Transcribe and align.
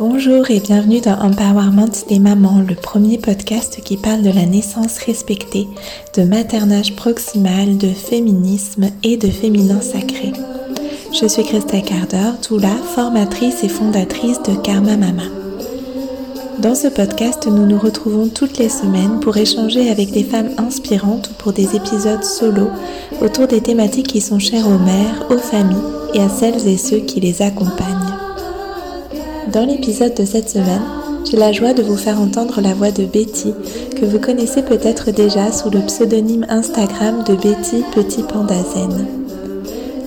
Bonjour 0.00 0.50
et 0.50 0.60
bienvenue 0.60 1.02
dans 1.02 1.18
Empowerment 1.20 1.90
des 2.08 2.18
mamans, 2.18 2.64
le 2.66 2.74
premier 2.74 3.18
podcast 3.18 3.82
qui 3.84 3.98
parle 3.98 4.22
de 4.22 4.30
la 4.30 4.46
naissance 4.46 4.96
respectée, 4.96 5.68
de 6.16 6.22
maternage 6.22 6.96
proximal, 6.96 7.76
de 7.76 7.88
féminisme 7.88 8.86
et 9.04 9.18
de 9.18 9.28
féminin 9.28 9.82
sacré. 9.82 10.32
Je 11.12 11.26
suis 11.26 11.44
Christa 11.44 11.82
Carder, 11.82 12.30
doula, 12.48 12.74
formatrice 12.94 13.62
et 13.62 13.68
fondatrice 13.68 14.40
de 14.42 14.54
Karma 14.62 14.96
Mama. 14.96 15.24
Dans 16.60 16.74
ce 16.74 16.88
podcast, 16.88 17.46
nous 17.46 17.66
nous 17.66 17.78
retrouvons 17.78 18.28
toutes 18.28 18.56
les 18.56 18.70
semaines 18.70 19.20
pour 19.20 19.36
échanger 19.36 19.90
avec 19.90 20.12
des 20.12 20.24
femmes 20.24 20.52
inspirantes 20.56 21.28
ou 21.28 21.34
pour 21.34 21.52
des 21.52 21.76
épisodes 21.76 22.24
solo 22.24 22.70
autour 23.20 23.48
des 23.48 23.60
thématiques 23.60 24.08
qui 24.08 24.22
sont 24.22 24.38
chères 24.38 24.66
aux 24.66 24.78
mères, 24.78 25.26
aux 25.28 25.36
familles 25.36 25.76
et 26.14 26.22
à 26.22 26.30
celles 26.30 26.66
et 26.66 26.78
ceux 26.78 27.00
qui 27.00 27.20
les 27.20 27.42
accompagnent. 27.42 28.09
Dans 29.52 29.66
l'épisode 29.66 30.14
de 30.14 30.24
cette 30.24 30.48
semaine, 30.48 30.82
j'ai 31.28 31.36
la 31.36 31.50
joie 31.50 31.72
de 31.72 31.82
vous 31.82 31.96
faire 31.96 32.20
entendre 32.20 32.60
la 32.60 32.72
voix 32.72 32.92
de 32.92 33.04
Betty, 33.04 33.52
que 33.96 34.04
vous 34.04 34.20
connaissez 34.20 34.62
peut-être 34.62 35.10
déjà 35.10 35.50
sous 35.50 35.70
le 35.70 35.80
pseudonyme 35.80 36.46
Instagram 36.48 37.24
de 37.26 37.34
Betty 37.34 37.82
Petit 37.92 38.22
Panda 38.22 38.54
Zen. 38.54 39.06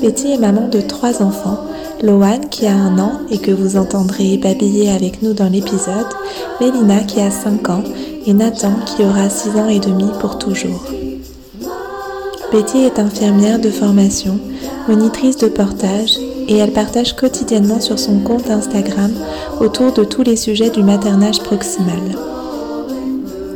Betty 0.01 0.31
est 0.31 0.37
maman 0.37 0.69
de 0.69 0.79
trois 0.79 1.21
enfants, 1.21 1.59
Loan 2.01 2.39
qui 2.51 2.67
a 2.67 2.73
un 2.73 2.97
an 2.99 3.19
et 3.31 3.37
que 3.37 3.51
vous 3.51 3.75
entendrez 3.75 4.37
babiller 4.37 4.89
avec 4.89 5.21
nous 5.21 5.33
dans 5.33 5.49
l'épisode, 5.49 6.07
Mélina 6.61 6.99
qui 6.99 7.19
a 7.19 7.29
5 7.29 7.69
ans 7.69 7.83
et 8.25 8.33
Nathan 8.33 8.73
qui 8.85 9.03
aura 9.03 9.29
6 9.29 9.49
ans 9.59 9.67
et 9.67 9.79
demi 9.79 10.05
pour 10.21 10.37
toujours. 10.37 10.85
Betty 12.53 12.79
est 12.79 12.97
infirmière 12.97 13.59
de 13.59 13.69
formation, 13.69 14.39
monitrice 14.87 15.37
de 15.37 15.47
portage 15.47 16.17
et 16.47 16.57
elle 16.57 16.71
partage 16.71 17.15
quotidiennement 17.15 17.79
sur 17.79 17.99
son 17.99 18.19
compte 18.19 18.49
Instagram 18.49 19.11
autour 19.59 19.93
de 19.93 20.03
tous 20.03 20.23
les 20.23 20.35
sujets 20.35 20.69
du 20.69 20.83
maternage 20.83 21.41
proximal. 21.41 22.01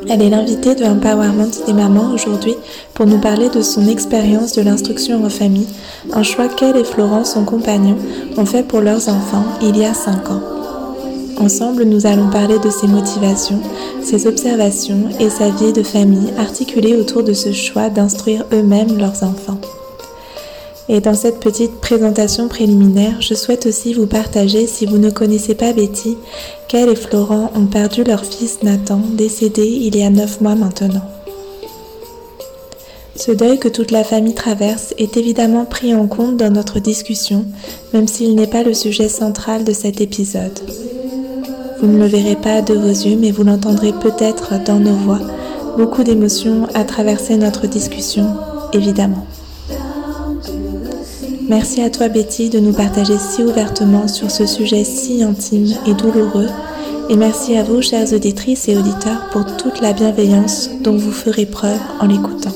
Elle 0.09 0.21
est 0.21 0.29
l'invitée 0.29 0.73
de 0.73 0.85
Empowerment 0.85 1.51
des 1.65 1.73
mamans 1.73 2.13
aujourd'hui 2.13 2.55
pour 2.93 3.05
nous 3.05 3.19
parler 3.19 3.49
de 3.49 3.61
son 3.61 3.87
expérience 3.87 4.53
de 4.53 4.61
l'instruction 4.61 5.25
en 5.25 5.29
famille, 5.29 5.67
un 6.13 6.23
choix 6.23 6.47
qu'elle 6.47 6.77
et 6.77 6.85
Florent, 6.85 7.25
son 7.25 7.43
compagnon, 7.43 7.97
ont 8.37 8.45
fait 8.45 8.63
pour 8.63 8.79
leurs 8.79 9.09
enfants 9.09 9.43
il 9.61 9.75
y 9.75 9.83
a 9.83 9.93
5 9.93 10.31
ans. 10.31 10.41
Ensemble, 11.39 11.83
nous 11.83 12.07
allons 12.07 12.29
parler 12.29 12.57
de 12.57 12.69
ses 12.69 12.87
motivations, 12.87 13.59
ses 14.01 14.27
observations 14.27 15.09
et 15.19 15.29
sa 15.29 15.49
vie 15.49 15.73
de 15.73 15.83
famille 15.83 16.33
articulée 16.37 16.95
autour 16.95 17.23
de 17.23 17.33
ce 17.33 17.51
choix 17.51 17.89
d'instruire 17.89 18.45
eux-mêmes 18.53 18.97
leurs 18.97 19.23
enfants. 19.23 19.59
Et 20.89 21.01
dans 21.01 21.13
cette 21.13 21.41
petite 21.41 21.81
présentation 21.81 22.47
préliminaire, 22.47 23.21
je 23.21 23.33
souhaite 23.33 23.65
aussi 23.65 23.93
vous 23.93 24.07
partager, 24.07 24.67
si 24.67 24.85
vous 24.85 24.97
ne 24.97 25.09
connaissez 25.09 25.53
pas 25.53 25.73
Betty, 25.73 26.17
qu'elle 26.69 26.89
et 26.89 26.95
Florent 26.95 27.51
ont 27.55 27.65
perdu 27.65 28.05
leur 28.05 28.23
fils 28.23 28.63
Nathan, 28.63 29.01
décédé 29.13 29.65
il 29.65 29.97
y 29.97 30.03
a 30.03 30.09
neuf 30.09 30.39
mois 30.39 30.55
maintenant. 30.55 31.03
Ce 33.17 33.31
deuil 33.31 33.59
que 33.59 33.67
toute 33.67 33.91
la 33.91 34.03
famille 34.03 34.35
traverse 34.35 34.93
est 34.97 35.17
évidemment 35.17 35.65
pris 35.65 35.93
en 35.93 36.07
compte 36.07 36.37
dans 36.37 36.53
notre 36.53 36.79
discussion, 36.79 37.45
même 37.91 38.07
s'il 38.07 38.35
n'est 38.35 38.47
pas 38.47 38.63
le 38.63 38.73
sujet 38.73 39.09
central 39.09 39.65
de 39.65 39.73
cet 39.73 39.99
épisode. 39.99 40.59
Vous 41.81 41.87
ne 41.87 41.97
le 41.97 42.05
verrez 42.05 42.35
pas 42.35 42.61
de 42.61 42.75
vos 42.75 42.87
yeux, 42.87 43.17
mais 43.19 43.31
vous 43.31 43.43
l'entendrez 43.43 43.91
peut-être 43.91 44.63
dans 44.63 44.79
nos 44.79 44.95
voix. 44.95 45.19
Beaucoup 45.77 46.03
d'émotions 46.03 46.67
à 46.73 46.83
traverser 46.85 47.37
notre 47.37 47.67
discussion, 47.67 48.27
évidemment. 48.71 49.25
Merci 51.49 51.81
à 51.81 51.89
toi 51.89 52.09
Betty 52.09 52.49
de 52.49 52.59
nous 52.59 52.73
partager 52.73 53.17
si 53.17 53.41
ouvertement 53.41 54.09
sur 54.09 54.29
ce 54.29 54.45
sujet 54.45 54.83
si 54.83 55.23
intime 55.23 55.73
et 55.85 55.93
douloureux. 55.93 56.49
Et 57.09 57.15
merci 57.15 57.55
à 57.55 57.63
vous, 57.63 57.81
chères 57.81 58.11
auditrices 58.11 58.67
et 58.67 58.75
auditeurs, 58.75 59.29
pour 59.31 59.45
toute 59.55 59.79
la 59.79 59.93
bienveillance 59.93 60.69
dont 60.83 60.97
vous 60.97 61.13
ferez 61.13 61.45
preuve 61.45 61.79
en 62.01 62.07
l'écoutant. 62.07 62.51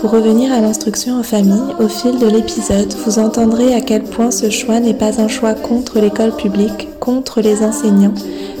Pour 0.00 0.10
revenir 0.10 0.52
à 0.52 0.60
l'instruction 0.60 1.20
en 1.20 1.22
famille, 1.22 1.74
au 1.78 1.86
fil 1.86 2.18
de 2.18 2.26
l'épisode, 2.26 2.92
vous 3.06 3.20
entendrez 3.20 3.72
à 3.72 3.80
quel 3.80 4.02
point 4.02 4.32
ce 4.32 4.50
choix 4.50 4.80
n'est 4.80 4.94
pas 4.94 5.20
un 5.20 5.28
choix 5.28 5.54
contre 5.54 6.00
l'école 6.00 6.34
publique, 6.34 6.88
contre 6.98 7.40
les 7.40 7.62
enseignants, 7.62 8.14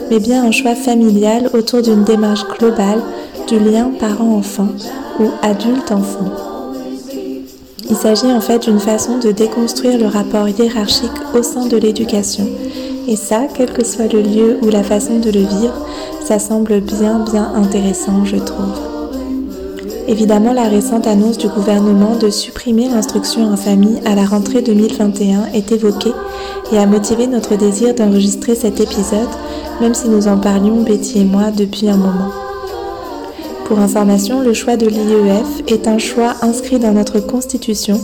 mais 0.08 0.20
bien 0.20 0.44
un 0.44 0.52
choix 0.52 0.76
familial 0.76 1.50
autour 1.52 1.82
d'une 1.82 2.04
démarche 2.04 2.46
globale 2.58 3.02
du 3.46 3.58
lien 3.58 3.90
parent-enfant 3.98 4.68
ou 5.20 5.30
adulte-enfant. 5.42 6.30
Il 7.90 7.96
s'agit 7.96 8.32
en 8.32 8.40
fait 8.40 8.60
d'une 8.60 8.78
façon 8.78 9.18
de 9.18 9.30
déconstruire 9.30 9.98
le 9.98 10.06
rapport 10.06 10.48
hiérarchique 10.48 11.10
au 11.34 11.42
sein 11.42 11.66
de 11.66 11.76
l'éducation. 11.76 12.46
Et 13.06 13.16
ça, 13.16 13.42
quel 13.54 13.72
que 13.72 13.84
soit 13.84 14.12
le 14.12 14.22
lieu 14.22 14.58
ou 14.62 14.68
la 14.68 14.82
façon 14.82 15.18
de 15.18 15.30
le 15.30 15.40
vivre, 15.40 15.86
ça 16.24 16.38
semble 16.38 16.80
bien 16.80 17.18
bien 17.30 17.52
intéressant, 17.54 18.24
je 18.24 18.36
trouve. 18.36 18.80
Évidemment, 20.08 20.52
la 20.52 20.68
récente 20.68 21.06
annonce 21.06 21.38
du 21.38 21.48
gouvernement 21.48 22.16
de 22.16 22.30
supprimer 22.30 22.88
l'instruction 22.88 23.52
en 23.52 23.56
famille 23.56 24.00
à 24.04 24.14
la 24.14 24.24
rentrée 24.24 24.62
2021 24.62 25.46
est 25.54 25.72
évoquée 25.72 26.12
et 26.72 26.78
a 26.78 26.86
motivé 26.86 27.26
notre 27.26 27.56
désir 27.56 27.94
d'enregistrer 27.94 28.54
cet 28.54 28.80
épisode, 28.80 29.28
même 29.80 29.94
si 29.94 30.08
nous 30.08 30.28
en 30.28 30.38
parlions, 30.38 30.82
Betty 30.82 31.20
et 31.20 31.24
moi, 31.24 31.50
depuis 31.50 31.88
un 31.88 31.96
moment. 31.96 32.43
Pour 33.66 33.78
information, 33.78 34.42
le 34.42 34.52
choix 34.52 34.76
de 34.76 34.86
l'IEF 34.86 35.62
est 35.68 35.88
un 35.88 35.98
choix 35.98 36.34
inscrit 36.42 36.78
dans 36.78 36.92
notre 36.92 37.20
Constitution 37.20 37.98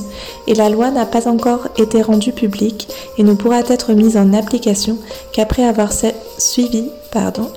et 0.47 0.55
la 0.55 0.71
loi 0.71 0.91
n'a 0.91 1.05
pas 1.05 1.29
encore 1.29 1.69
été 1.77 2.01
rendue 2.01 2.33
publique 2.33 2.89
et 3.19 3.23
ne 3.23 3.35
pourra 3.35 3.61
être 3.61 3.93
mise 3.93 4.17
en 4.17 4.33
application 4.33 4.97
qu'après 5.33 5.65
avoir 5.65 5.93
suivi 6.39 6.85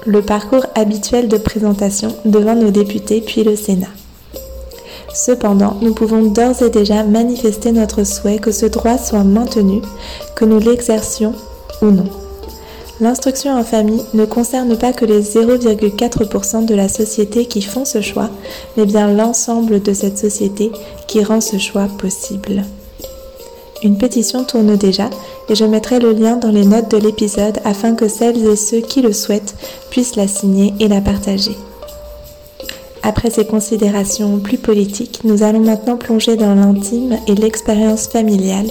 le 0.05 0.21
parcours 0.21 0.65
habituel 0.75 1.27
de 1.27 1.37
présentation 1.37 2.15
devant 2.25 2.55
nos 2.55 2.71
députés 2.71 3.21
puis 3.21 3.43
le 3.43 3.55
Sénat. 3.55 3.87
Cependant, 5.13 5.77
nous 5.81 5.93
pouvons 5.93 6.23
d'ores 6.23 6.63
et 6.63 6.71
déjà 6.71 7.03
manifester 7.03 7.71
notre 7.71 8.03
souhait 8.03 8.39
que 8.39 8.51
ce 8.51 8.65
droit 8.65 8.97
soit 8.97 9.23
maintenu, 9.23 9.81
que 10.35 10.45
nous 10.45 10.59
l'exercions 10.59 11.33
ou 11.81 11.87
non. 11.87 12.22
L'instruction 13.03 13.51
en 13.59 13.65
famille 13.65 14.01
ne 14.13 14.23
concerne 14.23 14.77
pas 14.77 14.93
que 14.93 15.03
les 15.03 15.21
0,4% 15.21 16.63
de 16.63 16.73
la 16.73 16.87
société 16.87 17.47
qui 17.47 17.61
font 17.61 17.83
ce 17.83 17.99
choix, 17.99 18.29
mais 18.77 18.85
bien 18.85 19.13
l'ensemble 19.13 19.81
de 19.81 19.91
cette 19.91 20.17
société 20.17 20.71
qui 21.05 21.21
rend 21.21 21.41
ce 21.41 21.57
choix 21.57 21.89
possible. 21.97 22.63
Une 23.83 23.97
pétition 23.97 24.45
tourne 24.45 24.77
déjà 24.77 25.09
et 25.49 25.55
je 25.55 25.65
mettrai 25.65 25.99
le 25.99 26.13
lien 26.13 26.37
dans 26.37 26.51
les 26.51 26.63
notes 26.63 26.91
de 26.91 26.97
l'épisode 26.97 27.59
afin 27.65 27.93
que 27.93 28.07
celles 28.07 28.47
et 28.47 28.55
ceux 28.55 28.79
qui 28.79 29.01
le 29.01 29.11
souhaitent 29.11 29.55
puissent 29.89 30.15
la 30.15 30.29
signer 30.29 30.73
et 30.79 30.87
la 30.87 31.01
partager. 31.01 31.57
Après 33.05 33.29
ces 33.29 33.45
considérations 33.45 34.39
plus 34.39 34.57
politiques, 34.57 35.19
nous 35.25 35.43
allons 35.43 35.59
maintenant 35.59 35.97
plonger 35.97 36.37
dans 36.37 36.55
l'intime 36.55 37.17
et 37.27 37.35
l'expérience 37.35 38.07
familiale 38.07 38.67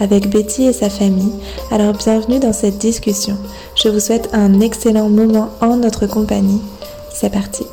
avec 0.00 0.30
Betty 0.30 0.64
et 0.64 0.72
sa 0.72 0.88
famille. 0.88 1.32
Alors 1.70 1.92
bienvenue 1.92 2.40
dans 2.40 2.54
cette 2.54 2.78
discussion. 2.78 3.36
Je 3.76 3.90
vous 3.90 4.00
souhaite 4.00 4.30
un 4.32 4.60
excellent 4.60 5.10
moment 5.10 5.50
en 5.60 5.76
notre 5.76 6.06
compagnie. 6.06 6.62
C'est 7.12 7.30
parti. 7.30 7.64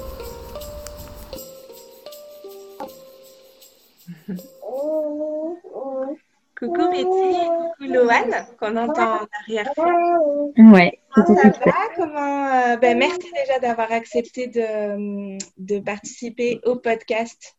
Coucou 6.62 6.92
Betty, 6.92 7.06
coucou 7.06 7.92
Loane, 7.92 8.46
qu'on 8.60 8.78
entend 8.78 9.16
en 9.16 9.28
arrière-fond. 9.42 10.54
Ouais. 10.72 11.00
ça 11.16 11.24
va 11.24 11.72
Comment 11.96 12.54
euh, 12.54 12.78
ben, 12.78 13.00
Merci 13.00 13.32
déjà 13.34 13.58
d'avoir 13.60 13.92
accepté 13.92 14.46
de, 14.46 15.40
de, 15.58 15.80
participer 15.80 16.60
au 16.64 16.76
podcast 16.76 17.56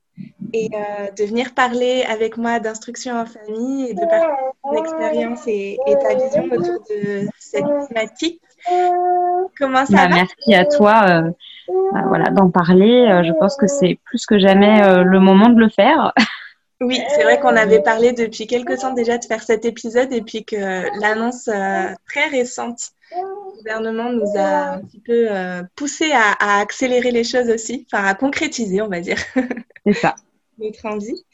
et 0.53 0.71
euh, 0.73 1.11
de 1.11 1.25
venir 1.25 1.53
parler 1.53 2.05
avec 2.09 2.37
moi 2.37 2.61
d'instruction 2.61 3.17
en 3.17 3.27
famille 3.27 3.91
et 3.91 3.95
de 3.95 4.01
partager 4.03 4.31
ton 4.63 4.85
expérience 4.85 5.43
et, 5.49 5.79
ta 6.01 6.15
vision 6.15 6.45
autour 6.45 6.85
de 6.89 7.27
cette 7.41 7.65
thématique. 7.89 8.41
Comment 9.59 9.85
ça 9.85 9.97
bah, 9.97 10.09
va? 10.11 10.15
Merci 10.15 10.55
à 10.55 10.65
toi 10.65 11.03
euh, 11.09 11.31
bah, 11.93 12.05
voilà, 12.07 12.31
d'en 12.31 12.53
parler. 12.53 13.21
je 13.25 13.33
pense 13.33 13.57
que 13.57 13.67
c'est 13.67 13.99
plus 14.05 14.27
que 14.27 14.39
jamais 14.39 15.03
le 15.03 15.19
moment 15.19 15.49
de 15.49 15.59
le 15.59 15.69
faire. 15.69 16.13
Oui, 16.83 17.01
c'est 17.15 17.23
vrai 17.23 17.39
qu'on 17.41 17.57
avait 17.57 17.83
parlé 17.83 18.13
depuis 18.13 18.47
quelques 18.47 18.79
temps 18.79 18.93
déjà 18.93 19.19
de 19.19 19.25
faire 19.25 19.43
cet 19.43 19.65
épisode 19.65 20.13
et 20.13 20.23
puis 20.23 20.45
que 20.45 21.01
l'annonce 21.01 21.45
très 21.45 22.27
récente 22.31 22.91
du 23.15 23.59
gouvernement 23.59 24.11
nous 24.11 24.37
a 24.37 24.75
un 24.75 24.81
petit 24.81 25.01
peu 25.01 25.29
poussé 25.77 26.11
à, 26.13 26.61
accélérer 26.61 27.11
les 27.11 27.25
choses 27.25 27.49
aussi, 27.51 27.87
enfin 27.93 28.05
à 28.05 28.15
concrétiser, 28.15 28.83
on 28.83 28.89
va 28.89 29.01
dire. 29.01 29.19
C'est 29.87 29.93
ça. 29.95 30.15
Notre 30.59 30.87
envie. 30.87 31.25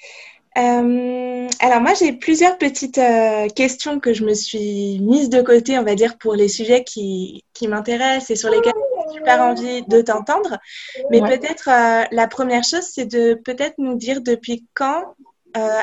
Euh, 0.58 1.48
alors 1.60 1.80
moi 1.80 1.94
j'ai 1.94 2.12
plusieurs 2.12 2.58
petites 2.58 2.98
euh, 2.98 3.46
questions 3.48 4.00
que 4.00 4.12
je 4.12 4.24
me 4.24 4.34
suis 4.34 4.98
mise 5.00 5.28
de 5.28 5.40
côté, 5.40 5.78
on 5.78 5.84
va 5.84 5.94
dire, 5.94 6.18
pour 6.18 6.34
les 6.34 6.48
sujets 6.48 6.82
qui, 6.82 7.44
qui 7.52 7.68
m'intéressent 7.68 8.30
et 8.30 8.36
sur 8.36 8.50
lesquels 8.50 8.72
j'ai 8.74 9.18
super 9.18 9.40
envie 9.42 9.82
de 9.82 10.00
t'entendre. 10.00 10.58
Mais 11.10 11.20
peut-être 11.20 11.68
euh, 11.68 12.04
la 12.10 12.26
première 12.26 12.64
chose, 12.64 12.82
c'est 12.92 13.06
de 13.06 13.34
peut-être 13.34 13.74
nous 13.78 13.94
dire 13.94 14.20
depuis 14.20 14.66
quand, 14.74 15.14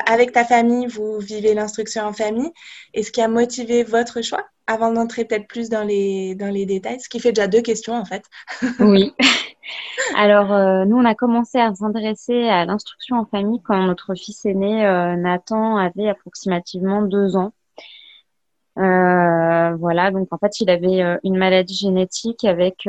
avec 0.06 0.32
ta 0.32 0.44
famille, 0.44 0.86
vous 0.86 1.18
vivez 1.18 1.54
l'instruction 1.54 2.04
en 2.04 2.12
famille 2.12 2.50
et 2.94 3.02
ce 3.02 3.10
qui 3.10 3.20
a 3.20 3.28
motivé 3.28 3.82
votre 3.82 4.22
choix 4.22 4.44
avant 4.66 4.92
d'entrer 4.92 5.24
peut-être 5.24 5.46
plus 5.46 5.68
dans 5.68 5.84
les, 5.84 6.34
dans 6.34 6.52
les 6.52 6.66
détails, 6.66 7.00
ce 7.00 7.08
qui 7.08 7.20
fait 7.20 7.32
déjà 7.32 7.46
deux 7.46 7.62
questions 7.62 7.94
en 7.94 8.04
fait. 8.04 8.24
oui. 8.80 9.14
Alors, 10.16 10.52
euh, 10.52 10.84
nous, 10.84 10.96
on 10.96 11.04
a 11.04 11.14
commencé 11.14 11.58
à 11.58 11.74
s'intéresser 11.74 12.48
à 12.48 12.64
l'instruction 12.64 13.16
en 13.16 13.26
famille 13.26 13.60
quand 13.62 13.80
notre 13.86 14.14
fils 14.14 14.44
aîné, 14.44 14.86
euh, 14.86 15.16
Nathan, 15.16 15.76
avait 15.76 16.08
approximativement 16.08 17.02
deux 17.02 17.36
ans. 17.36 17.52
Euh, 18.78 19.74
voilà, 19.76 20.10
donc 20.10 20.28
en 20.32 20.38
fait, 20.38 20.60
il 20.60 20.70
avait 20.70 21.18
une 21.24 21.36
maladie 21.36 21.74
génétique 21.74 22.44
avec 22.44 22.88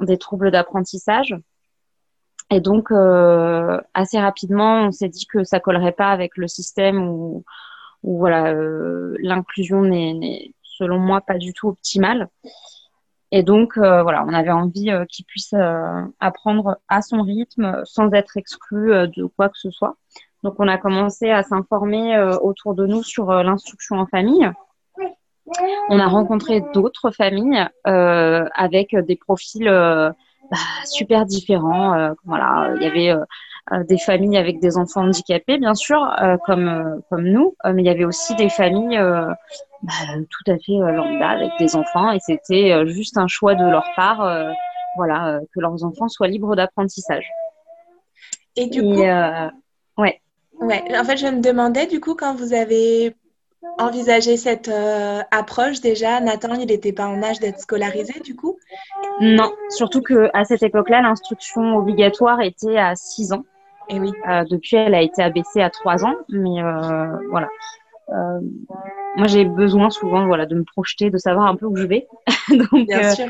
des 0.00 0.18
troubles 0.18 0.50
d'apprentissage. 0.50 1.34
Et 2.50 2.60
donc, 2.60 2.90
assez 3.94 4.18
rapidement, 4.18 4.86
on 4.86 4.90
s'est 4.90 5.08
dit 5.08 5.26
que 5.26 5.44
ça 5.44 5.60
collerait 5.60 5.92
pas 5.92 6.08
avec 6.10 6.36
le 6.36 6.48
système 6.48 7.08
où, 7.08 7.44
où 8.02 8.18
voilà, 8.18 8.52
l'inclusion 9.20 9.82
n'est, 9.82 10.52
selon 10.62 10.98
moi, 10.98 11.20
pas 11.20 11.38
du 11.38 11.52
tout 11.52 11.68
optimale. 11.68 12.28
Et 13.32 13.42
donc, 13.42 13.76
euh, 13.76 14.02
voilà, 14.02 14.24
on 14.26 14.32
avait 14.32 14.50
envie 14.50 14.90
euh, 14.90 15.04
qu'il 15.04 15.24
puisse 15.24 15.52
euh, 15.52 16.02
apprendre 16.18 16.78
à 16.88 17.00
son 17.00 17.22
rythme 17.22 17.82
sans 17.84 18.10
être 18.12 18.36
exclu 18.36 18.90
de 19.08 19.24
quoi 19.24 19.48
que 19.48 19.58
ce 19.58 19.70
soit. 19.70 19.96
Donc, 20.42 20.54
on 20.58 20.66
a 20.66 20.78
commencé 20.78 21.30
à 21.30 21.42
s'informer 21.42 22.18
autour 22.40 22.74
de 22.74 22.86
nous 22.86 23.02
sur 23.02 23.30
l'instruction 23.30 23.96
en 23.96 24.06
famille. 24.06 24.50
On 25.90 25.98
a 25.98 26.06
rencontré 26.06 26.62
d'autres 26.72 27.10
familles 27.10 27.68
avec 27.84 28.96
des 28.96 29.16
profils 29.16 29.68
bah, 30.50 30.56
super 30.84 31.26
différents. 31.26 32.14
voilà, 32.24 32.72
il 32.76 32.82
y 32.82 32.86
avait 32.86 33.14
des 33.86 33.98
familles 33.98 34.36
avec 34.36 34.60
des 34.60 34.76
enfants 34.76 35.02
handicapés, 35.02 35.58
bien 35.58 35.74
sûr, 35.74 36.08
comme, 36.46 37.02
comme 37.08 37.24
nous, 37.24 37.54
mais 37.64 37.82
il 37.82 37.86
y 37.86 37.90
avait 37.90 38.04
aussi 38.04 38.34
des 38.34 38.48
familles 38.48 38.98
bah, 39.82 39.92
tout 40.28 40.50
à 40.50 40.58
fait 40.58 40.72
euh, 40.72 40.92
lambda 40.92 41.30
avec 41.30 41.52
des 41.58 41.74
enfants 41.74 42.12
et 42.12 42.18
c'était 42.20 42.72
euh, 42.72 42.86
juste 42.86 43.16
un 43.16 43.28
choix 43.28 43.54
de 43.54 43.64
leur 43.64 43.86
part, 43.96 44.20
euh, 44.20 44.52
voilà, 44.96 45.40
que 45.54 45.60
leurs 45.60 45.82
enfants 45.84 46.08
soient 46.08 46.28
libres 46.28 46.54
d'apprentissage. 46.54 47.26
Et 48.56 48.66
du 48.66 48.82
coup, 48.82 49.00
ouais. 49.00 50.20
Ouais. 50.60 50.82
En 50.94 51.04
fait, 51.04 51.16
je 51.16 51.26
me 51.26 51.40
demandais 51.40 51.86
du 51.86 52.00
coup 52.00 52.14
quand 52.14 52.34
vous 52.34 52.52
avez 52.52 53.16
envisagé 53.78 54.36
cette 54.36 54.70
approche 55.30 55.80
déjà, 55.80 56.20
Nathan, 56.20 56.54
il 56.54 56.66
n'était 56.66 56.92
pas 56.92 57.06
en 57.06 57.22
âge 57.22 57.40
d'être 57.40 57.60
scolarisé 57.60 58.20
du 58.20 58.34
coup? 58.34 58.58
Non, 59.20 59.52
surtout 59.68 60.02
que 60.02 60.30
à 60.32 60.44
cette 60.44 60.62
époque-là, 60.62 61.02
l'instruction 61.02 61.76
obligatoire 61.76 62.40
était 62.40 62.76
à 62.76 62.94
6 62.94 63.32
ans. 63.32 63.44
Et 63.88 63.98
oui. 63.98 64.12
depuis, 64.50 64.76
elle 64.76 64.94
a 64.94 65.02
été 65.02 65.22
abaissée 65.22 65.60
à 65.60 65.70
3 65.70 66.04
ans, 66.04 66.14
mais 66.28 66.62
voilà. 67.30 67.48
Euh, 68.12 68.40
moi, 69.16 69.26
j'ai 69.26 69.44
besoin 69.44 69.90
souvent 69.90 70.26
voilà, 70.26 70.46
de 70.46 70.54
me 70.54 70.64
projeter, 70.64 71.10
de 71.10 71.18
savoir 71.18 71.46
un 71.46 71.56
peu 71.56 71.66
où 71.66 71.76
je 71.76 71.86
vais. 71.86 72.06
Donc, 72.50 72.88
euh, 72.90 73.26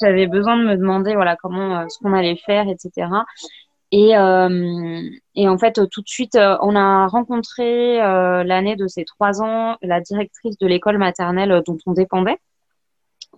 j'avais 0.00 0.26
besoin 0.26 0.56
de 0.56 0.64
me 0.64 0.76
demander 0.76 1.14
voilà, 1.14 1.36
comment, 1.36 1.80
euh, 1.80 1.84
ce 1.88 1.98
qu'on 1.98 2.12
allait 2.12 2.36
faire, 2.36 2.68
etc. 2.68 3.08
Et, 3.92 4.10
et, 4.10 5.48
en 5.48 5.58
fait, 5.58 5.80
tout 5.90 6.00
de 6.00 6.08
suite, 6.08 6.36
on 6.36 6.76
a 6.76 7.06
rencontré 7.08 7.96
l'année 7.98 8.76
de 8.76 8.86
ses 8.86 9.04
trois 9.04 9.42
ans 9.42 9.76
la 9.82 10.00
directrice 10.00 10.56
de 10.58 10.66
l'école 10.66 10.98
maternelle 10.98 11.62
dont 11.66 11.78
on 11.86 11.92
dépendait, 11.92 12.38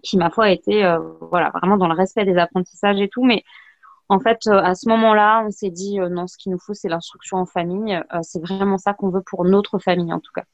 qui, 0.02 0.19
ma 0.19 0.28
foi, 0.28 0.50
était 0.50 0.82
voilà, 1.20 1.50
vraiment 1.54 1.78
dans 1.78 1.88
le 1.88 1.94
respect 1.94 2.26
des 2.26 2.37
apprentissages 2.37 3.00
et 3.00 3.08
tout. 3.08 3.25
Mais 3.25 3.44
en 4.10 4.20
fait, 4.20 4.46
à 4.46 4.75
ce 4.75 4.90
moment-là, 4.90 5.43
on 5.46 5.50
s'est 5.50 5.70
dit 5.70 5.99
non, 5.99 6.26
ce 6.26 6.37
qu'il 6.37 6.52
nous 6.52 6.58
faut, 6.58 6.75
c'est 6.75 6.88
l'instruction 6.88 7.38
en 7.38 7.46
famille. 7.46 7.99
c'est 8.20 8.40
vraiment 8.40 8.76
ça 8.76 8.93
qu'on 8.93 9.08
veut 9.08 9.22
pour 9.25 9.46
notre 9.46 9.78
famille, 9.78 10.12
en 10.12 10.20
tout 10.20 10.32
cas. 10.34 10.44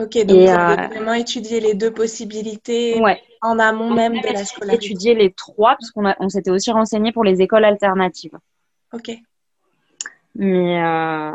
Ok, 0.00 0.16
donc 0.24 0.38
vous 0.38 0.48
avez 0.48 0.82
euh, 0.82 0.86
vraiment 0.86 1.12
étudié 1.12 1.60
les 1.60 1.74
deux 1.74 1.92
possibilités 1.92 3.00
en 3.42 3.58
amont 3.58 3.92
même 3.92 4.14
de 4.14 4.32
la 4.32 4.44
scolarité. 4.44 4.86
Étudié 4.86 5.14
les 5.14 5.32
trois, 5.32 5.70
parce 5.72 5.90
qu'on 5.90 6.10
on 6.20 6.28
s'était 6.28 6.50
aussi 6.50 6.70
renseigné 6.70 7.12
pour 7.12 7.24
les 7.24 7.42
écoles 7.42 7.64
alternatives. 7.64 8.38
Ok. 8.92 9.10
Mais, 10.34 10.82
euh, 10.82 11.32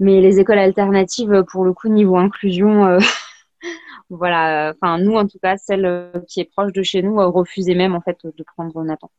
mais 0.00 0.20
les 0.20 0.40
écoles 0.40 0.58
alternatives, 0.58 1.44
pour 1.50 1.64
le 1.64 1.72
coup, 1.72 1.88
niveau 1.88 2.16
inclusion, 2.16 2.86
euh, 2.86 2.98
voilà, 4.10 4.72
enfin, 4.74 4.98
nous, 4.98 5.14
en 5.14 5.26
tout 5.26 5.38
cas, 5.42 5.56
celle 5.56 6.12
qui 6.28 6.40
est 6.40 6.50
proche 6.50 6.72
de 6.72 6.82
chez 6.82 7.02
nous, 7.02 7.16
refusait 7.30 7.74
même, 7.74 7.94
en 7.94 8.00
fait, 8.00 8.18
de 8.24 8.44
prendre 8.44 8.82
Nathan. 8.84 9.10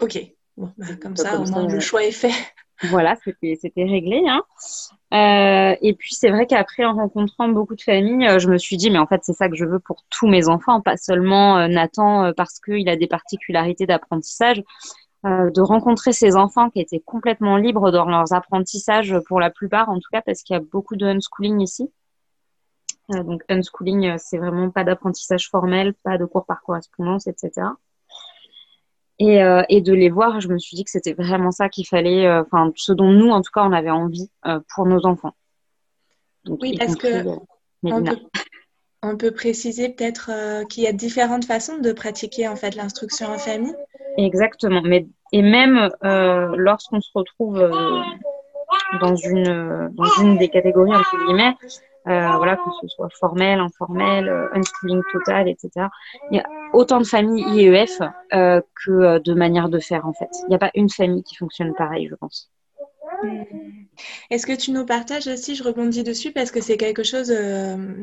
Ok. 0.00 0.18
Bon, 0.56 0.72
bah, 0.76 0.86
comme 1.00 1.16
ça, 1.16 1.38
au 1.38 1.44
moins, 1.44 1.66
le 1.66 1.80
choix 1.80 2.04
est 2.04 2.12
fait. 2.12 2.32
Voilà, 2.88 3.14
c'était 3.22 3.84
réglé. 3.84 4.22
Hein. 4.26 4.42
Euh, 5.12 5.76
et 5.82 5.92
puis 5.92 6.14
c'est 6.14 6.30
vrai 6.30 6.46
qu'après, 6.46 6.86
en 6.86 6.94
rencontrant 6.94 7.46
beaucoup 7.48 7.74
de 7.76 7.82
familles, 7.82 8.26
euh, 8.26 8.38
je 8.38 8.48
me 8.48 8.56
suis 8.56 8.78
dit, 8.78 8.90
mais 8.90 8.98
en 8.98 9.06
fait, 9.06 9.20
c'est 9.22 9.34
ça 9.34 9.50
que 9.50 9.54
je 9.54 9.66
veux 9.66 9.80
pour 9.80 10.02
tous 10.08 10.26
mes 10.26 10.48
enfants, 10.48 10.80
pas 10.80 10.96
seulement 10.96 11.58
euh, 11.58 11.68
Nathan 11.68 12.32
parce 12.34 12.58
qu'il 12.58 12.88
a 12.88 12.96
des 12.96 13.06
particularités 13.06 13.84
d'apprentissage. 13.84 14.62
De 15.24 15.60
rencontrer 15.60 16.12
ces 16.12 16.36
enfants 16.36 16.70
qui 16.70 16.80
étaient 16.80 17.00
complètement 17.00 17.56
libres 17.56 17.90
dans 17.90 18.06
leurs 18.06 18.32
apprentissages, 18.32 19.18
pour 19.26 19.38
la 19.38 19.50
plupart 19.50 19.88
en 19.90 19.96
tout 19.96 20.08
cas, 20.10 20.22
parce 20.22 20.42
qu'il 20.42 20.54
y 20.54 20.56
a 20.56 20.62
beaucoup 20.62 20.96
de 20.96 21.06
unschooling 21.06 21.60
ici. 21.60 21.90
donc 23.10 23.42
unschooling, 23.50 24.16
c'est 24.18 24.38
vraiment 24.38 24.70
pas 24.70 24.84
d'apprentissage 24.84 25.48
formel, 25.50 25.94
pas 26.02 26.16
de 26.16 26.24
cours 26.24 26.46
par 26.46 26.62
correspondance, 26.62 27.26
etc. 27.26 27.66
Euh, 29.22 29.62
et, 29.68 29.82
de 29.82 29.92
les 29.92 30.08
voir, 30.08 30.40
je 30.40 30.48
me 30.48 30.58
suis 30.58 30.76
dit 30.76 30.84
que 30.84 30.90
c'était 30.90 31.12
vraiment 31.12 31.50
ça 31.50 31.68
qu'il 31.68 31.86
fallait, 31.86 32.26
euh, 32.26 32.42
enfin, 32.42 32.72
ce 32.74 32.92
dont 32.92 33.10
nous, 33.10 33.28
en 33.28 33.42
tout 33.42 33.50
cas, 33.52 33.62
on 33.64 33.72
avait 33.72 33.90
envie 33.90 34.30
euh, 34.46 34.60
pour 34.74 34.86
nos 34.86 35.04
enfants. 35.04 35.34
oui, 36.46 36.74
parce 36.78 36.96
que 36.96 37.26
on 37.82 38.02
peut, 38.02 38.16
préciser 39.34 39.88
peut-être 39.88 40.30
qu'il 40.68 40.84
y 40.84 40.86
a 40.86 40.92
différentes 40.92 41.44
façons 41.44 41.78
de 41.78 41.92
pratiquer 41.92 42.48
en 42.48 42.56
fait 42.56 42.74
l'instruction 42.74 43.28
en 43.28 43.38
famille. 43.38 43.74
Exactement, 44.16 44.82
mais 44.82 45.06
et 45.32 45.42
même 45.42 45.88
lorsqu'on 46.02 47.00
se 47.00 47.10
retrouve 47.14 47.58
dans 49.00 49.16
une 49.16 49.90
dans 49.94 50.22
une 50.22 50.36
des 50.38 50.48
catégories 50.48 50.94
entre 50.94 51.16
guillemets, 51.26 51.54
euh, 52.08 52.36
voilà, 52.36 52.56
que 52.56 52.70
ce 52.80 52.88
soit 52.88 53.10
formel, 53.10 53.60
informel, 53.60 54.28
euh, 54.28 54.48
unschooling 54.54 55.02
total, 55.12 55.48
etc. 55.48 55.86
Il 56.30 56.38
y 56.38 56.40
a 56.40 56.46
autant 56.72 56.98
de 56.98 57.04
familles 57.04 57.44
IEF 57.54 58.00
euh, 58.32 58.62
que 58.84 59.18
de 59.18 59.34
manières 59.34 59.68
de 59.68 59.78
faire 59.78 60.06
en 60.06 60.14
fait. 60.14 60.30
Il 60.44 60.48
n'y 60.48 60.54
a 60.54 60.58
pas 60.58 60.70
une 60.74 60.88
famille 60.88 61.22
qui 61.22 61.36
fonctionne 61.36 61.74
pareil, 61.74 62.08
je 62.08 62.14
pense. 62.14 62.50
Est-ce 64.30 64.46
que 64.46 64.54
tu 64.54 64.70
nous 64.70 64.86
partages 64.86 65.26
aussi, 65.26 65.54
je 65.54 65.62
rebondis 65.62 66.02
dessus 66.02 66.32
parce 66.32 66.50
que 66.50 66.60
c'est 66.60 66.76
quelque 66.76 67.02
chose, 67.02 67.34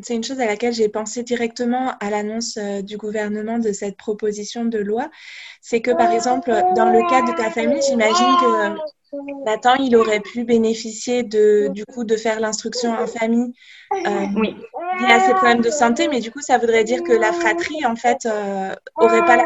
c'est 0.03 0.15
une 0.15 0.23
chose 0.23 0.39
à 0.39 0.45
laquelle 0.45 0.73
j'ai 0.73 0.89
pensé 0.89 1.23
directement 1.23 1.93
à 1.99 2.09
l'annonce 2.09 2.57
du 2.57 2.97
gouvernement 2.97 3.57
de 3.57 3.71
cette 3.71 3.97
proposition 3.97 4.65
de 4.65 4.77
loi. 4.77 5.09
C'est 5.61 5.81
que 5.81 5.91
par 5.91 6.11
exemple, 6.11 6.51
dans 6.75 6.91
le 6.91 7.09
cas 7.09 7.23
de 7.23 7.35
ta 7.35 7.49
famille, 7.49 7.81
j'imagine 7.81 8.35
que 8.41 8.77
Nathan, 9.45 9.75
il 9.75 9.95
aurait 9.95 10.19
pu 10.19 10.43
bénéficier 10.43 11.23
de, 11.23 11.69
du 11.69 11.85
coup 11.85 12.03
de 12.03 12.17
faire 12.17 12.39
l'instruction 12.39 12.91
en 12.91 13.07
famille 13.07 13.53
euh, 13.93 14.25
oui. 14.35 14.55
ses 14.99 15.33
problèmes 15.33 15.61
de 15.61 15.69
santé, 15.69 16.07
mais 16.07 16.19
du 16.19 16.31
coup, 16.31 16.41
ça 16.41 16.57
voudrait 16.57 16.83
dire 16.83 17.03
que 17.03 17.13
la 17.13 17.31
fratrie, 17.31 17.85
en 17.85 17.95
fait, 17.95 18.25
euh, 18.25 18.75
aurait 18.97 19.25
pas 19.25 19.37
la 19.37 19.45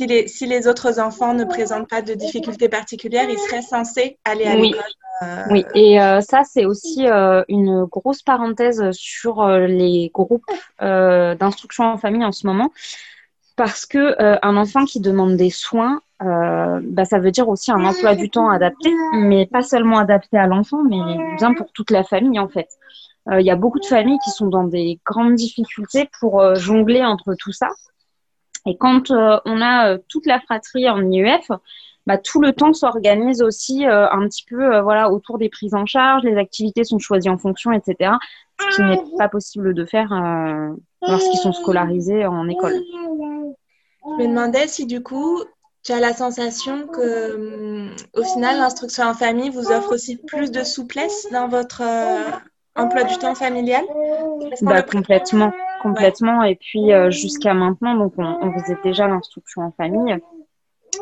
si 0.00 0.06
les, 0.06 0.28
si 0.28 0.46
les 0.46 0.66
autres 0.66 0.98
enfants 0.98 1.34
ne 1.34 1.44
présentent 1.44 1.88
pas 1.88 2.02
de 2.02 2.14
difficultés 2.14 2.68
particulières, 2.68 3.28
ils 3.28 3.38
seraient 3.38 3.62
censés 3.62 4.18
aller 4.24 4.44
à 4.44 4.56
l'école. 4.56 4.80
Euh, 5.22 5.42
oui, 5.50 5.64
et 5.74 6.00
euh, 6.00 6.20
ça, 6.22 6.42
c'est 6.44 6.64
aussi 6.64 7.06
une 7.48 7.84
grosse 7.84 8.22
parenthèse 8.22 8.90
sur 8.92 9.46
les 9.46 10.10
groupes 10.14 10.50
d'instruction 10.80 11.84
en 11.84 11.98
famille 11.98 12.24
en 12.24 12.32
ce 12.32 12.46
moment 12.46 12.70
parce 13.60 13.84
que 13.84 13.98
euh, 13.98 14.38
un 14.40 14.56
enfant 14.56 14.86
qui 14.86 15.00
demande 15.00 15.36
des 15.36 15.50
soins, 15.50 16.00
euh, 16.22 16.80
bah, 16.82 17.04
ça 17.04 17.18
veut 17.18 17.30
dire 17.30 17.46
aussi 17.46 17.70
un 17.70 17.84
emploi 17.84 18.14
du 18.14 18.30
temps 18.30 18.48
adapté, 18.48 18.90
mais 19.12 19.44
pas 19.44 19.60
seulement 19.60 19.98
adapté 19.98 20.38
à 20.38 20.46
l'enfant, 20.46 20.82
mais 20.82 21.36
bien 21.36 21.52
pour 21.52 21.70
toute 21.72 21.90
la 21.90 22.02
famille 22.02 22.38
en 22.38 22.48
fait. 22.48 22.68
Euh, 23.28 23.38
il 23.38 23.46
y 23.46 23.50
a 23.50 23.56
beaucoup 23.56 23.78
de 23.78 23.84
familles 23.84 24.18
qui 24.24 24.30
sont 24.30 24.46
dans 24.46 24.64
des 24.64 24.98
grandes 25.04 25.34
difficultés 25.34 26.08
pour 26.20 26.54
jongler 26.54 27.04
entre 27.04 27.34
tout 27.38 27.52
ça. 27.52 27.68
Et 28.66 28.76
quand 28.76 29.10
on 29.10 29.62
a 29.62 29.98
toute 30.08 30.26
la 30.26 30.40
fratrie 30.40 30.88
en 30.88 31.02
IEF, 31.10 31.50
bah, 32.06 32.18
tout 32.18 32.40
le 32.40 32.52
temps 32.52 32.72
s'organise 32.72 33.42
aussi 33.42 33.84
un 33.86 34.26
petit 34.28 34.44
peu 34.44 34.80
voilà 34.80 35.10
autour 35.10 35.38
des 35.38 35.48
prises 35.48 35.74
en 35.74 35.86
charge, 35.86 36.22
les 36.24 36.36
activités 36.36 36.84
sont 36.84 36.98
choisies 36.98 37.30
en 37.30 37.38
fonction, 37.38 37.72
etc. 37.72 38.12
Ce 38.58 38.76
qui 38.76 38.82
n'est 38.82 39.00
pas 39.16 39.28
possible 39.28 39.74
de 39.74 39.84
faire 39.84 40.12
lorsqu'ils 41.02 41.38
sont 41.38 41.52
scolarisés 41.52 42.26
en 42.26 42.48
école. 42.48 42.82
Je 44.04 44.22
me 44.22 44.28
demandais 44.28 44.66
si 44.66 44.86
du 44.86 45.02
coup, 45.02 45.42
tu 45.82 45.92
as 45.92 46.00
la 46.00 46.12
sensation 46.12 46.86
que, 46.86 47.34
hum, 47.34 47.90
au 48.14 48.22
final, 48.22 48.58
l'instruction 48.58 49.04
en 49.04 49.14
famille 49.14 49.50
vous 49.50 49.70
offre 49.70 49.94
aussi 49.94 50.16
plus 50.16 50.50
de 50.50 50.62
souplesse 50.62 51.28
dans 51.32 51.48
votre 51.48 51.82
euh, 51.82 52.30
emploi 52.76 53.04
du 53.04 53.16
temps 53.18 53.34
familial? 53.34 53.84
Bah, 54.62 54.82
Complètement, 54.82 55.52
complètement. 55.80 56.42
Et 56.42 56.56
puis, 56.56 56.92
euh, 56.92 57.10
jusqu'à 57.10 57.54
maintenant, 57.54 57.94
donc 57.94 58.14
on, 58.18 58.52
faisait 58.58 58.78
déjà 58.82 59.08
l'instruction 59.08 59.62
en 59.62 59.72
famille. 59.72 60.16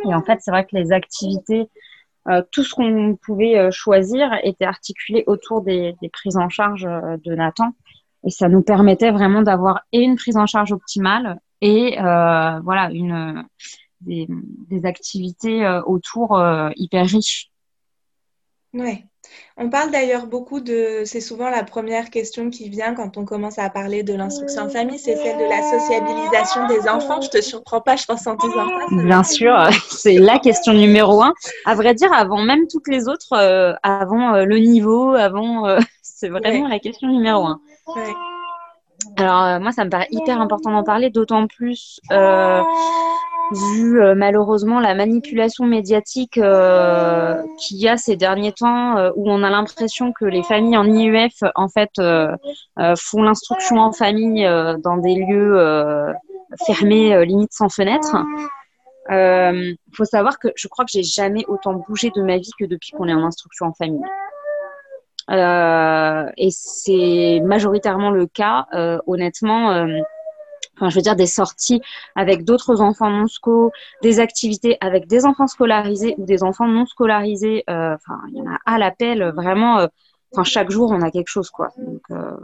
Et 0.05 0.15
en 0.15 0.23
fait, 0.23 0.39
c'est 0.41 0.51
vrai 0.51 0.65
que 0.65 0.77
les 0.77 0.93
activités, 0.93 1.69
euh, 2.29 2.43
tout 2.53 2.63
ce 2.63 2.75
qu'on 2.75 3.17
pouvait 3.21 3.71
choisir 3.71 4.31
était 4.43 4.67
articulé 4.67 5.25
autour 5.27 5.63
des, 5.63 5.95
des 6.03 6.09
prises 6.09 6.37
en 6.37 6.49
charge 6.49 6.83
de 6.83 7.35
Nathan. 7.35 7.73
Et 8.25 8.31
ça 8.31 8.49
nous 8.49 8.63
permettait 8.63 9.11
vraiment 9.11 9.43
d'avoir 9.43 9.83
et 9.93 10.01
une 10.01 10.17
prise 10.17 10.37
en 10.37 10.47
charge 10.47 10.73
optimale 10.73 11.39
et 11.61 11.99
euh, 12.01 12.61
voilà 12.61 12.91
une 12.93 13.45
des, 14.01 14.27
des 14.29 14.87
activités 14.87 15.65
euh, 15.65 15.83
autour 15.83 16.39
euh, 16.39 16.71
hyper 16.77 17.07
riches. 17.07 17.51
Ouais. 18.73 19.05
On 19.57 19.71
parle 19.71 19.91
d'ailleurs 19.91 20.27
beaucoup 20.27 20.61
de, 20.61 21.03
c'est 21.05 21.21
souvent 21.21 21.51
la 21.51 21.65
première 21.65 22.11
question 22.11 22.51
qui 22.51 22.69
vient 22.69 22.95
quand 22.95 23.17
on 23.17 23.25
commence 23.25 23.59
à 23.59 23.69
parler 23.71 24.03
de 24.03 24.15
l'instruction 24.15 24.63
en 24.63 24.69
famille, 24.69 24.99
c'est 24.99 25.17
celle 25.17 25.37
de 25.37 25.45
la 25.45 25.63
sociabilisation 25.63 26.69
des 26.69 26.89
enfants. 26.89 27.21
Je 27.21 27.29
te 27.29 27.41
surprends 27.41 27.81
pas, 27.81 27.97
je 27.97 28.05
pense 28.05 28.27
en 28.27 28.35
disant 28.35 28.69
ça. 28.69 29.05
Bien 29.05 29.25
sûr, 29.25 29.57
c'est 29.91 30.19
la 30.19 30.39
question 30.39 30.73
numéro 30.73 31.23
un. 31.23 31.35
À 31.65 31.75
vrai 31.75 31.95
dire, 31.95 32.13
avant 32.13 32.43
même 32.43 32.67
toutes 32.69 32.89
les 32.89 33.09
autres, 33.09 33.35
avant 33.83 34.45
le 34.45 34.59
niveau, 34.59 35.15
avant, 35.15 35.77
c'est 36.03 36.29
vraiment 36.29 36.69
la 36.69 36.79
question 36.79 37.09
numéro 37.09 37.47
un. 37.47 37.61
Ouais. 37.89 38.15
Alors 39.17 39.43
euh, 39.45 39.59
moi, 39.61 39.73
ça 39.73 39.85
me 39.85 39.91
paraît 39.91 40.09
hyper 40.11 40.41
important 40.41 40.71
d'en 40.71 40.85
parler, 40.85 41.11
d'autant 41.11 41.47
plus 41.47 42.01
euh, 42.11 42.63
vu 43.53 44.01
euh, 44.01 44.15
malheureusement 44.15 44.81
la 44.81 44.95
manipulation 44.95 45.65
médiatique 45.65 46.33
qu'il 46.33 47.79
y 47.79 47.89
a 47.89 47.97
ces 47.97 48.17
derniers 48.17 48.53
temps, 48.53 49.11
où 49.17 49.31
on 49.31 49.43
a 49.43 49.51
l'impression 49.51 50.13
que 50.13 50.25
les 50.25 50.43
familles 50.43 50.77
en 50.77 50.85
IEF 50.85 51.43
en 51.55 51.69
fait 51.69 51.91
font 52.97 53.23
l'instruction 53.23 53.79
en 53.79 53.93
famille 53.93 54.45
dans 54.83 54.97
des 54.97 55.15
lieux 55.15 56.13
fermés, 56.67 57.25
limite 57.25 57.53
sans 57.53 57.69
fenêtre. 57.69 58.17
Il 59.11 59.77
faut 59.95 60.05
savoir 60.05 60.39
que 60.39 60.49
je 60.55 60.69
crois 60.69 60.85
que 60.85 60.91
j'ai 60.93 61.03
jamais 61.03 61.45
autant 61.49 61.75
bougé 61.75 62.11
de 62.15 62.23
ma 62.23 62.37
vie 62.37 62.51
que 62.59 62.65
depuis 62.65 62.91
qu'on 62.93 63.09
est 63.09 63.15
en 63.15 63.25
instruction 63.25 63.67
en 63.67 63.73
famille. 63.73 64.05
Euh, 65.31 66.31
et 66.39 66.49
c'est 66.51 67.41
majoritairement 67.45 68.11
le 68.11 68.27
cas, 68.27 68.67
euh, 68.75 68.99
honnêtement. 69.07 69.87
Euh, 70.83 70.87
enfin, 70.87 70.91
je 70.91 70.97
veux 70.97 71.03
dire 71.03 71.17
des 71.17 71.27
sorties 71.27 71.81
avec 72.15 72.45
d'autres 72.45 72.81
enfants 72.81 73.11
non 73.11 73.27
sco, 73.27 73.73
des 74.03 74.21
activités 74.21 74.77
avec 74.81 75.07
des 75.07 75.27
enfants 75.27 75.47
scolarisés 75.47 76.15
ou 76.19 76.25
des 76.25 76.43
enfants 76.43 76.69
non 76.69 76.87
scolarisés. 76.87 77.65
enfin, 77.69 78.21
il 78.31 78.37
y 78.39 78.41
en 78.41 78.47
a 78.47 78.59
à 78.67 78.79
l'appel 78.79 79.23
vraiment 79.35 79.89
enfin 80.33 80.45
chaque 80.45 80.71
jour 80.71 80.91
on 80.91 81.01
a 81.03 81.11
quelque 81.11 81.29
chose 81.29 81.51
quoi. 81.51 81.71
Donc 81.79 82.03
euh, 82.11 82.37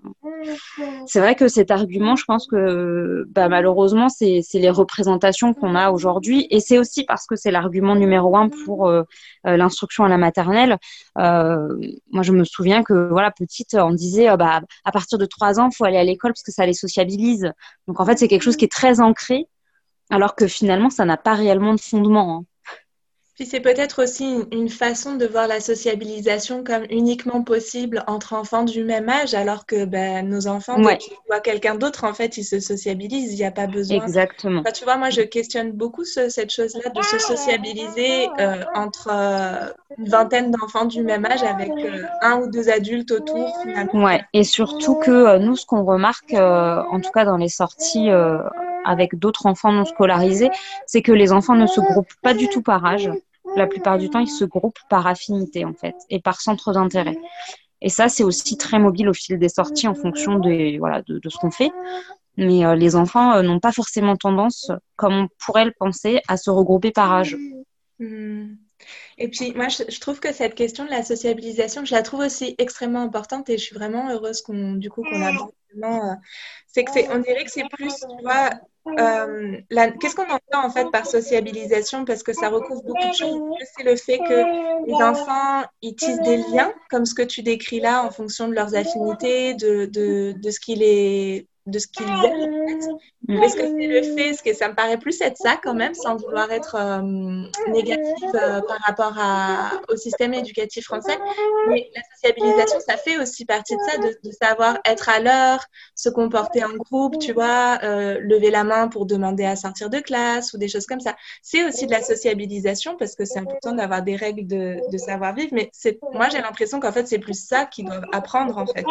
c'est 1.07 1.21
vrai 1.21 1.35
que 1.35 1.49
cet 1.49 1.71
argument, 1.71 2.17
je 2.17 2.25
pense 2.25 2.47
que 2.47 3.26
bah, 3.29 3.49
malheureusement 3.49 4.09
c'est 4.09 4.43
les 4.55 4.71
représentations 4.71 5.55
qu'on 5.55 5.75
a 5.75 5.91
aujourd'hui 5.91 6.47
et 6.50 6.61
c'est 6.61 6.79
aussi 6.79 7.05
parce 7.05 7.26
que 7.26 7.37
c'est 7.37 7.50
l'argument 7.50 7.95
numéro 7.95 8.37
un 8.37 8.49
pour 8.49 8.88
euh, 8.88 9.03
euh, 9.47 9.57
l'instruction 9.57 10.05
à 10.05 10.09
la 10.09 10.19
maternelle. 10.19 10.79
moi 11.17 12.23
je 12.23 12.33
me 12.33 12.45
souviens 12.45 12.83
que 12.83 13.09
voilà 13.11 13.31
petite 13.31 13.75
on 13.75 13.93
disait 13.93 14.35
bah 14.37 14.62
à 14.85 14.93
partir 14.93 15.19
de 15.19 15.26
trois 15.26 15.61
ans 15.61 15.69
il 15.71 15.76
faut 15.76 15.85
aller 15.85 15.99
à 15.99 16.05
l'école 16.05 16.33
parce 16.33 16.43
que 16.43 16.53
ça 16.53 16.67
les 16.67 16.75
sociabilise. 16.75 17.53
Donc 17.87 18.00
en 18.00 18.07
fait 18.07 18.19
c'est 18.19 18.29
quelque 18.29 18.43
chose 18.43 18.57
qui 18.57 18.64
est 18.64 18.73
très 18.73 19.00
ancré 19.00 19.47
alors 20.11 20.35
que 20.35 20.47
finalement 20.47 20.91
ça 20.91 21.05
n'a 21.05 21.17
pas 21.17 21.35
réellement 21.35 21.75
de 21.75 21.81
fondement. 21.81 22.38
Hein. 22.38 22.45
Puis 23.35 23.47
c'est 23.47 23.61
peut-être 23.61 24.05
aussi 24.05 24.45
une, 24.53 24.69
façon 24.69 25.17
de 25.17 25.26
voir 25.26 25.49
la 25.49 25.59
sociabilisation 25.59 26.62
comme 26.62 26.85
uniquement 26.88 27.43
possible 27.43 28.05
entre 28.07 28.33
enfants 28.33 28.62
du 28.62 28.85
même 28.85 29.09
âge, 29.09 29.35
alors 29.35 29.67
que 29.67 29.85
ben, 29.85 30.29
nos 30.29 30.47
enfants, 30.47 30.81
ouais. 30.81 30.99
dès 30.99 31.17
voient 31.29 31.41
quelqu'un 31.41 31.75
d'autre, 31.75 32.05
en 32.05 32.14
fait, 32.14 32.37
ils 32.37 32.45
se 32.45 32.61
sociabilisent, 32.61 33.33
il 33.33 33.37
n'y 33.37 33.45
a 33.45 33.50
pas 33.50 33.67
besoin. 33.67 33.97
Exactement. 33.97 34.62
tu 34.73 34.85
vois, 34.85 34.97
moi, 34.99 35.11
je 35.11 35.23
questionne 35.23 35.73
beaucoup 35.73 36.05
cette 36.05 36.53
chose-là 36.53 36.91
de 36.91 37.03
se 37.03 37.19
sociabiliser 37.19 38.29
euh, 38.38 38.62
entre 38.75 39.09
euh, 39.12 39.69
une 39.99 40.09
vingtaine 40.09 40.53
d'enfants 40.53 40.85
du 40.85 41.03
même 41.03 41.25
âge 41.25 41.43
avec 41.43 41.71
euh, 41.71 42.05
un 42.23 42.38
ou 42.38 42.50
deux 42.50 42.69
adultes 42.69 43.11
autour, 43.11 43.53
finalement. 43.62 44.05
Ouais, 44.05 44.25
et 44.33 44.45
surtout 44.45 44.95
que 44.95 45.38
nous, 45.38 45.57
ce 45.57 45.67
qu'on 45.67 45.85
remarque, 45.85 46.35
en 46.35 47.00
tout 47.00 47.11
cas 47.11 47.25
dans 47.25 47.37
les 47.37 47.49
sorties 47.49 48.11
avec 48.85 49.19
d'autres 49.19 49.47
enfants 49.47 49.73
non 49.73 49.85
scolarisés, 49.85 50.50
c'est 50.87 51.03
que 51.03 51.12
les 51.12 51.33
enfants 51.33 51.55
ne 51.55 51.67
se 51.67 51.81
groupent 51.81 52.14
pas 52.23 52.35
du 52.35 52.49
tout 52.49 52.62
par 52.62 52.85
âge. 52.85 53.11
La 53.57 53.67
plupart 53.67 53.99
du 53.99 54.11
temps, 54.11 54.21
ils 54.21 54.29
se 54.29 54.45
groupent 54.45 54.81
par 54.88 55.07
affinité, 55.07 55.64
en 55.64 55.75
fait, 55.75 55.95
et 56.11 56.21
par 56.21 56.41
centre 56.41 56.73
d'intérêt. 56.73 57.19
Et 57.81 57.88
ça, 57.88 58.09
c'est 58.09 58.25
aussi 58.25 58.57
très 58.57 58.79
mobile 58.79 59.09
au 59.09 59.12
fil 59.12 59.38
des 59.38 59.49
sorties 59.49 59.87
en 59.87 59.95
fonction 59.95 60.38
de, 60.38 60.79
voilà, 60.79 61.03
de, 61.03 61.21
ce 61.29 61.37
qu'on 61.37 61.50
fait. 61.50 61.71
Mais 62.37 62.64
euh, 62.64 62.75
les 62.75 62.97
enfants 62.97 63.35
euh, 63.35 63.43
n'ont 63.43 63.61
pas 63.61 63.73
forcément 63.73 64.17
tendance, 64.17 64.73
comme 64.97 65.14
on 65.14 65.29
pourrait 65.45 65.67
le 65.67 65.75
penser, 65.79 66.21
à 66.26 66.37
se 66.37 66.50
regrouper 66.50 66.91
par 66.91 67.12
âge. 67.12 67.37
Hmm. 67.99 68.55
Et 69.19 69.29
puis, 69.29 69.53
moi, 69.55 69.69
je, 69.69 70.00
trouve 70.00 70.19
que 70.19 70.33
cette 70.33 70.55
question 70.55 70.85
de 70.85 70.91
la 70.91 71.03
sociabilisation, 71.03 71.85
je 71.85 71.95
la 71.95 72.03
trouve 72.03 72.21
aussi 72.21 72.55
extrêmement 72.59 73.03
importante 73.03 73.49
et 73.50 73.59
je 73.59 73.62
suis 73.62 73.75
vraiment 73.75 74.11
heureuse 74.11 74.43
qu'on, 74.43 74.73
du 74.73 74.91
coup, 74.91 75.03
qu'on 75.03 75.23
a 75.23 75.31
euh, 75.83 76.14
c'est 76.67 76.85
que 76.85 76.93
c'est, 76.93 77.09
on 77.11 77.19
dirait 77.19 77.45
que 77.45 77.50
c'est 77.50 77.69
plus, 77.71 77.95
tu 77.95 78.23
vois, 78.23 78.50
euh, 78.87 79.61
qu'est-ce 80.00 80.14
qu'on 80.14 80.25
entend 80.25 80.64
en 80.67 80.71
fait 80.71 80.91
par 80.91 81.07
sociabilisation? 81.07 82.05
Parce 82.05 82.23
que 82.23 82.33
ça 82.33 82.49
recouvre 82.49 82.83
beaucoup 82.83 83.09
de 83.09 83.14
choses. 83.14 83.41
C'est 83.76 83.85
le 83.85 83.97
fait 83.97 84.19
que 84.19 84.87
les 84.87 85.03
enfants 85.03 85.64
ils 85.83 85.95
tissent 85.97 86.21
des 86.21 86.37
liens, 86.37 86.73
comme 86.91 87.07
ce 87.07 87.14
que 87.14 87.23
tu 87.23 87.43
décris 87.43 87.81
là, 87.81 88.05
en 88.05 88.11
fonction 88.11 88.49
de 88.49 88.55
leurs 88.55 88.75
affinités, 88.75 89.55
de, 89.55 89.87
de, 89.87 90.35
de 90.37 90.50
ce 90.50 90.61
qui 90.61 90.75
les 90.75 91.49
de 91.66 91.78
ce 91.78 91.87
qu'ils 91.87 92.06
aiment. 92.06 92.99
Mm. 93.28 93.42
Est-ce 93.42 93.56
que 93.56 93.62
c'est 93.62 93.87
le 93.87 94.02
fait, 94.02 94.28
est-ce 94.30 94.42
que 94.42 94.54
ça 94.54 94.68
me 94.68 94.75
paraît 94.75 94.99
plus 94.99 95.18
être 95.23 95.37
ça 95.38 95.59
quand 95.62 95.75
même, 95.75 95.94
sans 95.94 96.16
vouloir 96.16 96.50
être 96.52 96.76
euh, 96.78 97.00
négatif 97.73 98.25
euh, 98.35 98.61
par 98.61 98.78
rapport 98.87 99.14
à, 99.18 99.73
au 99.88 99.97
système 99.97 100.35
éducatif 100.35 100.85
français. 100.85 101.18
Mais 101.68 101.90
la 101.94 102.02
sociabilisation, 102.14 102.80
ça 102.87 102.97
fait 102.97 103.18
aussi 103.18 103.47
partie 103.47 103.76
de 103.76 103.80
ça, 103.80 103.99
de, 103.99 104.30
savoir 104.30 104.78
être 104.85 105.09
à 105.09 105.21
l'heure, 105.21 105.64
se 105.94 106.11
comporter 106.11 106.64
en 106.64 106.75
groupe, 106.76 107.18
tu 107.18 107.33
vois, 107.33 107.78
euh, 107.83 108.18
lever 108.21 108.50
la 108.50 108.64
main 108.64 108.88
pour 108.88 109.06
demander 109.06 109.44
à 109.44 109.56
sortir 109.56 109.88
de 109.88 110.00
classe 110.00 110.52
ou 110.52 110.59
des 110.59 110.68
choses 110.68 110.87
comme 110.87 111.00
ça. 111.00 111.16
C'est 111.42 111.64
aussi 111.64 111.87
de 111.87 111.92
la 111.92 112.02
sociabilisation 112.02 112.97
parce 112.99 113.14
que 113.14 113.25
c'est 113.25 113.38
important 113.38 113.73
d'avoir 113.73 114.02
des 114.02 114.16
règles 114.16 114.47
de, 114.47 114.76
de 114.90 114.99
savoir-vivre. 114.99 115.50
Mais 115.52 115.71
moi, 116.12 116.28
j'ai 116.28 116.42
l'impression 116.42 116.78
qu'en 116.78 116.92
fait, 116.92 117.09
c'est 117.09 117.18
plus 117.18 117.42
ça 117.42 117.64
qu'ils 117.64 117.87
doivent 117.87 118.06
apprendre 118.12 118.59
en 118.59 118.66
fait. 118.66 118.85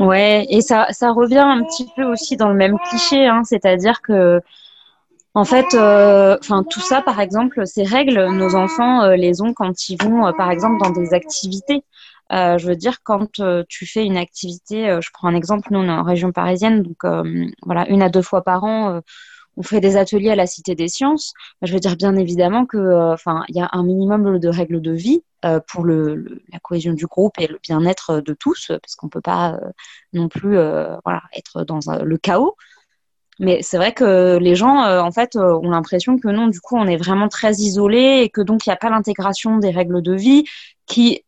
Ouais, 0.00 0.46
et 0.50 0.60
ça, 0.60 0.88
ça 0.90 1.12
revient 1.12 1.38
un 1.38 1.62
petit 1.62 1.86
peu 1.94 1.99
aussi 2.04 2.36
dans 2.36 2.48
le 2.48 2.54
même 2.54 2.78
cliché, 2.88 3.26
hein, 3.26 3.42
c'est-à-dire 3.44 4.02
que 4.02 4.40
en 5.34 5.44
fait, 5.44 5.74
euh, 5.74 6.36
enfin 6.40 6.64
tout 6.68 6.80
ça, 6.80 7.02
par 7.02 7.20
exemple, 7.20 7.66
ces 7.66 7.84
règles, 7.84 8.26
nos 8.32 8.56
enfants 8.56 9.02
euh, 9.02 9.16
les 9.16 9.42
ont 9.42 9.54
quand 9.54 9.88
ils 9.88 9.96
vont, 10.02 10.26
euh, 10.26 10.32
par 10.32 10.50
exemple, 10.50 10.82
dans 10.82 10.90
des 10.90 11.14
activités. 11.14 11.84
je 12.30 12.66
veux 12.66 12.76
dire, 12.76 13.02
quand 13.04 13.40
tu 13.68 13.86
fais 13.86 14.04
une 14.04 14.16
activité, 14.16 14.98
je 15.00 15.08
prends 15.12 15.28
un 15.28 15.34
exemple, 15.34 15.68
nous 15.72 15.80
on 15.80 15.88
est 15.88 15.90
en 15.90 16.02
région 16.02 16.32
parisienne, 16.32 16.82
donc 16.82 16.98
voilà, 17.62 17.88
une 17.88 18.02
à 18.02 18.08
deux 18.08 18.22
fois 18.22 18.42
par 18.42 18.64
an, 18.64 19.00
on 19.60 19.62
fait 19.62 19.80
des 19.80 19.98
ateliers 19.98 20.30
à 20.30 20.36
la 20.36 20.46
Cité 20.46 20.74
des 20.74 20.88
Sciences. 20.88 21.34
Je 21.60 21.74
veux 21.74 21.80
dire 21.80 21.94
bien 21.94 22.16
évidemment 22.16 22.64
que, 22.64 23.12
enfin, 23.12 23.44
il 23.50 23.56
y 23.56 23.60
a 23.60 23.68
un 23.72 23.84
minimum 23.84 24.38
de 24.38 24.48
règles 24.48 24.80
de 24.80 24.92
vie 24.92 25.22
euh, 25.44 25.60
pour 25.70 25.84
le, 25.84 26.42
la 26.50 26.58
cohésion 26.60 26.94
du 26.94 27.06
groupe 27.06 27.34
et 27.38 27.46
le 27.46 27.58
bien-être 27.62 28.20
de 28.20 28.32
tous, 28.32 28.68
parce 28.68 28.94
qu'on 28.96 29.10
peut 29.10 29.20
pas 29.20 29.52
euh, 29.52 29.70
non 30.14 30.28
plus, 30.28 30.56
euh, 30.56 30.96
voilà, 31.04 31.20
être 31.36 31.64
dans 31.64 31.78
le 32.02 32.16
chaos. 32.16 32.56
Mais 33.38 33.60
c'est 33.60 33.76
vrai 33.76 33.92
que 33.92 34.38
les 34.38 34.54
gens, 34.54 34.82
en 34.98 35.12
fait, 35.12 35.36
ont 35.36 35.70
l'impression 35.70 36.18
que 36.18 36.28
non, 36.28 36.46
du 36.48 36.60
coup, 36.60 36.76
on 36.76 36.86
est 36.86 36.98
vraiment 36.98 37.28
très 37.28 37.52
isolé 37.52 38.20
et 38.22 38.30
que 38.30 38.40
donc 38.40 38.66
il 38.66 38.70
n'y 38.70 38.74
a 38.74 38.76
pas 38.76 38.90
l'intégration 38.90 39.58
des 39.58 39.70
règles 39.70 40.02
de 40.02 40.14
vie 40.14 40.44
qui, 40.86 41.22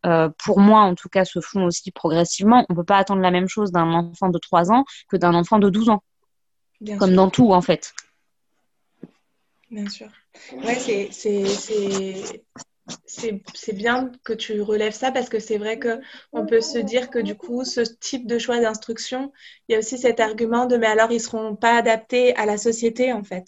pour 0.44 0.60
moi, 0.60 0.80
en 0.80 0.94
tout 0.94 1.08
cas, 1.08 1.24
se 1.24 1.40
font 1.40 1.64
aussi 1.64 1.90
progressivement. 1.90 2.66
On 2.68 2.74
ne 2.74 2.76
peut 2.76 2.84
pas 2.84 2.98
attendre 2.98 3.22
la 3.22 3.30
même 3.30 3.48
chose 3.48 3.72
d'un 3.72 3.90
enfant 3.94 4.28
de 4.28 4.38
3 4.38 4.70
ans 4.72 4.84
que 5.08 5.16
d'un 5.16 5.32
enfant 5.32 5.58
de 5.58 5.70
12 5.70 5.88
ans. 5.88 6.02
comme 6.98 7.14
dans 7.14 7.30
tout, 7.30 7.54
en 7.54 7.62
fait. 7.62 7.94
Bien 9.72 9.88
sûr. 9.88 10.08
Ouais, 10.64 10.78
c'est 13.06 13.72
bien 13.72 14.12
que 14.22 14.34
tu 14.34 14.60
relèves 14.60 14.92
ça 14.92 15.10
parce 15.10 15.30
que 15.30 15.38
c'est 15.38 15.56
vrai 15.56 15.80
qu'on 15.80 16.44
peut 16.44 16.60
se 16.60 16.78
dire 16.78 17.08
que 17.08 17.18
du 17.18 17.34
coup, 17.34 17.64
ce 17.64 17.80
type 17.80 18.26
de 18.26 18.38
choix 18.38 18.60
d'instruction, 18.60 19.32
il 19.68 19.72
y 19.72 19.76
a 19.76 19.78
aussi 19.78 19.96
cet 19.96 20.20
argument 20.20 20.66
de 20.66 20.76
mais 20.76 20.88
alors 20.88 21.10
ils 21.10 21.20
seront 21.20 21.56
pas 21.56 21.74
adaptés 21.74 22.36
à 22.36 22.44
la 22.44 22.58
société 22.58 23.14
en 23.14 23.24
fait. 23.24 23.46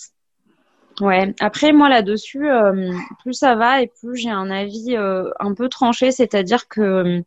Ouais, 1.01 1.35
après 1.41 1.73
moi 1.73 1.91
là-dessus, 1.91 2.49
euh, 2.49 2.91
plus 3.21 3.35
ça 3.35 3.55
va 3.55 3.83
et 3.83 3.89
plus 3.89 4.17
j'ai 4.17 4.31
un 4.31 4.51
avis 4.51 4.97
euh, 4.97 5.29
un 5.41 5.53
peu 5.53 5.69
tranché, 5.69 6.11
c'est-à-dire 6.11 6.69
que 6.69 7.23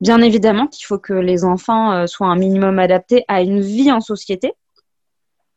bien 0.00 0.20
évidemment 0.22 0.66
qu'il 0.66 0.86
faut 0.86 0.98
que 0.98 1.12
les 1.12 1.44
enfants 1.44 1.92
euh, 1.92 2.06
soient 2.08 2.28
un 2.28 2.36
minimum 2.36 2.80
adaptés 2.80 3.24
à 3.28 3.42
une 3.42 3.60
vie 3.60 3.92
en 3.92 4.00
société. 4.00 4.54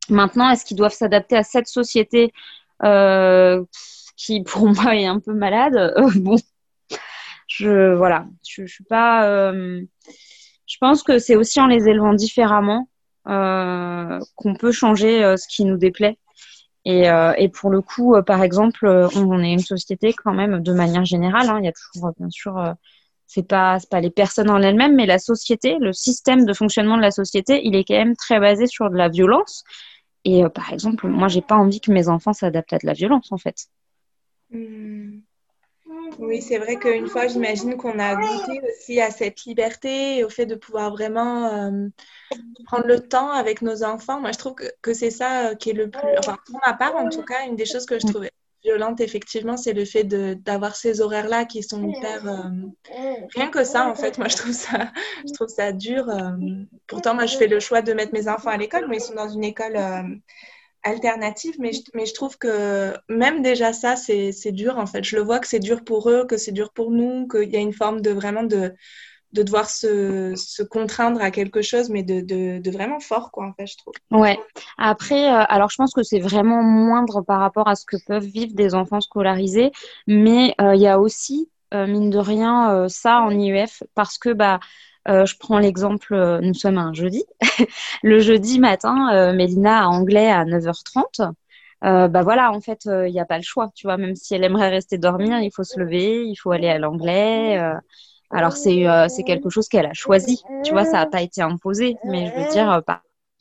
Maintenant, 0.10 0.50
est-ce 0.50 0.66
qu'ils 0.66 0.78
doivent 0.78 0.94
s'adapter 0.94 1.38
à 1.38 1.44
cette 1.44 1.68
société 1.68 2.34
qui 4.18 4.44
pour 4.44 4.68
moi 4.84 4.96
est 4.96 5.06
un 5.06 5.20
peu 5.20 5.34
malade 5.34 5.94
Bon, 6.16 6.36
je 7.48 7.94
voilà, 7.94 8.26
je, 8.48 8.66
suis 8.66 8.84
pas. 8.84 9.52
je 9.54 10.78
pense 10.80 11.04
que 11.04 11.20
c'est 11.20 11.36
aussi 11.36 11.60
en 11.62 11.68
les 11.68 11.88
élevant 11.88 12.14
différemment 12.14 12.90
qu'on 13.26 14.56
peut 14.60 14.72
changer 14.72 15.36
ce 15.38 15.48
qui 15.48 15.66
nous 15.66 15.78
déplaît. 15.78 16.18
Et, 16.86 17.10
euh, 17.10 17.34
pour 17.54 17.70
le 17.70 17.82
coup, 17.82 18.16
euh, 18.16 18.22
par 18.22 18.44
exemple, 18.44 18.86
euh, 18.86 19.08
on, 19.16 19.42
est 19.42 19.54
une 19.54 19.60
société 19.60 20.14
quand 20.14 20.34
même 20.34 20.62
de 20.62 20.74
manière 20.74 21.06
générale. 21.06 21.50
Hein, 21.50 21.60
il 21.60 21.66
y 21.66 21.70
a 21.70 21.72
toujours, 21.72 22.12
bien 22.18 22.30
sûr, 22.30 22.76
c'est 23.28 23.48
pas 23.48 23.78
pas 23.90 24.02
les 24.02 24.10
personnes 24.12 24.50
en 24.50 24.62
elles-mêmes, 24.62 24.96
mais 24.96 25.06
la 25.06 25.20
société, 25.20 25.78
le 25.80 25.94
système 25.94 26.46
de 26.46 26.54
fonctionnement 26.54 26.98
de 26.98 27.02
la 27.02 27.12
société, 27.12 27.62
il 27.64 27.76
est 27.76 27.86
quand 27.86 27.96
même 27.96 28.16
très 28.16 28.40
basé 28.40 28.68
sur 28.68 28.90
de 28.90 28.98
la 28.98 29.10
violence. 29.10 29.64
Et 30.26 30.44
par 30.54 30.72
exemple, 30.72 31.08
moi, 31.08 31.28
j'ai 31.28 31.42
pas 31.42 31.56
envie 31.56 31.82
que 31.82 31.92
mes 31.92 32.08
enfants 32.08 32.34
s'adaptent 32.34 32.74
à 32.74 32.78
de 32.78 32.86
la 32.86 32.94
violence, 32.94 33.32
en 33.32 33.38
fait. 33.38 33.68
Mmh. 34.52 35.20
Oui, 36.20 36.42
c'est 36.42 36.58
vrai 36.58 36.78
qu'une 36.78 37.08
fois, 37.08 37.28
j'imagine 37.28 37.76
qu'on 37.76 38.00
a 38.00 38.16
goûté 38.16 38.62
aussi 38.62 39.02
à 39.02 39.12
cette 39.12 39.44
liberté 39.44 40.18
et 40.18 40.24
au 40.24 40.30
fait 40.30 40.46
de 40.46 40.56
pouvoir 40.56 40.92
vraiment 40.92 41.48
euh, 41.48 41.88
prendre 42.66 42.88
le 42.88 43.00
temps 43.00 43.32
avec 43.32 43.62
nos 43.62 43.84
enfants. 43.84 44.20
Moi, 44.20 44.32
je 44.32 44.38
trouve 44.38 44.56
que, 44.82 44.94
c'est 44.94 45.12
ça 45.12 45.50
euh, 45.50 45.56
qui 45.56 45.72
est 45.72 45.74
le 45.74 45.90
plus, 45.90 46.18
enfin, 46.20 46.38
pour 46.46 46.60
ma 46.66 46.74
part, 46.74 46.96
en 46.96 47.10
tout 47.10 47.24
cas, 47.24 47.46
une 47.48 47.56
des 47.56 47.66
choses 47.66 47.86
que 47.86 48.00
je 48.00 48.08
trouvais 48.08 48.32
violente, 48.64 49.02
effectivement, 49.02 49.58
c'est 49.58 49.74
le 49.74 49.86
fait 49.86 50.04
d'avoir 50.04 50.76
ces 50.76 51.02
horaires-là 51.02 51.46
qui 51.46 51.64
sont 51.64 51.88
hyper... 51.88 52.28
Euh, 52.28 53.28
rien 53.36 53.50
que 53.50 53.64
ça, 53.64 53.90
en 53.90 53.96
fait, 53.96 54.18
moi, 54.18 54.28
je 54.28 54.38
trouve 54.38 54.54
ça, 54.54 54.92
je 55.28 55.34
trouve 55.34 55.50
ça 55.50 55.72
dur. 55.72 56.06
pourtant, 56.88 57.14
moi, 57.14 57.26
je 57.26 57.38
fais 57.38 57.48
le 57.48 57.60
choix 57.60 57.82
de 57.82 57.94
mettre 57.94 58.14
mes 58.14 58.28
enfants 58.28 58.52
à 58.52 58.58
l'école, 58.58 58.88
mais 58.90 58.98
ils 58.98 59.02
sont 59.02 59.16
dans 59.16 59.30
une 59.30 59.44
école 59.44 59.78
alternative, 60.84 61.56
mais 61.60 61.72
je, 61.72 61.82
mais 61.94 62.06
je 62.06 62.14
trouve 62.14 62.38
que 62.38 62.94
même 63.10 63.42
déjà 63.42 63.74
ça, 63.74 63.96
c'est 63.96 64.52
dur 64.52 64.78
en 64.78 64.86
fait. 64.86 65.04
Je 65.04 65.16
le 65.16 65.22
vois 65.22 65.40
que 65.40 65.48
c'est 65.48 65.60
dur 65.60 65.84
pour 65.84 66.10
eux, 66.10 66.26
que 66.26 66.38
c'est 66.38 66.52
dur 66.52 66.72
pour 66.72 66.92
nous, 66.92 67.28
qu'il 67.28 67.50
y 67.50 67.56
a 67.56 67.60
une 67.60 67.74
forme 67.74 68.02
de 68.02 68.12
vraiment 68.12 68.44
de, 68.44 68.74
de 69.34 69.42
devoir 69.42 69.70
se, 69.70 70.34
se 70.36 70.62
contraindre 70.62 71.22
à 71.22 71.32
quelque 71.32 71.62
chose, 71.62 71.90
mais 71.90 72.04
de, 72.04 72.22
de, 72.22 72.72
vraiment 72.72 73.00
fort, 73.00 73.32
quoi, 73.32 73.48
en 73.48 73.54
fait, 73.54 73.66
je 73.66 73.78
trouve. 73.78 73.94
Ouais. 74.12 74.40
Après, 74.78 75.28
euh, 75.28 75.44
alors 75.50 75.70
je 75.70 75.76
pense 75.78 75.94
que 75.94 76.04
c'est 76.04 76.20
vraiment 76.20 76.62
moindre 76.62 77.22
par 77.22 77.40
rapport 77.40 77.68
à 77.68 77.76
ce 77.76 77.86
que 77.86 77.98
peuvent 78.06 78.24
vivre 78.24 78.54
des 78.54 78.76
enfants 78.76 79.02
scolarisés, 79.02 79.72
mais 80.08 80.54
euh, 80.62 80.76
il 80.76 80.82
y 80.82 80.88
a 80.88 81.00
aussi, 81.00 81.50
euh, 81.74 81.88
mine 81.88 82.12
de 82.12 82.20
rien, 82.20 82.88
ça 82.90 83.22
en 83.22 83.32
IEF, 83.32 83.84
parce 83.96 84.18
que 84.20 84.30
bah, 84.30 84.60
je 85.08 85.34
prends 85.40 85.60
l'exemple, 85.60 86.40
nous 86.42 86.54
sommes 86.54 86.78
un 86.78 86.94
jeudi. 86.94 87.26
le 88.04 88.20
jeudi 88.20 88.60
matin, 88.60 89.34
Mélina 89.34 89.84
a 89.84 89.88
anglais 89.88 90.32
à 90.32 90.46
9h30. 90.46 91.34
bah 91.82 92.22
voilà, 92.24 92.52
en 92.52 92.62
fait, 92.62 92.86
il 92.86 93.12
n'y 93.12 93.20
a 93.20 93.26
pas 93.26 93.38
le 93.38 93.44
choix, 93.44 93.72
tu 93.76 93.88
vois. 93.88 93.98
Même 93.98 94.16
si 94.16 94.36
elle 94.36 94.44
aimerait 94.44 94.70
rester 94.70 94.98
dormir, 94.98 95.40
il 95.40 95.52
faut 95.52 95.64
se 95.64 95.80
lever, 95.80 96.24
il 96.24 96.36
faut 96.36 96.52
aller 96.52 96.70
à 96.70 96.78
l'anglais. 96.78 97.60
Alors 98.34 98.54
c'est 98.54 98.86
c'est 99.10 99.24
quelque 99.24 99.50
chose 99.50 99.68
qu'elle 99.68 99.86
a 99.86 99.94
choisi, 99.94 100.42
tu 100.64 100.74
vois. 100.74 100.86
Ça 100.86 100.94
n'a 100.94 101.06
pas 101.06 101.22
été 101.22 101.42
imposé, 101.42 101.96
mais 102.06 102.28
je 102.28 102.42
veux 102.42 102.50
dire, 102.52 102.82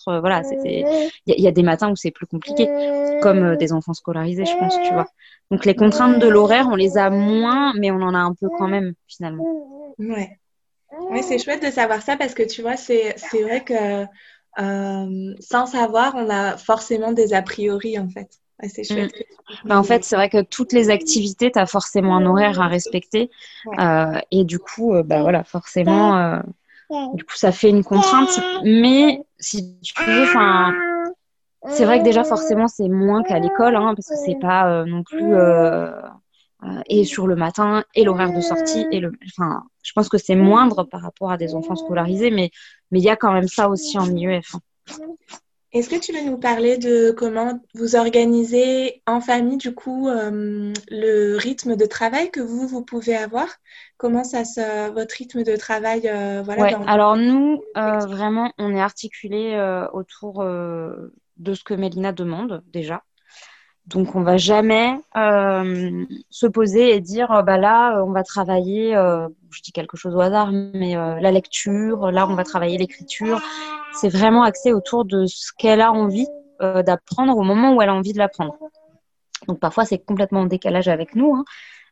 voilà, 0.07 0.43
c'était. 0.43 0.85
Il 1.27 1.41
y, 1.43 1.49
a 1.49 1.53
des 1.53 1.63
matins 1.63 1.91
où 1.91 1.97
c'est 1.97 2.11
plus 2.11 2.27
compliqué, 2.27 2.69
comme 3.23 3.57
des 3.57 3.73
enfants 3.73 3.95
scolarisés, 3.95 4.45
je 4.45 4.57
pense, 4.57 4.79
tu 4.83 4.93
vois. 4.93 5.07
Donc 5.51 5.65
les 5.65 5.75
contraintes 5.75 6.19
de 6.19 6.29
l'horaire, 6.29 6.69
on 6.71 6.77
les 6.77 6.99
a 6.99 7.11
moins, 7.11 7.73
mais 7.79 7.91
on 7.91 8.01
en 8.03 8.15
a 8.15 8.19
un 8.19 8.35
peu 8.35 8.49
quand 8.59 8.69
même 8.69 8.95
finalement. 9.07 9.45
Ouais. 9.99 10.39
Oui, 11.11 11.23
c'est 11.23 11.39
chouette 11.39 11.63
de 11.63 11.71
savoir 11.71 12.03
ça 12.03 12.17
parce 12.17 12.35
que 12.35 12.43
tu 12.43 12.63
vois, 12.63 12.77
c'est 12.77 13.15
vrai 13.43 13.65
que 13.65 14.05
euh, 14.59 15.35
sans 15.41 15.67
savoir, 15.67 16.15
on 16.15 16.29
a 16.29 16.57
forcément 16.57 17.13
des 17.13 17.33
a 17.33 17.43
priori 17.43 17.99
en 17.99 18.09
fait. 18.09 18.29
Chouette. 18.69 19.13
Mm. 19.15 19.69
Bah, 19.69 19.79
en 19.79 19.83
fait, 19.83 20.05
c'est 20.05 20.17
vrai 20.17 20.29
que 20.29 20.43
toutes 20.43 20.73
les 20.73 20.91
activités, 20.91 21.51
tu 21.51 21.59
as 21.59 21.67
forcément 21.67 22.17
un 22.17 22.27
horaire 22.27 22.61
à 22.61 22.69
respecter. 22.69 23.31
Euh, 23.79 24.19
et 24.31 24.45
du 24.45 24.59
coup, 24.59 24.95
euh, 24.95 25.03
bah, 25.03 25.23
voilà, 25.23 25.45
forcément, 25.45 26.41
du 27.15 27.25
coup, 27.25 27.37
ça 27.37 27.53
fait 27.53 27.71
une 27.71 27.85
contrainte. 27.85 28.41
Mais 28.65 29.23
si 29.39 29.79
tu 29.83 30.05
veux, 30.05 30.23
enfin. 30.23 30.75
C'est 31.69 31.85
vrai 31.85 32.01
que 32.01 32.05
déjà, 32.05 32.25
forcément, 32.25 32.67
c'est 32.67 32.89
moins 32.89 33.23
qu'à 33.23 33.39
l'école, 33.39 33.77
hein, 33.77 33.95
parce 33.95 34.09
que 34.09 34.17
c'est 34.27 34.39
pas 34.41 34.85
non 34.85 35.05
plus 35.05 35.33
euh, 36.65 36.81
et 36.89 37.05
sur 37.05 37.27
le 37.27 37.35
matin 37.35 37.83
et 37.95 38.05
l'horaire 38.05 38.33
de 38.33 38.41
sortie 38.41 38.87
et 38.93 39.01
le 39.01 39.11
enfin 39.27 39.65
je 39.83 39.93
pense 39.93 40.09
que 40.09 40.17
c'est 40.17 40.37
moindre 40.37 40.85
par 40.85 41.03
rapport 41.03 41.33
à 41.33 41.37
des 41.37 41.57
enfants 41.57 41.75
scolarisés 41.75 42.31
mais 42.31 42.53
mais 42.93 43.01
il 43.01 43.05
y 43.05 43.09
a 43.09 43.17
quand 43.17 43.33
même 43.33 43.49
ça 43.49 43.69
aussi 43.69 43.99
en 43.99 44.07
IEF. 44.15 44.55
Hein. 44.55 44.61
Est-ce 45.73 45.89
que 45.89 45.99
tu 45.99 46.13
veux 46.13 46.23
nous 46.25 46.39
parler 46.39 46.77
de 46.77 47.13
comment 47.13 47.61
vous 47.75 47.97
organisez 47.97 49.03
en 49.07 49.21
famille 49.21 49.57
du 49.57 49.75
coup 49.75 50.09
euh, 50.09 50.73
le 50.91 51.37
rythme 51.37 51.77
de 51.77 51.87
travail 51.87 52.31
que 52.31 52.41
vous 52.41 52.69
vous 52.69 52.85
pouvez 52.85 53.17
avoir? 53.17 53.49
Comment 53.97 54.25
ça 54.25 54.45
se 54.45 54.91
votre 54.93 55.15
rythme 55.15 55.45
de 55.45 55.57
travail 55.57 56.09
euh, 56.09 56.43
voilà, 56.43 56.79
Alors 56.87 57.17
nous 57.17 57.63
vraiment 57.75 58.53
on 58.59 58.75
est 58.75 58.81
articulé 58.81 59.57
autour 59.93 60.45
de 60.45 61.55
ce 61.55 61.65
que 61.65 61.75
Mélina 61.75 62.13
demande 62.13 62.63
déjà. 62.67 63.03
Donc, 63.87 64.15
on 64.15 64.23
va 64.23 64.37
jamais 64.37 64.95
euh, 65.17 66.05
se 66.31 66.47
poser 66.47 66.95
et 66.95 67.01
dire, 67.01 67.33
euh, 67.33 67.43
bah 67.43 67.59
là, 67.59 67.97
euh, 67.97 68.05
on 68.05 68.13
va 68.13 68.23
travailler, 68.23 68.93
je 68.95 69.63
dis 69.63 69.73
quelque 69.73 69.97
chose 69.97 70.15
au 70.15 70.21
hasard, 70.21 70.53
mais 70.53 70.95
la 70.95 71.31
lecture, 71.31 72.11
là, 72.11 72.27
on 72.29 72.35
va 72.35 72.45
travailler 72.45 72.79
l'écriture. 72.79 73.41
C'est 73.95 74.09
vraiment 74.09 74.45
axé 74.45 74.73
autour 74.73 75.05
de 75.05 75.27
ce 75.27 75.53
qu'elle 75.59 75.81
a 75.81 75.93
envie 75.93 76.29
d'apprendre 76.61 77.37
au 77.37 77.43
moment 77.43 77.75
où 77.75 77.83
elle 77.83 77.89
a 77.89 77.95
envie 77.95 78.13
de 78.13 78.19
l'apprendre. 78.19 78.57
Donc, 79.49 79.59
parfois, 79.59 79.85
c'est 79.85 79.99
complètement 79.99 80.41
en 80.41 80.47
décalage 80.47 80.87
avec 80.87 81.17
nous. 81.17 81.35
Hein. 81.35 81.45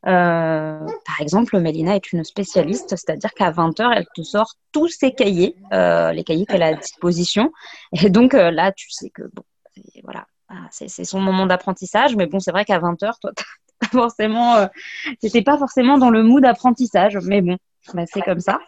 par 0.03 1.21
exemple, 1.21 1.59
Mélina 1.59 1.97
est 1.97 2.13
une 2.13 2.23
spécialiste, 2.23 2.91
c'est-à-dire 2.91 3.35
qu'à 3.35 3.51
20h, 3.51 3.93
elle 3.97 4.07
te 4.15 4.23
sort 4.23 4.55
tous 4.71 4.89
ses 4.89 5.13
cahiers, 5.13 5.57
les 5.73 6.25
cahiers 6.25 6.47
qu'elle 6.47 6.63
a 6.63 6.69
à 6.69 6.75
disposition. 6.75 7.53
Et 8.01 8.11
donc 8.11 8.33
là, 8.33 8.71
tu 8.71 8.91
sais 8.91 9.11
que, 9.11 9.23
bon, 9.35 9.43
voilà, 10.05 10.25
ah, 10.51 10.67
c'est 10.71 11.05
son 11.05 11.21
moment 11.21 11.47
d'apprentissage. 11.47 12.17
Mais 12.17 12.27
bon, 12.27 12.41
c'est 12.41 12.51
vrai 12.51 12.65
qu'à 12.65 12.81
20h, 12.81 13.13
toi, 13.21 13.31
forcément, 13.93 14.57
euh, 14.57 14.67
pas 15.45 15.59
forcément 15.59 15.97
dans 15.97 16.11
le 16.11 16.23
mood 16.23 16.43
d'apprentissage. 16.43 17.17
Mais 17.23 17.41
bon, 17.41 17.57
bah, 17.95 18.05
c'est 18.07 18.23
comme 18.23 18.41
ça. 18.41 18.59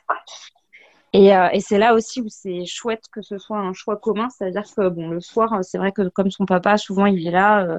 Euh, 1.15 1.49
et, 1.53 1.61
c'est 1.61 1.77
là 1.79 1.93
aussi 1.93 2.23
où 2.23 2.29
c'est 2.29 2.65
chouette 2.65 3.05
que 3.13 3.21
ce 3.21 3.37
soit 3.37 3.59
un 3.59 3.73
choix 3.73 3.97
commun. 3.97 4.29
C'est-à-dire 4.31 4.63
que 4.63 4.89
bon, 4.89 5.11
le 5.11 5.21
soir, 5.21 5.59
c'est 5.63 5.77
vrai 5.77 5.91
que 5.91 6.09
comme 6.09 6.31
son 6.31 6.47
papa, 6.47 6.79
souvent, 6.79 7.07
il 7.07 7.27
est 7.27 7.33
là, 7.33 7.65
euh, 7.65 7.79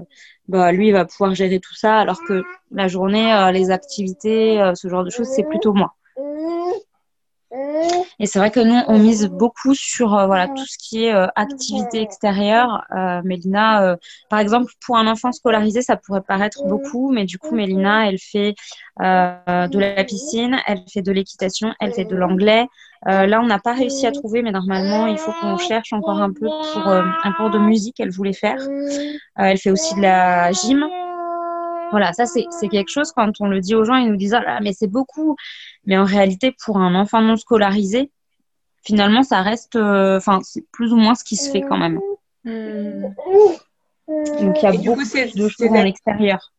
bah, 0.49 0.73
lui, 0.73 0.89
il 0.89 0.93
va 0.93 1.05
pouvoir 1.05 1.33
gérer 1.33 1.61
tout 1.61 1.73
ça. 1.73 1.97
Alors 1.97 2.19
que 2.27 2.43
la 2.71 2.89
journée, 2.89 3.49
les 3.53 3.71
activités, 3.71 4.73
ce 4.75 4.89
genre 4.89 5.05
de 5.05 5.09
choses, 5.09 5.27
c'est 5.27 5.43
plutôt 5.43 5.73
moi. 5.73 5.95
Et 8.19 8.25
c'est 8.25 8.39
vrai 8.39 8.51
que 8.51 8.59
nous, 8.59 8.79
on 8.87 8.97
mise 8.99 9.27
beaucoup 9.27 9.75
sur 9.75 10.15
euh, 10.15 10.25
voilà 10.25 10.47
tout 10.47 10.65
ce 10.65 10.77
qui 10.77 11.05
est 11.05 11.13
euh, 11.13 11.27
activité 11.35 12.01
extérieure. 12.01 12.83
Euh, 12.95 13.21
Mélina, 13.23 13.97
par 14.29 14.39
exemple, 14.39 14.71
pour 14.85 14.97
un 14.97 15.07
enfant 15.07 15.31
scolarisé, 15.31 15.81
ça 15.81 15.97
pourrait 15.97 16.21
paraître 16.21 16.65
beaucoup, 16.65 17.11
mais 17.11 17.25
du 17.25 17.37
coup, 17.37 17.55
Mélina, 17.55 18.07
elle 18.07 18.19
fait 18.19 18.55
de 18.99 19.79
la 19.79 20.03
piscine, 20.03 20.57
elle 20.67 20.83
fait 20.91 21.01
de 21.01 21.11
l'équitation, 21.11 21.73
elle 21.79 21.93
fait 21.93 22.05
de 22.05 22.15
l'anglais. 22.15 22.67
là, 23.05 23.39
on 23.41 23.45
n'a 23.45 23.59
pas 23.59 23.73
réussi 23.73 24.07
à 24.07 24.11
trouver, 24.11 24.41
mais 24.41 24.51
normalement, 24.51 25.07
il 25.07 25.17
faut 25.17 25.31
qu'on 25.41 25.57
cherche 25.57 25.93
encore 25.93 26.21
un 26.21 26.31
peu 26.31 26.47
pour 26.47 26.87
un 26.87 27.33
cours 27.37 27.49
de 27.49 27.59
musique. 27.59 27.99
Elle 27.99 28.11
voulait 28.11 28.33
faire. 28.33 28.57
elle 29.35 29.57
fait 29.57 29.71
aussi 29.71 29.95
de 29.95 30.01
la 30.01 30.51
gym. 30.51 30.85
Voilà, 31.93 32.11
ça 32.11 32.25
c'est 32.25 32.47
quelque 32.69 32.89
chose 32.89 33.11
quand 33.11 33.29
on 33.39 33.45
le 33.45 33.59
dit 33.59 33.75
aux 33.75 33.83
gens, 33.83 33.97
ils 33.97 34.09
nous 34.09 34.15
disent 34.15 34.33
ah 34.33 34.59
mais 34.63 34.73
c'est 34.73 34.87
beaucoup. 34.87 35.35
Mais 35.85 35.95
en 35.95 36.05
réalité, 36.05 36.55
pour 36.65 36.77
un 36.77 36.95
enfant 36.95 37.21
non 37.21 37.37
scolarisé, 37.37 38.09
finalement, 38.83 39.21
ça 39.21 39.43
reste, 39.43 39.75
euh, 39.75 40.17
enfin, 40.17 40.39
c'est 40.43 40.65
plus 40.71 40.91
ou 40.91 40.95
moins 40.95 41.13
ce 41.13 41.23
qui 41.23 41.35
se 41.35 41.51
fait 41.51 41.61
quand 41.61 41.77
même. 41.77 41.99
Hmm. 42.45 43.13
Donc 44.07 44.57
il 44.59 44.63
y 44.63 44.65
a 44.65 44.71
beaucoup 44.71 45.03
de 45.03 45.47
choses 45.49 45.69
en 45.69 45.85
extérieur. 45.85 46.51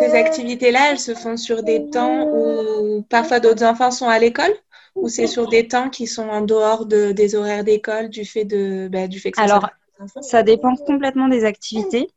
Ces 0.00 0.14
activités-là, 0.14 0.92
elles 0.92 0.98
se 0.98 1.14
font 1.14 1.36
sur 1.36 1.62
des 1.62 1.90
temps 1.90 2.26
où 2.26 3.02
parfois 3.10 3.40
d'autres 3.40 3.64
enfants 3.64 3.90
sont 3.90 4.08
à 4.08 4.18
l'école 4.18 4.54
ou 4.94 5.10
c'est 5.10 5.26
sur 5.26 5.48
des 5.48 5.68
temps 5.68 5.90
qui 5.90 6.06
sont 6.06 6.30
en 6.30 6.40
dehors 6.40 6.86
de, 6.86 7.12
des 7.12 7.34
horaires 7.34 7.62
d'école 7.62 8.08
du 8.08 8.24
fait 8.24 8.46
de 8.46 8.88
bah, 8.90 9.06
du 9.06 9.20
fait 9.20 9.32
que 9.32 9.40
Alors, 9.42 9.68
ça 10.20 10.42
dépend 10.42 10.76
complètement 10.76 11.28
des 11.28 11.44
activités. 11.44 12.08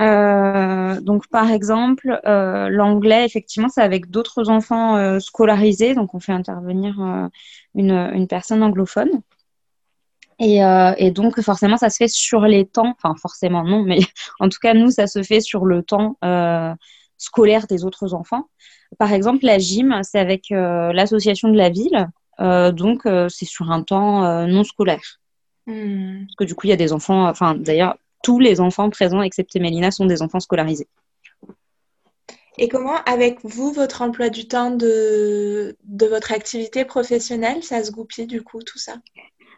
Euh, 0.00 1.00
donc, 1.00 1.28
par 1.28 1.50
exemple, 1.50 2.20
euh, 2.26 2.68
l'anglais, 2.68 3.24
effectivement, 3.24 3.68
c'est 3.68 3.82
avec 3.82 4.10
d'autres 4.10 4.50
enfants 4.50 4.96
euh, 4.96 5.20
scolarisés. 5.20 5.94
Donc, 5.94 6.14
on 6.14 6.20
fait 6.20 6.32
intervenir 6.32 7.30
une, 7.74 8.26
personne 8.28 8.62
anglophone. 8.62 9.22
Et, 10.40 11.10
donc, 11.10 11.40
forcément, 11.40 11.76
ça 11.76 11.90
se 11.90 11.98
fait 11.98 12.08
sur 12.08 12.42
les 12.42 12.66
temps, 12.66 12.94
enfin, 12.96 13.14
forcément, 13.20 13.62
non, 13.62 13.82
mais 13.82 13.98
en 14.40 14.48
tout 14.48 14.58
cas, 14.60 14.74
nous, 14.74 14.90
ça 14.90 15.06
se 15.06 15.22
fait 15.22 15.40
sur 15.40 15.66
le 15.66 15.82
temps 15.82 16.16
scolaire 17.16 17.66
des 17.66 17.84
autres 17.84 18.14
enfants. 18.14 18.48
Par 18.98 19.12
exemple, 19.12 19.44
la 19.44 19.58
gym, 19.58 20.00
c'est 20.02 20.18
avec 20.18 20.46
l'association 20.50 21.48
de 21.48 21.56
la 21.56 21.70
ville, 21.70 22.08
donc 22.38 23.02
c'est 23.28 23.44
sur 23.44 23.70
un 23.70 23.82
temps 23.82 24.46
non 24.46 24.64
scolaire. 24.64 25.20
Hmm. 25.66 26.24
Parce 26.26 26.36
que 26.36 26.44
du 26.44 26.54
coup, 26.54 26.66
il 26.66 26.70
y 26.70 26.74
a 26.74 26.76
des 26.76 26.92
enfants, 26.92 27.28
enfin, 27.28 27.54
d'ailleurs, 27.54 27.96
tous 28.22 28.38
les 28.38 28.60
enfants 28.60 28.90
présents, 28.90 29.22
excepté 29.22 29.60
Mélina, 29.60 29.90
sont 29.90 30.06
des 30.06 30.22
enfants 30.22 30.40
scolarisés. 30.40 30.88
Et 32.58 32.68
comment, 32.68 32.96
avec 33.06 33.38
vous, 33.44 33.72
votre 33.72 34.02
emploi 34.02 34.28
du 34.28 34.46
temps 34.46 34.70
de, 34.70 35.76
de 35.84 36.06
votre 36.06 36.32
activité 36.32 36.84
professionnelle, 36.84 37.62
ça 37.62 37.82
se 37.82 37.90
goupille 37.90 38.26
du 38.26 38.42
coup, 38.42 38.62
tout 38.62 38.78
ça? 38.78 38.96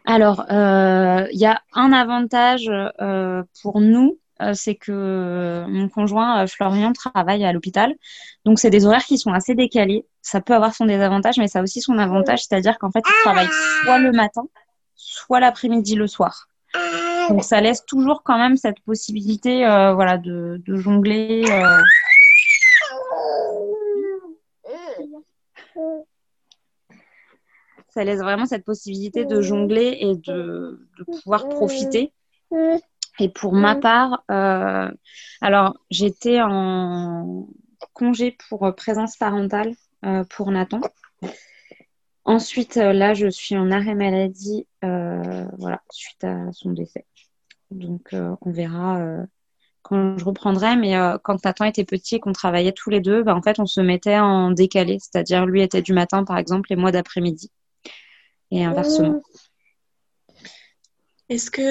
Alors, 0.05 0.45
il 0.49 1.37
y 1.37 1.45
a 1.45 1.61
un 1.73 1.91
avantage 1.91 2.69
euh, 3.01 3.43
pour 3.61 3.81
nous, 3.81 4.19
euh, 4.41 4.53
c'est 4.53 4.75
que 4.75 5.65
mon 5.67 5.89
conjoint 5.89 6.43
euh, 6.43 6.47
Florian 6.47 6.91
travaille 6.91 7.45
à 7.45 7.53
l'hôpital. 7.53 7.93
Donc, 8.45 8.59
c'est 8.59 8.69
des 8.69 8.85
horaires 8.85 9.05
qui 9.05 9.17
sont 9.17 9.31
assez 9.31 9.55
décalés. 9.55 10.05
Ça 10.21 10.41
peut 10.41 10.53
avoir 10.53 10.73
son 10.73 10.85
désavantage, 10.85 11.37
mais 11.37 11.47
ça 11.47 11.59
a 11.59 11.63
aussi 11.63 11.81
son 11.81 11.97
avantage, 11.97 12.43
c'est-à-dire 12.43 12.77
qu'en 12.79 12.91
fait, 12.91 13.03
il 13.05 13.23
travaille 13.23 13.47
soit 13.83 13.99
le 13.99 14.11
matin, 14.11 14.43
soit 15.13 15.39
l'après-midi, 15.39 15.95
le 15.95 16.07
soir. 16.07 16.47
Donc, 17.29 17.43
ça 17.43 17.61
laisse 17.61 17.85
toujours 17.85 18.23
quand 18.23 18.37
même 18.37 18.57
cette 18.57 18.79
possibilité 18.81 19.65
euh, 19.65 19.93
voilà, 19.93 20.17
de, 20.17 20.61
de 20.65 20.75
jongler. 20.75 21.43
euh, 21.49 21.81
ça 27.89 28.03
laisse 28.03 28.19
vraiment 28.19 28.45
cette 28.45 28.65
possibilité 28.65 29.23
de 29.25 29.41
jongler 29.41 29.97
et 30.01 30.15
de, 30.15 30.87
de 30.97 31.03
pouvoir 31.03 31.47
profiter. 31.47 32.11
Et 33.19 33.29
pour 33.29 33.53
ma 33.53 33.75
part, 33.75 34.23
euh, 34.31 34.91
alors 35.41 35.77
j'étais 35.91 36.41
en 36.41 37.47
congé 37.93 38.35
pour 38.49 38.73
présence 38.75 39.15
parentale 39.17 39.73
pour 40.29 40.51
Nathan. 40.51 40.81
Ensuite, 42.25 42.77
euh, 42.77 42.93
là, 42.93 43.13
je 43.13 43.27
suis 43.27 43.57
en 43.57 43.69
arrêt 43.69 43.95
maladie, 43.95 44.65
euh, 44.83 45.45
voilà, 45.57 45.81
suite 45.91 46.23
à 46.23 46.51
son 46.53 46.71
décès. 46.71 47.05
Donc, 47.69 48.13
euh, 48.13 48.35
on 48.41 48.51
verra 48.51 49.01
quand 49.81 50.17
je 50.17 50.23
reprendrai. 50.23 50.77
Mais 50.77 50.95
quand 51.23 51.43
Nathan 51.43 51.65
était 51.65 51.83
petit 51.83 52.15
et 52.15 52.19
qu'on 52.19 52.31
travaillait 52.31 52.71
tous 52.71 52.89
les 52.89 53.01
deux, 53.01 53.23
bah, 53.23 53.35
en 53.35 53.41
fait, 53.41 53.59
on 53.59 53.65
se 53.65 53.81
mettait 53.81 54.19
en 54.19 54.51
décalé. 54.51 54.99
C'est-à-dire, 54.99 55.45
lui 55.45 55.61
était 55.61 55.81
du 55.81 55.93
matin, 55.93 56.23
par 56.23 56.37
exemple, 56.37 56.71
et 56.71 56.75
moi 56.75 56.91
d'après-midi. 56.91 57.51
Et 58.51 58.63
inversement. 58.63 59.21
Est-ce 61.29 61.49
que 61.49 61.61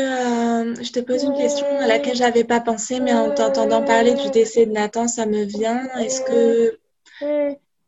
je 0.83 0.91
te 0.91 1.01
pose 1.01 1.23
une 1.23 1.37
question 1.37 1.67
à 1.79 1.87
laquelle 1.87 2.17
j'avais 2.17 2.45
pas 2.45 2.61
pensé, 2.61 3.01
mais 3.01 3.15
en 3.15 3.33
t'entendant 3.33 3.85
parler 3.85 4.15
du 4.15 4.31
décès 4.31 4.67
de 4.67 4.73
Nathan, 4.73 5.07
ça 5.07 5.25
me 5.25 5.45
vient. 5.45 5.89
Est-ce 6.01 6.23
que 6.23 6.79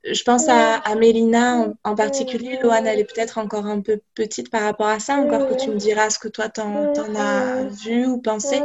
je 0.04 0.22
pense 0.22 0.48
à, 0.48 0.74
à 0.76 0.94
Mélina 0.96 1.56
en, 1.56 1.90
en 1.90 1.94
particulier, 1.94 2.58
Loane, 2.62 2.86
elle 2.86 2.98
est 3.00 3.04
peut-être 3.04 3.38
encore 3.38 3.66
un 3.66 3.80
peu 3.80 4.00
petite 4.14 4.50
par 4.50 4.62
rapport 4.62 4.86
à 4.88 4.98
ça, 5.00 5.16
encore 5.16 5.46
que 5.48 5.54
tu 5.54 5.70
me 5.70 5.76
diras 5.76 6.10
ce 6.10 6.18
que 6.18 6.28
toi 6.28 6.48
t'en, 6.48 6.92
t'en 6.92 7.14
as 7.14 7.64
vu 7.64 8.06
ou 8.06 8.18
pensé. 8.20 8.56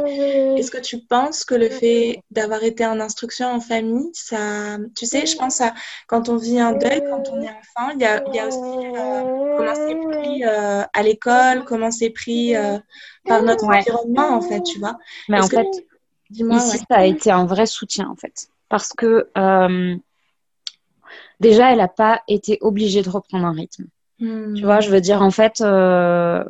Est-ce 0.56 0.70
que 0.70 0.78
tu 0.78 0.98
penses 1.00 1.44
que 1.44 1.54
le 1.54 1.70
fait 1.70 2.22
d'avoir 2.30 2.62
été 2.62 2.84
en 2.86 3.00
instruction 3.00 3.48
en 3.48 3.60
famille, 3.60 4.10
ça, 4.12 4.76
tu 4.96 5.06
sais, 5.06 5.26
je 5.26 5.36
pense 5.36 5.60
à 5.60 5.72
quand 6.06 6.28
on 6.28 6.36
vit 6.36 6.60
un 6.60 6.72
deuil, 6.72 7.02
quand 7.08 7.28
on 7.30 7.40
est 7.42 7.48
enfant, 7.48 7.90
il 7.94 8.00
y 8.00 8.04
a, 8.04 8.22
il 8.28 8.34
y 8.34 8.38
a 8.38 8.46
aussi 8.46 8.58
euh, 8.58 9.56
comment 9.56 9.74
c'est 9.74 9.96
pris 9.96 10.44
euh, 10.44 10.82
à 10.92 11.02
l'école, 11.02 11.64
comment 11.64 11.90
c'est 11.90 12.10
pris 12.10 12.54
euh, 12.56 12.78
par 13.26 13.42
notre 13.42 13.64
Ouais. 13.66 13.78
environnement, 13.78 14.28
en 14.34 14.40
fait, 14.42 14.62
tu 14.62 14.78
vois. 14.78 14.98
Mais 15.28 15.38
en 15.40 15.46
Est-ce 15.46 15.50
fait, 15.50 15.66
Dis-moi, 16.30 16.56
Ici, 16.56 16.76
ouais. 16.78 16.84
ça 16.90 16.96
a 16.98 17.04
été 17.04 17.30
un 17.30 17.44
vrai 17.46 17.66
soutien, 17.66 18.08
en 18.08 18.16
fait. 18.16 18.48
Parce 18.68 18.92
que 18.92 19.28
euh, 19.36 19.96
déjà, 21.40 21.72
elle 21.72 21.78
n'a 21.78 21.88
pas 21.88 22.22
été 22.28 22.58
obligée 22.60 23.02
de 23.02 23.10
reprendre 23.10 23.46
un 23.46 23.52
rythme. 23.52 23.86
Hmm. 24.20 24.54
Tu 24.54 24.62
vois, 24.62 24.80
je 24.80 24.90
veux 24.90 25.00
dire, 25.00 25.22
en 25.22 25.30
fait, 25.30 25.60
euh, 25.60 26.44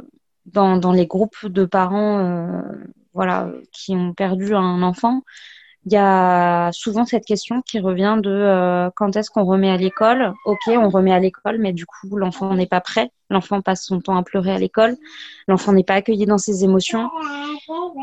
dans, 0.47 0.77
dans 0.77 0.93
les 0.93 1.07
groupes 1.07 1.47
de 1.47 1.65
parents 1.65 2.19
euh, 2.19 2.63
voilà, 3.15 3.51
qui 3.73 3.95
ont 3.95 4.13
perdu 4.13 4.55
un 4.55 4.83
enfant, 4.83 5.23
il 5.87 5.93
y 5.95 5.97
a 5.97 6.71
souvent 6.73 7.07
cette 7.07 7.25
question 7.25 7.63
qui 7.63 7.81
revient 7.81 8.19
de 8.23 8.31
euh, 8.31 8.91
quand 8.97 9.17
est-ce 9.17 9.31
qu'on 9.31 9.45
remet 9.45 9.71
à 9.71 9.79
l'école? 9.79 10.35
Ok, 10.45 10.61
on 10.69 10.91
remet 10.91 11.13
à 11.13 11.19
l'école, 11.19 11.57
mais 11.59 11.73
du 11.73 11.87
coup, 11.87 12.17
l'enfant 12.17 12.55
n'est 12.55 12.67
pas 12.67 12.83
prêt. 12.83 13.11
L'enfant 13.31 13.63
passe 13.63 13.85
son 13.87 14.01
temps 14.01 14.17
à 14.17 14.23
pleurer 14.23 14.53
à 14.53 14.59
l'école. 14.59 14.97
L'enfant 15.49 15.73
n'est 15.73 15.85
pas 15.85 15.95
accueilli 15.95 16.27
dans 16.27 16.37
ses 16.37 16.65
émotions. 16.65 17.09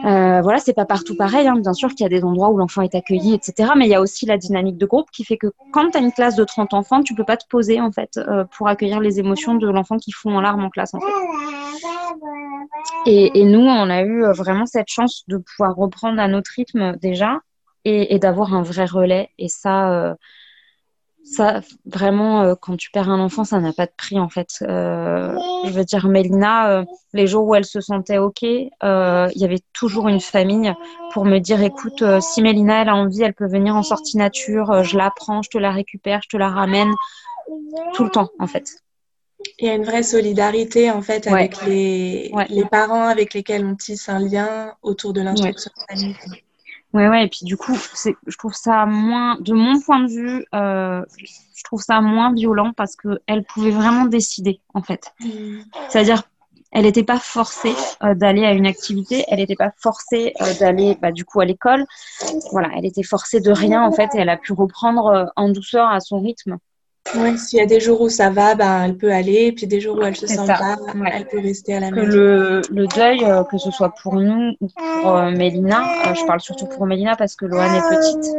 Euh, 0.06 0.42
voilà, 0.42 0.58
c'est 0.58 0.74
pas 0.74 0.86
partout 0.86 1.16
pareil. 1.16 1.48
Hein. 1.48 1.60
Bien 1.60 1.74
sûr 1.74 1.90
qu'il 1.90 2.02
y 2.02 2.06
a 2.06 2.10
des 2.10 2.24
endroits 2.24 2.50
où 2.50 2.58
l'enfant 2.58 2.82
est 2.82 2.96
accueilli, 2.96 3.36
etc. 3.36 3.74
Mais 3.78 3.86
il 3.86 3.90
y 3.90 3.96
a 3.96 4.02
aussi 4.02 4.26
la 4.26 4.38
dynamique 4.38 4.78
de 4.78 4.86
groupe 4.88 5.12
qui 5.12 5.24
fait 5.24 5.38
que 5.38 5.48
quand 5.72 5.92
tu 5.92 5.98
as 5.98 6.02
une 6.02 6.14
classe 6.14 6.36
de 6.36 6.46
30 6.46 6.74
enfants, 6.74 7.04
tu 7.04 7.14
peux 7.14 7.26
pas 7.26 7.38
te 7.38 7.46
poser 7.48 7.80
en 7.80 7.92
fait 7.92 8.18
euh, 8.18 8.46
pour 8.58 8.70
accueillir 8.70 9.02
les 9.02 9.20
émotions 9.20 9.54
de 9.54 9.70
l'enfant 9.70 9.98
qui 9.98 10.12
fond 10.12 10.36
en 10.36 10.42
larmes 10.42 10.64
en 10.64 10.70
classe. 10.72 10.96
En 10.96 11.00
fait. 11.00 11.06
et, 13.06 13.40
et 13.40 13.44
nous, 13.44 13.60
on 13.60 13.90
a 13.90 14.02
eu 14.02 14.24
euh, 14.24 14.32
vraiment 14.32 14.66
cette 14.66 14.90
chance 14.90 15.26
de 15.28 15.38
pouvoir 15.38 15.76
reprendre 15.76 16.20
à 16.20 16.28
notre 16.28 16.50
rythme 16.56 16.96
déjà 16.96 17.42
et, 17.88 18.14
et 18.14 18.20
d'avoir 18.20 18.54
un 18.54 18.62
vrai 18.64 18.86
relais. 18.86 19.30
Et 19.38 19.48
ça, 19.48 19.92
euh, 19.92 20.14
ça 21.24 21.62
vraiment, 21.86 22.42
euh, 22.42 22.56
quand 22.56 22.78
tu 22.78 22.90
perds 22.92 23.10
un 23.10 23.20
enfant, 23.20 23.44
ça 23.44 23.60
n'a 23.60 23.74
pas 23.74 23.86
de 23.86 23.92
prix 23.96 24.20
en 24.20 24.30
fait. 24.30 24.50
Euh, 24.62 25.38
je 25.66 25.72
veux 25.72 25.84
dire, 25.86 26.08
Mélina, 26.08 26.84
les 27.14 27.28
jours 27.28 27.46
où 27.48 27.56
elle 27.56 27.66
se 27.66 27.82
sentait 27.82 28.18
OK, 28.18 28.42
il 28.44 28.72
y 28.82 29.46
avait 29.46 29.64
toujours 29.74 30.08
une 30.08 30.22
famille 30.22 30.74
pour 31.12 31.26
me 31.26 31.40
dire 31.40 31.62
écoute, 31.62 32.04
si 32.22 32.42
Mélina 32.42 32.82
elle 32.82 32.90
a 32.90 32.96
envie, 32.96 33.24
elle 33.24 33.34
peut 33.34 33.48
venir 33.48 33.76
en 33.76 33.84
sortie 33.84 34.18
nature, 34.18 34.84
je 34.84 34.98
la 34.98 35.12
prends, 35.12 35.42
je 35.42 35.50
te 35.50 35.58
la 35.58 35.72
récupère, 35.72 36.22
je 36.24 36.30
te 36.30 36.38
la 36.38 36.50
ramène 36.50 36.94
tout 37.94 38.04
le 38.04 38.10
temps 38.10 38.30
en 38.40 38.48
fait. 38.48 38.66
Il 39.60 39.68
y 39.68 39.70
a 39.70 39.76
une 39.76 39.84
vraie 39.86 40.04
solidarité 40.04 40.90
en 40.90 41.02
fait 41.02 41.26
Ouais. 41.28 41.34
avec 41.34 41.66
les, 41.66 42.32
Ouais. 42.34 42.48
les 42.50 42.66
parents 42.66 43.08
avec 43.08 43.34
lesquels 43.34 43.66
on 43.66 43.76
tisse 43.76 44.10
un 44.10 44.20
lien 44.20 44.74
autour 44.82 45.14
de 45.14 45.22
l'instruction 45.22 45.72
famille. 45.88 46.16
Ouais, 46.98 47.10
ouais, 47.10 47.26
et 47.26 47.28
puis 47.28 47.42
du 47.44 47.58
coup, 47.58 47.78
c'est, 47.94 48.16
je 48.26 48.38
trouve 48.38 48.56
ça 48.56 48.88
moins, 48.88 49.38
de 49.40 49.54
mon 49.54 49.80
point 49.80 50.00
de 50.00 50.08
vue, 50.08 50.46
euh, 50.56 51.06
je 51.56 51.64
trouve 51.64 51.80
ça 51.80 52.02
moins 52.02 52.34
violent 52.34 52.74
parce 52.76 52.96
que 52.96 53.22
elle 53.28 53.44
pouvait 53.44 53.70
vraiment 53.70 54.06
décider 54.06 54.62
en 54.74 54.82
fait. 54.82 55.14
Hmm. 55.20 55.60
C'est-à-dire, 55.90 56.24
elle 56.72 56.86
n'était 56.86 57.04
pas 57.04 57.20
forcée 57.20 57.76
euh, 58.02 58.16
d'aller 58.16 58.46
à 58.46 58.54
une 58.54 58.66
activité, 58.66 59.26
elle 59.28 59.38
n'était 59.38 59.56
pas 59.56 59.72
forcée 59.78 60.34
euh, 60.42 60.56
d'aller 60.60 60.98
bah, 61.00 61.12
du 61.12 61.24
coup 61.24 61.40
à 61.40 61.46
l'école. 61.46 61.86
Voilà, 62.52 62.70
elle 62.76 62.86
était 62.88 63.04
forcée 63.04 63.42
de 63.42 63.52
rien 63.52 63.84
en 63.84 63.92
fait 63.92 64.16
et 64.16 64.18
elle 64.18 64.30
a 64.30 64.38
pu 64.38 64.54
reprendre 64.54 65.32
en 65.36 65.50
douceur 65.50 65.88
à 65.92 66.00
son 66.00 66.20
rythme. 66.20 66.58
Ouais, 67.16 67.38
s'il 67.38 67.60
y 67.60 67.62
a 67.62 67.66
des 67.66 67.80
jours 67.80 68.02
où 68.02 68.10
ça 68.10 68.30
va, 68.30 68.56
ben, 68.56 68.84
elle 68.84 68.98
peut 68.98 69.12
aller, 69.12 69.46
et 69.48 69.52
puis 69.52 69.66
des 69.68 69.80
jours 69.80 69.98
où 69.98 70.04
elle 70.04 70.16
se 70.16 70.28
sent 70.28 70.36
ça, 70.46 70.56
pas, 70.56 70.78
ouais. 70.96 71.10
elle 71.14 71.28
peut 71.28 71.40
rester 71.40 71.76
à 71.76 71.80
la 71.80 71.90
Que 71.90 71.96
maison. 71.96 72.18
le, 72.18 72.62
le 72.70 72.88
deuil, 72.88 73.24
euh, 73.24 73.44
que 73.44 73.58
ce 73.58 73.72
soit 73.72 73.94
pour 74.02 74.16
nous 74.16 74.54
ou 74.60 74.68
pour 75.02 75.16
euh, 75.16 75.32
Mélina, 75.32 75.84
euh, 76.08 76.14
je 76.14 76.26
parle 76.26 76.42
surtout 76.42 76.68
pour 76.68 76.86
Mélina 76.86 77.16
parce 77.16 77.36
que 77.36 77.46
Loane 77.46 77.76
est 77.76 77.90
petite, 77.96 78.34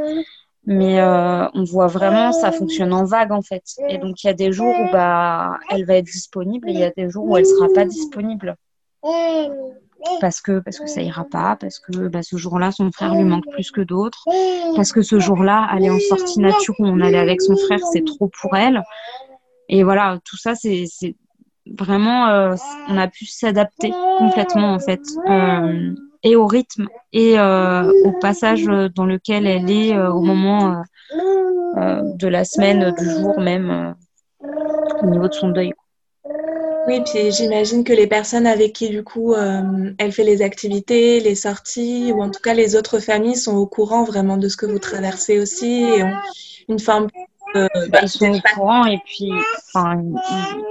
mais 0.66 1.02
on 1.02 1.64
voit 1.64 1.86
vraiment 1.86 2.32
ça 2.32 2.52
fonctionne 2.52 2.92
en 2.92 3.04
vague 3.04 3.32
en 3.32 3.42
fait. 3.42 3.64
Et 3.88 3.98
donc 3.98 4.22
il 4.22 4.26
y 4.26 4.30
a 4.30 4.34
des 4.34 4.52
jours 4.52 4.74
où 4.78 4.92
bah 4.92 5.56
elle 5.70 5.84
va 5.86 5.94
être 5.94 6.04
disponible 6.04 6.68
et 6.68 6.72
il 6.72 6.78
y 6.78 6.84
a 6.84 6.90
des 6.90 7.08
jours 7.08 7.24
où 7.24 7.36
elle 7.36 7.46
sera 7.46 7.68
pas 7.74 7.86
disponible. 7.86 8.54
Parce 10.20 10.40
que 10.40 10.60
parce 10.60 10.78
que 10.78 10.86
ça 10.86 11.02
ira 11.02 11.24
pas, 11.24 11.56
parce 11.56 11.78
que 11.78 12.08
bah, 12.08 12.22
ce 12.22 12.36
jour-là 12.36 12.72
son 12.72 12.90
frère 12.92 13.14
lui 13.14 13.24
manque 13.24 13.48
plus 13.52 13.70
que 13.70 13.80
d'autres, 13.80 14.24
parce 14.76 14.92
que 14.92 15.02
ce 15.02 15.18
jour-là 15.18 15.66
aller 15.70 15.90
en 15.90 15.98
sortie 15.98 16.40
nature 16.40 16.74
où 16.78 16.86
on 16.86 17.00
allait 17.00 17.18
avec 17.18 17.40
son 17.40 17.56
frère 17.56 17.80
c'est 17.92 18.04
trop 18.04 18.30
pour 18.40 18.56
elle. 18.56 18.82
Et 19.68 19.82
voilà, 19.82 20.18
tout 20.24 20.36
ça 20.36 20.54
c'est 20.54 20.86
vraiment 21.76 22.28
euh, 22.28 22.54
on 22.88 22.96
a 22.96 23.08
pu 23.08 23.26
s'adapter 23.26 23.92
complètement 24.18 24.72
en 24.72 24.78
fait 24.78 25.02
euh, 25.28 25.94
et 26.22 26.36
au 26.36 26.46
rythme 26.46 26.88
et 27.12 27.38
euh, 27.38 27.90
au 28.04 28.12
passage 28.20 28.64
dans 28.64 29.06
lequel 29.06 29.46
elle 29.46 29.70
est 29.70 29.98
au 29.98 30.20
moment 30.20 30.82
de 31.76 32.26
la 32.26 32.44
semaine, 32.44 32.92
du 32.98 33.04
jour 33.04 33.38
même 33.40 33.94
au 35.02 35.06
niveau 35.06 35.28
de 35.28 35.34
son 35.34 35.48
deuil. 35.48 35.72
Oui, 36.88 37.02
puis 37.04 37.30
j'imagine 37.32 37.84
que 37.84 37.92
les 37.92 38.06
personnes 38.06 38.46
avec 38.46 38.72
qui, 38.72 38.88
du 38.88 39.04
coup, 39.04 39.34
euh, 39.34 39.92
elle 39.98 40.10
fait 40.10 40.24
les 40.24 40.40
activités, 40.40 41.20
les 41.20 41.34
sorties, 41.34 42.12
ou 42.14 42.22
en 42.22 42.30
tout 42.30 42.40
cas 42.40 42.54
les 42.54 42.76
autres 42.76 42.98
familles 42.98 43.36
sont 43.36 43.56
au 43.56 43.66
courant 43.66 44.04
vraiment 44.04 44.38
de 44.38 44.48
ce 44.48 44.56
que 44.56 44.64
vous 44.64 44.78
traversez 44.78 45.38
aussi 45.38 45.82
et 45.82 46.02
ont 46.02 46.14
une 46.70 46.78
forme 46.78 47.08
euh, 47.56 47.68
Bah, 47.90 48.00
ils 48.02 48.08
sont 48.08 48.30
au 48.30 48.40
courant 48.54 48.86
et 48.86 48.98
puis 49.04 49.30
ils, 49.74 50.14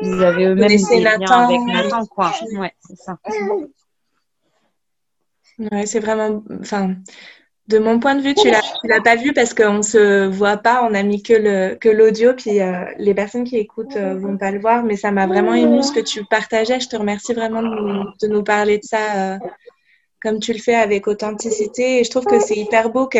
ils 0.01 0.23
avaient 0.23 0.45
eux-mêmes 0.45 0.83
des 0.89 0.99
liens 1.01 1.19
avec 1.19 1.59
oui. 1.59 1.71
Nathan 1.71 2.03
quoi. 2.07 2.31
Ouais, 2.53 2.73
c'est 2.87 2.97
ça. 2.97 3.19
Ouais, 5.71 5.85
c'est 5.85 5.99
vraiment, 5.99 6.43
enfin, 6.61 6.95
De 7.67 7.79
mon 7.79 7.99
point 7.99 8.15
de 8.15 8.21
vue, 8.21 8.33
tu 8.33 8.49
l'as, 8.49 8.61
l'as 8.85 9.01
pas 9.01 9.17
vu 9.17 9.33
parce 9.33 9.53
qu'on 9.53 9.81
se 9.81 10.25
voit 10.25 10.55
pas, 10.55 10.87
on 10.89 10.93
a 10.93 11.03
mis 11.03 11.21
que 11.21 11.33
le 11.33 11.75
que 11.75 11.89
l'audio, 11.89 12.33
puis 12.33 12.61
euh, 12.61 12.85
les 12.97 13.13
personnes 13.13 13.43
qui 13.43 13.57
écoutent 13.57 13.97
euh, 13.97 14.17
vont 14.17 14.37
pas 14.37 14.51
le 14.51 14.59
voir, 14.59 14.83
mais 14.83 14.95
ça 14.95 15.11
m'a 15.11 15.27
vraiment 15.27 15.53
ému 15.53 15.83
ce 15.83 15.91
que 15.91 15.99
tu 15.99 16.23
partageais. 16.23 16.79
Je 16.79 16.87
te 16.87 16.95
remercie 16.95 17.33
vraiment 17.33 17.61
de 17.61 17.67
nous, 17.67 18.03
de 18.21 18.27
nous 18.27 18.43
parler 18.43 18.77
de 18.77 18.83
ça 18.83 18.97
euh, 19.17 19.37
comme 20.21 20.39
tu 20.39 20.53
le 20.53 20.59
fais 20.59 20.75
avec 20.75 21.07
authenticité. 21.07 21.99
Et 21.99 22.03
je 22.05 22.09
trouve 22.09 22.23
que 22.23 22.39
c'est 22.39 22.55
hyper 22.55 22.89
beau 22.89 23.07
que 23.07 23.17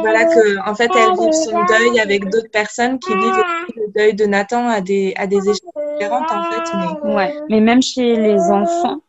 voilà 0.00 0.24
que 0.24 0.68
en 0.68 0.74
fait 0.74 0.90
elle 0.96 1.12
vit 1.12 1.32
son 1.32 1.64
deuil 1.64 2.00
avec 2.00 2.28
d'autres 2.30 2.50
personnes 2.50 2.98
qui 2.98 3.14
vivent 3.14 3.44
le 3.76 3.92
deuil 3.94 4.14
de 4.14 4.26
Nathan 4.26 4.66
à 4.66 4.80
des 4.80 5.14
à 5.16 5.28
des 5.28 5.38
échelles 5.38 5.70
différentes 5.92 6.32
en 6.32 6.42
fait. 6.42 7.04
Mais... 7.04 7.14
Ouais, 7.14 7.34
mais 7.48 7.60
même 7.60 7.82
chez 7.82 8.16
les 8.16 8.40
enfants. 8.50 9.00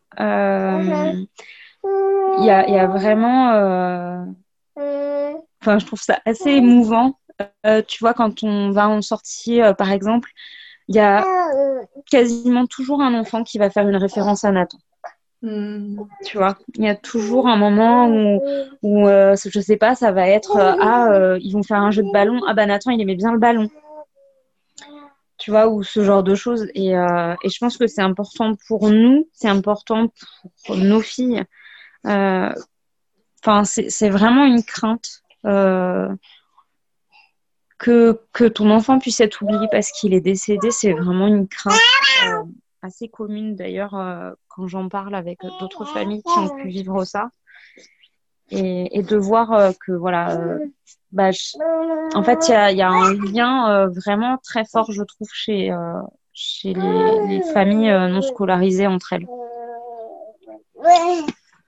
Il 1.83 2.45
y 2.45 2.49
a, 2.49 2.69
y 2.69 2.77
a, 2.77 2.87
vraiment. 2.87 3.51
Euh... 3.53 4.23
Enfin, 5.61 5.79
je 5.79 5.85
trouve 5.85 6.01
ça 6.01 6.19
assez 6.25 6.49
émouvant. 6.49 7.19
Euh, 7.65 7.81
tu 7.85 7.99
vois, 7.99 8.13
quand 8.13 8.43
on 8.43 8.71
va 8.71 8.89
en 8.89 9.01
sortie, 9.01 9.61
euh, 9.61 9.73
par 9.73 9.91
exemple, 9.91 10.31
il 10.87 10.95
y 10.95 10.99
a 10.99 11.25
quasiment 12.09 12.65
toujours 12.65 13.01
un 13.01 13.13
enfant 13.13 13.43
qui 13.43 13.57
va 13.57 13.69
faire 13.69 13.87
une 13.87 13.95
référence 13.95 14.43
à 14.43 14.51
Nathan. 14.51 14.77
Hmm. 15.41 16.01
Tu 16.25 16.37
vois, 16.37 16.57
il 16.75 16.83
y 16.83 16.89
a 16.89 16.95
toujours 16.95 17.47
un 17.47 17.55
moment 17.55 18.09
où, 18.09 18.41
où 18.81 19.07
euh, 19.07 19.35
je 19.45 19.59
sais 19.59 19.77
pas, 19.77 19.95
ça 19.95 20.11
va 20.11 20.27
être 20.27 20.57
ah 20.57 21.37
ils 21.39 21.53
vont 21.53 21.63
faire 21.63 21.77
un 21.77 21.91
jeu 21.91 22.03
de 22.03 22.11
ballon, 22.11 22.41
ah 22.47 22.53
bah 22.53 22.65
Nathan 22.65 22.91
il 22.91 22.99
aimait 22.99 23.15
bien 23.15 23.31
le 23.31 23.39
ballon, 23.39 23.69
tu 25.37 25.51
vois, 25.51 25.69
ou 25.69 25.81
ce 25.83 26.03
genre 26.03 26.23
de 26.23 26.35
choses. 26.35 26.67
Et, 26.75 26.89
et 26.89 27.49
je 27.49 27.57
pense 27.59 27.77
que 27.77 27.87
c'est 27.87 28.01
important 28.01 28.55
pour 28.67 28.89
nous, 28.89 29.29
c'est 29.31 29.47
important 29.47 30.11
pour 30.65 30.75
nos 30.75 30.99
filles 30.99 31.45
enfin, 32.05 33.63
c'est 33.65 34.09
vraiment 34.09 34.45
une 34.45 34.63
crainte 34.63 35.21
euh, 35.45 36.09
que, 37.77 38.21
que 38.33 38.45
ton 38.45 38.69
enfant 38.71 38.99
puisse 38.99 39.19
être 39.21 39.41
oublié 39.41 39.67
parce 39.71 39.91
qu'il 39.91 40.13
est 40.13 40.21
décédé. 40.21 40.71
C'est 40.71 40.93
vraiment 40.93 41.27
une 41.27 41.47
crainte 41.47 41.79
euh, 42.25 42.43
assez 42.81 43.07
commune 43.07 43.55
d'ailleurs 43.55 43.95
quand 44.47 44.67
j'en 44.67 44.89
parle 44.89 45.15
avec 45.15 45.39
d'autres 45.59 45.85
familles 45.85 46.23
qui 46.23 46.39
ont 46.39 46.55
pu 46.55 46.67
vivre 46.67 47.03
ça. 47.05 47.29
Et, 48.51 49.03
de 49.03 49.15
voir 49.15 49.73
que 49.85 49.91
voilà, 49.91 50.57
bah, 51.11 51.29
en 52.15 52.23
fait, 52.23 52.47
il 52.47 52.51
y 52.51 52.55
a, 52.55 52.71
y 52.71 52.81
a, 52.81 52.89
un 52.89 53.13
lien 53.13 53.87
vraiment 53.87 54.39
très 54.43 54.65
fort, 54.65 54.91
je 54.91 55.03
trouve, 55.03 55.29
chez, 55.31 55.71
chez 56.33 56.73
les, 56.73 57.27
les 57.27 57.41
familles 57.53 57.91
non 57.91 58.21
scolarisées 58.21 58.87
entre 58.87 59.13
elles. 59.13 59.27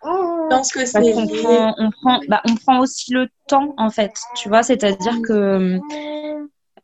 Je 0.04 0.50
pense 0.50 0.72
que 0.72 0.86
c'est. 0.86 1.14
On 1.16 1.28
prend, 1.28 1.76
on, 1.78 1.92
prend, 1.92 2.20
bah, 2.28 2.42
on 2.48 2.56
prend 2.56 2.80
aussi 2.80 3.14
le 3.14 3.30
temps, 3.48 3.74
en 3.78 3.90
fait. 3.90 4.14
Tu 4.36 4.50
vois, 4.50 4.64
c'est-à-dire 4.64 5.22
que. 5.22 5.80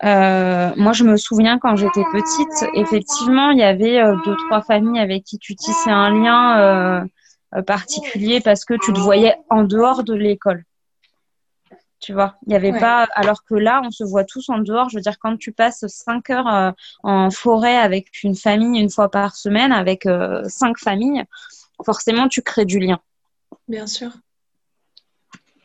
Euh, 0.03 0.71
moi, 0.75 0.93
je 0.93 1.03
me 1.03 1.17
souviens 1.17 1.58
quand 1.58 1.75
j'étais 1.75 2.03
petite, 2.12 2.69
effectivement, 2.75 3.49
il 3.49 3.58
y 3.58 3.63
avait 3.63 3.99
euh, 3.99 4.15
deux, 4.25 4.36
trois 4.36 4.62
familles 4.62 4.99
avec 4.99 5.23
qui 5.23 5.39
tu 5.39 5.56
tissais 5.56 5.89
un 5.89 6.12
lien 6.12 6.60
euh, 7.56 7.62
particulier 7.63 8.39
parce 8.39 8.63
que 8.63 8.75
tu 8.75 8.93
te 8.93 8.99
voyais 8.99 9.36
en 9.49 9.63
dehors 9.63 10.03
de 10.03 10.13
l'école. 10.13 10.63
Tu 11.99 12.13
vois, 12.13 12.36
il 12.45 12.49
n'y 12.49 12.56
avait 12.56 12.77
pas. 12.77 13.08
Alors 13.15 13.43
que 13.43 13.56
là, 13.56 13.82
on 13.84 13.89
se 13.89 14.03
voit 14.03 14.23
tous 14.23 14.49
en 14.49 14.60
dehors. 14.60 14.88
Je 14.89 14.97
veux 14.97 15.01
dire, 15.01 15.17
quand 15.17 15.36
tu 15.36 15.51
passes 15.51 15.84
cinq 15.88 16.30
heures 16.30 16.75
en 17.01 17.32
forêt 17.32 17.75
avec 17.75 18.23
une 18.23 18.36
famille 18.36 18.80
une 18.80 18.91
fois 18.91 19.10
par 19.10 19.36
semaine, 19.36 19.71
avec 19.71 20.08
cinq 20.47 20.77
familles, 20.77 21.23
forcément, 21.85 22.27
tu 22.27 22.41
crées 22.41 22.65
du 22.65 22.79
lien. 22.79 22.99
Bien 23.67 23.87
sûr. 23.87 24.11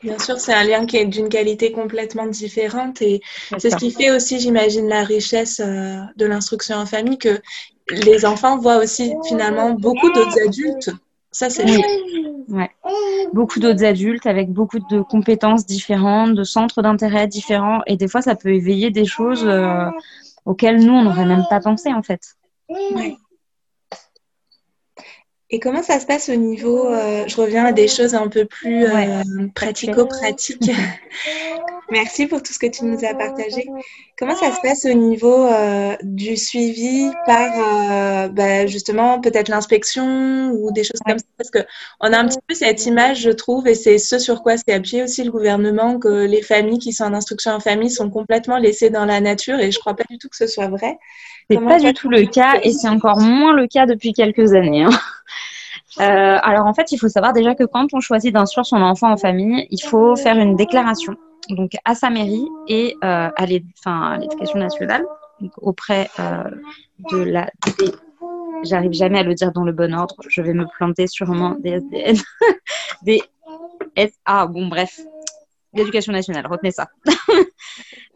Bien 0.03 0.19
sûr, 0.19 0.41
c'est 0.41 0.53
un 0.53 0.65
lien 0.65 0.85
qui 0.85 0.97
est 0.97 1.05
d'une 1.05 1.29
qualité 1.29 1.71
complètement 1.71 2.27
différente 2.27 3.01
et 3.03 3.21
c'est 3.59 3.71
ce 3.71 3.77
qui 3.77 3.93
fait 3.93 4.11
aussi, 4.11 4.41
j'imagine, 4.41 4.89
la 4.89 5.05
richesse 5.05 5.61
euh, 5.61 6.01
de 6.17 6.27
l'instruction 6.27 6.77
en 6.77 6.87
famille, 6.87 7.19
que 7.19 7.41
les 7.89 8.25
enfants 8.25 8.59
voient 8.59 8.79
aussi 8.79 9.15
finalement 9.29 9.71
beaucoup 9.71 10.11
d'autres 10.11 10.41
adultes. 10.45 10.91
Ça, 11.31 11.51
c'est 11.51 11.65
ouais. 12.49 12.71
Beaucoup 13.33 13.61
d'autres 13.61 13.85
adultes 13.85 14.27
avec 14.27 14.51
beaucoup 14.51 14.81
de 14.81 15.01
compétences 15.03 15.67
différentes, 15.67 16.35
de 16.35 16.45
centres 16.45 16.83
d'intérêt 16.83 17.29
différents 17.29 17.81
et 17.87 17.97
des 17.97 18.09
fois, 18.09 18.23
ça 18.23 18.35
peut 18.35 18.53
éveiller 18.53 18.91
des 18.91 19.07
choses 19.07 19.45
euh, 19.47 19.87
auxquelles 20.45 20.85
nous, 20.85 20.93
on 20.93 21.05
n'aurait 21.05 21.27
même 21.27 21.45
pas 21.49 21.61
pensé 21.61 21.93
en 21.93 22.03
fait. 22.03 22.35
Oui. 22.69 23.17
Et 25.55 25.61
comment 25.61 25.83
ça 25.83 26.01
se 26.01 26.07
passe 26.07 26.31
au 26.31 26.35
niveau, 26.35 26.87
euh, 26.87 27.25
je 27.27 27.37
reviens 27.37 27.67
à 27.67 27.73
des 27.73 27.87
choses 27.87 28.15
un 28.15 28.29
peu 28.29 28.47
plus 28.47 28.87
euh, 28.87 29.23
pratico-pratiques. 29.55 30.71
Merci 31.91 32.27
pour 32.27 32.43
tout 32.43 32.55
ce 32.55 32.59
que 32.59 32.69
tu 32.69 32.87
nous 32.87 33.05
as 33.05 33.13
partagé. 33.13 33.67
Comment 34.19 34.35
ça 34.35 34.51
se 34.51 34.63
passe 34.63 34.87
au 34.87 34.95
niveau 34.95 35.45
euh, 35.45 35.95
du 36.03 36.39
suivi 36.39 37.11
par 37.27 38.31
bah, 38.31 38.67
justement 38.67 39.21
peut-être 39.21 39.51
l'inspection 39.51 40.53
ou 40.53 40.73
des 40.73 40.85
choses 40.85 41.01
comme 41.05 41.19
ça? 41.19 41.25
Parce 41.37 41.51
qu'on 41.51 42.13
a 42.15 42.19
un 42.19 42.29
petit 42.29 42.39
peu 42.47 42.55
cette 42.55 42.87
image, 42.87 43.21
je 43.21 43.31
trouve, 43.31 43.69
et 43.69 43.75
c'est 43.75 43.99
ce 43.99 44.19
sur 44.19 44.43
quoi 44.43 44.57
s'est 44.57 44.73
appuyé 44.73 45.03
aussi 45.03 45.23
le 45.23 45.31
gouvernement, 45.31 45.99
que 45.99 46.25
les 46.25 46.41
familles 46.41 46.79
qui 46.79 46.95
sont 46.95 47.05
en 47.05 47.13
instruction 47.13 47.53
en 47.53 47.61
famille 47.61 47.91
sont 47.91 48.09
complètement 48.09 48.57
laissées 48.57 48.89
dans 48.89 49.05
la 49.05 49.21
nature, 49.21 49.61
et 49.61 49.71
je 49.71 49.77
ne 49.77 49.81
crois 49.81 49.95
pas 49.95 50.05
du 50.09 50.17
tout 50.17 50.31
que 50.31 50.37
ce 50.37 50.47
soit 50.47 50.69
vrai. 50.69 50.97
C'est 51.51 51.59
pas 51.59 51.79
du 51.79 51.93
tout 51.93 52.09
le 52.09 52.25
cas, 52.25 52.55
et 52.63 52.73
c'est 52.73 52.89
encore 52.89 53.21
moins 53.21 53.53
le 53.53 53.67
cas 53.67 53.87
depuis 53.87 54.13
quelques 54.13 54.55
années. 54.55 54.85
Hein. 54.85 54.91
Euh, 56.01 56.39
alors 56.43 56.65
en 56.65 56.73
fait, 56.73 56.91
il 56.91 56.97
faut 56.97 57.09
savoir 57.09 57.35
déjà 57.35 57.55
que 57.55 57.65
quand 57.65 57.89
on 57.93 58.01
choisit 58.01 58.33
d'instruire 58.33 58.65
son 58.65 58.81
enfant 58.81 59.13
en 59.13 59.19
famille, 59.19 59.67
il 59.71 59.83
faut 59.83 60.17
faire 60.17 60.39
une 60.39 60.57
déclaration 60.57 61.17
donc 61.51 61.73
à 61.85 61.95
sa 61.95 62.09
mairie 62.09 62.47
et 62.67 62.97
euh, 63.05 63.29
à 63.37 63.45
l'éducation 63.45 64.59
nationale 64.59 65.05
donc 65.43 65.53
auprès 65.59 66.09
euh, 66.19 66.45
de 67.11 67.19
la 67.19 67.51
j'arrive 68.63 68.93
jamais 68.93 69.19
à 69.19 69.23
le 69.23 69.35
dire 69.35 69.53
dans 69.53 69.65
le 69.65 69.73
bon 69.73 69.93
ordre, 69.93 70.15
je 70.29 70.41
vais 70.41 70.55
me 70.55 70.67
planter 70.67 71.09
sûrement 71.09 71.57
des 71.59 71.71
SDN, 71.71 72.17
des 73.03 73.23
SA, 73.97 74.47
bon 74.51 74.69
bref, 74.69 75.01
l'éducation 75.73 76.13
nationale, 76.13 76.47
retenez 76.47 76.71
ça. 76.71 76.89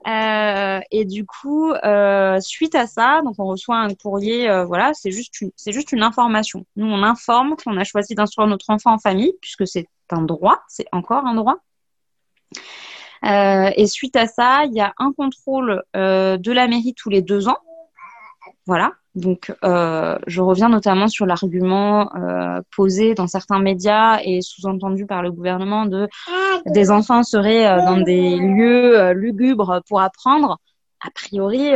Euh, 0.06 0.78
et 0.92 1.04
du 1.04 1.26
coup, 1.26 1.72
euh, 1.72 2.38
suite 2.38 2.76
à 2.76 2.86
ça, 2.86 3.22
donc 3.24 3.34
on 3.38 3.46
reçoit 3.46 3.78
un 3.78 3.92
courrier, 3.92 4.48
euh, 4.48 4.64
voilà, 4.64 4.92
c'est 4.94 5.10
juste 5.10 5.40
une, 5.40 5.50
c'est 5.56 5.72
juste 5.72 5.90
une 5.90 6.04
information. 6.04 6.64
Nous, 6.76 6.86
on 6.86 7.02
informe 7.02 7.56
qu'on 7.56 7.76
a 7.76 7.82
choisi 7.82 8.14
d'instruire 8.14 8.46
notre 8.46 8.70
enfant 8.70 8.92
en 8.92 8.98
famille, 8.98 9.32
puisque 9.40 9.66
c'est 9.66 9.88
un 10.10 10.22
droit, 10.22 10.62
c'est 10.68 10.86
encore 10.92 11.26
un 11.26 11.34
droit. 11.34 11.56
et 13.24 13.86
suite 13.88 14.14
à 14.14 14.28
ça, 14.28 14.64
il 14.66 14.74
y 14.74 14.80
a 14.80 14.94
un 14.98 15.12
contrôle 15.12 15.82
de 15.94 16.52
la 16.52 16.68
mairie 16.68 16.94
tous 16.94 17.10
les 17.10 17.22
deux 17.22 17.48
ans. 17.48 17.58
Voilà. 18.66 18.92
Donc, 19.14 19.50
euh, 19.64 20.18
je 20.26 20.42
reviens 20.42 20.68
notamment 20.68 21.08
sur 21.08 21.24
l'argument 21.24 22.14
euh, 22.16 22.60
posé 22.76 23.14
dans 23.14 23.26
certains 23.26 23.60
médias 23.60 24.20
et 24.22 24.42
sous-entendu 24.42 25.06
par 25.06 25.22
le 25.22 25.32
gouvernement 25.32 25.86
de 25.86 26.06
des 26.66 26.90
enfants 26.90 27.22
seraient 27.22 27.66
euh, 27.66 27.78
dans 27.78 27.96
des 27.96 28.36
lieux 28.36 29.12
lugubres 29.12 29.80
pour 29.88 30.02
apprendre. 30.02 30.58
A 31.00 31.10
priori, 31.10 31.70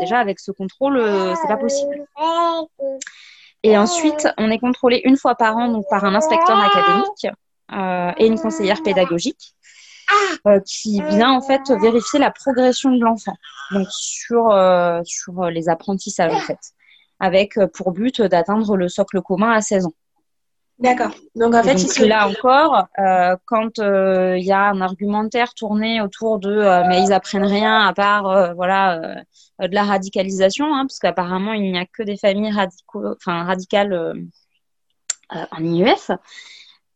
déjà 0.00 0.18
avec 0.18 0.40
ce 0.40 0.50
contrôle, 0.50 1.00
c'est 1.40 1.48
pas 1.48 1.56
possible. 1.56 2.04
Et 3.62 3.78
ensuite, 3.78 4.26
on 4.36 4.50
est 4.50 4.58
contrôlé 4.58 5.00
une 5.04 5.16
fois 5.16 5.36
par 5.36 5.56
an 5.56 5.68
donc 5.68 5.84
par 5.88 6.04
un 6.04 6.14
inspecteur 6.14 6.58
académique 6.58 7.26
et 8.18 8.26
une 8.26 8.38
conseillère 8.38 8.82
pédagogique. 8.82 9.54
Euh, 10.46 10.60
qui 10.60 11.00
vient 11.00 11.32
en 11.32 11.40
fait 11.40 11.62
vérifier 11.80 12.18
la 12.18 12.30
progression 12.30 12.90
de 12.90 13.02
l'enfant 13.02 13.34
donc 13.70 13.86
sur 13.90 14.50
euh, 14.50 15.00
sur 15.04 15.44
les 15.46 15.70
apprentissages 15.70 16.34
en 16.34 16.40
fait 16.40 16.58
avec 17.18 17.56
euh, 17.56 17.66
pour 17.66 17.92
but 17.92 18.20
d'atteindre 18.20 18.76
le 18.76 18.88
socle 18.90 19.22
commun 19.22 19.52
à 19.52 19.62
16 19.62 19.86
ans. 19.86 19.94
D'accord. 20.78 21.12
Donc 21.34 21.54
en 21.54 21.62
fait, 21.62 21.76
donc, 21.76 21.98
là 22.00 22.28
encore, 22.28 22.88
quand 23.46 23.78
il 23.78 24.44
y 24.44 24.52
a 24.52 24.64
un 24.64 24.80
argumentaire 24.80 25.54
tourné 25.54 26.02
autour 26.02 26.38
de 26.40 26.88
mais 26.88 27.02
ils 27.02 27.12
apprennent 27.12 27.46
rien 27.46 27.86
à 27.86 27.94
part 27.94 28.54
voilà 28.54 29.22
de 29.60 29.74
la 29.74 29.84
radicalisation, 29.84 30.66
hein, 30.74 30.84
parce 30.86 30.98
qu'apparemment 30.98 31.52
il 31.52 31.72
n'y 31.72 31.78
a 31.78 31.86
que 31.86 32.02
des 32.02 32.16
familles 32.16 32.50
radicaux, 32.50 33.14
enfin 33.16 33.44
radicales 33.44 34.14
en 35.30 35.64
IEF. 35.64 36.10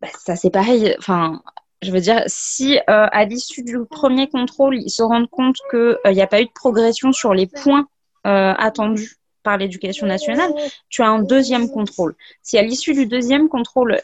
Bah, 0.00 0.08
ça 0.18 0.36
c'est 0.36 0.50
pareil. 0.50 0.94
Enfin, 0.98 1.40
je 1.82 1.92
veux 1.92 2.00
dire, 2.00 2.22
si 2.26 2.76
euh, 2.76 2.82
à 2.88 3.24
l'issue 3.24 3.62
du 3.62 3.78
premier 3.84 4.28
contrôle, 4.28 4.76
ils 4.76 4.90
se 4.90 5.02
rendent 5.02 5.30
compte 5.30 5.56
qu'il 5.70 5.78
euh, 5.78 6.12
n'y 6.12 6.22
a 6.22 6.26
pas 6.26 6.40
eu 6.40 6.46
de 6.46 6.52
progression 6.52 7.12
sur 7.12 7.34
les 7.34 7.46
points 7.46 7.88
euh, 8.26 8.52
attendus 8.56 9.16
par 9.44 9.56
l'éducation 9.56 10.06
nationale, 10.06 10.52
tu 10.88 11.02
as 11.02 11.08
un 11.08 11.22
deuxième 11.22 11.70
contrôle. 11.70 12.16
Si 12.42 12.58
à 12.58 12.62
l'issue 12.62 12.92
du 12.92 13.06
deuxième 13.06 13.48
contrôle, 13.48 14.00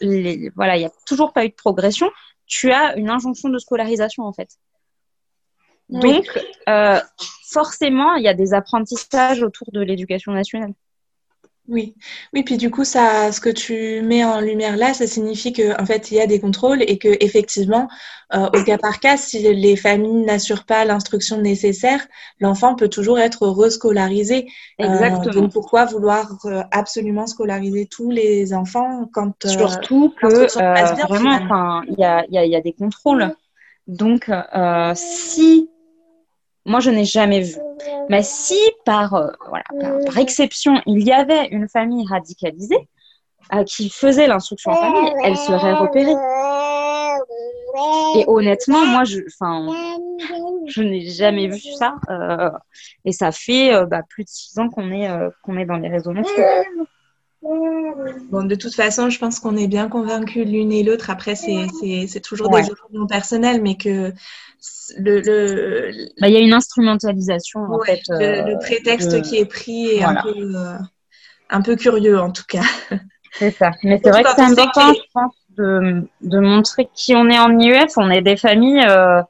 voilà, 0.54 0.76
il 0.76 0.80
n'y 0.80 0.86
a 0.86 0.92
toujours 1.06 1.32
pas 1.32 1.44
eu 1.44 1.48
de 1.48 1.54
progression, 1.54 2.08
tu 2.46 2.70
as 2.70 2.96
une 2.96 3.10
injonction 3.10 3.48
de 3.48 3.58
scolarisation 3.58 4.22
en 4.22 4.32
fait. 4.32 4.50
Donc, 5.90 6.26
forcément, 7.50 8.14
il 8.14 8.22
y 8.22 8.28
a 8.28 8.34
des 8.34 8.54
apprentissages 8.54 9.42
autour 9.42 9.68
de 9.72 9.80
l'éducation 9.80 10.32
nationale. 10.32 10.72
Oui, 11.66 11.94
oui, 12.34 12.42
puis 12.42 12.58
du 12.58 12.70
coup, 12.70 12.84
ça, 12.84 13.32
ce 13.32 13.40
que 13.40 13.48
tu 13.48 14.02
mets 14.02 14.22
en 14.22 14.38
lumière 14.40 14.76
là, 14.76 14.92
ça 14.92 15.06
signifie 15.06 15.54
que 15.54 15.80
en 15.80 15.86
fait, 15.86 16.10
il 16.10 16.18
y 16.18 16.20
a 16.20 16.26
des 16.26 16.38
contrôles 16.38 16.82
et 16.82 16.98
que 16.98 17.16
effectivement, 17.20 17.88
euh, 18.34 18.48
au 18.54 18.62
cas 18.64 18.76
par 18.76 19.00
cas, 19.00 19.16
si 19.16 19.38
les 19.40 19.74
familles 19.74 20.26
n'assurent 20.26 20.66
pas 20.66 20.84
l'instruction 20.84 21.40
nécessaire, 21.40 22.06
l'enfant 22.38 22.74
peut 22.74 22.88
toujours 22.88 23.18
être 23.18 23.48
rescolarisé. 23.48 24.46
Euh, 24.78 24.84
Exactement. 24.84 25.32
donc 25.32 25.52
pourquoi 25.52 25.86
vouloir 25.86 26.38
euh, 26.44 26.62
absolument 26.70 27.26
scolariser 27.26 27.86
tous 27.86 28.10
les 28.10 28.52
enfants 28.52 29.08
quand 29.10 29.46
surtout 29.46 30.12
que 30.20 31.06
vraiment, 31.08 31.38
enfin, 31.44 31.82
il 31.88 31.98
y 31.98 32.04
a, 32.04 32.26
y, 32.28 32.36
a, 32.36 32.44
y 32.44 32.56
a 32.56 32.60
des 32.60 32.74
contrôles. 32.74 33.34
Donc, 33.86 34.30
si 34.94 35.70
moi, 36.66 36.80
je 36.80 36.90
n'ai 36.90 37.04
jamais 37.04 37.40
vu. 37.40 37.56
Mais 38.08 38.22
si 38.22 38.58
par, 38.84 39.14
euh, 39.14 39.28
voilà, 39.48 39.64
par, 40.06 40.18
exception, 40.18 40.80
il 40.86 41.02
y 41.04 41.12
avait 41.12 41.46
une 41.48 41.68
famille 41.68 42.06
radicalisée 42.06 42.88
euh, 43.52 43.64
qui 43.64 43.90
faisait 43.90 44.26
l'instruction 44.26 44.70
en 44.70 44.76
famille, 44.76 45.12
elle 45.24 45.36
serait 45.36 45.74
repérée. 45.74 46.14
Et 48.16 48.24
honnêtement, 48.28 48.86
moi, 48.86 49.04
je, 49.04 49.20
je 50.66 50.82
n'ai 50.82 51.08
jamais 51.08 51.48
vu 51.48 51.60
ça. 51.60 51.96
Euh, 52.08 52.50
et 53.04 53.12
ça 53.12 53.32
fait 53.32 53.72
bah, 53.86 54.02
plus 54.08 54.24
de 54.24 54.28
six 54.28 54.58
ans 54.58 54.68
qu'on 54.68 54.90
est, 54.90 55.08
qu'on 55.42 55.58
est 55.58 55.66
dans 55.66 55.76
les 55.76 55.88
réseaux 55.88 56.12
monstrueux. 56.12 56.44
Bon, 58.30 58.44
de 58.44 58.54
toute 58.54 58.74
façon, 58.74 59.10
je 59.10 59.18
pense 59.18 59.38
qu'on 59.38 59.56
est 59.56 59.68
bien 59.68 59.88
convaincus 59.88 60.46
l'une 60.46 60.72
et 60.72 60.82
l'autre. 60.82 61.10
Après, 61.10 61.34
c'est 61.34 62.20
toujours 62.22 62.48
des 62.48 62.70
opinions 62.70 63.06
personnelles, 63.06 63.60
mais 63.60 63.76
que 63.76 64.12
le, 64.96 65.20
le... 65.20 65.90
Bah, 66.20 66.28
il 66.28 66.34
y 66.34 66.36
a 66.36 66.40
une 66.40 66.54
instrumentalisation 66.54 67.60
en 67.60 67.80
fait. 67.82 68.00
Le, 68.08 68.54
euh, 68.54 68.58
prétexte 68.58 69.20
qui 69.22 69.36
est 69.36 69.44
pris 69.44 69.88
est 69.88 70.02
un, 70.02 70.14
peu, 70.22 70.56
euh, 70.56 70.78
un 71.50 71.60
peu 71.60 71.76
curieux 71.76 72.18
en 72.18 72.30
tout 72.30 72.44
cas. 72.48 72.64
C'est 73.32 73.50
ça. 73.50 73.72
Mais 73.82 74.00
c'est 74.02 74.10
vrai 74.10 74.22
que 74.22 74.30
c'est 74.34 74.42
important, 74.42 74.94
je 74.94 75.00
pense, 75.12 75.34
de, 75.50 76.08
de, 76.22 76.38
montrer 76.38 76.88
qui 76.94 77.14
on 77.14 77.28
est 77.28 77.38
en 77.38 77.58
IEF. 77.58 77.92
On 77.98 78.10
est 78.10 78.22
des 78.22 78.36
familles 78.36 78.84
euh, 78.88 79.22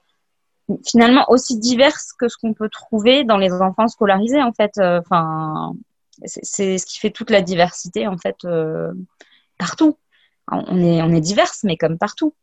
finalement 0.86 1.24
aussi 1.28 1.58
diverses 1.58 2.12
que 2.16 2.28
ce 2.28 2.36
qu'on 2.36 2.54
peut 2.54 2.68
trouver 2.68 3.24
dans 3.24 3.38
les 3.38 3.52
enfants 3.52 3.88
scolarisés 3.88 4.42
en 4.42 4.52
fait. 4.52 4.78
Enfin, 4.78 5.74
c'est 6.24 6.78
ce 6.78 6.86
qui 6.86 6.98
fait 6.98 7.10
toute 7.10 7.30
la 7.30 7.42
diversité 7.42 8.06
en 8.06 8.18
fait 8.18 8.46
partout. 9.58 9.98
On 10.50 10.82
est, 10.82 11.02
on 11.02 11.08
diverses, 11.20 11.64
mais 11.64 11.76
comme 11.76 11.98
partout 11.98 12.34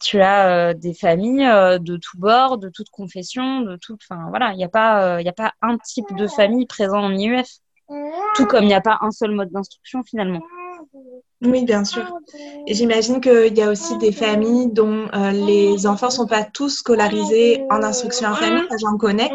tu 0.00 0.20
as 0.20 0.48
euh, 0.48 0.74
des 0.74 0.94
familles 0.94 1.46
euh, 1.46 1.78
de 1.78 1.96
tous 1.96 2.18
bords, 2.18 2.58
de 2.58 2.68
toutes 2.68 2.90
confessions, 2.90 3.60
de 3.62 3.76
toutes. 3.76 4.00
Enfin 4.08 4.26
voilà, 4.28 4.52
il 4.52 4.56
n'y 4.56 4.64
a 4.64 4.68
pas, 4.68 5.18
euh, 5.18 5.24
a 5.24 5.32
pas 5.32 5.52
un 5.62 5.78
type 5.78 6.14
de 6.16 6.26
famille 6.26 6.66
présent 6.66 7.00
en 7.00 7.12
IEF. 7.12 7.48
Tout 8.34 8.46
comme 8.46 8.64
il 8.64 8.68
n'y 8.68 8.74
a 8.74 8.80
pas 8.80 8.98
un 9.00 9.12
seul 9.12 9.30
mode 9.30 9.50
d'instruction 9.50 10.02
finalement. 10.02 10.42
Oui, 11.42 11.64
bien 11.64 11.84
sûr. 11.84 12.02
Et 12.66 12.72
j'imagine 12.72 13.20
qu'il 13.20 13.56
y 13.56 13.62
a 13.62 13.70
aussi 13.70 13.98
des 13.98 14.10
familles 14.10 14.68
dont 14.72 15.06
euh, 15.12 15.32
les 15.32 15.86
enfants 15.86 16.06
ne 16.06 16.12
sont 16.12 16.26
pas 16.26 16.44
tous 16.44 16.78
scolarisés 16.78 17.62
en 17.70 17.82
instruction 17.82 18.30
en 18.30 18.34
famille, 18.34 18.62
ça 18.70 18.76
j'en 18.80 18.96
connais. 18.96 19.30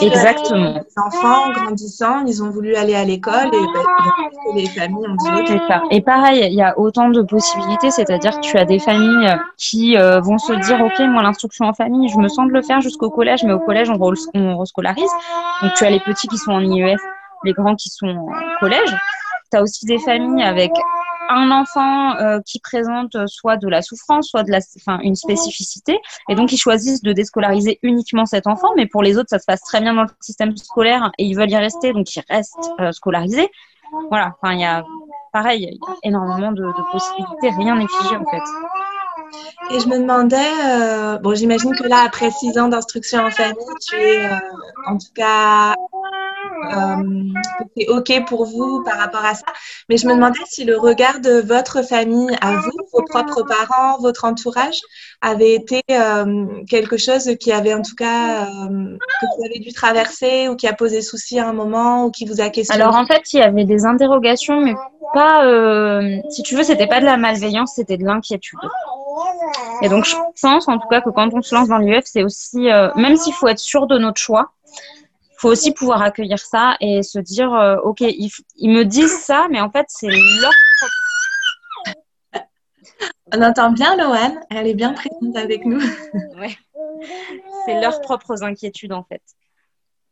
Exactement. 0.00 0.74
les 0.74 1.02
enfants, 1.04 1.52
grandissant, 1.52 2.24
ils 2.24 2.42
ont 2.42 2.48
voulu 2.48 2.74
aller 2.74 2.94
à 2.94 3.04
l'école 3.04 3.48
et 3.48 3.50
ben, 3.50 4.54
les 4.54 4.66
familles 4.66 5.06
ont 5.06 5.14
dit 5.14 5.46
C'est 5.46 5.58
ça. 5.68 5.82
Et 5.90 6.00
pareil, 6.00 6.42
il 6.46 6.54
y 6.54 6.62
a 6.62 6.78
autant 6.78 7.10
de 7.10 7.20
possibilités, 7.20 7.90
c'est-à-dire 7.90 8.40
que 8.40 8.46
tu 8.46 8.56
as 8.56 8.64
des 8.64 8.78
familles 8.78 9.36
qui 9.58 9.98
euh, 9.98 10.20
vont 10.20 10.38
se 10.38 10.54
dire, 10.54 10.80
OK, 10.82 10.98
moi 11.00 11.22
l'instruction 11.22 11.66
en 11.66 11.74
famille, 11.74 12.08
je 12.08 12.16
me 12.16 12.28
sens 12.28 12.48
de 12.48 12.52
le 12.52 12.62
faire 12.62 12.80
jusqu'au 12.80 13.10
collège, 13.10 13.44
mais 13.44 13.52
au 13.52 13.60
collège, 13.60 13.90
on, 13.90 13.98
on 14.34 14.56
rescolarise. 14.56 15.10
Donc 15.62 15.74
tu 15.74 15.84
as 15.84 15.90
les 15.90 16.00
petits 16.00 16.28
qui 16.28 16.38
sont 16.38 16.52
en 16.52 16.60
IEF, 16.60 17.00
les 17.44 17.52
grands 17.52 17.76
qui 17.76 17.90
sont 17.90 18.08
en 18.08 18.58
collège. 18.58 18.96
Tu 19.50 19.58
as 19.58 19.62
aussi 19.62 19.84
des 19.84 19.98
familles 19.98 20.42
avec 20.42 20.72
un 21.32 21.50
enfant 21.50 22.16
euh, 22.16 22.40
qui 22.44 22.60
présente 22.60 23.16
soit 23.26 23.56
de 23.56 23.68
la 23.68 23.82
souffrance, 23.82 24.28
soit 24.28 24.42
de 24.42 24.50
la, 24.50 24.60
enfin, 24.76 25.00
une 25.02 25.14
spécificité, 25.14 25.98
et 26.28 26.34
donc 26.34 26.52
ils 26.52 26.58
choisissent 26.58 27.02
de 27.02 27.12
déscolariser 27.12 27.78
uniquement 27.82 28.26
cet 28.26 28.46
enfant, 28.46 28.68
mais 28.76 28.86
pour 28.86 29.02
les 29.02 29.18
autres, 29.18 29.30
ça 29.30 29.38
se 29.38 29.46
passe 29.46 29.62
très 29.62 29.80
bien 29.80 29.94
dans 29.94 30.02
le 30.02 30.08
système 30.20 30.56
scolaire 30.56 31.10
et 31.18 31.24
ils 31.24 31.34
veulent 31.34 31.50
y 31.50 31.56
rester, 31.56 31.92
donc 31.92 32.14
ils 32.14 32.22
restent 32.28 32.70
euh, 32.80 32.92
scolarisés. 32.92 33.48
Voilà, 34.08 34.34
enfin, 34.40 34.54
il 34.54 34.60
y 34.60 34.64
a 34.64 34.84
pareil, 35.32 35.62
il 35.62 35.74
y 35.74 35.78
a 35.78 35.94
énormément 36.02 36.52
de, 36.52 36.64
possibilités, 36.92 37.50
rien 37.50 37.76
n'est 37.76 37.88
figé 37.88 38.16
en 38.16 38.24
fait. 38.24 38.42
Et 39.70 39.80
je 39.80 39.86
me 39.86 39.98
demandais, 39.98 40.36
euh, 40.36 41.18
bon, 41.18 41.34
j'imagine 41.34 41.74
que 41.74 41.84
là, 41.84 42.04
après 42.06 42.30
six 42.30 42.58
ans 42.58 42.68
d'instruction 42.68 43.20
en 43.24 43.30
famille, 43.30 43.56
tu 43.88 43.96
es 43.96 44.28
en 44.86 44.98
tout 44.98 45.12
cas 45.14 45.74
euh, 46.64 47.02
c'est 47.76 47.88
OK 47.88 48.24
pour 48.26 48.44
vous 48.44 48.82
par 48.84 48.98
rapport 48.98 49.24
à 49.24 49.34
ça. 49.34 49.44
Mais 49.88 49.96
je 49.96 50.06
me 50.06 50.14
demandais 50.14 50.38
si 50.46 50.64
le 50.64 50.78
regard 50.78 51.20
de 51.20 51.40
votre 51.40 51.82
famille 51.82 52.30
à 52.40 52.56
vous, 52.56 52.70
vos 52.92 53.02
propres 53.02 53.42
parents, 53.42 53.98
votre 54.00 54.24
entourage, 54.24 54.80
avait 55.20 55.54
été 55.54 55.82
euh, 55.90 56.46
quelque 56.68 56.96
chose 56.96 57.30
qui 57.40 57.52
avait 57.52 57.74
en 57.74 57.82
tout 57.82 57.94
cas, 57.96 58.44
euh, 58.44 58.96
que 58.98 59.26
vous 59.36 59.44
avez 59.44 59.58
dû 59.58 59.72
traverser 59.72 60.48
ou 60.48 60.56
qui 60.56 60.66
a 60.66 60.72
posé 60.72 61.02
souci 61.02 61.38
à 61.38 61.48
un 61.48 61.52
moment 61.52 62.06
ou 62.06 62.10
qui 62.10 62.26
vous 62.26 62.40
a 62.40 62.48
questionné? 62.48 62.82
Alors 62.82 62.96
en 62.96 63.06
fait, 63.06 63.32
il 63.32 63.38
y 63.38 63.42
avait 63.42 63.64
des 63.64 63.84
interrogations, 63.84 64.60
mais 64.60 64.74
pas, 65.14 65.42
si 66.30 66.42
tu 66.42 66.56
veux, 66.56 66.62
c'était 66.62 66.86
pas 66.86 67.00
de 67.00 67.04
la 67.04 67.16
malveillance, 67.16 67.72
c'était 67.76 67.98
de 67.98 68.04
l'inquiétude. 68.04 68.58
Et 69.82 69.88
donc 69.88 70.04
je 70.04 70.14
pense 70.40 70.68
en 70.68 70.78
tout 70.78 70.88
cas 70.88 71.00
que 71.00 71.10
quand 71.10 71.32
on 71.34 71.42
se 71.42 71.54
lance 71.54 71.68
dans 71.68 71.78
l'UF, 71.78 72.04
c'est 72.04 72.22
aussi, 72.22 72.68
même 72.96 73.16
s'il 73.16 73.34
faut 73.34 73.48
être 73.48 73.58
sûr 73.58 73.86
de 73.86 73.98
notre 73.98 74.20
choix, 74.20 74.52
faut 75.42 75.48
aussi 75.48 75.72
pouvoir 75.72 76.02
accueillir 76.02 76.38
ça 76.38 76.76
et 76.80 77.02
se 77.02 77.18
dire, 77.18 77.52
euh, 77.52 77.76
ok, 77.82 78.00
ils, 78.00 78.70
me 78.70 78.84
disent 78.84 79.18
ça, 79.18 79.48
mais 79.50 79.60
en 79.60 79.70
fait, 79.70 79.86
c'est 79.88 80.06
leur 80.06 80.52
On 83.34 83.42
entend 83.42 83.72
bien 83.72 83.96
Loane, 83.96 84.40
elle 84.50 84.68
est 84.68 84.74
bien 84.74 84.92
présente 84.92 85.36
avec 85.36 85.64
nous. 85.64 85.80
ouais. 86.38 86.56
C'est 87.66 87.80
leurs 87.80 88.00
propres 88.02 88.44
inquiétudes 88.44 88.92
en 88.92 89.02
fait. 89.02 89.22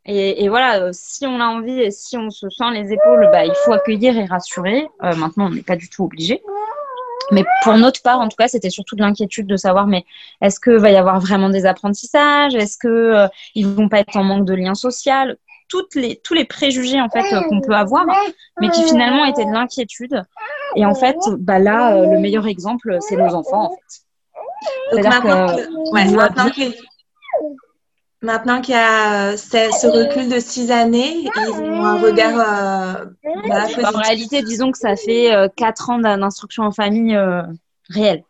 Et, 0.07 0.48
voilà, 0.48 0.83
euh, 0.83 0.90
si 0.92 1.24
on 1.26 1.40
a 1.40 1.44
envie 1.44 1.79
et 1.79 1.92
si 1.92 2.16
on 2.16 2.31
se 2.31 2.48
sent 2.50 2.70
les 2.72 2.92
épaules, 2.92 3.29
bah, 3.31 3.44
il 3.44 3.55
faut 3.64 3.72
accueillir 3.72 4.18
et 4.18 4.24
rassurer. 4.24 4.88
Euh, 5.05 5.14
maintenant, 5.14 5.46
on 5.46 5.50
n'est 5.50 5.62
pas 5.62 5.76
du 5.76 5.88
tout 5.88 6.03
obligé. 6.03 6.42
Mais 7.32 7.44
pour 7.62 7.74
notre 7.74 8.02
part, 8.02 8.20
en 8.20 8.28
tout 8.28 8.36
cas, 8.36 8.48
c'était 8.48 8.70
surtout 8.70 8.96
de 8.96 9.02
l'inquiétude 9.02 9.46
de 9.46 9.56
savoir, 9.56 9.86
mais 9.86 10.04
est-ce 10.40 10.60
que 10.60 10.70
va 10.70 10.90
y 10.90 10.96
avoir 10.96 11.20
vraiment 11.20 11.48
des 11.48 11.66
apprentissages? 11.66 12.54
Est-ce 12.54 12.76
que 12.78 12.88
euh, 12.88 13.28
ils 13.54 13.66
vont 13.66 13.88
pas 13.88 14.00
être 14.00 14.16
en 14.16 14.24
manque 14.24 14.46
de 14.46 14.54
lien 14.54 14.74
social? 14.74 15.36
Toutes 15.68 15.94
les, 15.94 16.16
tous 16.16 16.34
les 16.34 16.44
préjugés 16.44 17.00
en 17.00 17.08
fait 17.08 17.32
euh, 17.32 17.42
qu'on 17.42 17.60
peut 17.60 17.74
avoir, 17.74 18.04
mais 18.60 18.70
qui 18.70 18.82
finalement 18.82 19.24
étaient 19.24 19.44
de 19.44 19.52
l'inquiétude. 19.52 20.24
Et 20.74 20.84
en 20.84 20.94
fait, 20.94 21.16
bah 21.38 21.60
là, 21.60 21.94
euh, 21.94 22.06
le 22.06 22.18
meilleur 22.18 22.46
exemple, 22.48 22.98
c'est 23.00 23.16
nos 23.16 23.34
enfants 23.34 23.66
en 23.66 23.70
fait. 23.70 24.96
Donc 24.96 25.04
maintenant, 25.04 25.56
que, 25.56 25.92
Maintenant 25.92 26.50
qu'il 28.20 28.74
y 28.74 28.78
a 28.78 29.33
euh, 29.33 29.37
ce 29.37 29.87
recul 29.87 30.28
de 30.28 30.38
six 30.40 30.70
années, 30.70 31.24
ils 31.24 31.50
ont 31.50 31.85
un 31.85 32.00
regard. 32.00 32.38
Euh, 32.38 33.06
bah, 33.48 33.66
en 33.92 33.98
réalité, 33.98 34.42
disons 34.42 34.70
que 34.72 34.78
ça 34.78 34.96
fait 34.96 35.35
euh, 35.35 35.48
quatre 35.54 35.90
ans 35.90 35.98
d'instruction 35.98 36.64
en 36.64 36.72
famille 36.72 37.18
réelle. 37.88 38.24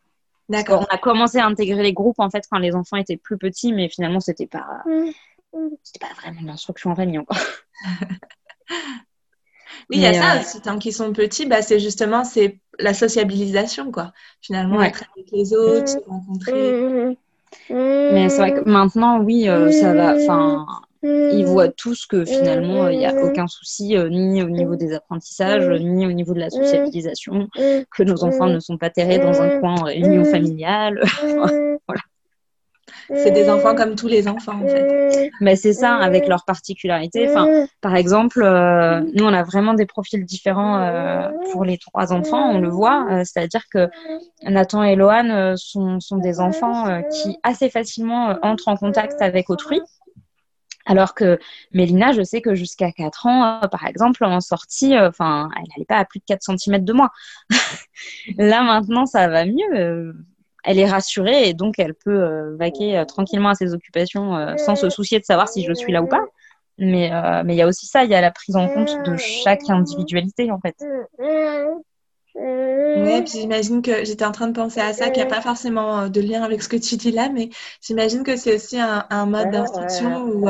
D'accord. 0.48 0.86
On 0.88 0.94
a 0.94 0.98
commencé 0.98 1.38
à 1.38 1.46
intégrer 1.46 1.82
les 1.82 1.92
groupes 1.92 2.18
en 2.18 2.28
fait 2.28 2.44
quand 2.50 2.58
les 2.58 2.74
enfants 2.74 2.96
étaient 2.96 3.16
plus 3.16 3.38
petits, 3.38 3.72
mais 3.72 3.88
finalement 3.88 4.18
c'était 4.18 4.48
pas, 4.48 4.82
c'était 5.84 6.04
pas 6.04 6.12
vraiment 6.20 6.40
l'instruction 6.44 6.90
en 6.90 6.96
famille 6.96 7.20
encore. 7.20 7.38
oui, 9.90 9.96
il 9.96 10.00
y 10.00 10.06
a 10.06 10.12
ça 10.12 10.40
aussi. 10.40 10.60
Tant 10.60 10.78
qu'ils 10.78 10.92
sont 10.92 11.12
petits, 11.12 11.46
bah, 11.46 11.62
c'est 11.62 11.78
justement 11.78 12.24
c'est 12.24 12.58
la 12.80 12.94
sociabilisation 12.94 13.92
quoi. 13.92 14.12
Finalement, 14.40 14.82
être 14.82 15.04
avec 15.14 15.30
les 15.30 15.54
autres, 15.54 15.88
se 15.88 15.98
rencontrer. 16.08 17.16
Mais 17.70 18.28
c'est 18.28 18.38
vrai 18.38 18.54
que 18.54 18.68
maintenant, 18.68 19.20
oui, 19.20 19.48
euh, 19.48 19.70
ça 19.70 19.94
va. 19.94 20.14
Enfin, 20.14 20.66
ils 21.02 21.44
voient 21.46 21.68
tous 21.68 22.06
que 22.06 22.24
finalement, 22.24 22.88
il 22.88 22.98
n'y 22.98 23.06
a 23.06 23.14
aucun 23.14 23.46
souci, 23.46 23.96
euh, 23.96 24.08
ni 24.08 24.42
au 24.42 24.50
niveau 24.50 24.76
des 24.76 24.92
apprentissages, 24.92 25.68
ni 25.80 26.06
au 26.06 26.12
niveau 26.12 26.34
de 26.34 26.40
la 26.40 26.50
socialisation, 26.50 27.48
que 27.54 28.02
nos 28.02 28.24
enfants 28.24 28.48
ne 28.48 28.60
sont 28.60 28.76
pas 28.76 28.90
terrés 28.90 29.18
dans 29.18 29.40
un 29.40 29.60
coin 29.60 29.74
en 29.76 29.84
réunion 29.84 30.24
familiale. 30.24 31.02
voilà. 31.22 32.02
C'est 33.14 33.32
des 33.32 33.48
enfants 33.50 33.74
comme 33.74 33.96
tous 33.96 34.06
les 34.06 34.28
enfants, 34.28 34.60
en 34.62 34.66
fait. 34.66 35.30
Mais 35.40 35.56
c'est 35.56 35.72
ça, 35.72 35.96
avec 35.96 36.28
leurs 36.28 36.44
particularités. 36.44 37.28
Enfin, 37.28 37.66
par 37.80 37.96
exemple, 37.96 38.42
euh, 38.42 39.00
nous, 39.14 39.24
on 39.24 39.32
a 39.32 39.42
vraiment 39.42 39.74
des 39.74 39.86
profils 39.86 40.24
différents 40.24 40.80
euh, 40.80 41.28
pour 41.52 41.64
les 41.64 41.78
trois 41.78 42.12
enfants, 42.12 42.50
on 42.50 42.60
le 42.60 42.68
voit. 42.68 43.06
Euh, 43.10 43.22
c'est-à-dire 43.24 43.64
que 43.72 43.88
Nathan 44.42 44.82
et 44.82 44.96
Lohan 44.96 45.56
sont, 45.56 46.00
sont, 46.00 46.18
des 46.18 46.40
enfants 46.40 47.02
qui 47.10 47.38
assez 47.42 47.70
facilement 47.70 48.36
entrent 48.42 48.68
en 48.68 48.76
contact 48.76 49.20
avec 49.22 49.50
autrui. 49.50 49.80
Alors 50.86 51.14
que 51.14 51.38
Mélina, 51.72 52.12
je 52.12 52.22
sais 52.22 52.40
que 52.40 52.54
jusqu'à 52.54 52.90
4 52.90 53.26
ans, 53.26 53.60
par 53.70 53.86
exemple, 53.86 54.24
en 54.24 54.40
sortie, 54.40 54.98
enfin, 54.98 55.48
elle 55.56 55.68
n'allait 55.70 55.84
pas 55.84 55.98
à 55.98 56.04
plus 56.04 56.20
de 56.20 56.24
4 56.26 56.42
cm 56.58 56.84
de 56.84 56.92
moi. 56.92 57.10
Là, 58.38 58.62
maintenant, 58.62 59.06
ça 59.06 59.28
va 59.28 59.44
mieux 59.44 60.14
elle 60.64 60.78
est 60.78 60.88
rassurée 60.88 61.48
et 61.48 61.54
donc 61.54 61.78
elle 61.78 61.94
peut 61.94 62.22
euh, 62.22 62.56
vaquer 62.56 62.98
euh, 62.98 63.04
tranquillement 63.04 63.50
à 63.50 63.54
ses 63.54 63.74
occupations 63.74 64.36
euh, 64.36 64.56
sans 64.56 64.76
se 64.76 64.90
soucier 64.90 65.18
de 65.18 65.24
savoir 65.24 65.48
si 65.48 65.64
je 65.64 65.72
suis 65.72 65.92
là 65.92 66.02
ou 66.02 66.06
pas. 66.06 66.24
Mais 66.78 67.10
il 67.44 67.54
y 67.54 67.62
a 67.62 67.66
aussi 67.66 67.86
ça, 67.86 68.04
il 68.04 68.10
y 68.10 68.14
a 68.14 68.22
la 68.22 68.30
prise 68.30 68.56
en 68.56 68.66
compte 68.68 68.96
de 69.04 69.16
chaque 69.16 69.68
individualité 69.68 70.50
en 70.50 70.58
fait. 70.60 70.76
Oui, 72.34 73.22
puis 73.22 73.40
j'imagine 73.40 73.82
que 73.82 74.04
j'étais 74.04 74.24
en 74.24 74.32
train 74.32 74.46
de 74.46 74.54
penser 74.54 74.80
à 74.80 74.94
ça, 74.94 75.10
qu'il 75.10 75.22
n'y 75.22 75.28
a 75.28 75.34
pas 75.34 75.42
forcément 75.42 76.08
de 76.08 76.20
lien 76.22 76.42
avec 76.42 76.62
ce 76.62 76.70
que 76.70 76.76
tu 76.76 76.96
dis 76.96 77.10
là, 77.10 77.28
mais 77.28 77.50
j'imagine 77.82 78.22
que 78.22 78.36
c'est 78.36 78.54
aussi 78.54 78.78
un, 78.78 79.04
un 79.10 79.26
mode 79.26 79.50
d'instruction 79.50 80.22
où 80.22 80.48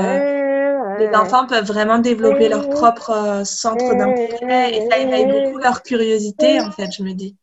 les 1.01 1.15
enfants 1.17 1.47
peuvent 1.47 1.67
vraiment 1.67 1.99
développer 1.99 2.49
leur 2.49 2.69
propre 2.69 3.43
centre 3.45 3.95
d'intérêt 3.95 4.77
et 4.77 4.89
ça 4.89 4.99
éveille 4.99 5.27
beaucoup 5.27 5.59
leur 5.59 5.83
curiosité, 5.83 6.61
en 6.61 6.71
fait, 6.71 6.91
je 6.97 7.03
me 7.03 7.13
dis. 7.13 7.37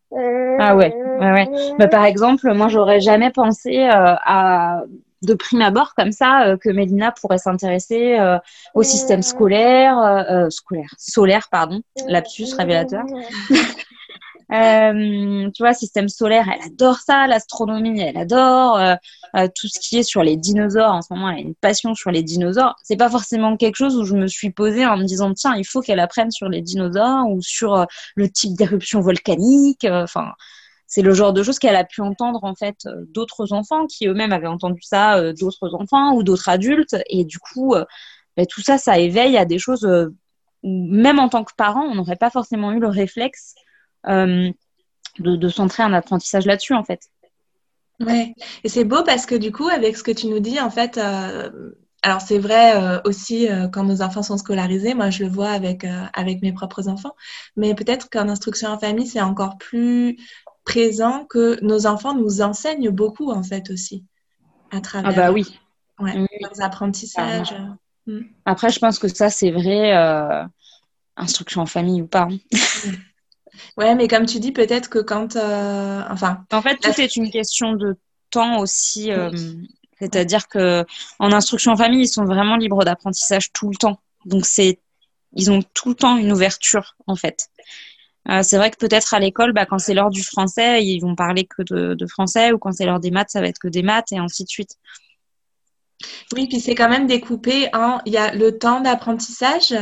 Ah 0.59 0.75
ouais, 0.75 0.93
ouais, 1.19 1.31
ouais. 1.31 1.49
Bah, 1.77 1.87
par 1.87 2.05
exemple, 2.05 2.51
moi, 2.53 2.67
j'aurais 2.67 2.99
jamais 2.99 3.31
pensé 3.31 3.79
euh, 3.79 4.15
à 4.25 4.81
de 5.23 5.33
prime 5.33 5.61
abord 5.61 5.93
comme 5.95 6.11
ça 6.11 6.47
euh, 6.47 6.57
que 6.57 6.69
Mélina 6.69 7.11
pourrait 7.11 7.39
s'intéresser 7.39 8.19
euh, 8.19 8.37
au 8.75 8.83
système 8.83 9.23
scolaire, 9.23 10.47
scolaire, 10.49 10.93
solaire, 10.97 11.47
pardon, 11.51 11.81
lapsus 12.07 12.53
révélateur. 12.55 13.03
Euh, 14.53 15.49
tu 15.51 15.63
vois, 15.63 15.73
système 15.73 16.07
solaire, 16.07 16.45
elle 16.53 16.71
adore 16.71 16.97
ça, 16.99 17.27
l'astronomie, 17.27 17.99
elle 17.99 18.17
adore 18.17 18.77
euh, 18.77 18.95
euh, 19.35 19.47
tout 19.53 19.67
ce 19.67 19.79
qui 19.79 19.97
est 19.97 20.03
sur 20.03 20.23
les 20.23 20.37
dinosaures. 20.37 20.93
En 20.93 21.01
ce 21.01 21.13
moment, 21.13 21.29
elle 21.29 21.37
a 21.37 21.41
une 21.41 21.55
passion 21.55 21.95
sur 21.95 22.11
les 22.11 22.23
dinosaures. 22.23 22.75
C'est 22.83 22.95
pas 22.97 23.09
forcément 23.09 23.57
quelque 23.57 23.75
chose 23.75 23.97
où 23.97 24.05
je 24.05 24.15
me 24.15 24.27
suis 24.27 24.51
posée 24.51 24.85
en 24.85 24.97
me 24.97 25.03
disant 25.03 25.33
tiens, 25.33 25.55
il 25.55 25.65
faut 25.65 25.81
qu'elle 25.81 25.99
apprenne 25.99 26.31
sur 26.31 26.47
les 26.49 26.61
dinosaures 26.61 27.29
ou 27.29 27.41
sur 27.41 27.85
le 28.15 28.29
type 28.29 28.53
d'éruption 28.55 29.01
volcanique. 29.01 29.85
Enfin, 29.85 30.31
c'est 30.87 31.01
le 31.01 31.13
genre 31.13 31.33
de 31.33 31.43
choses 31.43 31.59
qu'elle 31.59 31.75
a 31.75 31.83
pu 31.83 32.01
entendre 32.01 32.43
en 32.43 32.55
fait 32.55 32.87
d'autres 33.13 33.51
enfants 33.51 33.85
qui 33.87 34.07
eux-mêmes 34.07 34.31
avaient 34.31 34.47
entendu 34.47 34.81
ça, 34.81 35.33
d'autres 35.33 35.75
enfants 35.75 36.13
ou 36.13 36.23
d'autres 36.23 36.49
adultes. 36.49 36.95
Et 37.09 37.25
du 37.25 37.39
coup, 37.39 37.75
ben, 38.37 38.45
tout 38.45 38.61
ça, 38.61 38.77
ça 38.77 38.97
éveille 38.97 39.37
à 39.37 39.45
des 39.45 39.59
choses 39.59 39.85
où 40.63 40.95
même 41.03 41.19
en 41.19 41.29
tant 41.29 41.43
que 41.43 41.53
parent, 41.55 41.83
on 41.83 41.95
n'aurait 41.95 42.15
pas 42.15 42.29
forcément 42.29 42.71
eu 42.71 42.79
le 42.79 42.87
réflexe 42.87 43.55
euh, 44.07 44.51
de, 45.19 45.49
centrer 45.49 45.83
un 45.83 45.93
apprentissage 45.93 46.45
là-dessus, 46.45 46.73
en 46.73 46.83
fait. 46.83 47.09
Ouais, 47.99 48.33
et 48.63 48.69
c'est 48.69 48.83
beau 48.83 49.03
parce 49.03 49.25
que 49.25 49.33
du 49.33 49.51
coup, 49.51 49.67
avec 49.67 49.97
ce 49.97 50.03
que 50.03 50.11
tu 50.11 50.27
nous 50.27 50.39
dis, 50.39 50.59
en 50.59 50.69
fait, 50.69 50.99
euh, 50.99 51.49
alors 52.03 52.21
c'est 52.21 52.37
vrai 52.37 52.75
euh, 52.75 53.01
aussi 53.05 53.47
quand 53.73 53.83
nos 53.83 54.03
enfants 54.03 54.21
sont 54.21 54.37
scolarisés, 54.37 54.93
moi 54.93 55.09
je 55.09 55.23
le 55.23 55.31
vois 55.31 55.49
avec, 55.49 55.83
avec 56.13 56.43
mes 56.43 56.53
propres 56.53 56.87
enfants, 56.89 57.15
mais 57.55 57.73
peut-être 57.73 58.07
qu'en 58.11 58.29
instruction 58.29 58.69
en 58.69 58.77
famille, 58.77 59.07
c'est 59.07 59.21
encore 59.21 59.57
plus 59.57 60.17
présent 60.63 61.25
que 61.25 61.57
nos 61.63 61.87
enfants 61.87 62.13
nous 62.13 62.41
enseignent 62.41 62.91
beaucoup, 62.91 63.31
en 63.31 63.41
fait, 63.41 63.71
aussi, 63.71 64.05
à 64.69 64.79
travers 64.79 65.11
ah 65.11 65.15
bah 65.15 65.31
oui. 65.31 65.59
leurs 65.99 66.61
apprentissages. 66.61 67.55
Mm. 68.05 68.21
Après, 68.45 68.69
je 68.69 68.77
pense 68.77 68.99
que 68.99 69.07
ça, 69.07 69.31
c'est 69.31 69.49
vrai, 69.49 69.91
instruction 71.15 71.61
en 71.61 71.65
famille 71.65 72.03
ou 72.03 72.07
pas. 72.07 72.27
Hein. 72.29 72.37
Ouais, 73.77 73.95
mais 73.95 74.07
comme 74.07 74.25
tu 74.25 74.39
dis, 74.39 74.51
peut-être 74.51 74.89
que 74.89 74.99
quand. 74.99 75.35
Euh, 75.35 76.01
enfin. 76.09 76.45
En 76.51 76.61
fait, 76.61 76.77
tout 76.77 76.99
est 76.99 77.15
une 77.15 77.29
question 77.29 77.73
de 77.73 77.97
temps 78.29 78.59
aussi. 78.59 79.11
Euh, 79.11 79.31
c'est-à-dire 79.99 80.47
que 80.47 80.85
en 81.19 81.31
instruction 81.31 81.71
en 81.71 81.77
famille, 81.77 82.03
ils 82.03 82.07
sont 82.07 82.25
vraiment 82.25 82.55
libres 82.57 82.83
d'apprentissage 82.83 83.51
tout 83.51 83.69
le 83.69 83.75
temps. 83.75 83.99
Donc, 84.25 84.45
c'est, 84.45 84.79
ils 85.33 85.51
ont 85.51 85.61
tout 85.73 85.89
le 85.89 85.95
temps 85.95 86.17
une 86.17 86.31
ouverture, 86.31 86.95
en 87.07 87.15
fait. 87.15 87.49
Euh, 88.29 88.43
c'est 88.43 88.57
vrai 88.57 88.71
que 88.71 88.77
peut-être 88.77 89.13
à 89.13 89.19
l'école, 89.19 89.53
bah, 89.53 89.65
quand 89.65 89.79
c'est 89.79 89.93
l'heure 89.93 90.09
du 90.09 90.23
français, 90.23 90.83
ils 90.83 90.99
vont 90.99 91.15
parler 91.15 91.45
que 91.45 91.61
de, 91.63 91.93
de 91.93 92.07
français, 92.07 92.51
ou 92.51 92.57
quand 92.57 92.73
c'est 92.73 92.85
l'heure 92.85 92.99
des 92.99 93.11
maths, 93.11 93.29
ça 93.29 93.41
va 93.41 93.47
être 93.47 93.59
que 93.59 93.69
des 93.69 93.83
maths, 93.83 94.11
et 94.11 94.17
ainsi 94.17 94.43
de 94.43 94.49
suite. 94.49 94.75
Oui, 96.35 96.47
puis 96.47 96.59
c'est 96.59 96.75
quand 96.75 96.89
même 96.89 97.07
découpé 97.07 97.69
en. 97.73 97.99
Il 98.05 98.13
y 98.13 98.17
a 98.17 98.33
le 98.33 98.57
temps 98.57 98.81
d'apprentissage 98.81 99.73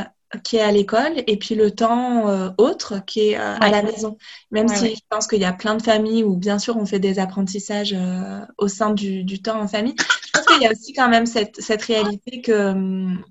qui 0.44 0.58
est 0.58 0.62
à 0.62 0.72
l'école 0.72 1.14
et 1.28 1.38
puis 1.38 1.56
le 1.56 1.72
temps 1.72 2.28
euh, 2.28 2.50
autre 2.58 3.04
qui 3.06 3.30
est 3.30 3.38
euh, 3.38 3.56
à 3.60 3.70
la 3.70 3.84
maison. 3.84 4.18
Même 4.52 4.68
si 4.68 4.96
je 4.96 5.02
pense 5.10 5.28
qu'il 5.28 5.40
y 5.40 5.46
a 5.46 5.54
plein 5.54 5.76
de 5.76 5.82
familles 5.82 6.24
où 6.24 6.36
bien 6.36 6.60
sûr 6.60 6.78
on 6.78 6.86
fait 6.86 7.00
des 7.00 7.20
apprentissages 7.20 7.94
euh, 7.98 8.40
au 8.58 8.68
sein 8.68 8.92
du, 8.92 9.24
du, 9.24 9.42
temps 9.42 9.60
en 9.60 9.68
famille, 9.68 9.96
je 10.00 10.32
pense 10.34 10.46
qu'il 10.46 10.62
y 10.62 10.68
a 10.68 10.72
aussi 10.72 10.94
quand 10.94 11.10
même 11.10 11.26
cette, 11.26 11.62
cette 11.62 11.84
réalité 11.84 12.42
que, 12.42 12.72
hum, 12.72 13.24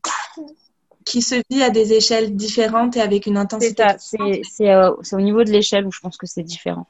qui 1.05 1.21
se 1.21 1.37
vit 1.51 1.63
à 1.63 1.71
des 1.71 1.93
échelles 1.93 2.35
différentes 2.35 2.97
et 2.97 3.01
avec 3.01 3.27
une 3.27 3.37
intensité. 3.37 3.85
C'est 3.99 4.75
au 4.75 5.21
niveau 5.21 5.45
de 5.45 5.51
l'échelle 5.51 5.87
où 5.87 5.93
je 5.93 6.01
pense 6.01 6.17
que 6.17 6.27
c'est 6.27 6.43
différent. 6.43 6.87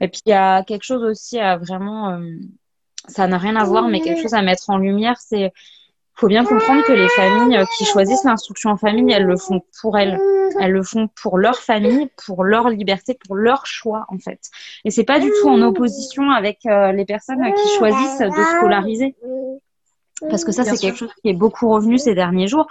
Et 0.00 0.08
puis 0.08 0.20
il 0.26 0.30
y 0.30 0.34
a 0.34 0.62
quelque 0.62 0.84
chose 0.84 1.02
aussi 1.02 1.38
à 1.38 1.56
vraiment, 1.56 2.20
ça 3.08 3.26
n'a 3.26 3.38
rien 3.38 3.56
à 3.56 3.64
voir, 3.64 3.88
mais 3.88 4.00
quelque 4.00 4.22
chose 4.22 4.34
à 4.34 4.42
mettre 4.42 4.70
en 4.70 4.78
lumière, 4.78 5.16
c'est 5.18 5.52
faut 6.16 6.28
bien 6.28 6.44
comprendre 6.44 6.84
que 6.84 6.92
les 6.92 7.08
familles 7.08 7.56
euh, 7.56 7.64
qui 7.76 7.84
choisissent 7.84 8.24
l'instruction 8.24 8.70
en 8.70 8.76
famille, 8.76 9.12
elles 9.12 9.24
le 9.24 9.36
font 9.36 9.62
pour 9.80 9.98
elles. 9.98 10.18
Elles 10.60 10.70
le 10.70 10.82
font 10.82 11.08
pour 11.20 11.38
leur 11.38 11.56
famille, 11.56 12.08
pour 12.24 12.44
leur 12.44 12.68
liberté, 12.68 13.18
pour 13.26 13.34
leur 13.34 13.66
choix 13.66 14.06
en 14.08 14.18
fait. 14.18 14.38
Et 14.84 14.90
c'est 14.90 15.04
pas 15.04 15.18
du 15.18 15.30
tout 15.40 15.48
en 15.48 15.60
opposition 15.62 16.30
avec 16.30 16.66
euh, 16.66 16.92
les 16.92 17.04
personnes 17.04 17.42
qui 17.42 17.68
choisissent 17.78 18.18
de 18.20 18.58
scolariser. 18.58 19.16
Parce 20.30 20.44
que 20.44 20.52
ça, 20.52 20.64
c'est 20.64 20.76
quelque 20.76 20.96
chose 20.96 21.12
qui 21.22 21.30
est 21.30 21.34
beaucoup 21.34 21.68
revenu 21.68 21.98
ces 21.98 22.14
derniers 22.14 22.46
jours. 22.46 22.66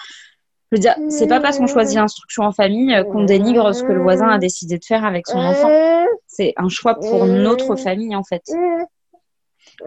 Je 0.71 0.77
veux 0.77 0.81
dire, 0.81 0.95
c'est 1.09 1.27
pas 1.27 1.39
parce 1.39 1.59
qu'on 1.59 1.67
choisit 1.67 1.97
l'instruction 1.97 2.43
en 2.43 2.51
famille 2.51 2.95
euh, 2.95 3.03
qu'on 3.03 3.25
dénigre 3.25 3.75
ce 3.75 3.83
que 3.83 3.91
le 3.91 4.01
voisin 4.01 4.27
a 4.29 4.39
décidé 4.39 4.77
de 4.77 4.85
faire 4.85 5.03
avec 5.03 5.27
son 5.27 5.37
enfant. 5.37 5.69
C'est 6.27 6.53
un 6.57 6.69
choix 6.69 6.95
pour 6.95 7.25
notre 7.25 7.75
famille 7.75 8.15
en 8.15 8.23
fait. 8.23 8.43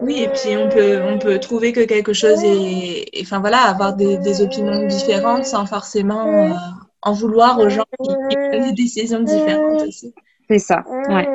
Oui, 0.01 0.21
et 0.21 0.27
puis 0.27 0.55
on 0.57 0.69
peut, 0.69 1.01
on 1.01 1.17
peut 1.17 1.39
trouver 1.39 1.71
que 1.71 1.81
quelque 1.81 2.13
chose 2.13 2.43
est, 2.43 3.09
enfin 3.21 3.39
voilà, 3.39 3.61
avoir 3.61 3.95
des, 3.95 4.17
des 4.17 4.41
opinions 4.41 4.85
différentes 4.85 5.45
sans 5.45 5.65
forcément 5.65 6.27
euh, 6.27 6.53
en 7.01 7.13
vouloir 7.13 7.59
aux 7.59 7.69
gens 7.69 7.85
qui, 8.03 8.35
prennent 8.35 8.65
des 8.65 8.73
décisions 8.73 9.21
différentes 9.21 9.81
aussi. 9.81 10.13
C'est 10.49 10.59
ça, 10.59 10.83
ouais, 10.87 11.27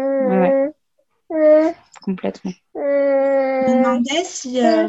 ouais. 1.30 1.74
complètement. 2.02 2.52
Je 2.74 2.80
me 2.80 3.78
demandais 3.78 4.24
si 4.24 4.60
euh, 4.64 4.88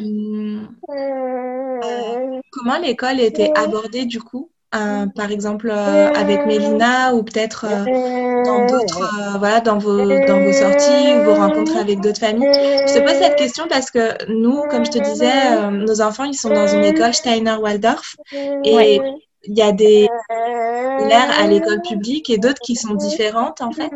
euh, 0.90 2.42
comment 2.52 2.78
l'école 2.80 3.20
était 3.20 3.52
abordée 3.56 4.06
du 4.06 4.22
coup? 4.22 4.50
Euh, 4.76 5.06
par 5.16 5.32
exemple 5.32 5.70
euh, 5.72 6.12
avec 6.14 6.46
Mélina 6.46 7.14
ou 7.14 7.24
peut-être 7.24 7.66
euh, 7.70 8.44
dans 8.44 8.66
d'autres, 8.66 9.38
voilà, 9.38 9.62
dans 9.62 9.78
vos, 9.78 9.98
dans 9.98 10.40
vos 10.40 10.54
sorties 10.54 11.14
ou 11.16 11.24
vos 11.24 11.36
rencontres 11.36 11.78
avec 11.78 12.02
d'autres 12.02 12.20
familles. 12.20 12.52
Je 12.52 12.94
te 12.94 13.00
pose 13.00 13.20
cette 13.20 13.36
question 13.36 13.66
parce 13.70 13.92
que 13.92 14.32
nous, 14.32 14.64
comme 14.70 14.86
je 14.86 14.92
te 14.92 15.00
disais, 15.00 15.70
nos 15.72 16.02
enfants, 16.02 16.24
ils 16.24 16.34
sont 16.34 16.50
dans 16.50 16.68
une 16.68 16.84
école 16.84 17.14
Steiner-Waldorf 17.14 18.16
et 18.64 19.00
il 19.46 19.58
y 19.58 19.62
a 19.62 19.72
des 19.72 20.08
l'air 20.30 21.28
à 21.40 21.48
l'école 21.48 21.82
publique 21.82 22.30
et 22.30 22.38
d'autres 22.38 22.62
qui 22.62 22.76
sont 22.76 22.94
différentes 22.94 23.62
en 23.62 23.72
fait. 23.72 23.92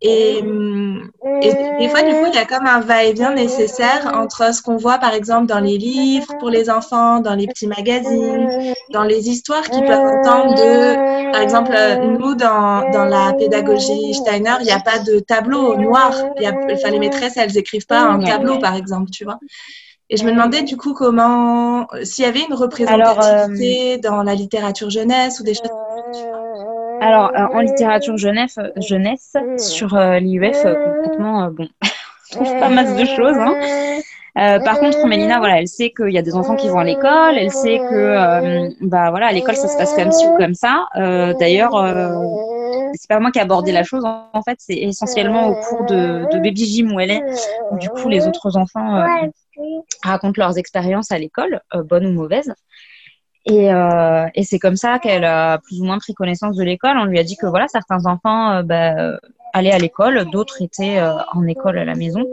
Et, 0.00 0.38
et, 0.38 1.52
des 1.78 1.88
fois, 1.88 2.02
du 2.02 2.10
coup, 2.12 2.26
il 2.26 2.34
y 2.34 2.38
a 2.38 2.44
comme 2.44 2.66
un 2.66 2.80
va-et-vient 2.80 3.34
nécessaire 3.34 4.10
entre 4.14 4.52
ce 4.54 4.62
qu'on 4.62 4.76
voit 4.76 4.98
par 4.98 5.14
exemple 5.14 5.46
dans 5.46 5.60
les 5.60 5.78
livres 5.78 6.32
pour 6.38 6.50
les 6.50 6.70
enfants, 6.70 7.20
dans 7.20 7.34
les 7.34 7.46
petits 7.46 7.66
magazines, 7.66 8.74
dans 8.90 9.04
les 9.04 9.28
histoires 9.28 9.68
qu'ils 9.68 9.84
peuvent 9.84 9.98
entendre 9.98 10.54
de, 10.54 11.32
par 11.32 11.42
exemple, 11.42 11.72
nous 12.18 12.34
dans, 12.34 12.90
dans 12.90 13.04
la 13.04 13.32
pédagogie 13.34 14.14
Steiner, 14.14 14.54
il 14.60 14.64
n'y 14.64 14.72
a 14.72 14.80
pas 14.80 14.98
de 14.98 15.18
tableau 15.20 15.76
noir. 15.76 16.14
Il 16.36 16.42
y 16.42 16.46
a, 16.46 16.52
enfin, 16.52 16.90
les 16.90 16.98
maîtresses, 16.98 17.36
elles 17.36 17.56
écrivent 17.56 17.86
pas 17.86 18.00
un 18.00 18.20
tableau 18.20 18.58
par 18.58 18.74
exemple, 18.74 19.10
tu 19.10 19.24
vois. 19.24 19.38
Et 20.12 20.16
je 20.16 20.24
me 20.24 20.32
demandais 20.32 20.62
du 20.62 20.76
coup 20.76 20.92
comment, 20.92 21.86
s'il 22.02 22.24
y 22.24 22.28
avait 22.28 22.42
une 22.42 22.54
représentativité 22.54 23.94
euh, 23.94 23.98
dans 23.98 24.24
la 24.24 24.34
littérature 24.34 24.90
jeunesse 24.90 25.38
ou 25.38 25.44
des 25.44 25.54
choses. 25.54 25.70
Alors, 27.00 27.30
euh, 27.32 27.56
en 27.56 27.60
littérature 27.60 28.16
jeunesse, 28.16 28.58
jeunesse 28.76 29.36
sur 29.56 29.94
euh, 29.94 30.18
l'IUF, 30.18 30.64
concrètement, 30.64 31.50
bon, 31.52 31.68
je 32.30 32.34
trouve 32.34 32.58
pas 32.58 32.68
mal 32.70 32.96
de 32.96 33.04
choses. 33.04 33.36
Hein. 33.38 34.58
par 34.64 34.80
contre, 34.80 35.06
Mélina, 35.06 35.38
voilà, 35.38 35.60
elle 35.60 35.68
sait 35.68 35.90
qu'il 35.90 36.10
y 36.10 36.18
a 36.18 36.22
des 36.22 36.34
enfants 36.34 36.56
qui 36.56 36.68
vont 36.68 36.80
à 36.80 36.84
l'école, 36.84 37.38
elle 37.38 37.52
sait 37.52 37.78
que, 37.78 38.84
bah 38.84 39.10
voilà, 39.10 39.28
à 39.28 39.32
l'école 39.32 39.54
ça 39.54 39.68
se 39.68 39.76
passe 39.78 39.94
comme 39.94 40.10
ci 40.10 40.26
ou 40.26 40.36
comme 40.36 40.54
ça. 40.54 40.88
D'ailleurs, 41.38 41.76
c'est 42.94 43.08
pas 43.08 43.20
moi 43.20 43.30
qui 43.30 43.38
ai 43.38 43.42
abordé 43.42 43.72
la 43.72 43.82
chose. 43.82 44.04
En 44.04 44.42
fait, 44.42 44.56
c'est 44.58 44.76
essentiellement 44.76 45.48
au 45.48 45.54
cours 45.54 45.84
de, 45.86 46.26
de 46.32 46.38
Baby 46.38 46.64
Gym 46.66 46.92
où 46.92 47.00
elle 47.00 47.10
est, 47.10 47.22
où 47.70 47.78
du 47.78 47.88
coup 47.88 48.08
les 48.08 48.26
autres 48.26 48.56
enfants 48.56 49.04
racontent 50.02 50.40
leurs 50.40 50.58
expériences 50.58 51.10
à 51.12 51.18
l'école, 51.18 51.60
euh, 51.74 51.82
bonnes 51.82 52.06
ou 52.06 52.12
mauvaises. 52.12 52.54
Et, 53.46 53.72
euh, 53.72 54.26
et 54.34 54.44
c'est 54.44 54.58
comme 54.58 54.76
ça 54.76 54.98
qu'elle 54.98 55.24
a 55.24 55.58
plus 55.58 55.80
ou 55.80 55.84
moins 55.84 55.98
pris 55.98 56.14
connaissance 56.14 56.56
de 56.56 56.62
l'école. 56.62 56.98
On 56.98 57.04
lui 57.04 57.18
a 57.18 57.24
dit 57.24 57.36
que 57.36 57.46
voilà, 57.46 57.68
certains 57.68 58.06
enfants 58.06 58.52
euh, 58.52 58.62
bah, 58.62 59.18
allaient 59.52 59.72
à 59.72 59.78
l'école, 59.78 60.26
d'autres 60.30 60.62
étaient 60.62 61.00
en 61.32 61.46
école 61.46 61.78
à 61.78 61.84
la 61.84 61.94
maison. 61.94 62.24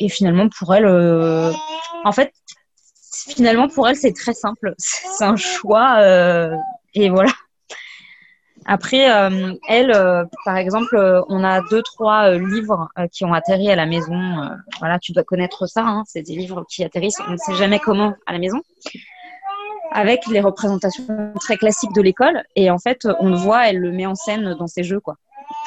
Et 0.00 0.08
finalement, 0.08 0.48
pour 0.48 0.74
elle, 0.74 0.86
en 2.04 2.12
fait, 2.12 2.32
finalement, 3.28 3.68
pour 3.68 3.88
elle, 3.88 3.96
c'est 3.96 4.12
très 4.12 4.34
simple. 4.34 4.74
C'est 4.78 5.24
un 5.24 5.36
choix. 5.36 6.02
et 6.94 7.08
voilà. 7.08 7.30
Après, 8.66 9.10
euh, 9.10 9.54
elle, 9.68 9.92
euh, 9.92 10.24
par 10.44 10.56
exemple, 10.56 10.96
euh, 10.96 11.22
on 11.28 11.42
a 11.42 11.60
deux, 11.70 11.82
trois 11.82 12.32
livres 12.32 12.88
qui 13.10 13.24
ont 13.24 13.32
atterri 13.32 13.70
à 13.70 13.76
la 13.76 13.86
maison. 13.86 14.16
voilà, 14.78 14.98
tu 14.98 15.12
dois 15.12 15.24
connaître 15.24 15.66
ça. 15.66 15.82
Hein, 15.82 16.02
c'est 16.06 16.22
des 16.22 16.34
livres 16.34 16.64
qui 16.68 16.84
atterrissent, 16.84 17.20
on 17.28 17.32
ne 17.32 17.36
sait 17.36 17.54
jamais 17.54 17.78
comment 17.78 18.14
à 18.26 18.32
la 18.32 18.38
maison. 18.38 18.60
avec 19.94 20.26
les 20.26 20.40
représentations 20.40 21.34
très 21.38 21.56
classiques 21.56 21.92
de 21.94 22.00
l'école. 22.00 22.42
Et 22.56 22.70
en 22.70 22.78
fait, 22.78 23.06
on 23.20 23.28
le 23.28 23.36
voit, 23.36 23.68
elle 23.68 23.78
le 23.78 23.92
met 23.92 24.06
en 24.06 24.14
scène 24.14 24.54
dans 24.58 24.66
ses 24.66 24.84
jeux, 24.84 25.00
quoi. 25.00 25.16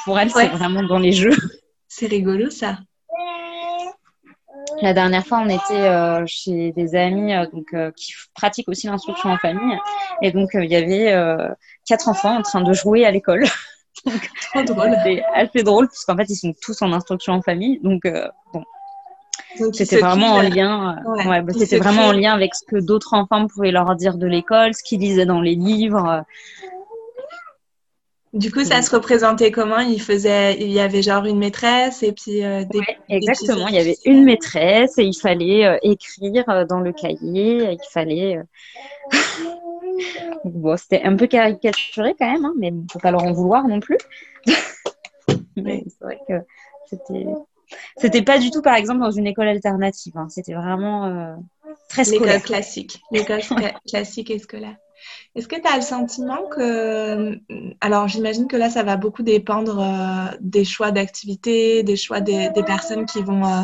Pour 0.03 0.19
elle, 0.19 0.31
c'est 0.31 0.47
vraiment 0.47 0.83
dans 0.83 0.99
les 0.99 1.11
jeux. 1.11 1.35
C'est 1.87 2.07
rigolo, 2.07 2.49
ça. 2.49 2.79
La 4.81 4.93
dernière 4.93 5.25
fois, 5.25 5.39
on 5.39 5.49
était 5.49 5.87
euh, 5.87 6.23
chez 6.25 6.71
des 6.73 6.95
amis 6.95 7.33
euh, 7.33 7.45
donc, 7.51 7.67
euh, 7.73 7.91
qui 7.95 8.13
pratiquent 8.33 8.67
aussi 8.67 8.87
l'instruction 8.87 9.29
en 9.29 9.37
famille. 9.37 9.77
Et 10.21 10.31
donc, 10.31 10.49
il 10.53 10.69
y 10.69 10.75
avait 10.75 11.13
quatre 11.86 12.09
enfants 12.09 12.38
en 12.38 12.41
train 12.41 12.61
de 12.61 12.73
jouer 12.73 13.05
à 13.05 13.11
l'école. 13.11 13.45
Trop 14.05 14.63
drôle. 14.63 14.95
C'était 15.03 15.23
assez 15.33 15.63
drôle, 15.63 15.88
puisqu'en 15.88 16.15
fait, 16.17 16.29
ils 16.29 16.36
sont 16.36 16.53
tous 16.61 16.81
en 16.81 16.91
instruction 16.93 17.33
en 17.33 17.41
famille. 17.41 17.79
Donc, 17.81 18.03
bon. 18.53 18.63
C'était 19.71 19.99
vraiment 19.99 20.33
en 20.33 20.41
lien, 20.41 21.01
ouais, 21.25 21.41
bah, 21.41 21.53
c'était 21.57 21.77
vraiment 21.77 22.07
en 22.07 22.11
lien 22.11 22.33
avec 22.33 22.53
ce 22.55 22.65
que 22.65 22.75
d'autres 22.75 23.13
enfants 23.13 23.47
pouvaient 23.47 23.71
leur 23.71 23.95
dire 23.95 24.17
de 24.17 24.27
l'école, 24.27 24.73
ce 24.73 24.83
qu'ils 24.83 24.99
lisaient 24.99 25.25
dans 25.25 25.39
les 25.39 25.55
livres. 25.55 26.25
Du 28.36 28.51
coup, 28.51 28.65
ça 28.65 28.81
se 28.81 28.93
représentait 28.93 29.49
comment? 29.49 29.79
Il 29.79 30.01
faisait, 30.01 30.57
il 30.59 30.69
y 30.69 30.81
avait 30.81 31.01
genre 31.01 31.23
une 31.23 31.38
maîtresse 31.38 32.03
et 32.03 32.11
puis 32.11 32.43
euh, 32.43 32.65
des. 32.65 32.81
exactement, 33.07 33.69
il 33.69 33.75
y 33.75 33.79
avait 33.79 33.95
une 34.03 34.25
maîtresse 34.25 34.97
et 34.97 35.05
il 35.05 35.13
fallait 35.13 35.65
euh, 35.65 35.77
écrire 35.83 36.43
euh, 36.49 36.65
dans 36.65 36.81
le 36.81 36.91
cahier. 36.91 37.71
Il 37.71 37.79
fallait. 37.89 38.38
bon, 40.45 40.77
c'était 40.77 41.03
un 41.03 41.15
peu 41.15 41.27
caricaturé 41.27 42.15
quand 42.17 42.31
même, 42.31 42.45
hein, 42.45 42.53
mais 42.57 42.67
il 42.67 42.81
ne 42.81 42.87
faut 42.91 42.99
pas 42.99 43.11
leur 43.11 43.23
en 43.23 43.33
vouloir 43.33 43.67
non 43.67 43.79
plus. 43.79 43.97
mais 45.55 45.83
c'est 45.87 46.03
vrai 46.03 46.19
que 46.27 46.33
c'était. 46.87 47.25
C'était 47.97 48.21
pas 48.21 48.37
du 48.37 48.51
tout, 48.51 48.61
par 48.61 48.75
exemple, 48.75 48.99
dans 48.99 49.11
une 49.11 49.25
école 49.25 49.47
alternative. 49.47 50.13
Hein. 50.15 50.27
C'était 50.29 50.53
vraiment 50.53 51.35
très 51.89 52.03
scolaire. 52.03 52.35
L'école 52.35 52.41
classique, 52.43 53.01
l'école 53.11 53.41
classique 53.87 54.29
et 54.29 54.37
scolaire. 54.37 54.75
Est-ce 55.36 55.47
que 55.47 55.55
tu 55.59 55.68
as 55.68 55.76
le 55.76 55.82
sentiment 55.82 56.47
que, 56.47 57.39
alors 57.82 58.07
j'imagine 58.07 58.47
que 58.47 58.55
là, 58.55 58.70
ça 58.70 58.84
va 58.84 58.95
beaucoup 58.95 59.24
dépendre 59.24 59.80
euh, 59.80 60.38
des 60.39 60.63
choix 60.63 60.91
d'activité, 60.91 61.84
des 61.84 61.95
choix 61.95 62.22
des, 62.22 62.49
personnes 62.66 63.05
qui 63.05 63.22
vont 63.22 63.45
euh, 63.45 63.63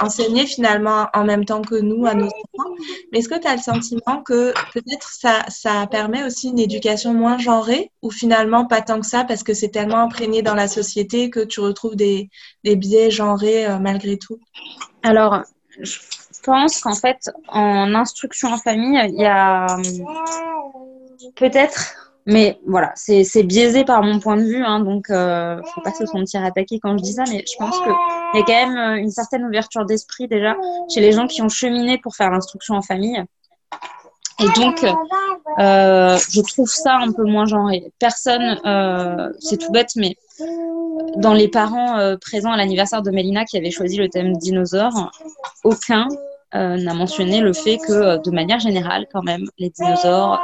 enseigner 0.00 0.46
finalement 0.46 1.06
en 1.14 1.24
même 1.24 1.44
temps 1.44 1.62
que 1.62 1.76
nous 1.76 2.06
à 2.06 2.14
nos 2.14 2.26
enfants, 2.26 2.74
mais 3.12 3.18
est-ce 3.18 3.28
que 3.28 3.38
tu 3.38 3.46
as 3.46 3.54
le 3.54 3.62
sentiment 3.62 4.22
que 4.22 4.52
peut-être 4.72 5.08
ça, 5.08 5.44
ça 5.48 5.86
permet 5.86 6.24
aussi 6.24 6.48
une 6.48 6.58
éducation 6.58 7.14
moins 7.14 7.38
genrée 7.38 7.90
ou 8.02 8.10
finalement 8.10 8.66
pas 8.66 8.82
tant 8.82 9.00
que 9.00 9.06
ça 9.06 9.24
parce 9.24 9.42
que 9.42 9.54
c'est 9.54 9.70
tellement 9.70 9.98
imprégné 9.98 10.42
dans 10.42 10.54
la 10.54 10.68
société 10.68 11.30
que 11.30 11.40
tu 11.40 11.60
retrouves 11.60 11.96
des, 11.96 12.30
des 12.64 12.76
biais 12.76 13.10
genrés 13.10 13.66
euh, 13.66 13.78
malgré 13.78 14.18
tout? 14.18 14.38
Alors, 15.02 15.42
pense 16.42 16.80
qu'en 16.80 16.94
fait, 16.94 17.30
en 17.48 17.94
instruction 17.94 18.52
en 18.52 18.58
famille, 18.58 19.00
il 19.08 19.20
y 19.20 19.26
a 19.26 19.66
peut-être, 21.36 21.94
mais 22.26 22.58
voilà, 22.66 22.92
c'est 22.94 23.42
biaisé 23.42 23.84
par 23.84 24.02
mon 24.02 24.20
point 24.20 24.36
de 24.36 24.42
vue, 24.42 24.64
hein, 24.64 24.80
donc 24.80 25.10
euh, 25.10 25.60
faut 25.74 25.80
pas 25.80 25.92
se 25.92 26.06
sentir 26.06 26.44
attaqué 26.44 26.78
quand 26.80 26.96
je 26.96 27.02
dis 27.02 27.14
ça, 27.14 27.24
mais 27.28 27.44
je 27.50 27.56
pense 27.58 27.76
qu'il 27.78 27.92
y 28.34 28.38
a 28.38 28.44
quand 28.44 28.68
même 28.68 28.76
euh, 28.76 29.02
une 29.02 29.10
certaine 29.10 29.44
ouverture 29.44 29.84
d'esprit 29.84 30.28
déjà 30.28 30.56
chez 30.92 31.00
les 31.00 31.12
gens 31.12 31.26
qui 31.26 31.42
ont 31.42 31.48
cheminé 31.48 31.98
pour 31.98 32.14
faire 32.14 32.30
l'instruction 32.30 32.74
en 32.74 32.82
famille. 32.82 33.22
Et 34.40 34.60
donc, 34.60 34.84
euh, 35.58 36.18
je 36.30 36.40
trouve 36.40 36.68
ça 36.68 36.96
un 36.96 37.12
peu 37.12 37.24
moins 37.24 37.44
genré. 37.44 37.92
Personne, 37.98 38.56
c'est 39.38 39.58
tout 39.58 39.70
bête, 39.70 39.90
mais 39.94 40.16
dans 41.16 41.34
les 41.34 41.48
parents 41.48 42.16
présents 42.20 42.50
à 42.50 42.56
l'anniversaire 42.56 43.02
de 43.02 43.10
Mélina 43.10 43.44
qui 43.44 43.56
avait 43.56 43.70
choisi 43.70 43.98
le 43.98 44.08
thème 44.08 44.32
dinosaure, 44.38 45.12
aucun 45.62 46.08
euh, 46.54 46.76
n'a 46.76 46.92
mentionné 46.92 47.40
le 47.40 47.54
fait 47.54 47.78
que, 47.78 47.92
euh, 47.92 48.18
de 48.18 48.30
manière 48.30 48.60
générale, 48.60 49.06
quand 49.10 49.22
même, 49.22 49.44
les 49.58 49.70
dinosaures 49.70 50.38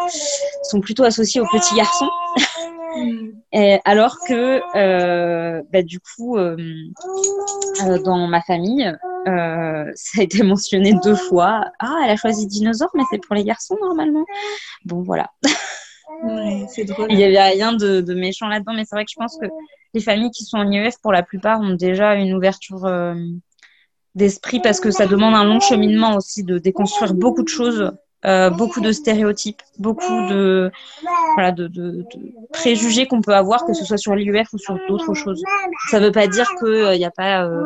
sont 0.62 0.80
plutôt 0.80 1.04
associés 1.04 1.40
aux 1.40 1.46
petits 1.46 1.74
garçons. 1.74 2.08
Et 3.52 3.78
alors 3.84 4.16
que, 4.26 4.62
euh, 4.74 5.62
bah, 5.70 5.82
du 5.82 6.00
coup, 6.00 6.36
dans 6.36 8.26
ma 8.26 8.40
famille, 8.42 8.90
ça 9.26 10.20
a 10.20 10.22
été 10.22 10.42
mentionné 10.42 10.94
deux 11.04 11.14
fois. 11.14 11.64
Ah, 11.78 11.96
elle 12.04 12.10
a 12.10 12.16
choisi 12.16 12.46
dinosaure, 12.46 12.90
mais 12.94 13.04
c'est 13.10 13.22
pour 13.24 13.36
les 13.36 13.44
garçons 13.44 13.76
normalement. 13.80 14.24
Bon, 14.84 15.02
voilà. 15.02 15.30
c'est 16.68 16.84
drôle. 16.84 17.06
Il 17.10 17.16
n'y 17.16 17.24
avait 17.24 17.40
rien 17.40 17.72
de, 17.72 18.00
de 18.00 18.14
méchant 18.14 18.48
là-dedans, 18.48 18.72
mais 18.74 18.84
c'est 18.84 18.96
vrai 18.96 19.04
que 19.04 19.10
je 19.10 19.16
pense 19.16 19.38
que 19.38 19.46
les 19.94 20.00
familles 20.00 20.30
qui 20.30 20.44
sont 20.44 20.58
en 20.58 20.70
IEF, 20.70 20.96
pour 21.02 21.12
la 21.12 21.22
plupart, 21.22 21.60
ont 21.60 21.74
déjà 21.74 22.14
une 22.14 22.34
ouverture 22.34 22.86
d'esprit 24.18 24.60
parce 24.60 24.80
que 24.80 24.90
ça 24.90 25.06
demande 25.06 25.34
un 25.34 25.44
long 25.44 25.60
cheminement 25.60 26.16
aussi 26.16 26.42
de 26.44 26.58
déconstruire 26.58 27.14
beaucoup 27.14 27.42
de 27.42 27.48
choses, 27.48 27.92
euh, 28.26 28.50
beaucoup 28.50 28.80
de 28.80 28.92
stéréotypes, 28.92 29.62
beaucoup 29.78 30.26
de, 30.28 30.70
préjugés 32.52 33.06
qu'on 33.06 33.22
peut 33.22 33.34
avoir, 33.34 33.64
que 33.64 33.72
ce 33.72 33.84
soit 33.84 33.96
sur 33.96 34.14
l'IUF 34.14 34.52
ou 34.52 34.58
sur 34.58 34.78
d'autres 34.88 35.14
choses. 35.14 35.42
Ça 35.90 36.00
ne 36.00 36.06
veut 36.06 36.12
pas 36.12 36.26
dire 36.26 36.50
qu'il 36.58 36.68
n'y 36.68 37.04
euh, 37.04 37.08
a, 37.08 37.10
pas, 37.10 37.44
euh, 37.44 37.64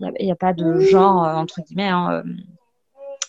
y 0.00 0.30
a, 0.30 0.36
pas 0.36 0.52
de 0.52 0.80
genre, 0.80 1.22
entre 1.22 1.62
guillemets. 1.62 1.88
Hein, 1.88 2.24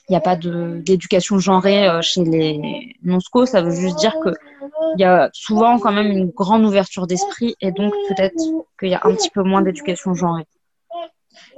il 0.07 0.11
n'y 0.11 0.17
a 0.17 0.21
pas 0.21 0.35
d'éducation 0.35 1.39
genrée 1.39 1.87
chez 2.01 2.23
les 2.23 2.95
non-sco, 3.03 3.47
ça 3.47 3.63
veut 3.63 3.71
juste 3.71 3.97
dire 3.97 4.13
qu'il 4.21 4.99
y 4.99 5.03
a 5.03 5.29
souvent 5.33 5.79
quand 5.79 5.91
même 5.91 6.11
une 6.11 6.29
grande 6.29 6.63
ouverture 6.63 7.07
d'esprit 7.07 7.55
et 7.59 7.71
donc 7.71 7.91
peut-être 8.09 8.39
qu'il 8.79 8.89
y 8.89 8.93
a 8.93 9.01
un 9.03 9.15
petit 9.15 9.31
peu 9.31 9.41
moins 9.41 9.63
d'éducation 9.63 10.13
genrée. 10.13 10.45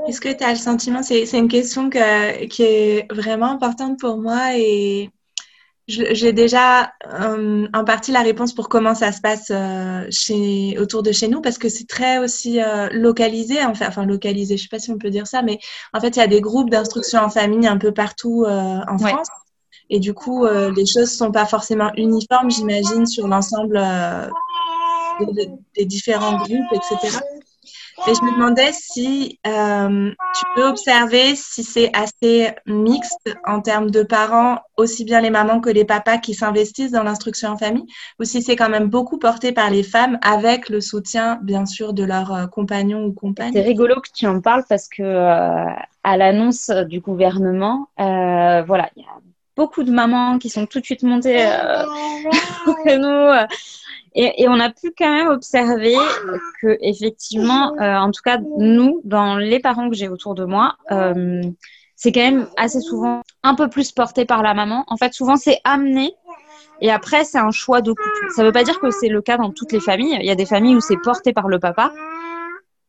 Est-ce 0.08 0.22
que 0.22 0.30
tu 0.30 0.44
as 0.44 0.52
le 0.52 0.58
sentiment, 0.58 1.02
c'est 1.04 1.30
une 1.34 1.48
question 1.48 1.90
qui 1.90 2.00
est 2.00 3.12
vraiment 3.12 3.52
importante 3.52 4.00
pour 4.00 4.18
moi 4.18 4.56
et 4.56 5.10
j'ai 5.88 6.34
déjà 6.34 6.92
euh, 7.14 7.66
en 7.74 7.86
partie 7.86 8.12
la 8.12 8.22
réponse 8.22 8.54
pour 8.54 8.68
comment 8.68 8.94
ça 8.94 9.14
se 9.14 9.22
passe 9.22 9.52
euh, 9.52 10.06
chez, 10.10 10.78
autour 10.80 11.02
de 11.02 11.14
chez 11.14 11.30
nous 11.30 11.40
parce 11.40 11.58
que 11.58 11.70
c'est 11.70 11.88
très 11.88 12.18
aussi 12.18 12.62
euh, 12.62 12.90
localisé, 12.92 13.64
enfin, 13.64 13.88
enfin 13.88 14.06
localisé, 14.06 14.58
je 14.58 14.64
sais 14.64 14.70
pas 14.70 14.80
si 14.80 14.92
on 14.92 14.98
peut 14.98 15.10
dire 15.10 15.28
ça, 15.28 15.44
mais 15.44 15.60
en 15.94 16.02
fait 16.02 16.10
il 16.10 16.20
y 16.20 16.22
a 16.22 16.28
des 16.28 16.42
groupes 16.42 16.70
d'instruction 16.70 17.20
en 17.20 17.30
famille 17.30 17.68
un 17.68 17.78
peu 17.78 17.94
partout 17.94 18.46
en 18.46 18.98
France. 18.98 19.28
Et 19.90 20.02
du 20.02 20.14
coup, 20.14 20.46
les 20.46 20.86
choses 20.86 21.14
sont 21.14 21.32
pas 21.32 21.46
forcément 21.46 21.90
uniformes, 21.96 22.52
j'imagine, 22.52 23.06
sur 23.06 23.26
l'ensemble 23.26 23.82
des 25.78 25.86
différents 25.86 26.36
groupes, 26.36 26.74
etc. 26.74 27.18
Et 28.06 28.14
je 28.14 28.22
me 28.24 28.32
demandais 28.34 28.72
si 28.72 29.40
euh, 29.48 30.12
tu 30.36 30.44
peux 30.56 30.68
observer 30.68 31.36
si 31.36 31.64
c'est 31.64 31.90
assez 31.96 32.52
mixte 32.66 33.36
en 33.46 33.60
termes 33.60 33.90
de 33.90 34.04
parents, 34.04 34.60
aussi 34.78 35.04
bien 35.04 35.20
les 35.20 35.30
mamans 35.30 35.60
que 35.60 35.70
les 35.70 35.84
papas 35.84 36.20
qui 36.20 36.34
s'investissent 36.34 36.92
dans 36.92 37.04
l'instruction 37.04 37.50
en 37.50 37.58
famille, 37.58 37.88
ou 38.20 38.24
si 38.24 38.42
c'est 38.42 38.56
quand 38.56 38.70
même 38.70 38.88
beaucoup 38.88 39.18
porté 39.18 39.52
par 39.52 39.72
les 39.72 39.84
femmes 39.84 40.20
avec 40.22 40.70
le 40.70 40.80
soutien, 40.80 41.40
bien 41.42 41.66
sûr, 41.66 41.94
de 41.94 42.04
leurs 42.04 42.34
euh, 42.34 42.48
compagnons 42.48 43.04
ou 43.04 43.14
compagnes. 43.14 43.54
C'est 43.54 43.62
rigolo 43.62 43.96
que 43.96 44.10
tu 44.14 44.28
en 44.28 44.42
parles 44.42 44.64
parce 44.70 44.88
que 44.88 45.02
euh, 45.02 45.66
à 46.04 46.18
l'annonce 46.18 46.70
du 46.70 47.00
gouvernement, 47.00 47.90
voilà, 47.98 48.90
il 48.96 49.02
y 49.02 49.06
a 49.06 49.20
beaucoup 49.56 49.84
de 49.84 49.92
mamans 49.92 50.38
qui 50.38 50.50
sont 50.50 50.68
tout 50.68 50.80
de 50.80 50.86
suite 50.86 51.04
montées 51.04 51.44
nous 52.86 53.48
et, 54.20 54.50
on 54.50 54.60
a 54.60 54.72
pu 54.72 54.92
quand 54.98 55.12
même 55.12 55.28
observer 55.28 55.96
que 56.60 56.76
effectivement, 56.82 57.74
euh, 57.80 57.98
en 57.98 58.10
tout 58.10 58.24
cas 58.24 58.40
nous, 58.58 59.00
dans 59.04 59.38
les 59.38 59.60
parents 59.60 59.90
que 59.90 59.96
j'ai 59.96 60.10
autour 60.10 60.34
de 60.34 60.44
moi, 60.44 60.76
euh, 60.92 61.44
c'est 61.96 62.12
quand 62.12 62.22
même 62.22 62.48
assez 62.58 62.82
souvent 62.82 63.22
un 63.44 63.54
peu 63.54 63.70
plus 63.70 63.92
porté 63.92 64.26
par 64.26 64.42
la 64.42 64.56
maman. 64.56 64.86
En 64.88 64.98
fait, 64.98 65.14
souvent 65.14 65.36
c'est 65.36 65.60
amené 65.64 66.16
et 66.82 66.92
après 66.92 67.26
c'est 67.26 67.38
un 67.38 67.52
choix 67.52 67.82
de 67.82 67.92
couple. 67.92 68.32
Ça 68.36 68.42
ne 68.42 68.48
veut 68.48 68.54
pas 68.54 68.64
dire 68.64 68.80
que 68.80 68.90
c'est 68.90 69.10
le 69.10 69.22
cas 69.22 69.38
dans 69.38 69.52
toutes 69.52 69.72
les 69.72 69.80
familles. 69.80 70.18
Il 70.20 70.26
y 70.26 70.32
a 70.32 70.36
des 70.36 70.48
familles 70.48 70.76
où 70.76 70.82
c'est 70.82 70.98
porté 70.98 71.32
par 71.32 71.48
le 71.48 71.60
papa. 71.60 71.92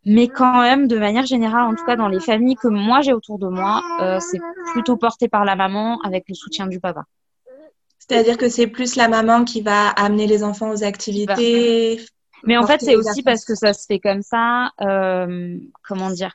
Mais 0.07 0.29
quand 0.29 0.63
même, 0.63 0.89
de 0.89 0.99
manière 0.99 1.27
générale, 1.27 1.65
en 1.65 1.75
tout 1.75 1.85
cas 1.85 1.97
dans 1.97 2.09
les 2.09 2.21
familles 2.21 2.55
que 2.55 2.69
moi 2.69 3.03
j'ai 3.03 3.13
autour 3.13 3.39
de 3.39 3.49
moi, 3.49 3.83
euh, 4.01 4.19
c'est 4.21 4.41
plutôt 4.73 4.97
porté 4.97 5.29
par 5.29 5.45
la 5.45 5.57
maman 5.57 6.01
avec 6.05 6.25
le 6.29 6.35
soutien 6.35 6.67
du 6.67 6.81
papa. 6.81 7.05
C'est-à-dire 8.09 8.37
que 8.39 8.49
c'est 8.49 8.67
plus 8.67 8.97
la 8.97 9.09
maman 9.09 9.45
qui 9.45 9.61
va 9.61 9.89
amener 9.89 10.27
les 10.27 10.43
enfants 10.43 10.71
aux 10.71 10.83
activités. 10.83 12.01
Mais 12.45 12.57
en 12.57 12.67
fait, 12.67 12.81
c'est 12.81 12.97
aussi 12.97 13.23
parce 13.23 13.45
que 13.45 13.55
ça 13.55 13.73
se 13.73 13.87
fait 13.87 13.99
comme 13.99 14.23
ça. 14.23 14.71
Euh, 14.81 15.57
comment 15.83 16.11
dire 16.11 16.35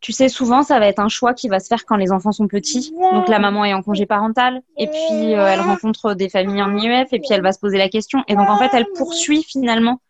tu 0.00 0.12
sais, 0.12 0.28
souvent, 0.28 0.62
ça 0.62 0.78
va 0.78 0.86
être 0.86 0.98
un 0.98 1.08
choix 1.08 1.34
qui 1.34 1.48
va 1.48 1.60
se 1.60 1.66
faire 1.66 1.84
quand 1.84 1.96
les 1.96 2.10
enfants 2.10 2.32
sont 2.32 2.48
petits. 2.48 2.92
Donc, 3.12 3.28
la 3.28 3.38
maman 3.38 3.66
est 3.66 3.74
en 3.74 3.82
congé 3.82 4.06
parental, 4.06 4.62
et 4.78 4.86
puis 4.86 5.34
euh, 5.34 5.46
elle 5.46 5.60
rencontre 5.60 6.14
des 6.14 6.30
familles 6.30 6.62
en 6.62 6.74
IEF, 6.76 7.12
et 7.12 7.18
puis 7.18 7.28
elle 7.30 7.42
va 7.42 7.52
se 7.52 7.58
poser 7.58 7.76
la 7.76 7.90
question. 7.90 8.24
Et 8.26 8.34
donc, 8.34 8.48
en 8.48 8.56
fait, 8.56 8.70
elle 8.72 8.86
poursuit 8.96 9.42
finalement, 9.42 10.00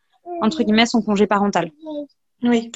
entre 0.43 0.63
guillemets, 0.63 0.87
son 0.87 1.03
congé 1.03 1.27
parental. 1.27 1.73
Oui. 2.45 2.71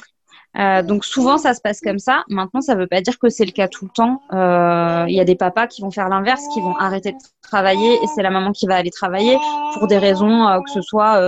Euh, 0.57 0.83
donc 0.83 1.05
souvent 1.05 1.39
ça 1.39 1.55
se 1.55 1.61
passe 1.61 1.81
comme 1.81 1.99
ça. 1.99 2.25
Maintenant 2.29 2.61
ça 2.61 2.75
ne 2.75 2.81
veut 2.81 2.87
pas 2.87 3.01
dire 3.01 3.19
que 3.19 3.29
c'est 3.29 3.45
le 3.45 3.51
cas 3.51 3.69
tout 3.69 3.87
le 3.87 3.91
temps. 3.91 4.23
Euh, 4.33 5.05
il 5.09 5.15
y 5.15 5.21
a 5.21 5.25
des 5.25 5.35
papas 5.35 5.67
qui 5.67 5.83
vont 5.83 5.91
faire 5.91 6.09
l'inverse, 6.09 6.43
qui 6.53 6.61
vont 6.61 6.77
arrêter 6.77 7.13
de 7.13 7.19
travailler 7.43 7.95
et 7.95 8.07
c'est 8.15 8.23
la 8.23 8.31
maman 8.31 8.53
qui 8.53 8.67
va 8.67 8.77
aller 8.77 8.91
travailler 8.91 9.37
pour 9.75 9.87
des 9.89 9.99
raisons 9.99 10.47
euh, 10.47 10.61
que 10.61 10.71
ce 10.71 10.81
soit 10.81 11.19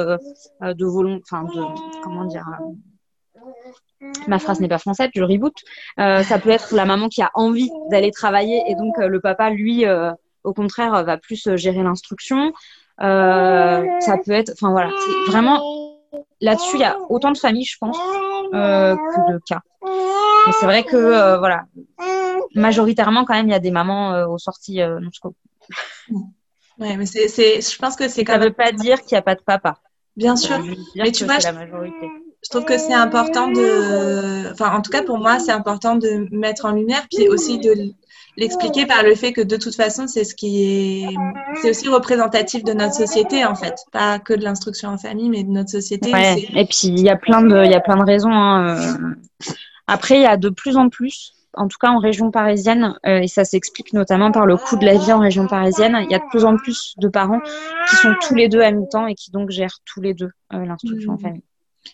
de 0.63 0.85
volonté, 0.85 1.23
enfin 1.31 1.45
de 1.45 1.63
comment 2.03 2.25
dire. 2.25 2.47
Ma 4.29 4.39
phrase 4.39 4.61
n'est 4.61 4.69
pas 4.69 4.79
française, 4.79 5.11
je 5.15 5.23
reboot. 5.23 5.55
ça 5.97 6.39
peut 6.39 6.51
être 6.51 6.75
la 6.75 6.85
maman 6.85 7.09
qui 7.09 7.23
a 7.23 7.31
envie 7.35 7.71
d'aller 7.91 8.11
travailler 8.11 8.63
et 8.69 8.75
donc 8.75 8.97
le 8.99 9.21
papa 9.21 9.51
lui 9.51 9.85
au 10.45 10.53
contraire, 10.53 11.03
va 11.03 11.19
plus 11.19 11.57
gérer 11.57 11.83
l'instruction. 11.83 12.53
ça 12.99 14.17
peut 14.25 14.33
être, 14.33 14.53
enfin 14.53 14.71
voilà, 14.71 14.91
vraiment 15.29 15.61
là-dessus, 16.41 16.77
il 16.77 16.81
y 16.81 16.85
a 16.85 16.97
autant 17.09 17.33
de 17.33 17.39
familles, 17.39 17.65
je 17.65 17.79
pense, 17.79 17.99
que 18.51 19.33
de 19.33 19.41
cas. 19.47 19.61
Mais 19.83 20.53
c'est 20.59 20.67
vrai 20.67 20.85
que, 20.85 21.39
voilà, 21.39 21.65
majoritairement, 22.55 23.25
quand 23.25 23.35
même, 23.35 23.49
il 23.49 23.53
y 23.53 23.55
a 23.55 23.61
des 23.61 23.71
mamans 23.71 24.27
aux 24.27 24.39
sorties 24.39 24.81
non, 24.81 25.11
Ouais, 26.79 26.97
mais 26.97 27.07
c'est, 27.07 27.29
je 27.29 27.79
pense 27.79 27.97
que 27.97 28.07
c'est 28.09 28.25
quand 28.25 28.35
Ça 28.35 28.39
ne 28.39 28.45
veut 28.45 28.53
pas 28.53 28.71
dire 28.71 29.01
qu'il 29.03 29.15
n'y 29.15 29.19
a 29.19 29.23
pas 29.23 29.35
de 29.35 29.41
papa. 29.41 29.79
Bien 30.17 30.37
sûr. 30.37 30.59
Mais 30.95 31.11
tu 31.11 31.25
vois, 31.25 31.39
la 31.39 31.53
majorité. 31.53 32.09
Je 32.45 32.51
trouve 32.51 32.65
que 32.65 32.79
c'est 32.79 32.95
important 32.95 33.49
de, 33.49 34.53
enfin, 34.53 34.77
en 34.77 34.83
tout 34.83 34.91
cas 34.91 35.03
pour 35.03 35.19
moi, 35.19 35.39
c'est 35.39 35.53
important 35.53 35.97
de 35.97 36.29
mettre 36.31 36.67
en 36.67 36.73
lumière, 36.73 37.07
puis 37.11 37.29
aussi 37.29 37.59
de 37.59 37.93
l'expliquer 38.37 38.87
par 38.87 39.03
le 39.03 39.15
fait 39.15 39.33
que 39.33 39.41
de 39.41 39.57
toute 39.57 39.75
façon, 39.75 40.07
c'est 40.07 40.25
ce 40.25 40.35
qui 40.35 40.63
est, 40.63 41.15
c'est 41.63 41.71
aussi 41.71 41.89
représentatif 41.89 42.65
de 42.65 42.73
notre 42.73 42.95
société 42.95 43.45
en 43.45 43.55
fait, 43.55 43.75
pas 43.93 44.19
que 44.19 44.35
de 44.35 44.43
l'instruction 44.45 44.91
en 44.91 44.99
famille, 44.99 45.31
mais 45.31 45.45
de 45.45 45.51
notre 45.51 45.71
société. 45.71 46.13
Ouais. 46.13 46.47
Et 46.55 46.65
puis 46.65 46.89
il 46.89 47.01
y 47.01 47.09
a 47.09 47.17
plein 47.17 47.43
de, 47.43 47.65
il 47.65 47.71
y 47.71 47.75
a 47.75 47.81
plein 47.81 47.97
de 47.97 48.05
raisons. 48.05 48.33
Hein. 48.33 48.77
Euh. 48.79 49.15
Après, 49.87 50.17
il 50.17 50.23
y 50.23 50.27
a 50.27 50.37
de 50.37 50.49
plus 50.49 50.77
en 50.77 50.89
plus 50.89 51.33
en 51.57 51.69
tout 51.69 51.79
cas 51.81 51.91
en 51.91 51.99
région 51.99 52.31
parisienne, 52.31 52.99
euh, 53.07 53.21
et 53.21 53.29
ça 53.29 53.45
s'explique 53.45 53.93
notamment 53.93 54.31
par 54.31 54.47
le 54.47 54.57
coût 54.57 54.77
de 54.77 54.85
la 54.85 54.97
vie 54.97 55.13
en 55.13 55.21
région 55.21 55.47
parisienne, 55.47 55.97
il 56.03 56.11
y 56.11 56.15
a 56.15 56.19
de 56.19 56.29
plus 56.31 56.45
en 56.45 56.57
plus 56.57 56.95
de 56.99 57.09
parents 57.09 57.41
qui 57.89 57.97
sont 57.97 58.15
tous 58.21 58.35
les 58.35 58.49
deux 58.49 58.61
à 58.61 58.71
mi-temps 58.71 59.07
et 59.07 59.15
qui 59.15 59.31
donc 59.31 59.51
gèrent 59.51 59.79
tous 59.85 60.01
les 60.01 60.15
deux 60.15 60.31
euh, 60.53 60.65
l'instruction 60.65 61.13
en 61.13 61.15
mmh. 61.17 61.21
famille. 61.21 61.43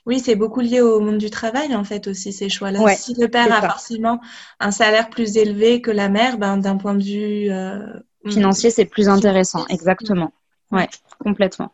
Oui, 0.07 0.21
c'est 0.21 0.35
beaucoup 0.35 0.61
lié 0.61 0.81
au 0.81 1.01
monde 1.01 1.19
du 1.19 1.31
travail 1.31 1.75
en 1.75 1.85
fait 1.85 2.07
aussi 2.07 2.33
ces 2.33 2.49
choix-là. 2.49 2.87
si 2.95 3.15
le 3.19 3.29
père 3.29 3.53
a 3.53 3.61
forcément 3.61 4.21
un 4.61 4.71
salaire 4.71 5.11
plus 5.11 5.37
élevé 5.37 5.81
que 5.81 5.91
la 5.91 6.09
mère, 6.09 6.39
ben, 6.39 6.57
d'un 6.57 6.77
point 6.77 6.95
de 6.95 7.03
vue 7.03 7.51
euh, 7.51 7.87
financier, 8.29 8.71
c'est 8.71 8.85
plus 8.85 9.09
intéressant. 9.09 9.67
Exactement. 9.69 10.33
Ouais, 10.71 10.89
complètement. 11.19 11.73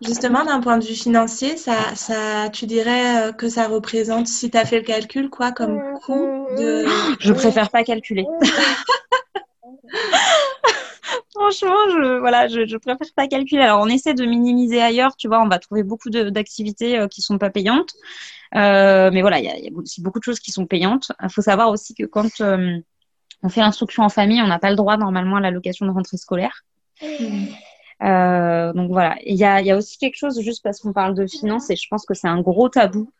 Justement, 0.00 0.44
d'un 0.44 0.60
point 0.60 0.78
de 0.78 0.84
vue 0.84 0.94
financier, 0.94 1.56
ça, 1.56 1.96
ça, 1.96 2.48
tu 2.50 2.66
dirais 2.66 3.30
euh, 3.30 3.32
que 3.32 3.48
ça 3.48 3.66
représente, 3.66 4.28
si 4.28 4.48
tu 4.48 4.56
as 4.56 4.64
fait 4.64 4.78
le 4.78 4.84
calcul, 4.84 5.28
quoi 5.28 5.50
comme 5.50 5.80
coût 6.04 6.46
de... 6.56 6.84
Je 7.18 7.32
préfère 7.32 7.68
pas 7.70 7.82
calculer. 7.82 8.24
Franchement, 11.34 11.76
je, 11.90 12.18
voilà, 12.18 12.48
je, 12.48 12.66
je, 12.66 12.76
préfère 12.76 13.06
pas 13.14 13.28
calculer. 13.28 13.62
Alors, 13.62 13.80
on 13.80 13.88
essaie 13.88 14.14
de 14.14 14.24
minimiser 14.24 14.80
ailleurs, 14.80 15.16
tu 15.16 15.28
vois, 15.28 15.42
on 15.42 15.48
va 15.48 15.58
trouver 15.58 15.82
beaucoup 15.82 16.10
d'activités 16.10 16.98
euh, 16.98 17.08
qui 17.08 17.22
sont 17.22 17.38
pas 17.38 17.50
payantes. 17.50 17.94
Euh, 18.54 19.10
mais 19.12 19.20
voilà, 19.20 19.38
il 19.38 19.44
y, 19.44 19.68
a 19.68 19.78
aussi 19.78 20.00
beaucoup 20.02 20.18
de 20.18 20.24
choses 20.24 20.40
qui 20.40 20.52
sont 20.52 20.66
payantes. 20.66 21.12
Il 21.22 21.30
faut 21.30 21.42
savoir 21.42 21.70
aussi 21.70 21.94
que 21.94 22.04
quand 22.04 22.40
euh, 22.40 22.78
on 23.42 23.48
fait 23.48 23.60
l'instruction 23.60 24.02
en 24.02 24.08
famille, 24.08 24.40
on 24.42 24.46
n'a 24.46 24.58
pas 24.58 24.70
le 24.70 24.76
droit 24.76 24.96
normalement 24.96 25.36
à 25.36 25.40
l'allocation 25.40 25.86
de 25.86 25.90
rentrée 25.90 26.16
scolaire. 26.16 26.64
Mmh. 27.02 27.46
Euh, 28.02 28.72
donc 28.72 28.90
voilà, 28.90 29.16
il 29.24 29.36
y 29.36 29.44
a, 29.44 29.60
y 29.60 29.70
a, 29.70 29.76
aussi 29.76 29.98
quelque 29.98 30.16
chose, 30.16 30.40
juste 30.40 30.62
parce 30.62 30.80
qu'on 30.80 30.92
parle 30.92 31.14
de 31.14 31.26
finances, 31.26 31.68
et 31.70 31.76
je 31.76 31.86
pense 31.88 32.06
que 32.06 32.14
c'est 32.14 32.28
un 32.28 32.40
gros 32.40 32.68
tabou. 32.68 33.12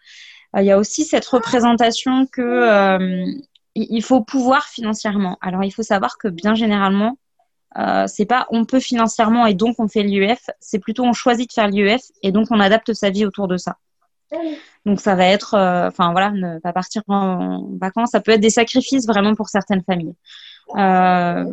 Il 0.57 0.64
y 0.64 0.70
a 0.70 0.78
aussi 0.78 1.05
cette 1.05 1.26
représentation 1.26 2.26
que 2.26 3.26
il 3.74 4.03
faut 4.03 4.22
pouvoir 4.22 4.64
financièrement. 4.66 5.36
Alors 5.40 5.62
il 5.62 5.70
faut 5.70 5.82
savoir 5.82 6.16
que 6.18 6.28
bien 6.28 6.55
généralement, 6.55 7.18
euh, 7.76 8.06
c'est 8.06 8.24
pas 8.24 8.46
on 8.50 8.64
peut 8.64 8.80
financièrement 8.80 9.46
et 9.46 9.54
donc 9.54 9.76
on 9.78 9.88
fait 9.88 10.02
l'IEF, 10.02 10.40
c'est 10.60 10.78
plutôt 10.78 11.04
on 11.04 11.12
choisit 11.12 11.48
de 11.48 11.52
faire 11.52 11.68
l'IEF 11.68 12.02
et 12.22 12.32
donc 12.32 12.48
on 12.50 12.60
adapte 12.60 12.92
sa 12.94 13.10
vie 13.10 13.26
autour 13.26 13.48
de 13.48 13.56
ça. 13.56 13.76
Donc 14.84 15.00
ça 15.00 15.14
va 15.14 15.26
être, 15.26 15.54
enfin 15.54 16.12
voilà, 16.12 16.30
ne 16.30 16.58
pas 16.58 16.74
partir 16.74 17.02
en 17.08 17.66
vacances, 17.80 18.10
ça 18.10 18.20
peut 18.20 18.32
être 18.32 18.40
des 18.40 18.50
sacrifices 18.50 19.06
vraiment 19.06 19.34
pour 19.34 19.48
certaines 19.48 19.82
familles. 19.82 20.14
Euh, 20.76 21.44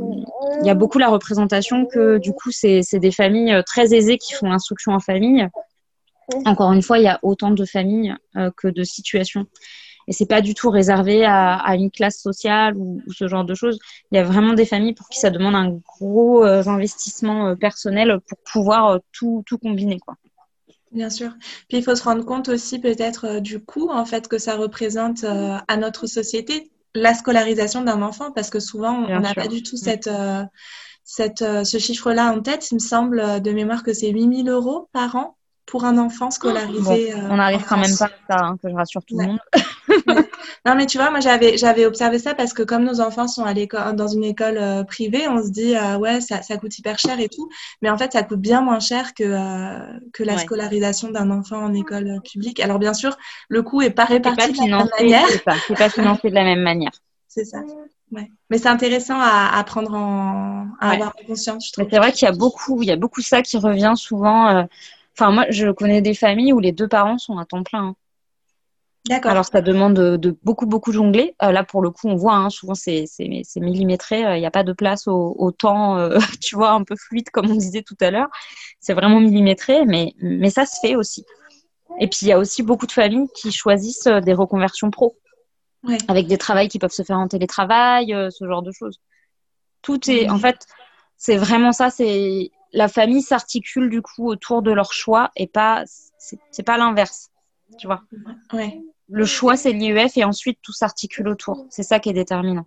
il 0.59 0.67
y 0.67 0.69
a 0.69 0.73
beaucoup 0.73 0.99
la 0.99 1.07
représentation 1.07 1.85
que 1.85 2.17
du 2.17 2.33
coup 2.33 2.51
c'est 2.51 2.81
des 2.93 3.11
familles 3.11 3.53
euh, 3.53 3.61
très 3.61 3.93
aisées 3.93 4.17
qui 4.17 4.33
font 4.33 4.49
l'instruction 4.49 4.91
en 4.91 4.99
famille. 4.99 5.47
Encore 6.45 6.73
une 6.73 6.81
fois, 6.81 6.97
il 6.97 7.03
y 7.03 7.07
a 7.07 7.19
autant 7.21 7.51
de 7.51 7.65
familles 7.65 8.15
euh, 8.35 8.49
que 8.57 8.67
de 8.67 8.83
situations. 8.83 9.45
Et 10.07 10.13
c'est 10.13 10.25
pas 10.25 10.41
du 10.41 10.53
tout 10.53 10.69
réservé 10.69 11.25
à, 11.25 11.55
à 11.55 11.75
une 11.75 11.91
classe 11.91 12.19
sociale 12.19 12.75
ou, 12.77 13.01
ce 13.11 13.27
genre 13.27 13.45
de 13.45 13.55
choses. 13.55 13.79
Il 14.11 14.15
y 14.15 14.19
a 14.19 14.23
vraiment 14.23 14.53
des 14.53 14.65
familles 14.65 14.93
pour 14.93 15.09
qui 15.09 15.19
ça 15.19 15.29
demande 15.29 15.55
un 15.55 15.79
gros 15.99 16.43
investissement 16.43 17.55
personnel 17.55 18.19
pour 18.27 18.37
pouvoir 18.51 18.99
tout, 19.11 19.43
tout 19.45 19.57
combiner. 19.57 19.99
Quoi. 19.99 20.15
Bien 20.91 21.09
sûr. 21.09 21.31
Puis 21.67 21.79
il 21.79 21.83
faut 21.83 21.95
se 21.95 22.03
rendre 22.03 22.23
compte 22.23 22.49
aussi 22.49 22.79
peut-être 22.79 23.39
du 23.39 23.59
coût 23.59 23.89
en 23.89 24.05
fait 24.05 24.27
que 24.27 24.37
ça 24.37 24.55
représente 24.55 25.23
à 25.23 25.77
notre 25.77 26.05
société 26.05 26.71
la 26.95 27.13
scolarisation 27.13 27.81
d'un 27.83 28.01
enfant 28.01 28.31
parce 28.31 28.49
que 28.49 28.59
souvent 28.59 29.05
on 29.07 29.19
n'a 29.19 29.33
pas 29.33 29.47
du 29.47 29.61
tout 29.61 29.75
mm. 29.75 29.79
cette, 29.79 30.07
euh, 30.07 30.43
cette, 31.03 31.41
euh, 31.41 31.63
ce 31.63 31.77
chiffre-là 31.77 32.31
en 32.31 32.41
tête. 32.41 32.71
Il 32.71 32.75
me 32.75 32.79
semble 32.79 33.19
euh, 33.19 33.39
de 33.39 33.51
mémoire 33.51 33.83
que 33.83 33.93
c'est 33.93 34.09
8000 34.09 34.49
euros 34.49 34.89
par 34.93 35.15
an 35.15 35.37
pour 35.65 35.85
un 35.85 35.97
enfant 35.97 36.31
scolarisé. 36.31 37.13
on 37.15 37.37
n'arrive 37.37 37.65
quand 37.67 37.77
même 37.77 37.97
pas 37.97 38.05
à 38.05 38.37
ça, 38.37 38.45
hein, 38.45 38.57
que 38.61 38.69
je 38.69 38.75
rassure 38.75 39.03
tout 39.05 39.17
le 39.17 39.27
monde. 39.27 39.39
non, 40.65 40.75
mais 40.75 40.85
tu 40.85 40.97
vois, 40.97 41.11
moi 41.11 41.19
j'avais 41.19 41.57
j'avais 41.57 41.85
observé 41.85 42.19
ça 42.19 42.33
parce 42.33 42.53
que 42.53 42.63
comme 42.63 42.83
nos 42.83 43.01
enfants 43.01 43.27
sont 43.27 43.43
à 43.43 43.53
l'école 43.53 43.95
dans 43.95 44.07
une 44.07 44.23
école 44.23 44.57
euh, 44.57 44.83
privée, 44.83 45.27
on 45.27 45.43
se 45.43 45.49
dit 45.49 45.75
euh, 45.75 45.97
ouais 45.97 46.21
ça, 46.21 46.41
ça 46.41 46.57
coûte 46.57 46.77
hyper 46.77 46.99
cher 46.99 47.19
et 47.19 47.29
tout, 47.29 47.49
mais 47.81 47.89
en 47.89 47.97
fait 47.97 48.13
ça 48.13 48.23
coûte 48.23 48.39
bien 48.39 48.61
moins 48.61 48.79
cher 48.79 49.13
que 49.13 49.23
euh, 49.23 49.99
que 50.13 50.23
la 50.23 50.37
scolarisation 50.37 51.09
d'un 51.09 51.31
enfant 51.31 51.57
en 51.57 51.73
école 51.73 52.21
publique. 52.23 52.59
Alors 52.59 52.79
bien 52.79 52.93
sûr, 52.93 53.17
le 53.49 53.61
coût 53.61 53.81
est 53.81 53.91
pas 53.91 54.05
réparti 54.05 54.51
de 54.51 54.57
la 54.57 54.77
même 54.77 54.89
manière. 54.99 55.27
C'est 55.27 55.75
pas, 55.75 55.89
financé 55.89 56.29
de 56.29 56.35
la 56.35 56.43
même 56.43 56.61
manière. 56.61 56.91
C'est 57.27 57.45
ça. 57.45 57.59
Ouais. 58.11 58.29
Mais 58.49 58.57
c'est 58.57 58.69
intéressant 58.69 59.19
à, 59.19 59.57
à, 59.57 59.63
prendre 59.63 59.93
en 59.93 60.67
à 60.79 60.91
avoir 60.91 61.13
conscience. 61.27 61.71
C'est 61.75 61.97
vrai 61.97 62.11
qu'il 62.11 62.25
y 62.25 62.29
a 62.29 62.31
beaucoup, 62.31 62.81
il 62.81 62.87
y 62.87 62.91
a 62.91 62.95
beaucoup 62.95 63.21
ça 63.21 63.41
qui 63.41 63.57
revient 63.57 63.93
souvent. 63.95 64.67
Enfin, 65.17 65.31
moi, 65.31 65.45
je 65.49 65.71
connais 65.71 66.01
des 66.01 66.13
familles 66.13 66.53
où 66.53 66.59
les 66.59 66.71
deux 66.71 66.87
parents 66.87 67.17
sont 67.17 67.37
à 67.37 67.45
temps 67.45 67.63
plein. 67.63 67.87
Hein. 67.87 67.95
D'accord. 69.07 69.31
Alors, 69.31 69.45
ça 69.45 69.61
demande 69.61 69.93
de, 69.93 70.37
beaucoup, 70.43 70.65
beaucoup 70.65 70.91
jongler. 70.91 71.35
Euh, 71.43 71.51
là, 71.51 71.63
pour 71.63 71.81
le 71.81 71.91
coup, 71.91 72.07
on 72.07 72.15
voit, 72.15 72.35
hein, 72.35 72.49
souvent, 72.49 72.73
c'est 72.73 73.05
millimétré. 73.57 74.21
Il 74.21 74.39
n'y 74.39 74.47
a 74.47 74.51
pas 74.51 74.63
de 74.63 74.73
place 74.73 75.07
au, 75.07 75.51
temps, 75.51 75.97
euh, 75.97 76.17
tu 76.41 76.55
vois, 76.55 76.71
un 76.71 76.83
peu 76.83 76.95
fluide, 76.95 77.29
comme 77.29 77.49
on 77.51 77.55
disait 77.55 77.83
tout 77.83 77.97
à 78.01 78.09
l'heure. 78.09 78.29
C'est 78.79 78.93
vraiment 78.93 79.19
millimétré, 79.19 79.85
mais, 79.85 80.13
mais 80.21 80.49
ça 80.49 80.65
se 80.65 80.79
fait 80.79 80.95
aussi. 80.95 81.23
Et 81.99 82.07
puis, 82.07 82.19
il 82.23 82.27
y 82.29 82.31
a 82.31 82.39
aussi 82.39 82.63
beaucoup 82.63 82.87
de 82.87 82.91
familles 82.91 83.27
qui 83.35 83.51
choisissent 83.51 84.07
euh, 84.07 84.21
des 84.21 84.33
reconversions 84.33 84.89
pro. 84.89 85.15
Avec 86.07 86.25
des 86.25 86.39
travails 86.39 86.67
qui 86.67 86.79
peuvent 86.79 86.89
se 86.89 87.03
faire 87.03 87.19
en 87.19 87.27
télétravail, 87.27 88.07
ce 88.31 88.47
genre 88.47 88.63
de 88.63 88.71
choses. 88.71 88.99
Tout 89.83 90.09
est, 90.09 90.31
en 90.31 90.39
fait, 90.39 90.65
c'est 91.15 91.37
vraiment 91.37 91.71
ça. 91.73 91.91
C'est 91.91 92.49
la 92.73 92.87
famille 92.87 93.21
s'articule 93.21 93.91
du 93.91 94.01
coup 94.01 94.27
autour 94.27 94.63
de 94.63 94.71
leur 94.71 94.93
choix 94.93 95.29
et 95.35 95.45
pas, 95.45 95.83
c'est 96.17 96.63
pas 96.65 96.79
l'inverse, 96.79 97.29
tu 97.77 97.85
vois. 97.85 98.01
Ouais 98.51 98.81
le 99.09 99.25
choix, 99.25 99.55
c'est 99.55 99.71
l'IEF 99.71 100.17
et 100.17 100.23
ensuite 100.23 100.59
tout 100.61 100.73
s'articule 100.73 101.27
autour. 101.27 101.65
C'est 101.69 101.83
ça 101.83 101.99
qui 101.99 102.09
est 102.09 102.13
déterminant. 102.13 102.65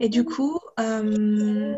Et 0.00 0.08
du 0.08 0.24
coup, 0.24 0.58
euh, 0.78 1.74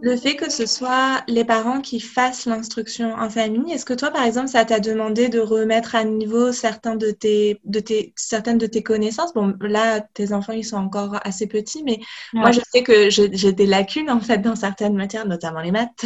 le 0.00 0.16
fait 0.16 0.36
que 0.36 0.50
ce 0.50 0.66
soit 0.66 1.22
les 1.28 1.44
parents 1.44 1.80
qui 1.80 2.00
fassent 2.00 2.46
l'instruction 2.46 3.14
en 3.14 3.28
famille, 3.28 3.72
est-ce 3.72 3.84
que 3.84 3.94
toi, 3.94 4.10
par 4.10 4.22
exemple, 4.24 4.48
ça 4.48 4.64
t'a 4.64 4.80
demandé 4.80 5.28
de 5.28 5.40
remettre 5.40 5.94
à 5.94 6.04
niveau 6.04 6.52
certains 6.52 6.96
de 6.96 7.10
tes, 7.10 7.60
de 7.64 7.80
tes, 7.80 8.12
certaines 8.16 8.58
de 8.58 8.66
tes 8.66 8.82
connaissances? 8.82 9.34
Bon, 9.34 9.54
là, 9.60 10.00
tes 10.00 10.32
enfants, 10.32 10.52
ils 10.52 10.64
sont 10.64 10.76
encore 10.76 11.18
assez 11.24 11.46
petits, 11.46 11.82
mais 11.84 12.00
moi, 12.32 12.52
je 12.52 12.60
sais 12.72 12.82
que 12.82 13.10
j'ai 13.10 13.52
des 13.52 13.66
lacunes, 13.66 14.10
en 14.10 14.20
fait, 14.20 14.38
dans 14.38 14.56
certaines 14.56 14.94
matières, 14.94 15.26
notamment 15.26 15.60
les 15.60 15.72
maths. 15.72 16.04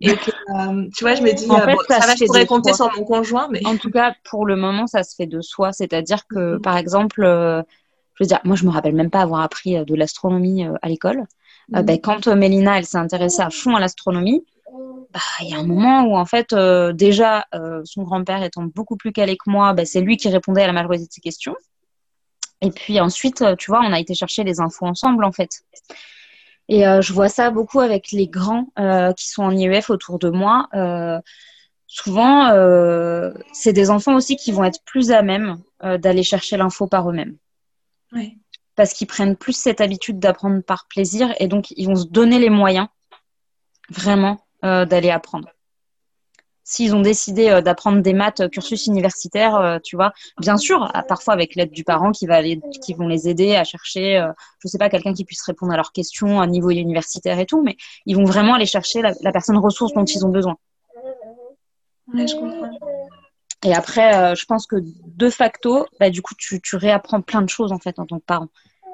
Et 0.00 0.14
que, 0.16 0.30
euh, 0.30 0.88
tu 0.96 1.04
vois, 1.04 1.14
je 1.14 1.22
me 1.22 1.32
dis, 1.32 1.48
en 1.48 1.56
euh, 1.56 1.74
ça, 1.88 1.98
va, 1.98 2.14
je 2.16 2.24
pourrais 2.24 2.46
compter 2.46 2.72
sur 2.72 2.90
mon 2.96 3.04
conjoint, 3.04 3.48
mais... 3.50 3.64
En 3.64 3.76
tout 3.76 3.90
cas, 3.90 4.14
pour 4.24 4.46
le 4.46 4.56
moment, 4.56 4.86
ça 4.86 5.02
se 5.02 5.14
fait 5.14 5.26
de 5.26 5.40
soi. 5.40 5.72
C'est-à-dire 5.72 6.26
que, 6.26 6.54
mhm. 6.54 6.60
par 6.60 6.76
exemple, 6.76 7.22
euh, 7.22 7.62
je 8.14 8.24
veux 8.24 8.28
dire, 8.28 8.40
moi, 8.44 8.56
je 8.56 8.64
me 8.64 8.70
rappelle 8.70 8.94
même 8.94 9.10
pas 9.10 9.20
avoir 9.20 9.40
appris 9.40 9.84
de 9.84 9.94
l'astronomie 9.94 10.66
à 10.82 10.88
l'école. 10.88 11.26
Euh, 11.74 11.82
ben, 11.82 11.98
quand 12.00 12.26
euh, 12.26 12.34
Mélina 12.34 12.78
elle 12.78 12.84
s'est 12.84 12.98
intéressée 12.98 13.40
à 13.40 13.50
fond 13.50 13.74
à 13.74 13.80
l'astronomie, 13.80 14.44
bah, 15.12 15.20
il 15.40 15.50
y 15.50 15.54
a 15.54 15.58
un 15.58 15.66
moment 15.66 16.02
où 16.02 16.16
en 16.16 16.24
fait 16.26 16.52
euh, 16.52 16.92
déjà 16.92 17.46
son 17.84 18.02
grand-père 18.02 18.42
étant 18.42 18.64
beaucoup 18.64 18.96
plus 18.96 19.12
calé 19.12 19.36
que 19.36 19.50
moi, 19.50 19.72
bah, 19.72 19.84
c'est 19.84 20.00
lui 20.00 20.16
qui 20.16 20.28
répondait 20.28 20.62
à 20.62 20.66
la 20.66 20.72
majorité 20.72 21.06
de 21.06 21.12
ses 21.12 21.20
questions. 21.20 21.54
Et 22.60 22.70
puis 22.70 22.98
ensuite, 23.00 23.44
tu 23.58 23.70
vois, 23.70 23.80
on 23.80 23.92
a 23.92 24.00
été 24.00 24.14
chercher 24.14 24.42
les 24.42 24.60
infos 24.60 24.86
ensemble 24.86 25.24
en 25.24 25.32
fait. 25.32 25.62
Et 26.68 26.82
je 26.82 27.12
vois 27.12 27.28
ça 27.28 27.50
beaucoup 27.50 27.80
avec 27.80 28.10
les 28.10 28.26
grands 28.26 28.66
qui 29.16 29.28
sont 29.28 29.42
en 29.42 29.50
IEF 29.50 29.90
autour 29.90 30.18
de 30.18 30.30
moi. 30.30 30.68
souvent, 31.86 32.50
c'est 33.52 33.72
des 33.72 33.90
enfants 33.90 34.14
aussi 34.14 34.36
qui 34.36 34.50
vont 34.50 34.64
être 34.64 34.82
plus 34.84 35.12
à 35.12 35.22
même 35.22 35.58
d'aller 35.82 36.22
chercher 36.22 36.56
l'info 36.56 36.86
par 36.86 37.08
eux-mêmes. 37.08 37.36
Oui 38.12 38.38
parce 38.76 38.92
qu'ils 38.92 39.06
prennent 39.06 39.36
plus 39.36 39.52
cette 39.52 39.80
habitude 39.80 40.18
d'apprendre 40.18 40.62
par 40.62 40.86
plaisir 40.88 41.34
et 41.38 41.48
donc 41.48 41.70
ils 41.76 41.86
vont 41.86 41.96
se 41.96 42.06
donner 42.06 42.38
les 42.38 42.50
moyens 42.50 42.88
vraiment 43.90 44.38
euh, 44.64 44.84
d'aller 44.84 45.10
apprendre. 45.10 45.48
S'ils 46.66 46.94
ont 46.94 47.02
décidé 47.02 47.60
d'apprendre 47.60 48.00
des 48.00 48.14
maths 48.14 48.48
cursus 48.48 48.86
universitaire, 48.86 49.80
tu 49.84 49.96
vois, 49.96 50.14
bien 50.38 50.56
sûr, 50.56 50.90
parfois 51.08 51.34
avec 51.34 51.56
l'aide 51.56 51.72
du 51.72 51.84
parent 51.84 52.10
qui 52.10 52.26
va 52.26 52.36
aller, 52.36 52.58
qui 52.82 52.94
vont 52.94 53.06
les 53.06 53.28
aider 53.28 53.54
à 53.54 53.64
chercher, 53.64 54.26
je 54.60 54.68
sais 54.68 54.78
pas, 54.78 54.88
quelqu'un 54.88 55.12
qui 55.12 55.26
puisse 55.26 55.42
répondre 55.42 55.74
à 55.74 55.76
leurs 55.76 55.92
questions 55.92 56.40
à 56.40 56.46
niveau 56.46 56.70
universitaire 56.70 57.38
et 57.38 57.44
tout, 57.44 57.62
mais 57.62 57.76
ils 58.06 58.16
vont 58.16 58.24
vraiment 58.24 58.54
aller 58.54 58.64
chercher 58.64 59.02
la, 59.02 59.12
la 59.20 59.30
personne 59.30 59.58
ressource 59.58 59.92
dont 59.92 60.06
ils 60.06 60.24
ont 60.24 60.30
besoin. 60.30 60.56
Ouais, 62.14 62.26
je 62.26 62.34
comprends. 62.34 62.93
Et 63.64 63.74
après, 63.74 64.14
euh, 64.14 64.34
je 64.34 64.44
pense 64.44 64.66
que 64.66 64.76
de 64.80 65.30
facto, 65.30 65.86
bah, 65.98 66.10
du 66.10 66.20
coup, 66.20 66.34
tu, 66.36 66.60
tu, 66.60 66.76
réapprends 66.76 67.22
plein 67.22 67.42
de 67.42 67.48
choses 67.48 67.72
en 67.72 67.78
fait 67.78 67.98
en 67.98 68.06
tant 68.06 68.18
que 68.18 68.24
parent. 68.24 68.48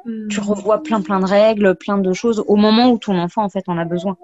Tu 0.04 0.40
hmm. 0.40 0.44
revois 0.44 0.82
plein 0.82 1.02
plein 1.02 1.20
de 1.20 1.26
règles, 1.26 1.74
plein 1.74 1.98
de 1.98 2.12
choses 2.14 2.42
au 2.46 2.56
moment 2.56 2.90
où 2.90 2.98
ton 2.98 3.18
enfant 3.18 3.42
en 3.42 3.50
fait 3.50 3.68
en 3.68 3.76
a 3.76 3.84
besoin. 3.84 4.16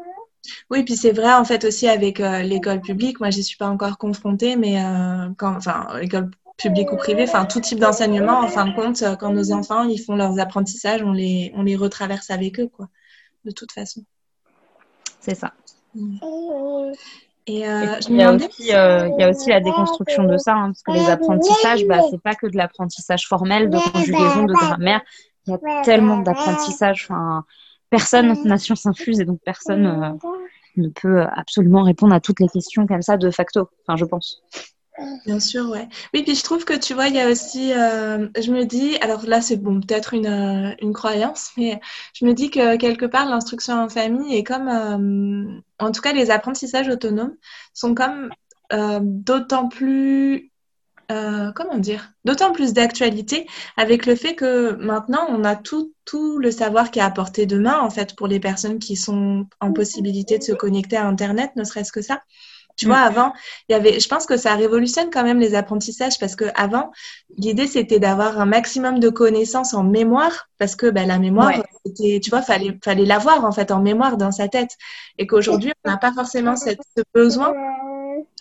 Oui, 0.71 0.85
puis 0.85 0.97
c'est 0.97 1.13
vrai 1.13 1.35
en 1.35 1.45
fait 1.45 1.65
aussi 1.65 1.89
avec 1.89 2.21
euh, 2.21 2.43
l'école 2.43 2.81
publique. 2.81 3.21
Moi, 3.21 3.31
j'y 3.31 3.43
suis 3.43 3.59
pas 3.59 3.69
encore 3.69 3.99
confrontée, 3.99 4.57
mais 4.57 4.83
euh, 4.83 5.29
quand, 5.37 5.57
enfin, 5.57 5.89
l'école 6.01 6.31
publique 6.57 6.93
ou 6.93 6.97
privée, 6.97 7.25
enfin 7.25 7.45
tout 7.45 7.61
type 7.61 7.81
d'enseignement, 7.81 8.39
en 8.39 8.49
fin 8.49 8.67
de 8.67 8.75
compte, 8.75 9.03
quand 9.19 9.33
nos 9.33 9.53
enfants 9.53 9.85
ils 9.85 9.99
font 9.99 10.17
leurs 10.17 10.39
apprentissages, 10.39 11.03
on 11.03 11.13
les 11.13 11.53
on 11.55 11.65
les 11.65 11.77
retraverse 11.77 12.31
avec 12.31 12.61
eux, 12.61 12.69
quoi. 12.69 12.89
De 13.45 13.51
toute 13.51 13.73
façon. 13.73 14.03
C'est 15.21 15.35
ça. 15.35 15.53
Hmm. 15.95 16.17
Et, 17.49 17.67
euh, 17.67 17.99
il, 18.09 18.17
y 18.17 18.23
a 18.23 18.33
aussi, 18.33 18.75
euh, 18.75 19.09
il 19.09 19.21
y 19.21 19.23
a 19.23 19.31
aussi 19.31 19.51
la 19.51 19.61
déconstruction 19.61 20.25
de 20.25 20.37
ça, 20.37 20.55
hein, 20.55 20.73
parce 20.73 20.83
que 20.83 20.93
les 20.93 21.09
apprentissages, 21.09 21.87
bah, 21.87 22.01
c'est 22.11 22.21
pas 22.21 22.35
que 22.35 22.49
de 22.49 22.57
l'apprentissage 22.57 23.29
formel, 23.29 23.71
de 23.71 23.79
conjugaison, 23.93 24.45
de 24.45 24.53
grammaire. 24.53 25.01
Il 25.47 25.53
y 25.53 25.55
a 25.55 25.83
tellement 25.83 26.19
d'apprentissages. 26.19 27.07
Enfin, 27.09 27.45
personne 27.89 28.37
n'a 28.45 28.59
science 28.59 28.85
infuse 28.87 29.21
et 29.21 29.25
donc 29.25 29.41
personne 29.45 29.87
euh, 29.87 30.29
ne 30.77 30.89
peut 30.89 31.23
absolument 31.23 31.85
répondre 31.85 32.15
à 32.15 32.21
toutes 32.21 32.41
les 32.41 32.49
questions 32.49 32.85
comme 32.87 33.03
ça 33.03 33.17
de 33.17 33.31
facto. 33.31 33.69
Enfin, 33.83 33.97
je 33.97 34.05
pense. 34.05 34.43
Bien 35.27 35.41
sûr, 35.41 35.69
ouais. 35.69 35.89
Oui, 36.15 36.23
puis 36.23 36.35
je 36.35 36.43
trouve 36.43 36.65
que 36.65 36.73
tu 36.73 36.95
vois, 36.95 37.09
il 37.09 37.15
y 37.15 37.21
a 37.21 37.29
aussi, 37.29 37.73
euh, 37.75 38.29
je 38.41 38.51
me 38.51 38.65
dis, 38.65 38.97
alors 39.03 39.27
là, 39.27 39.43
c'est 39.43 39.57
bon, 39.57 39.81
peut-être 39.81 40.15
une, 40.15 40.27
euh, 40.27 40.75
une, 40.81 40.95
croyance, 40.95 41.51
mais 41.59 41.81
je 42.15 42.25
me 42.25 42.33
dis 42.33 42.51
que 42.51 42.77
quelque 42.77 43.05
part, 43.05 43.29
l'instruction 43.29 43.75
en 43.75 43.89
famille 43.91 44.35
est 44.35 44.45
comme, 44.45 44.69
euh, 44.69 45.61
en 45.79 45.93
tout 45.93 46.01
cas, 46.01 46.13
les 46.13 46.31
apprentissages 46.31 46.89
autonomes 46.89 47.37
sont 47.75 47.95
comme 47.95 48.31
d'autant 49.01 49.69
plus, 49.69 50.51
comment 51.09 51.79
dire, 51.79 52.13
d'autant 52.25 52.53
plus 52.53 52.73
d'actualité 52.73 53.47
avec 53.77 54.07
le 54.07 54.17
fait 54.17 54.35
que 54.35 54.73
maintenant, 54.77 55.27
on 55.29 55.45
a 55.45 55.55
tout, 55.57 55.93
tout 56.05 56.39
le 56.39 56.51
savoir 56.51 56.91
qui 56.91 56.99
est 56.99 57.03
à 57.03 57.11
portée 57.11 57.47
de 57.47 57.59
main, 57.59 57.81
en 57.81 57.91
fait, 57.91 58.17
pour 58.17 58.27
les 58.29 58.41
personnes 58.41 58.79
qui 58.79 58.97
sont 58.97 59.47
en 59.61 59.73
possibilité 59.73 60.39
de 60.39 60.43
se 60.43 60.53
connecter 60.53 60.97
à 60.97 61.07
Internet, 61.07 61.53
ne 61.57 61.65
serait-ce 61.65 61.93
que 61.93 62.03
ça. 62.03 62.23
Tu 62.77 62.87
vois, 62.87 63.01
mm. 63.01 63.09
avant, 63.09 63.33
il 63.69 63.73
y 63.73 63.75
avait, 63.75 64.01
je 64.01 64.09
pense 64.09 64.27
que 64.27 64.37
ça 64.37 64.55
révolutionne 64.55 65.11
quand 65.11 65.25
même 65.25 65.41
les 65.41 65.55
apprentissages 65.55 66.19
parce 66.19 66.37
que 66.37 66.45
avant, 66.55 66.91
l'idée 67.37 67.67
c'était 67.67 67.99
d'avoir 67.99 68.41
un 68.41 68.47
maximum 68.47 69.01
de 69.01 69.09
connaissances 69.09 69.75
en 69.75 69.83
mémoire 69.83 70.49
parce 70.59 70.77
que 70.77 70.91
ben, 70.91 71.07
la 71.09 71.19
mémoire, 71.19 71.53
c'était, 71.85 72.21
tu 72.23 72.31
vois, 72.31 72.43
fallait, 72.43 72.79
fallait 72.85 73.05
l'avoir 73.05 73.45
en 73.45 73.53
fait 73.53 73.71
en 73.71 73.81
mémoire 73.81 74.17
dans 74.17 74.33
sa 74.33 74.49
tête 74.49 74.77
et 75.19 75.27
qu'aujourd'hui, 75.27 75.73
on 75.85 75.91
n'a 75.91 75.97
pas 75.97 76.13
forcément 76.13 76.57
cette, 76.57 76.81
ce 76.97 77.03
besoin. 77.15 77.53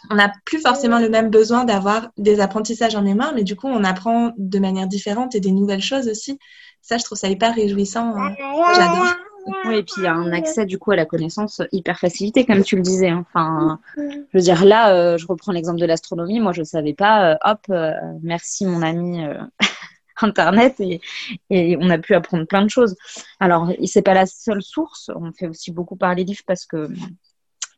On 0.10 0.16
n'a 0.16 0.32
plus 0.46 0.62
forcément 0.62 1.00
le 1.00 1.10
même 1.10 1.30
besoin 1.30 1.66
d'avoir 1.66 2.10
des 2.18 2.40
apprentissages 2.40 2.96
en 2.96 3.02
mémoire, 3.02 3.34
mais 3.34 3.44
du 3.44 3.56
coup, 3.56 3.68
on 3.68 3.84
apprend 3.84 4.32
de 4.38 4.60
manière 4.60 4.88
différente 4.88 5.36
et 5.36 5.40
des 5.40 5.52
nouvelles 5.52 5.82
choses 5.82 6.08
aussi. 6.08 6.40
Ça, 6.82 6.98
je 6.98 7.04
trouve 7.04 7.18
ça 7.18 7.28
hyper 7.28 7.56
réjouissant. 7.56 8.14
Hein. 8.16 8.36
J'adore. 8.76 9.16
Oui, 9.46 9.76
et 9.76 9.84
puis 9.84 9.94
il 9.98 10.04
y 10.04 10.08
a 10.08 10.14
un 10.14 10.32
accès 10.32 10.66
du 10.66 10.80
coup 10.80 10.92
à 10.92 10.96
la 10.96 11.06
connaissance 11.06 11.62
hyper 11.72 12.00
facilité, 12.00 12.46
comme 12.46 12.64
tu 12.64 12.76
le 12.76 12.82
disais. 12.82 13.10
Hein. 13.10 13.26
Enfin, 13.30 13.80
je 13.96 14.38
veux 14.38 14.44
dire, 14.44 14.66
là, 14.66 14.94
euh, 14.94 15.18
je 15.18 15.28
reprends 15.28 15.52
l'exemple 15.52 15.80
de 15.80 15.86
l'astronomie. 15.86 16.40
Moi, 16.40 16.52
je 16.52 16.62
ne 16.62 16.66
savais 16.66 16.94
pas. 16.94 17.34
Euh, 17.34 17.36
hop, 17.44 17.60
euh, 17.70 17.94
merci 18.24 18.66
mon 18.66 18.82
ami 18.82 19.24
Internet, 20.22 20.80
et, 20.80 21.02
et, 21.50 21.78
on 21.80 21.90
a 21.90 21.98
pu 21.98 22.16
apprendre 22.16 22.46
plein 22.46 22.64
de 22.64 22.70
choses. 22.70 22.96
Alors, 23.40 23.72
c'est 23.86 24.02
pas 24.02 24.14
la 24.14 24.26
seule 24.26 24.64
source. 24.64 25.12
On 25.14 25.32
fait 25.32 25.48
aussi 25.48 25.72
beaucoup 25.72 25.96
par 25.96 26.16
les 26.16 26.24
livres 26.24 26.44
parce 26.48 26.66
que 26.66 26.90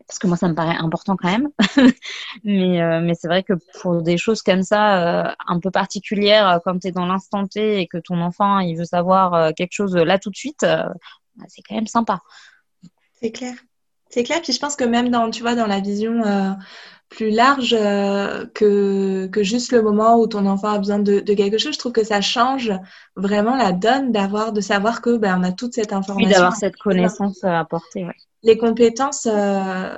parce 0.08 0.20
que 0.20 0.28
moi, 0.28 0.38
ça 0.38 0.48
me 0.48 0.54
paraît 0.56 0.78
important 0.78 1.18
quand 1.18 1.30
même. 1.30 1.50
mais 2.46 3.02
mais 3.02 3.14
c'est 3.16 3.28
vrai 3.28 3.44
que 3.44 3.54
pour 3.82 4.02
des 4.04 4.18
choses 4.18 4.42
comme 4.42 4.62
ça, 4.62 5.36
un 5.48 5.60
peu 5.60 5.72
particulières, 5.72 6.62
comme 6.64 6.80
tu 6.80 6.88
es 6.88 6.92
dans 6.92 7.08
l'instant 7.08 7.46
T 7.46 7.82
et 7.82 7.88
que 7.88 7.98
ton 7.98 8.22
enfant, 8.22 8.60
il 8.60 8.78
veut 8.78 8.86
savoir 8.86 9.54
quelque 9.56 9.74
chose 9.74 9.96
là 9.96 10.20
tout 10.20 10.30
de 10.30 10.36
suite, 10.36 10.66
c'est 11.48 11.62
quand 11.62 11.76
même 11.76 11.88
sympa. 11.88 12.22
C'est 13.14 13.32
clair. 13.32 13.56
C'est 14.10 14.24
clair. 14.24 14.42
Puis 14.42 14.54
je 14.54 14.60
pense 14.60 14.76
que 14.76 14.84
même 14.84 15.10
dans, 15.10 15.30
tu 15.30 15.42
vois, 15.42 15.56
dans 15.56 15.68
la 15.68 15.80
vision 15.80 16.24
euh, 16.24 16.52
plus 17.10 17.30
large 17.30 17.76
euh, 17.78 18.46
que, 18.54 19.28
que 19.28 19.44
juste 19.44 19.72
le 19.72 19.82
moment 19.82 20.20
où 20.20 20.28
ton 20.28 20.46
enfant 20.46 20.70
a 20.70 20.78
besoin 20.78 21.00
de, 21.00 21.20
quelque 21.20 21.58
chose, 21.58 21.74
je 21.74 21.80
trouve 21.80 21.94
que 21.94 22.04
ça 22.04 22.22
change 22.22 22.72
vraiment 23.16 23.56
la 23.56 23.72
donne 23.72 24.12
d'avoir, 24.12 24.52
de 24.52 24.62
savoir 24.62 25.02
que 25.02 25.18
ben, 25.18 25.40
on 25.40 25.44
a 25.44 25.52
toute 25.52 25.74
cette 25.74 25.94
information. 25.94 26.28
Oui, 26.28 26.34
d'avoir 26.34 26.56
cette 26.56 26.78
connaissance 26.78 27.44
à 27.44 27.60
apporter. 27.60 28.06
Ouais. 28.06 28.16
Les 28.44 28.58
compétences, 28.58 29.28
euh, 29.30 29.98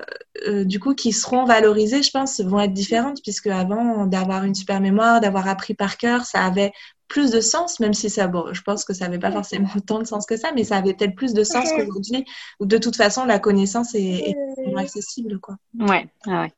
du 0.64 0.80
coup, 0.80 0.96
qui 0.96 1.12
seront 1.12 1.46
valorisées, 1.46 2.02
je 2.02 2.12
pense, 2.12 2.40
vont 2.40 2.60
être 2.60 2.74
différentes, 2.74 3.22
puisque 3.22 3.48
avant 3.48 4.06
d'avoir 4.06 4.44
une 4.44 4.56
super 4.56 4.80
mémoire, 4.80 5.20
d'avoir 5.20 5.48
appris 5.48 5.74
par 5.74 5.98
cœur, 5.98 6.26
ça 6.26 6.46
avait 6.46 6.72
plus 7.10 7.32
de 7.32 7.42
sens, 7.42 7.80
même 7.80 7.94
si 7.94 8.10
ça, 8.10 8.28
bon, 8.28 8.54
je 8.54 8.62
pense 8.62 8.86
que 8.86 8.94
ça 8.94 9.06
n'avait 9.06 9.20
pas 9.20 9.32
forcément 9.32 9.68
autant 9.76 10.00
de 10.00 10.06
sens 10.06 10.26
que 10.26 10.38
ça, 10.38 10.52
mais 10.56 10.64
ça 10.64 10.78
avait 10.78 10.94
peut-être 10.94 11.16
plus 11.16 11.34
de 11.34 11.44
sens 11.44 11.70
qu'aujourd'hui, 11.72 12.24
où 12.60 12.66
de 12.66 12.78
toute 12.78 12.96
façon, 12.96 13.26
la 13.26 13.40
connaissance 13.40 13.94
est, 13.96 14.36
accessible, 14.78 15.40
quoi. 15.40 15.58
Ouais, 15.78 16.08
ouais. 16.28 16.54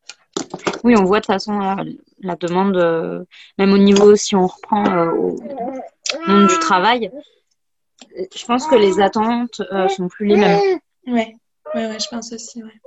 Oui, 0.84 0.96
on 0.98 1.04
voit 1.04 1.20
de 1.20 1.26
toute 1.26 1.34
façon 1.34 1.60
la, 2.22 2.36
demande, 2.36 2.78
euh, 2.78 3.24
même 3.58 3.74
au 3.74 3.78
niveau, 3.78 4.16
si 4.16 4.36
on 4.36 4.48
reprend 4.48 4.86
euh, 4.86 5.12
au 5.12 5.36
monde 6.28 6.48
du 6.48 6.60
travail, 6.60 7.12
je 8.36 8.46
pense 8.46 8.68
que 8.68 8.76
les 8.76 9.00
attentes 9.00 9.62
euh, 9.72 9.88
sont 9.90 10.08
plus 10.08 10.28
les 10.28 10.38
mêmes. 10.38 10.60
Ouais, 11.08 11.36
ouais, 11.76 11.88
ouais 11.88 12.00
je 12.00 12.08
pense 12.10 12.34
aussi, 12.34 12.64
ouais. 12.64 12.82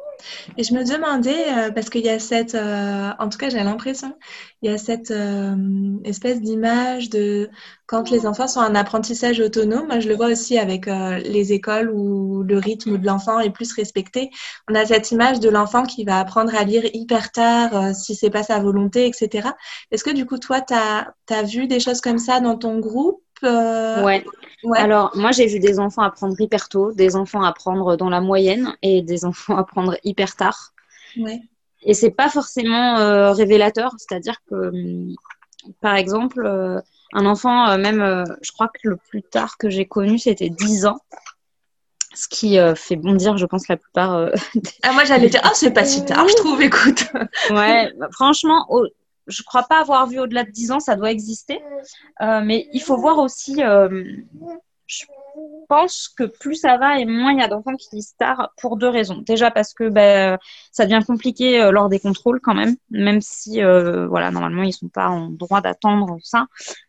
Et 0.56 0.64
je 0.64 0.74
me 0.74 0.84
demandais, 0.84 1.52
euh, 1.52 1.70
parce 1.70 1.90
qu'il 1.90 2.04
y 2.04 2.08
a 2.08 2.18
cette, 2.18 2.54
euh, 2.54 3.10
en 3.18 3.28
tout 3.28 3.38
cas 3.38 3.48
j'ai 3.48 3.62
l'impression, 3.62 4.16
il 4.62 4.70
y 4.70 4.74
a 4.74 4.78
cette 4.78 5.10
euh, 5.10 5.56
espèce 6.04 6.40
d'image 6.40 7.10
de 7.10 7.50
quand 7.86 8.10
les 8.10 8.26
enfants 8.26 8.48
sont 8.48 8.60
en 8.60 8.74
apprentissage 8.74 9.40
autonome, 9.40 9.86
moi 9.86 10.00
je 10.00 10.08
le 10.08 10.16
vois 10.16 10.28
aussi 10.28 10.58
avec 10.58 10.86
les 10.86 11.52
écoles 11.52 11.90
où 11.90 12.42
le 12.42 12.58
rythme 12.58 12.96
de 12.96 13.06
l'enfant 13.06 13.40
est 13.40 13.50
plus 13.50 13.72
respecté. 13.74 14.30
On 14.70 14.74
a 14.74 14.86
cette 14.86 15.10
image 15.10 15.38
de 15.40 15.50
l'enfant 15.50 15.82
qui 15.84 16.04
va 16.04 16.18
apprendre 16.18 16.54
à 16.54 16.64
lire 16.64 16.84
hyper 16.94 17.30
tard 17.30 17.94
si 17.94 18.14
c'est 18.14 18.30
pas 18.30 18.42
sa 18.42 18.58
volonté, 18.58 19.06
etc. 19.06 19.50
Est-ce 19.90 20.02
que 20.02 20.10
du 20.10 20.24
coup 20.24 20.38
toi, 20.38 20.62
tu 20.62 20.72
as, 20.72 21.12
as 21.30 21.42
vu 21.42 21.66
des 21.66 21.78
choses 21.78 22.00
comme 22.00 22.18
ça 22.18 22.40
dans 22.40 22.56
ton 22.56 22.78
groupe 22.78 23.23
ouais. 23.44 24.24
Alors, 24.76 25.12
moi, 25.16 25.30
j'ai 25.30 25.46
vu 25.46 25.58
des 25.58 25.78
enfants 25.78 26.02
apprendre 26.02 26.40
hyper 26.40 26.68
tôt, 26.68 26.92
des 26.92 27.16
enfants 27.16 27.42
apprendre 27.42 27.96
dans 27.96 28.08
la 28.08 28.20
moyenne 28.20 28.76
et 28.82 29.02
des 29.02 29.24
enfants 29.24 29.56
apprendre 29.58 29.96
hyper 30.04 30.36
tard. 30.36 30.72
Ouais. 31.16 31.40
Et 31.84 31.94
c'est 31.94 32.10
pas 32.10 32.28
forcément 32.28 32.98
euh, 32.98 33.32
révélateur, 33.32 33.92
c'est-à-dire 33.98 34.36
que, 34.48 34.54
hum, 34.54 35.14
par 35.80 35.94
exemple, 35.94 36.44
euh, 36.44 36.80
un 37.12 37.26
enfant, 37.26 37.68
euh, 37.68 37.78
même, 37.78 38.24
je 38.42 38.52
crois 38.52 38.68
que 38.68 38.88
le 38.88 38.96
plus 38.96 39.22
tard 39.22 39.56
que 39.58 39.68
j'ai 39.68 39.86
connu, 39.86 40.18
c'était 40.18 40.50
10 40.50 40.86
ans. 40.86 40.98
Ce 42.14 42.28
qui 42.28 42.56
fait 42.76 42.94
bondir, 42.94 43.36
je 43.38 43.44
pense, 43.44 43.66
la 43.66 43.76
plupart. 43.76 44.30
ah, 44.84 44.92
moi, 44.92 45.04
j'allais 45.04 45.28
dire, 45.28 45.40
ah, 45.42 45.50
c'est 45.52 45.72
pas 45.72 45.84
si 45.84 46.04
tard, 46.04 46.28
je 46.28 46.34
trouve, 46.36 46.62
écoute. 46.62 47.06
ouais, 47.50 47.92
bah, 47.98 48.08
franchement, 48.12 48.66
je 49.26 49.42
crois 49.42 49.64
pas 49.64 49.80
avoir 49.80 50.06
vu 50.06 50.18
au-delà 50.18 50.44
de 50.44 50.50
10 50.50 50.72
ans, 50.72 50.80
ça 50.80 50.96
doit 50.96 51.10
exister. 51.10 51.62
Euh, 52.22 52.42
mais 52.44 52.68
il 52.72 52.80
faut 52.80 52.96
voir 52.96 53.18
aussi, 53.18 53.62
euh, 53.62 54.04
je 54.86 55.04
pense 55.68 56.08
que 56.08 56.24
plus 56.24 56.56
ça 56.56 56.76
va 56.76 56.98
et 56.98 57.06
moins 57.06 57.32
il 57.32 57.38
y 57.38 57.42
a 57.42 57.48
d'enfants 57.48 57.74
qui 57.74 57.88
disent 57.90 58.14
tard 58.16 58.52
pour 58.58 58.76
deux 58.76 58.88
raisons. 58.88 59.22
Déjà 59.26 59.50
parce 59.50 59.72
que 59.72 59.88
ben, 59.88 60.38
ça 60.72 60.84
devient 60.86 61.04
compliqué 61.04 61.62
euh, 61.62 61.70
lors 61.70 61.88
des 61.88 61.98
contrôles 61.98 62.40
quand 62.40 62.54
même, 62.54 62.76
même 62.90 63.20
si 63.20 63.60
voilà, 63.62 64.30
normalement 64.30 64.62
ils 64.62 64.72
sont 64.72 64.88
pas 64.88 65.08
en 65.08 65.28
droit 65.28 65.60
d'attendre 65.60 66.18
ça. 66.22 66.46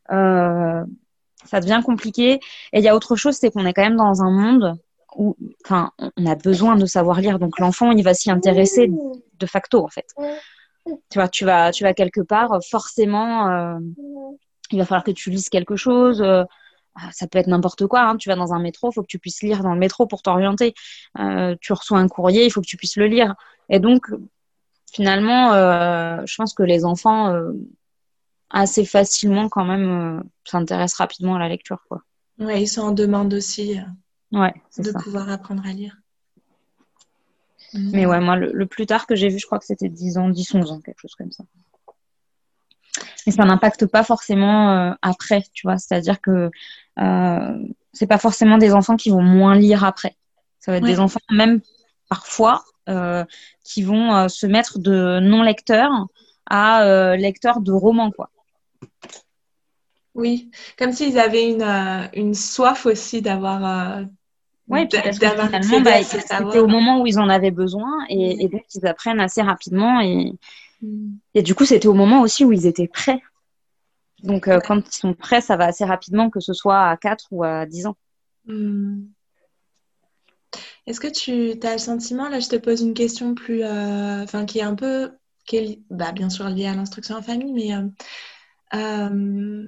ça 0.10 1.60
devient 1.60 1.82
compliqué. 1.86 2.40
Et 2.74 2.80
il 2.80 2.84
y 2.84 2.90
a 2.90 2.96
autre 2.96 3.16
chose, 3.16 3.36
c'est 3.36 3.52
qu'on 3.52 3.66
est 3.66 3.74
quand 3.74 3.84
même 3.84 3.98
dans 3.98 4.22
un 4.22 4.32
monde 4.32 4.78
où 5.18 5.38
on 5.70 6.26
a 6.26 6.36
besoin 6.36 6.76
de 6.76 6.86
savoir 6.86 7.22
lire. 7.22 7.40
Donc 7.40 7.60
l'enfant, 7.60 7.92
il 7.92 8.04
va 8.04 8.14
s'y 8.14 8.30
intéresser 8.30 8.92
de 9.40 9.46
facto 9.46 9.84
en 9.84 9.88
fait 9.88 10.08
tu 10.86 11.20
vois, 11.20 11.28
tu 11.28 11.46
vas, 11.46 11.72
tu 11.72 11.84
vas 11.84 11.94
quelque 11.94 12.22
part, 12.22 12.60
forcément, 12.70 13.50
euh, 13.50 13.80
il 14.72 14.80
va 14.80 14.86
falloir 14.86 15.04
que 15.04 15.12
tu 15.12 15.30
lises 15.30 15.50
quelque 15.50 15.76
chose. 15.76 16.22
Euh, 16.22 16.44
ça 17.12 17.28
peut 17.28 17.40
être 17.40 17.48
n'importe 17.48 17.88
quoi. 17.88 18.02
Hein. 18.02 18.18
Tu 18.18 18.30
vas 18.30 18.36
dans 18.36 18.54
un 18.54 18.60
métro, 18.60 18.90
il 18.90 18.94
faut 18.94 19.02
que 19.02 19.08
tu 19.08 19.20
puisses 19.20 19.42
lire 19.42 19.64
dans 19.64 19.74
le 19.74 19.80
métro 19.80 20.08
pour 20.08 20.22
t'orienter. 20.22 20.74
Euh, 21.20 21.56
tu 21.60 21.74
reçois 21.74 22.00
un 22.00 22.08
courrier, 22.08 22.46
il 22.46 22.52
faut 22.52 22.62
que 22.62 22.68
tu 22.68 22.78
puisses 22.78 22.96
le 22.96 23.08
lire. 23.08 23.36
Et 23.70 23.80
donc, 23.80 24.08
finalement, 24.94 25.52
je 26.26 26.36
pense 26.36 26.54
que 26.54 26.64
les 26.64 26.86
enfants, 26.86 27.36
assez 28.50 28.86
facilement, 28.86 29.50
quand 29.50 29.66
même, 29.66 30.24
s'intéressent 30.46 31.00
rapidement 31.00 31.36
à 31.36 31.40
la 31.40 31.50
lecture. 31.50 31.84
Quoi. 31.90 32.02
Ouais, 32.40 32.62
ils 32.62 32.68
sont 32.68 32.82
en 32.82 32.92
demande 32.92 33.34
aussi 33.34 33.78
ouais, 34.32 34.54
de 34.78 34.92
pouvoir 34.92 35.30
apprendre 35.30 35.66
à 35.66 35.74
lire. 35.74 35.98
Mm. 37.76 37.92
Mais 37.94 38.06
ouais, 38.06 38.20
moi, 38.20 38.36
le, 38.38 38.66
plus 38.66 38.86
tard 38.86 39.06
que 39.06 39.16
j'ai 39.16 39.30
vu, 39.30 39.40
je 39.40 39.46
crois 39.46 39.60
que 39.60 39.66
c'était 39.66 39.90
10 39.90 40.18
ans, 40.18 40.30
10, 40.30 40.56
11 40.56 40.72
ans, 40.72 40.82
quelque 40.82 41.00
chose 41.00 41.16
comme 41.16 41.32
ça. 41.32 41.44
Et 43.28 43.32
ça 43.32 43.44
n'impacte 43.44 43.86
pas 43.86 44.04
forcément 44.04 44.72
euh, 44.72 44.94
après, 45.02 45.44
tu 45.54 45.68
vois. 45.68 45.78
C'est-à-dire 45.78 46.22
que 46.22 46.52
euh, 47.00 47.58
c'est 47.92 48.08
pas 48.08 48.18
forcément 48.18 48.58
des 48.58 48.74
enfants 48.74 48.96
qui 48.96 49.10
vont 49.10 49.22
moins 49.22 49.56
lire 49.56 49.84
après. 49.84 50.16
Ça 50.60 50.72
va 50.72 50.78
être 50.78 50.86
des 50.86 51.00
enfants, 51.00 51.20
même 51.30 51.62
parfois, 52.10 52.64
euh, 52.90 53.24
qui 53.64 53.84
vont 53.84 54.16
euh, 54.16 54.28
se 54.28 54.48
mettre 54.48 54.80
de 54.80 55.20
non-lecteurs 55.20 56.08
à 56.48 57.16
lecteurs 57.18 57.60
de 57.60 57.72
romans, 57.72 58.12
quoi. 58.12 58.30
Oui, 60.14 60.52
comme 60.78 60.94
s'ils 60.94 61.20
avaient 61.20 61.50
une, 61.50 61.64
une 62.14 62.36
soif 62.36 62.86
aussi 62.86 63.22
d'avoir 63.22 64.06
oui, 64.68 64.88
parce 64.88 65.20
que 65.20 65.28
finalement, 65.28 65.82
bah, 65.82 66.04
c'était 66.04 66.60
au 66.60 66.68
moment 66.68 67.02
où 67.02 67.08
ils 67.08 67.20
en 67.20 67.30
avaient 67.30 67.52
besoin 67.52 68.06
et, 68.10 68.44
et 68.44 68.48
donc 68.48 68.64
ils 68.74 68.86
apprennent 68.88 69.20
assez 69.20 69.42
rapidement. 69.42 70.00
Et, 70.02 70.34
mm. 70.82 71.18
et 71.36 71.44
du 71.44 71.54
coup, 71.54 71.66
c'était 71.66 71.88
au 71.88 71.94
moment 71.94 72.22
aussi 72.22 72.46
où 72.46 72.52
ils 72.52 72.66
étaient 72.66 72.88
prêts. 72.88 73.22
Donc, 74.24 74.48
euh, 74.48 74.60
quand 74.60 74.80
ils 74.88 74.96
sont 74.96 75.14
prêts, 75.14 75.42
ça 75.42 75.56
va 75.56 75.66
assez 75.66 75.86
rapidement, 75.86 76.30
que 76.30 76.40
ce 76.40 76.54
soit 76.54 76.90
à 76.90 76.98
4 76.98 77.28
ou 77.32 77.44
à 77.44 77.66
10 77.66 77.88
ans. 77.88 77.98
Mm. 78.46 79.04
Est-ce 80.88 81.00
que 81.00 81.08
tu 81.08 81.60
as 81.66 81.74
le 81.74 81.80
sentiment, 81.80 82.30
là 82.30 82.40
je 82.40 82.48
te 82.48 82.56
pose 82.56 82.82
une 82.82 82.94
question 82.94 83.36
plus, 83.36 83.64
euh, 83.64 84.24
enfin 84.24 84.46
qui 84.46 84.60
est 84.60 84.64
un 84.64 84.76
peu, 84.76 85.12
qui 85.46 85.58
est, 85.58 85.80
bah, 85.90 86.12
bien 86.12 86.30
sûr 86.30 86.48
liée 86.48 86.68
à 86.68 86.76
l'instruction 86.76 87.16
en 87.16 87.22
famille, 87.22 87.52
mais 87.52 87.74
euh, 88.74 89.68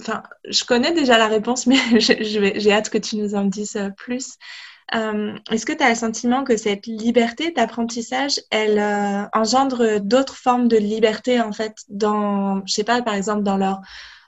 enfin, 0.00 0.22
je 0.48 0.64
connais 0.64 0.92
déjà 0.92 1.18
la 1.18 1.28
réponse, 1.28 1.66
mais 1.68 1.78
j'ai 1.98 2.72
hâte 2.72 2.90
que 2.90 2.98
tu 2.98 3.16
nous 3.16 3.34
en 3.34 3.44
dises 3.44 3.76
euh, 3.76 3.90
plus. 3.90 4.34
Euh, 4.94 5.36
est-ce 5.52 5.64
que 5.66 5.72
tu 5.72 5.84
as 5.84 5.90
le 5.90 5.94
sentiment 5.94 6.42
que 6.42 6.56
cette 6.56 6.86
liberté 6.86 7.52
d'apprentissage, 7.52 8.40
elle 8.50 8.78
euh, 8.78 9.24
engendre 9.32 10.00
d'autres 10.00 10.34
formes 10.34 10.66
de 10.66 10.76
liberté, 10.76 11.40
en 11.40 11.52
fait, 11.52 11.74
dans, 11.88 12.66
je 12.66 12.72
sais 12.72 12.84
pas, 12.84 13.00
par 13.02 13.14
exemple, 13.14 13.42
dans 13.42 13.56
leur 13.56 13.80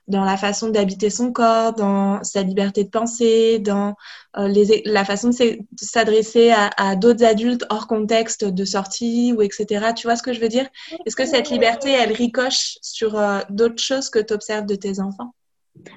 dans 0.08 0.24
la 0.24 0.36
façon 0.36 0.68
d'habiter 0.68 1.10
son 1.10 1.32
corps, 1.32 1.74
dans 1.74 2.22
sa 2.24 2.42
liberté 2.42 2.82
de 2.82 2.88
penser, 2.88 3.60
dans 3.60 3.94
la 4.34 5.04
façon 5.04 5.30
de 5.30 5.60
s'adresser 5.80 6.50
à, 6.50 6.70
à 6.76 6.96
d'autres 6.96 7.24
adultes 7.24 7.64
hors 7.70 7.86
contexte 7.86 8.44
de 8.44 8.64
sortie 8.64 9.32
ou 9.32 9.42
etc. 9.42 9.92
Tu 9.96 10.08
vois 10.08 10.16
ce 10.16 10.24
que 10.24 10.32
je 10.32 10.40
veux 10.40 10.48
dire? 10.48 10.68
Est-ce 11.06 11.14
que 11.14 11.24
cette 11.24 11.50
liberté, 11.50 11.92
elle 11.92 12.12
ricoche 12.12 12.78
sur 12.82 13.12
d'autres 13.48 13.80
choses 13.80 14.10
que 14.10 14.18
tu 14.18 14.34
observes 14.34 14.66
de 14.66 14.74
tes 14.74 14.98
enfants? 14.98 15.34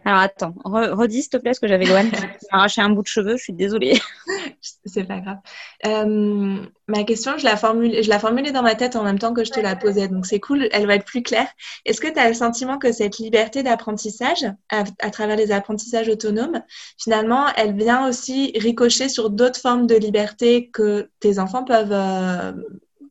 Alors 0.05 0.19
attends, 0.19 0.55
redis 0.63 1.23
s'il 1.23 1.32
te 1.32 1.38
plaît, 1.38 1.51
parce 1.51 1.59
que 1.59 1.67
j'avais 1.67 1.86
Loane 1.86 2.09
qui 2.11 2.21
m'a 2.51 2.59
arraché 2.59 2.82
un 2.82 2.89
bout 2.89 3.01
de 3.01 3.07
cheveux, 3.07 3.38
je 3.38 3.43
suis 3.43 3.53
désolée. 3.53 3.99
C'est 4.86 5.03
pas 5.03 5.19
grave. 5.19 5.38
Euh, 5.86 6.65
ma 6.88 7.03
question, 7.03 7.38
je 7.38 7.43
la, 7.43 7.57
formule, 7.57 8.01
je 8.01 8.09
la 8.09 8.19
formulais 8.19 8.51
dans 8.51 8.61
ma 8.61 8.76
tête 8.76 8.95
en 8.95 9.03
même 9.03 9.19
temps 9.19 9.34
que 9.34 9.43
je 9.43 9.51
te 9.51 9.59
la 9.59 9.76
posais, 9.76 10.07
donc 10.07 10.26
c'est 10.26 10.39
cool, 10.39 10.69
elle 10.71 10.88
va 10.88 10.95
être 10.95 11.05
plus 11.05 11.23
claire. 11.23 11.47
Est-ce 11.86 11.99
que 11.99 12.07
tu 12.07 12.19
as 12.19 12.28
le 12.28 12.34
sentiment 12.34 12.78
que 12.78 12.91
cette 12.91 13.17
liberté 13.17 13.63
d'apprentissage, 13.63 14.45
à, 14.69 14.84
travers 15.11 15.36
les 15.36 15.51
apprentissages 15.51 16.07
autonomes, 16.07 16.61
finalement, 16.97 17.47
elle 17.57 17.76
vient 17.76 18.07
aussi 18.07 18.53
ricocher 18.55 19.09
sur 19.09 19.30
d'autres 19.30 19.59
formes 19.59 19.88
de 19.88 19.95
liberté 19.95 20.69
que 20.71 21.09
tes 21.19 21.39
enfants 21.39 21.63
peuvent 21.63 21.91
euh, 21.91 22.53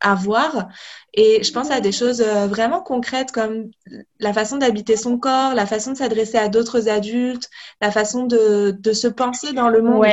avoir. 0.00 0.68
Et 1.14 1.42
je 1.42 1.52
pense 1.52 1.70
à 1.70 1.80
des 1.80 1.92
choses 1.92 2.20
euh, 2.20 2.46
vraiment 2.46 2.80
concrètes 2.80 3.30
comme 3.32 3.70
la 4.18 4.32
façon 4.32 4.56
d'habiter 4.56 4.96
son 4.96 5.18
corps, 5.18 5.54
la 5.54 5.66
façon 5.66 5.92
de 5.92 5.96
s'adresser 5.96 6.38
à 6.38 6.48
d'autres 6.48 6.88
adultes, 6.88 7.48
la 7.80 7.90
façon 7.90 8.26
de, 8.26 8.76
se 8.92 9.08
penser 9.08 9.52
dans 9.52 9.68
le 9.68 9.82
monde. 9.82 10.04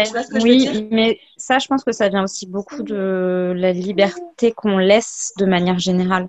oui, 0.42 0.88
mais 0.92 1.20
ça, 1.38 1.60
je 1.60 1.68
pense 1.68 1.84
que 1.84 1.92
ça 1.92 2.10
vient 2.10 2.24
aussi 2.24 2.48
beaucoup 2.48 2.84
de 2.84 3.54
la 3.56 3.72
liberté 3.72 4.52
qu'on 4.52 4.78
laisse 4.78 5.32
de 5.38 5.46
manière 5.46 5.80
générale. 5.80 6.28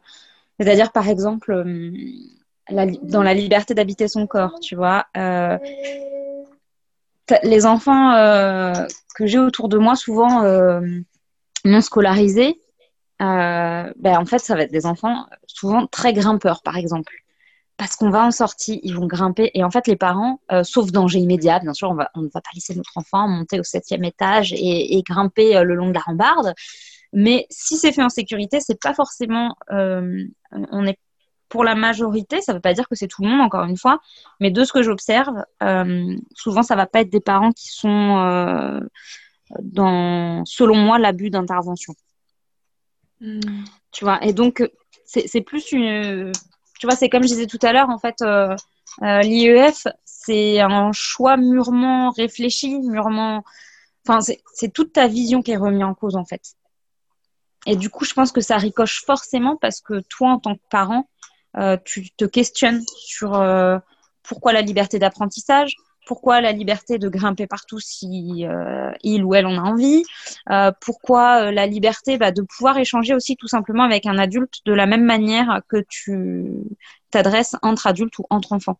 C'est-à-dire, 0.58 0.92
par 0.92 1.08
exemple, 1.08 1.52
euh, 1.52 1.92
dans 3.02 3.22
la 3.22 3.34
liberté 3.34 3.74
d'habiter 3.74 4.08
son 4.08 4.26
corps, 4.26 4.58
tu 4.60 4.76
vois. 4.76 5.06
Euh, 5.16 5.58
les 7.42 7.66
enfants 7.66 8.12
que 9.14 9.26
j'ai 9.26 9.38
autour 9.38 9.68
de 9.68 9.78
moi, 9.78 9.96
souvent 9.96 10.42
non 11.64 11.80
scolarisés, 11.80 12.60
ben, 13.22 14.18
en 14.18 14.24
fait, 14.24 14.38
ça 14.38 14.54
va 14.54 14.62
être 14.62 14.72
des 14.72 14.86
enfants 14.86 15.26
souvent 15.46 15.86
très 15.86 16.12
grimpeurs, 16.12 16.62
par 16.62 16.76
exemple. 16.76 17.12
Parce 17.76 17.96
qu'on 17.96 18.10
va 18.10 18.24
en 18.24 18.30
sortie, 18.30 18.80
ils 18.84 18.94
vont 18.94 19.06
grimper. 19.06 19.50
Et 19.54 19.64
en 19.64 19.70
fait, 19.70 19.86
les 19.86 19.96
parents, 19.96 20.40
euh, 20.52 20.62
sauf 20.62 20.92
danger 20.92 21.18
immédiat, 21.18 21.58
bien 21.58 21.74
sûr, 21.74 21.90
on, 21.90 22.20
ne 22.20 22.28
va 22.28 22.40
pas 22.40 22.50
laisser 22.54 22.74
notre 22.74 22.92
enfant 22.96 23.26
monter 23.28 23.58
au 23.58 23.64
septième 23.64 24.04
étage 24.04 24.52
et, 24.52 25.02
grimper 25.04 25.56
euh, 25.56 25.64
le 25.64 25.74
long 25.74 25.88
de 25.88 25.94
la 25.94 26.00
rambarde. 26.00 26.54
Mais 27.12 27.46
si 27.50 27.76
c'est 27.76 27.92
fait 27.92 28.02
en 28.02 28.08
sécurité, 28.08 28.60
c'est 28.60 28.80
pas 28.80 28.94
forcément. 28.94 29.56
on 29.70 30.86
est 30.86 30.98
pour 31.48 31.64
la 31.64 31.74
majorité, 31.74 32.40
ça 32.40 32.52
ne 32.52 32.58
veut 32.58 32.62
pas 32.62 32.72
dire 32.72 32.88
que 32.88 32.94
c'est 32.94 33.08
tout 33.08 33.22
le 33.22 33.28
monde, 33.28 33.42
encore 33.42 33.64
une 33.64 33.76
fois, 33.76 34.00
mais 34.40 34.50
de 34.50 34.64
ce 34.64 34.72
que 34.72 34.82
j'observe, 34.82 35.44
souvent, 36.34 36.62
ça 36.62 36.76
va 36.76 36.86
pas 36.86 37.00
être 37.00 37.10
des 37.10 37.20
parents 37.20 37.52
qui 37.52 37.68
sont 37.68 38.80
dans, 39.60 40.44
selon 40.46 40.76
moi, 40.76 40.98
l'abus 40.98 41.30
d'intervention. 41.30 41.94
Tu 43.92 44.04
vois, 44.04 44.22
et 44.24 44.32
donc, 44.32 44.68
c'est 45.04 45.40
plus 45.42 45.72
une. 45.72 46.32
Tu 46.78 46.86
vois, 46.86 46.96
c'est 46.96 47.08
comme 47.08 47.22
je 47.22 47.28
disais 47.28 47.46
tout 47.46 47.58
à 47.62 47.72
l'heure, 47.72 47.90
en 47.90 47.98
fait, 47.98 48.16
euh, 48.22 48.56
euh, 49.02 49.20
l'IEF, 49.20 49.86
c'est 50.04 50.60
un 50.60 50.90
choix 50.92 51.36
mûrement 51.36 52.10
réfléchi, 52.10 52.78
mûrement. 52.80 53.44
Enfin, 54.06 54.20
c'est 54.52 54.72
toute 54.72 54.92
ta 54.92 55.06
vision 55.06 55.42
qui 55.42 55.52
est 55.52 55.56
remise 55.56 55.84
en 55.84 55.94
cause, 55.94 56.16
en 56.16 56.24
fait. 56.24 56.54
Et 57.66 57.76
du 57.76 57.90
coup, 57.90 58.04
je 58.04 58.14
pense 58.14 58.32
que 58.32 58.40
ça 58.40 58.56
ricoche 58.56 59.04
forcément 59.04 59.56
parce 59.56 59.80
que 59.80 60.00
toi, 60.00 60.30
en 60.30 60.38
tant 60.38 60.56
que 60.56 60.62
parent, 60.70 61.08
euh, 61.56 61.76
tu 61.84 62.10
te 62.10 62.24
questionnes 62.24 62.82
sur 62.96 63.30
pourquoi 64.22 64.52
la 64.52 64.62
liberté 64.62 64.98
d'apprentissage, 64.98 65.76
pourquoi 66.06 66.40
la 66.40 66.52
liberté 66.52 66.98
de 66.98 67.08
grimper 67.08 67.46
partout 67.46 67.78
si 67.78 68.44
euh, 68.44 68.90
il 69.02 69.24
ou 69.24 69.34
elle 69.34 69.46
en 69.46 69.56
a 69.56 69.68
envie? 69.68 70.04
Euh, 70.50 70.72
Pourquoi 70.80 71.44
euh, 71.44 71.50
la 71.52 71.66
liberté 71.66 72.18
bah, 72.18 72.32
de 72.32 72.42
pouvoir 72.42 72.78
échanger 72.78 73.14
aussi 73.14 73.36
tout 73.36 73.48
simplement 73.48 73.84
avec 73.84 74.06
un 74.06 74.18
adulte 74.18 74.60
de 74.66 74.72
la 74.72 74.86
même 74.86 75.04
manière 75.04 75.60
que 75.68 75.84
tu 75.88 76.50
t'adresses 77.10 77.56
entre 77.62 77.86
adultes 77.86 78.18
ou 78.18 78.24
entre 78.30 78.52
enfants? 78.52 78.78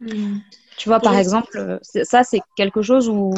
Hmm. 0.00 0.38
Tu 0.76 0.88
vois, 0.88 1.00
par 1.00 1.16
exemple, 1.16 1.80
ça 1.82 2.22
c'est 2.22 2.40
quelque 2.56 2.82
chose 2.82 3.08
où 3.08 3.32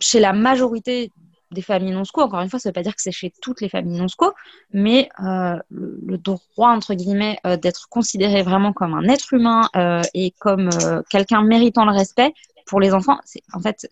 chez 0.00 0.20
la 0.20 0.32
majorité 0.32 1.12
des 1.50 1.62
familles 1.62 1.92
non-sco. 1.92 2.22
Encore 2.22 2.40
une 2.40 2.48
fois, 2.48 2.58
ça 2.58 2.68
ne 2.68 2.70
veut 2.70 2.74
pas 2.74 2.82
dire 2.82 2.94
que 2.94 3.02
c'est 3.02 3.12
chez 3.12 3.32
toutes 3.40 3.60
les 3.60 3.68
familles 3.68 3.98
non-sco, 3.98 4.32
mais 4.72 5.08
euh, 5.22 5.56
le 5.70 6.18
droit, 6.18 6.70
entre 6.70 6.94
guillemets, 6.94 7.38
euh, 7.46 7.56
d'être 7.56 7.88
considéré 7.88 8.42
vraiment 8.42 8.72
comme 8.72 8.94
un 8.94 9.04
être 9.04 9.32
humain 9.32 9.68
euh, 9.76 10.02
et 10.14 10.32
comme 10.38 10.70
quelqu'un 11.10 11.42
méritant 11.42 11.84
le 11.84 11.92
respect, 11.92 12.32
pour 12.66 12.80
les 12.80 12.92
enfants, 12.92 13.18
c'est 13.24 13.42
en 13.52 13.60
fait, 13.60 13.86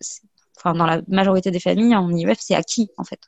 enfin, 0.57 0.73
dans 0.73 0.85
la 0.85 1.01
majorité 1.07 1.49
des 1.49 1.61
familles, 1.61 1.95
en 1.95 2.11
IEF, 2.11 2.39
c'est 2.41 2.55
acquis, 2.55 2.89
en 2.97 3.05
fait. 3.05 3.21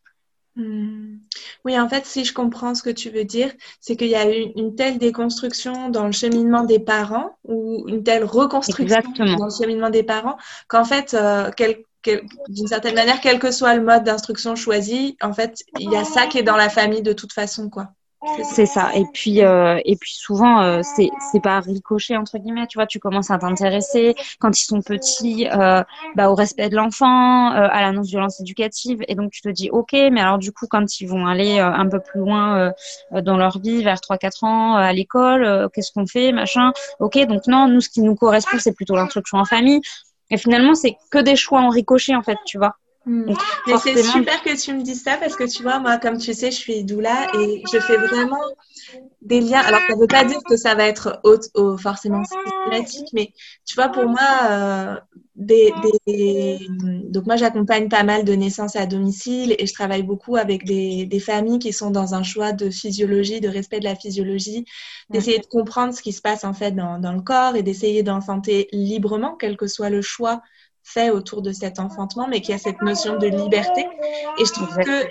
Hmm. 0.58 1.20
Oui, 1.64 1.80
en 1.80 1.88
fait, 1.88 2.06
si 2.06 2.26
je 2.26 2.34
comprends 2.34 2.74
ce 2.74 2.82
que 2.82 2.90
tu 2.90 3.12
veux 3.12 3.24
dire, 3.24 3.54
c'est 3.80 3.96
qu'il 3.96 4.08
y 4.08 4.16
a 4.16 4.28
eu 4.28 4.52
une 4.56 4.76
telle 4.76 4.98
déconstruction 4.98 5.90
dans 5.90 6.06
le 6.06 6.12
cheminement 6.12 6.64
des 6.64 6.80
parents 6.80 7.38
ou 7.46 7.86
une 7.88 8.04
telle 8.04 8.24
reconstruction 8.24 9.02
dans 9.38 9.46
le 9.46 9.52
cheminement 9.52 9.92
des 9.92 10.02
parents 10.02 10.36
qu'en 10.68 10.84
fait, 10.84 11.16
quel, 11.56 11.84
d'une 12.50 12.68
certaine 12.68 12.96
manière, 12.96 13.20
quel 13.22 13.40
que 13.40 13.52
soit 13.52 13.76
le 13.76 13.82
mode 13.82 14.04
d'instruction 14.04 14.56
choisi, 14.56 15.18
en 15.22 15.34
fait, 15.34 15.64
il 15.80 15.92
y 15.92 15.96
a 15.96 16.04
ça 16.04 16.28
qui 16.28 16.38
est 16.38 16.44
dans 16.44 16.58
la 16.58 16.70
famille 16.70 17.02
de 17.02 17.14
toute 17.14 17.34
façon, 17.34 17.70
quoi. 17.70 17.92
C'est 18.56 18.66
ça. 18.66 18.90
Et 18.96 19.06
puis, 19.14 19.44
euh, 19.44 19.80
et 19.86 19.96
puis 19.96 20.12
souvent, 20.14 20.62
euh, 20.62 20.82
c'est 20.84 21.40
pas 21.42 21.60
ricoché 21.60 22.18
entre 22.18 22.40
guillemets. 22.40 22.66
Tu 22.68 22.78
vois, 22.78 22.88
tu 22.88 23.00
commences 23.00 23.30
à 23.30 23.38
t'intéresser 23.38 24.16
quand 24.40 24.60
ils 24.60 24.66
sont 24.66 24.82
petits, 24.82 25.48
euh, 25.48 25.84
bah, 26.16 26.30
au 26.30 26.36
respect 26.36 26.70
de 26.70 26.76
l'enfant, 26.76 27.52
à 27.52 27.82
la 27.82 27.92
non-violence 27.92 28.40
éducative. 28.40 29.04
Et 29.08 29.16
donc 29.16 29.32
tu 29.32 29.42
te 29.42 29.50
dis, 29.50 29.70
ok, 29.70 29.94
mais 29.94 30.20
alors 30.20 30.40
du 30.40 30.52
coup, 30.52 30.66
quand 30.68 31.00
ils 31.00 31.08
vont 31.08 31.28
aller 31.28 31.60
un 31.60 31.88
peu 31.88 32.00
plus 32.00 32.20
loin 32.20 32.74
dans 33.12 33.38
leur 33.38 33.60
vie, 33.60 33.84
vers 33.84 34.00
3-4 34.00 34.46
ans, 34.46 34.76
à 34.76 34.92
l'école, 34.94 35.70
qu'est-ce 35.74 35.92
qu'on 35.92 36.08
fait, 36.08 36.32
machin. 36.32 36.72
Ok, 37.00 37.18
donc 37.28 37.48
non, 37.48 37.68
nous, 37.68 37.82
ce 37.82 37.90
qui 37.90 38.02
nous 38.02 38.16
correspond, 38.16 38.58
c'est 38.60 38.74
plutôt 38.74 38.96
l'instruction 38.96 39.38
en 39.38 39.46
famille. 39.46 39.82
Et 40.30 40.38
finalement, 40.38 40.76
c'est 40.76 40.98
que 41.10 41.20
des 41.20 41.36
choix 41.36 41.62
en 41.62 41.70
ricochet, 41.70 42.16
en 42.16 42.24
fait, 42.24 42.38
tu 42.46 42.58
vois. 42.58 42.78
Hmm. 43.08 43.34
Mais 43.66 43.78
c'est 43.82 44.04
super 44.04 44.44
que 44.44 44.62
tu 44.62 44.74
me 44.74 44.82
dises 44.82 45.02
ça 45.02 45.16
parce 45.16 45.38
que 45.38 45.46
tu 45.46 45.64
vois, 45.64 45.80
moi, 45.80 45.98
comme 45.98 46.18
tu 46.18 46.34
sais, 46.34 46.52
je 46.52 46.58
suis 46.58 46.84
doula 46.84 47.28
et 47.40 47.64
je 47.72 47.80
fais 47.80 47.96
vraiment 47.96 48.44
des 49.22 49.40
liens. 49.40 49.62
Alors, 49.62 49.80
ça 49.88 49.96
ne 49.96 50.02
veut 50.02 50.08
pas 50.08 50.26
dire 50.26 50.40
que 50.46 50.58
ça 50.58 50.76
va 50.76 50.88
être 50.88 51.22
haute, 51.24 51.46
forcément 51.80 52.22
systématique, 52.26 53.08
mais 53.14 53.32
tu 53.66 53.76
vois, 53.76 53.88
pour 53.88 54.08
moi, 54.08 54.28
euh, 54.50 54.96
des, 55.38 55.72
donc 57.06 57.26
moi, 57.28 57.38
j'accompagne 57.38 57.88
pas 57.88 58.04
mal 58.04 58.26
de 58.26 58.34
naissances 58.34 58.76
à 58.76 58.86
domicile 58.86 59.56
et 59.58 59.66
je 59.66 59.74
travaille 59.74 60.04
beaucoup 60.04 60.36
avec 60.36 60.66
des, 60.66 61.06
des, 61.06 61.20
familles 61.22 61.60
qui 61.60 61.72
sont 61.72 61.92
dans 61.92 62.14
un 62.14 62.24
choix 62.24 62.52
de 62.52 62.70
physiologie, 62.70 63.40
de 63.40 63.48
respect 63.48 63.80
de 63.80 63.86
la 63.86 63.96
physiologie, 63.96 64.66
d'essayer 65.12 65.40
de 65.40 65.46
comprendre 65.46 65.94
ce 65.94 66.02
qui 66.02 66.12
se 66.12 66.22
passe 66.22 66.44
en 66.44 66.54
fait 66.54 66.72
dans, 66.72 67.00
dans 67.00 67.14
le 67.14 67.22
corps 67.22 67.56
et 67.56 67.64
d'essayer 67.64 68.04
d'enfanter 68.04 68.68
librement, 68.74 69.38
quel 69.40 69.56
que 69.56 69.68
soit 69.68 69.90
le 69.90 70.02
choix 70.02 70.42
fait 70.88 71.10
autour 71.10 71.42
de 71.42 71.52
cet 71.52 71.80
enfantement, 71.80 72.28
mais 72.28 72.40
qu'il 72.40 72.52
y 72.52 72.54
a 72.54 72.60
cette 72.60 72.82
notion 72.82 73.18
de 73.18 73.28
liberté. 73.28 73.86
Et 74.40 74.46
je 74.46 74.54
trouve 74.54 74.76
que 74.78 75.08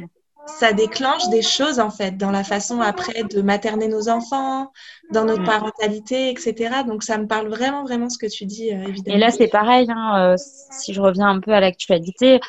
ça 0.47 0.73
déclenche 0.73 1.29
des 1.29 1.43
choses 1.43 1.81
en 1.81 1.91
fait 1.91 2.17
dans 2.17 2.31
la 2.31 2.45
façon 2.45 2.81
après 2.81 3.25
de 3.25 3.43
materner 3.43 3.89
nos 3.89 4.09
enfants, 4.09 4.73
dans 5.11 5.25
notre 5.25 5.43
mm. 5.43 5.47
parentalité, 5.47 6.31
etc. 6.31 6.83
Donc 6.87 7.03
ça 7.03 7.19
me 7.19 7.27
parle 7.27 7.49
vraiment, 7.49 7.83
vraiment 7.83 8.09
ce 8.09 8.17
que 8.17 8.27
tu 8.27 8.47
dis, 8.47 8.73
euh, 8.73 8.87
évidemment. 8.89 9.17
Et 9.17 9.21
là, 9.21 9.31
c'est 9.31 9.49
pareil, 9.49 9.91
hein, 9.91 10.33
euh, 10.33 10.37
si 10.39 10.95
je 10.95 11.01
reviens 11.01 11.29
un 11.29 11.41
peu 11.41 11.53
à 11.53 11.61
l'actualité, 11.61 12.41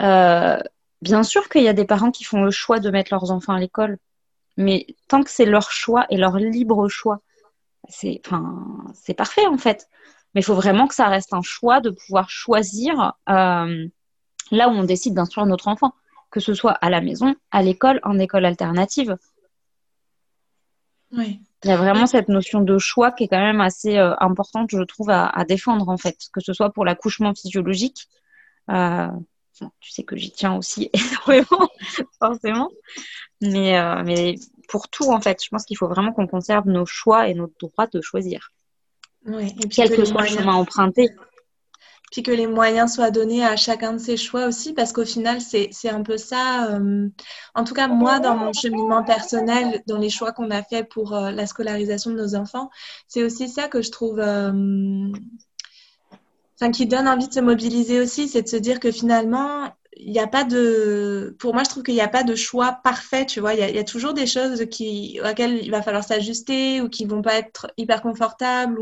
euh, 0.00 0.58
bien 1.00 1.22
sûr 1.22 1.48
qu'il 1.48 1.62
y 1.62 1.68
a 1.68 1.72
des 1.72 1.86
parents 1.86 2.10
qui 2.10 2.24
font 2.24 2.42
le 2.42 2.50
choix 2.50 2.80
de 2.80 2.90
mettre 2.90 3.12
leurs 3.12 3.30
enfants 3.30 3.54
à 3.54 3.60
l'école, 3.60 3.96
mais 4.58 4.86
tant 5.08 5.22
que 5.22 5.30
c'est 5.30 5.46
leur 5.46 5.70
choix 5.70 6.06
et 6.10 6.18
leur 6.18 6.36
libre 6.36 6.88
choix, 6.88 7.20
c'est 7.88 8.20
parfait 9.16 9.46
en 9.46 9.58
fait. 9.58 9.88
Mais 10.34 10.40
il 10.40 10.44
faut 10.44 10.54
vraiment 10.54 10.86
que 10.86 10.94
ça 10.94 11.08
reste 11.08 11.32
un 11.32 11.42
choix 11.42 11.80
de 11.80 11.90
pouvoir 11.90 12.28
choisir 12.30 13.14
là 13.26 14.68
où 14.68 14.72
on 14.72 14.84
décide 14.84 15.14
d'instruire 15.14 15.46
notre 15.46 15.68
enfant 15.68 15.92
que 16.34 16.40
ce 16.40 16.52
soit 16.52 16.72
à 16.72 16.90
la 16.90 17.00
maison, 17.00 17.36
à 17.52 17.62
l'école, 17.62 18.00
en 18.02 18.18
école 18.18 18.44
alternative. 18.44 19.16
Oui. 21.12 21.40
Il 21.62 21.70
y 21.70 21.72
a 21.72 21.76
vraiment 21.76 22.08
cette 22.08 22.28
notion 22.28 22.60
de 22.60 22.76
choix 22.76 23.12
qui 23.12 23.24
est 23.24 23.28
quand 23.28 23.38
même 23.38 23.60
assez 23.60 23.96
euh, 23.96 24.14
importante, 24.18 24.68
je 24.72 24.82
trouve, 24.82 25.10
à, 25.10 25.44
défendre 25.44 25.88
en 25.88 25.96
fait, 25.96 26.18
que 26.32 26.40
ce 26.40 26.52
soit 26.52 26.70
pour 26.70 26.84
l'accouchement 26.84 27.32
physiologique. 27.34 28.08
Euh, 28.68 29.08
tu 29.52 29.92
sais 29.92 30.02
que 30.02 30.16
j'y 30.16 30.32
tiens 30.32 30.56
aussi 30.56 30.90
énormément, 31.28 31.68
forcément. 32.18 32.68
Mais, 33.40 33.78
euh, 33.78 34.02
mais 34.04 34.34
pour 34.68 34.88
tout, 34.88 35.12
en 35.12 35.20
fait, 35.20 35.42
je 35.42 35.48
pense 35.50 35.64
qu'il 35.64 35.76
faut 35.76 35.88
vraiment 35.88 36.12
qu'on 36.12 36.26
conserve 36.26 36.66
nos 36.66 36.84
choix 36.84 37.28
et 37.28 37.34
notre 37.34 37.54
droit 37.60 37.86
de 37.86 38.00
choisir. 38.00 38.50
Oui. 39.26 39.54
Et 39.62 39.68
Quel 39.68 39.90
que 39.90 40.04
soit 40.04 40.22
le 40.22 40.28
chemin 40.28 40.54
emprunté 40.54 41.10
puis 42.14 42.22
que 42.22 42.30
les 42.30 42.46
moyens 42.46 42.94
soient 42.94 43.10
donnés 43.10 43.44
à 43.44 43.56
chacun 43.56 43.92
de 43.92 43.98
ses 43.98 44.16
choix 44.16 44.46
aussi, 44.46 44.72
parce 44.72 44.92
qu'au 44.92 45.04
final, 45.04 45.40
c'est 45.40 45.88
un 45.88 46.04
peu 46.04 46.16
ça. 46.16 46.70
Euh, 46.70 47.08
en 47.56 47.64
tout 47.64 47.74
cas, 47.74 47.88
moi, 47.88 48.20
dans 48.20 48.36
mon 48.36 48.52
cheminement 48.52 49.02
personnel, 49.02 49.82
dans 49.88 49.98
les 49.98 50.10
choix 50.10 50.30
qu'on 50.30 50.52
a 50.52 50.62
fait 50.62 50.84
pour 50.84 51.12
euh, 51.12 51.32
la 51.32 51.46
scolarisation 51.46 52.12
de 52.12 52.16
nos 52.16 52.36
enfants, 52.36 52.70
c'est 53.08 53.24
aussi 53.24 53.48
ça 53.48 53.66
que 53.66 53.82
je 53.82 53.90
trouve... 53.90 54.20
Euh, 54.20 55.10
enfin, 56.54 56.70
qui 56.70 56.86
donne 56.86 57.08
envie 57.08 57.26
de 57.26 57.32
se 57.32 57.40
mobiliser 57.40 58.00
aussi, 58.00 58.28
c'est 58.28 58.42
de 58.42 58.48
se 58.48 58.58
dire 58.58 58.78
que 58.78 58.92
finalement, 58.92 59.72
il 60.04 60.12
n'y 60.12 60.20
a 60.20 60.26
pas 60.26 60.44
de. 60.44 61.34
Pour 61.38 61.54
moi, 61.54 61.62
je 61.64 61.70
trouve 61.70 61.82
qu'il 61.82 61.94
n'y 61.94 62.00
a 62.00 62.08
pas 62.08 62.24
de 62.24 62.34
choix 62.34 62.80
parfait, 62.84 63.24
tu 63.26 63.40
vois. 63.40 63.54
Il 63.54 63.74
y, 63.74 63.78
a, 63.78 63.84
toujours 63.84 64.12
des 64.12 64.26
choses 64.26 64.60
auxquelles 64.60 65.64
il 65.64 65.70
va 65.70 65.82
falloir 65.82 66.04
s'ajuster 66.04 66.80
ou 66.80 66.88
qui 66.88 67.06
vont 67.06 67.22
pas 67.22 67.36
être 67.36 67.68
hyper 67.78 68.02
confortables. 68.02 68.78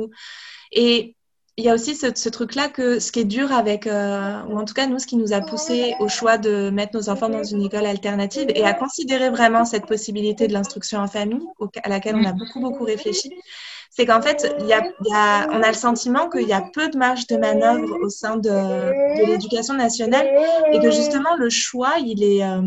Et 0.72 1.16
il 1.56 1.64
y 1.64 1.68
a 1.68 1.74
aussi 1.74 1.94
ce, 1.94 2.28
truc-là 2.28 2.68
que 2.68 2.98
ce 2.98 3.12
qui 3.12 3.20
est 3.20 3.24
dur 3.24 3.52
avec, 3.52 3.86
euh, 3.86 4.42
ou 4.48 4.58
en 4.58 4.64
tout 4.64 4.74
cas 4.74 4.86
nous, 4.86 4.98
ce 4.98 5.06
qui 5.06 5.16
nous 5.16 5.32
a 5.32 5.40
poussé 5.42 5.94
au 6.00 6.08
choix 6.08 6.38
de 6.38 6.70
mettre 6.70 6.96
nos 6.96 7.08
enfants 7.08 7.28
dans 7.28 7.44
une 7.44 7.62
école 7.62 7.86
alternative 7.86 8.46
et 8.54 8.64
à 8.64 8.72
considérer 8.72 9.28
vraiment 9.28 9.64
cette 9.64 9.86
possibilité 9.86 10.48
de 10.48 10.54
l'instruction 10.54 10.98
en 10.98 11.08
famille, 11.08 11.46
à 11.82 11.88
laquelle 11.88 12.16
on 12.16 12.24
a 12.24 12.32
beaucoup, 12.32 12.60
beaucoup 12.60 12.84
réfléchi, 12.84 13.30
c'est 13.95 14.07
qu'en 14.07 14.22
fait, 14.22 14.55
il 14.59 14.66
y 14.66 14.72
a, 14.72 15.49
on 15.51 15.62
a 15.62 15.68
le 15.68 15.74
sentiment 15.74 16.30
qu'il 16.30 16.49
y 16.49 16.55
a 16.55 16.62
peu 16.72 16.88
de 16.88 16.97
marge 16.97 17.26
de 17.26 17.36
manœuvre 17.36 17.99
au 18.03 18.09
sein 18.09 18.36
de, 18.36 18.49
de 18.49 19.26
l'éducation 19.26 19.74
nationale 19.74 20.26
et 20.72 20.80
que 20.80 20.90
justement 20.90 21.36
le 21.38 21.51
choix, 21.51 21.95
il 21.99 22.24
est... 22.24 22.43
Euh, 22.43 22.62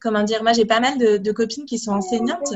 comment 0.00 0.22
dire, 0.22 0.44
moi 0.44 0.52
j'ai 0.52 0.64
pas 0.64 0.78
mal 0.78 0.98
de, 0.98 1.32
copines 1.32 1.64
qui 1.64 1.80
sont 1.80 1.90
enseignantes 1.90 2.54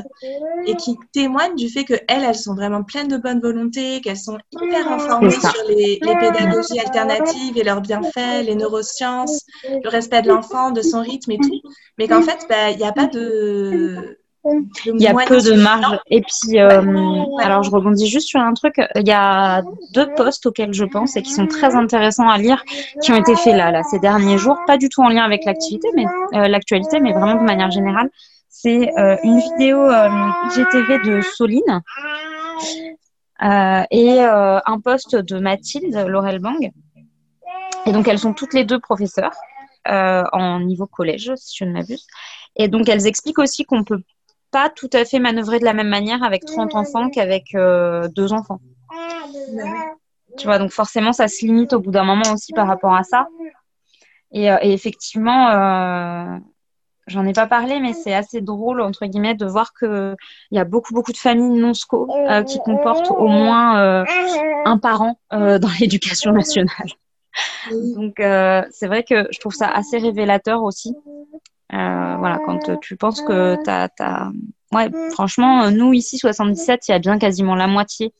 et 0.65 0.75
qui 0.75 0.97
témoignent 1.11 1.55
du 1.55 1.67
fait 1.67 1.83
qu'elles, 1.83 2.03
elles 2.07 2.35
sont 2.35 2.55
vraiment 2.55 2.83
pleines 2.83 3.09
de 3.09 3.17
bonne 3.17 3.41
volonté, 3.41 3.99
qu'elles 3.99 4.15
sont 4.15 4.37
hyper 4.53 4.89
informées 4.89 5.31
sur 5.31 5.67
les, 5.67 5.99
les, 6.01 6.15
pédagogies 6.15 6.79
alternatives 6.79 7.57
et 7.57 7.63
leurs 7.63 7.81
bienfaits, 7.81 8.45
les 8.45 8.55
neurosciences, 8.55 9.41
le 9.65 9.89
respect 9.89 10.21
de 10.21 10.29
l'enfant, 10.29 10.71
de 10.71 10.81
son 10.81 11.01
rythme 11.01 11.31
et 11.31 11.37
tout, 11.37 11.61
mais 11.97 12.07
qu'en 12.07 12.21
fait, 12.21 12.45
bah, 12.47 12.71
il 12.71 12.77
n'y 12.77 12.85
a 12.85 12.93
pas 12.93 13.07
de 13.07 14.17
il 14.45 15.01
y 15.01 15.07
a 15.07 15.13
peu 15.13 15.39
de 15.41 15.53
marge. 15.53 15.99
Et 16.09 16.21
puis, 16.21 16.59
euh, 16.59 16.81
alors 17.39 17.63
je 17.63 17.71
rebondis 17.71 18.07
juste 18.07 18.27
sur 18.27 18.39
un 18.39 18.53
truc. 18.53 18.75
Il 18.95 19.07
y 19.07 19.11
a 19.11 19.61
deux 19.93 20.13
postes 20.15 20.45
auxquels 20.45 20.73
je 20.73 20.85
pense 20.85 21.15
et 21.15 21.21
qui 21.21 21.31
sont 21.31 21.47
très 21.47 21.75
intéressants 21.75 22.27
à 22.27 22.37
lire, 22.37 22.63
qui 23.01 23.11
ont 23.11 23.15
été 23.15 23.35
faits 23.35 23.55
là, 23.55 23.71
là 23.71 23.83
ces 23.83 23.99
derniers 23.99 24.37
jours, 24.37 24.57
pas 24.67 24.77
du 24.77 24.89
tout 24.89 25.01
en 25.01 25.09
lien 25.09 25.23
avec 25.23 25.45
l'activité, 25.45 25.87
mais 25.95 26.05
euh, 26.33 26.47
l'actualité, 26.47 26.99
mais 26.99 27.13
vraiment 27.13 27.35
de 27.35 27.45
manière 27.45 27.71
générale. 27.71 28.09
C'est 28.49 28.89
euh, 28.97 29.17
une 29.23 29.39
vidéo 29.39 29.89
GTV 30.55 30.99
de 30.99 31.21
Soline 31.21 31.81
et 33.91 34.19
un 34.21 34.79
poste 34.83 35.15
de 35.15 35.39
Mathilde 35.39 36.05
Laurel 36.07 36.39
Bang. 36.39 36.71
Et 37.85 37.91
donc 37.91 38.07
elles 38.07 38.19
sont 38.19 38.33
toutes 38.33 38.53
les 38.53 38.63
deux 38.63 38.79
professeurs 38.79 39.33
en 39.85 40.59
niveau 40.59 40.85
collège, 40.85 41.33
si 41.35 41.57
je 41.59 41.65
ne 41.65 41.73
m'abuse. 41.73 42.05
Et 42.55 42.67
donc, 42.67 42.87
elles 42.87 43.07
expliquent 43.07 43.39
aussi 43.39 43.65
qu'on 43.65 43.83
peut 43.83 44.01
pas 44.53 44.69
tout 44.69 44.89
à 44.93 45.03
fait 45.03 45.19
manœuvrer 45.19 45.59
de 45.59 45.65
la 45.65 45.73
même 45.73 45.89
manière 45.89 46.23
avec 46.23 46.45
30 46.45 46.75
enfants 46.75 47.09
qu'avec 47.09 47.55
euh, 47.55 48.07
deux 48.07 48.31
enfants. 48.31 48.61
Tu 50.37 50.45
vois, 50.45 50.59
donc 50.59 50.71
forcément, 50.71 51.11
ça 51.11 51.27
se 51.27 51.45
limite 51.45 51.73
au 51.73 51.79
bout 51.79 51.91
d'un 51.91 52.05
moment 52.05 52.31
aussi 52.33 52.53
par 52.53 52.67
rapport 52.67 52.93
à 52.93 53.03
ça. 53.03 53.27
Et, 54.31 54.51
euh, 54.51 54.57
effectivement, 54.61 55.49
euh, 55.49 56.37
j'en 57.07 57.25
ai 57.25 57.33
pas 57.33 57.47
parlé, 57.47 57.79
mais 57.79 57.93
c'est 57.93 58.13
assez 58.13 58.41
drôle, 58.41 58.81
entre 58.81 59.05
guillemets, 59.07 59.35
de 59.35 59.45
voir 59.45 59.73
qu'il 59.73 60.15
y 60.51 60.59
a 60.59 60.65
beaucoup, 60.65 60.93
beaucoup 60.93 61.11
de 61.11 61.17
familles 61.17 61.59
non-sco 61.59 62.07
qui 62.47 62.59
comportent 62.59 63.11
au 63.11 63.27
moins 63.27 64.05
un 64.65 64.77
parent 64.77 65.19
dans 65.31 65.79
l'éducation 65.79 66.31
nationale. 66.31 66.89
Donc, 67.71 68.15
c'est 68.17 68.87
vrai 68.87 69.03
que 69.03 69.27
je 69.31 69.39
trouve 69.39 69.53
ça 69.53 69.67
assez 69.67 69.97
révélateur 69.97 70.61
aussi 70.61 70.95
voilà, 71.73 72.39
quand 72.45 72.79
tu 72.79 72.95
penses 72.95 73.21
que 73.21 73.55
tu 73.63 73.69
as, 73.69 74.31
Ouais, 74.73 74.89
franchement, 75.11 75.69
nous, 75.69 75.93
ici, 75.93 76.17
77, 76.17 76.87
il 76.87 76.91
y 76.91 76.93
a 76.95 76.99
bien 76.99 77.19
quasiment 77.19 77.55
la 77.55 77.67
moitié 77.67 78.13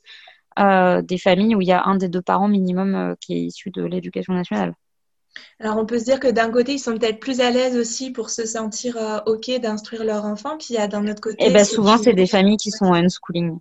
euh, 0.59 1.01
des 1.01 1.17
familles 1.17 1.55
où 1.55 1.61
il 1.61 1.67
y 1.67 1.71
a 1.71 1.83
un 1.85 1.95
des 1.95 2.09
deux 2.09 2.21
parents 2.21 2.47
minimum 2.47 2.93
euh, 2.93 3.15
qui 3.19 3.33
est 3.33 3.39
issu 3.39 3.71
de 3.71 3.83
l'éducation 3.83 4.33
nationale. 4.33 4.75
Alors, 5.59 5.77
on 5.77 5.85
peut 5.87 5.97
se 5.97 6.03
dire 6.03 6.19
que 6.19 6.27
d'un 6.27 6.51
côté, 6.51 6.73
ils 6.73 6.79
sont 6.79 6.95
peut-être 6.95 7.19
plus 7.19 7.41
à 7.41 7.49
l'aise 7.49 7.75
aussi 7.75 8.11
pour 8.11 8.29
se 8.29 8.45
sentir 8.45 8.97
OK 9.25 9.49
d'instruire 9.59 10.03
leur 10.03 10.25
enfant, 10.25 10.57
puis 10.59 10.67
il 10.71 10.75
y 10.75 10.77
a 10.77 10.87
d'un 10.87 11.07
autre 11.07 11.21
côté. 11.21 11.43
Et 11.43 11.47
eh 11.47 11.49
bien, 11.49 11.63
souvent, 11.63 11.97
c'est 11.97 12.13
des 12.13 12.27
familles 12.27 12.57
qui 12.57 12.69
sont 12.69 12.93
unschooling. 12.93 13.57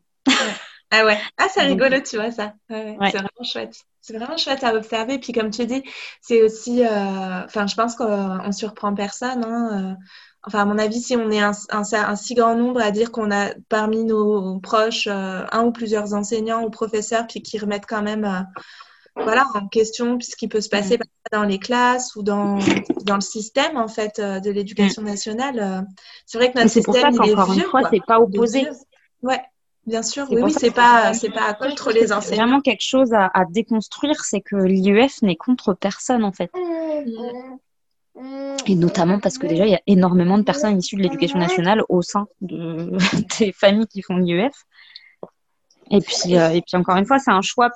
Ah 0.95 1.07
ouais, 1.07 1.16
ah, 1.38 1.47
c'est 1.49 1.62
rigolo, 1.62 1.97
tu 2.03 2.16
vois, 2.16 2.30
ça. 2.30 2.53
C'est 2.68 2.97
vraiment 2.99 3.28
chouette. 3.43 3.86
C'est 4.03 4.19
vraiment 4.19 4.37
chouette 4.37 4.65
à 4.65 4.75
observer. 4.75 5.19
Puis 5.19 5.33
comme 5.33 5.51
tu 5.51 5.65
dis, 5.65 5.83
c'est 6.21 6.43
aussi, 6.43 6.85
euh, 6.85 7.45
enfin, 7.45 7.69
je 7.69 7.77
pense 7.77 7.95
qu'on 7.95 8.53
surprend 8.53 8.95
personne. 8.95 9.45
Hein, 9.45 9.71
euh. 9.73 10.05
Enfin, 10.45 10.63
à 10.63 10.65
mon 10.65 10.77
avis, 10.77 11.01
si 11.01 11.17
on 11.17 11.31
est 11.31 11.41
un, 11.41 11.53
un, 11.71 12.17
si 12.17 12.35
grand 12.35 12.57
nombre 12.57 12.81
à 12.81 12.91
dire 12.91 13.13
qu'on 13.13 13.31
a 13.31 13.55
parmi 13.69 14.03
nos 14.03 14.59
proches 14.59 15.07
euh, 15.07 15.47
un 15.53 15.63
ou 15.63 15.71
plusieurs 15.71 16.15
enseignants 16.15 16.65
ou 16.65 16.71
professeurs, 16.71 17.29
puis 17.29 17.43
qui 17.43 17.61
remettent 17.61 17.87
quand 17.87 18.03
même, 18.03 18.45
voilà, 19.15 19.47
en 19.55 19.69
question 19.69 20.19
ce 20.21 20.35
qui 20.35 20.49
peut 20.49 20.61
se 20.61 20.69
passer 20.69 20.99
mm. 20.99 21.03
dans 21.31 21.45
les 21.45 21.61
classes 21.61 22.17
ou 22.17 22.25
dans, 22.25 22.59
dans 23.05 23.15
le 23.15 23.21
système 23.21 23.77
en 23.77 23.87
fait 23.87 24.21
de 24.21 24.51
l'éducation 24.51 25.03
mm. 25.03 25.07
nationale. 25.07 25.87
c'est 26.27 26.39
vrai 26.39 26.51
que 26.51 26.59
notre 26.59 26.71
système, 26.71 27.13
il 27.23 27.31
est 27.31 27.53
vieux. 27.53 27.65
Une 27.65 27.71
fois, 27.71 27.89
c'est 27.89 28.05
pas 28.05 28.19
opposé. 28.19 28.67
Ouais, 29.23 29.41
Bien 29.87 30.03
sûr, 30.03 30.26
oui, 30.30 30.43
oui, 30.43 30.53
c'est 30.53 30.70
pas, 30.70 31.12
c'est 31.12 31.30
pas 31.30 31.55
contre 31.55 31.91
les 31.91 32.12
enseignants. 32.12 32.20
C'est 32.20 32.37
vraiment 32.37 32.61
quelque 32.61 32.85
chose 32.85 33.12
à, 33.12 33.30
déconstruire, 33.51 34.24
c'est 34.24 34.41
que 34.41 34.55
l'IEF 34.55 35.22
n'est 35.22 35.37
contre 35.37 35.74
personne 35.74 36.24
en 36.24 36.30
fait. 36.30 36.51
Et 38.66 38.74
notamment 38.76 39.18
parce 39.18 39.39
que 39.39 39.47
déjà, 39.47 39.66
il 39.66 39.72
y 39.72 39.74
a 39.74 39.83
énormément 39.89 40.39
de 40.39 40.45
personnes 40.45 40.78
issues 40.78 40.97
de 40.97 41.03
l'éducation 41.03 41.39
nationale 41.39 41.83
au 41.89 42.01
sein 42.03 42.26
de, 42.41 42.93
des 43.41 43.53
familles 43.53 43.89
qui 43.89 44.03
font 44.03 44.16
l'IEF. 44.16 44.55
Et 45.91 46.01
puis, 46.01 46.37
euh, 46.37 46.51
et 46.51 46.62
puis 46.62 46.76
encore 46.76 46.97
une 46.97 47.07
fois, 47.07 47.18
c'est 47.18 47.33
un 47.33 47.43
choix 47.43 47.70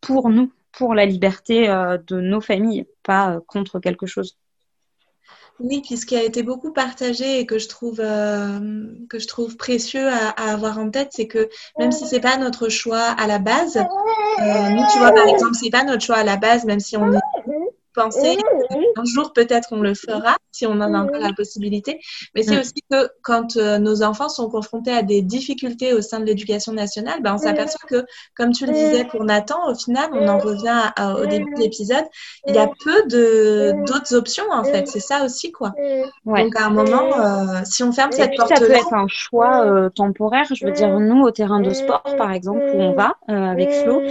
pour 0.00 0.30
nous, 0.30 0.52
pour 0.72 0.94
la 0.94 1.06
liberté 1.06 1.68
euh, 1.68 1.98
de 1.98 2.20
nos 2.20 2.40
familles, 2.40 2.86
pas 3.04 3.34
euh, 3.34 3.40
contre 3.46 3.78
quelque 3.78 4.06
chose. 4.06 4.36
Oui, 5.60 5.82
puis 5.84 5.96
ce 5.96 6.04
qui 6.04 6.16
a 6.16 6.22
été 6.22 6.42
beaucoup 6.42 6.72
partagé 6.72 7.38
et 7.38 7.46
que 7.46 7.58
je 7.58 7.68
trouve, 7.68 8.00
euh, 8.00 8.86
que 9.08 9.20
je 9.20 9.28
trouve 9.28 9.56
précieux 9.56 10.08
à, 10.08 10.30
avoir 10.50 10.78
en 10.78 10.90
tête, 10.90 11.10
c'est 11.12 11.28
que 11.28 11.48
même 11.78 11.92
si 11.92 12.06
c'est 12.06 12.20
pas 12.20 12.36
notre 12.38 12.68
choix 12.68 13.02
à 13.02 13.26
la 13.28 13.38
base, 13.38 13.76
euh, 13.76 14.68
nous, 14.70 14.82
tu 14.92 14.98
vois, 14.98 15.12
par 15.12 15.28
exemple, 15.28 15.54
c'est 15.54 15.70
pas 15.70 15.84
notre 15.84 16.02
choix 16.02 16.16
à 16.16 16.24
la 16.24 16.36
base, 16.36 16.64
même 16.64 16.80
si 16.80 16.96
on 16.96 17.12
est 17.12 17.20
penser. 17.94 18.36
Un 18.96 19.04
jour 19.04 19.32
peut-être 19.32 19.68
on 19.72 19.80
le 19.80 19.94
fera 19.94 20.36
si 20.52 20.66
on 20.66 20.72
en 20.72 20.94
a 20.94 20.98
encore 20.98 21.20
la 21.20 21.32
possibilité. 21.32 22.00
Mais 22.34 22.42
c'est 22.42 22.56
mm. 22.56 22.60
aussi 22.60 22.74
que 22.90 23.08
quand 23.22 23.56
euh, 23.56 23.78
nos 23.78 24.02
enfants 24.02 24.28
sont 24.28 24.48
confrontés 24.48 24.92
à 24.92 25.02
des 25.02 25.22
difficultés 25.22 25.92
au 25.92 26.00
sein 26.00 26.20
de 26.20 26.24
l'éducation 26.24 26.72
nationale, 26.72 27.22
ben, 27.22 27.34
on 27.34 27.38
s'aperçoit 27.38 27.88
que, 27.88 28.04
comme 28.36 28.52
tu 28.52 28.66
le 28.66 28.72
disais 28.72 29.04
pour 29.04 29.24
Nathan, 29.24 29.68
au 29.68 29.74
final, 29.74 30.10
on 30.12 30.28
en 30.28 30.38
revient 30.38 30.92
au 31.20 31.26
début 31.26 31.52
de 31.54 31.60
l'épisode, 31.60 32.04
il 32.46 32.54
y 32.54 32.58
a 32.58 32.68
peu 32.84 33.02
d'autres 33.06 34.14
options 34.14 34.44
en 34.50 34.64
fait. 34.64 34.86
C'est 34.88 35.00
ça 35.00 35.24
aussi 35.24 35.52
quoi. 35.52 35.72
Donc 36.24 36.56
à 36.56 36.66
un 36.66 36.70
moment, 36.70 37.18
euh, 37.18 37.60
si 37.64 37.82
on 37.82 37.92
ferme 37.92 38.12
cette 38.12 38.36
porte-là, 38.36 38.56
ça 38.56 38.66
peut 38.66 38.72
être 38.72 38.94
un 38.94 39.06
choix 39.08 39.64
euh, 39.64 39.88
temporaire. 39.88 40.46
Je 40.54 40.64
veux 40.64 40.72
dire, 40.72 40.98
nous 41.00 41.22
au 41.22 41.30
terrain 41.30 41.60
de 41.60 41.70
sport 41.70 42.02
par 42.16 42.32
exemple 42.32 42.62
où 42.74 42.80
on 42.80 42.92
va 42.92 43.14
avec 43.28 43.70
Flo. 43.70 44.02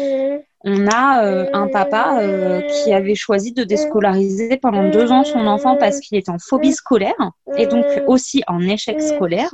On 0.63 0.87
a 0.87 1.25
euh, 1.25 1.49
un 1.53 1.67
papa 1.67 2.19
euh, 2.21 2.61
qui 2.61 2.93
avait 2.93 3.15
choisi 3.15 3.51
de 3.51 3.63
déscolariser 3.63 4.57
pendant 4.57 4.89
deux 4.89 5.11
ans 5.11 5.23
son 5.23 5.45
enfant 5.45 5.75
parce 5.75 5.99
qu'il 5.99 6.17
était 6.17 6.29
en 6.29 6.39
phobie 6.39 6.71
scolaire 6.71 7.31
et 7.57 7.67
donc 7.67 7.85
aussi 8.07 8.43
en 8.47 8.61
échec 8.61 9.01
scolaire. 9.01 9.51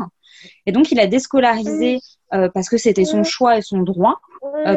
Et 0.65 0.71
donc, 0.71 0.91
il 0.91 0.99
a 0.99 1.07
déscolarisé 1.07 1.99
euh, 2.33 2.47
parce 2.53 2.69
que 2.69 2.77
c'était 2.77 3.05
son 3.05 3.23
choix 3.23 3.57
et 3.57 3.61
son 3.61 3.79
droit 3.79 4.19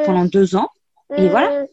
pendant 0.05 0.25
deux 0.25 0.57
ans. 0.57 0.69
Et 1.17 1.29
voilà. 1.29 1.67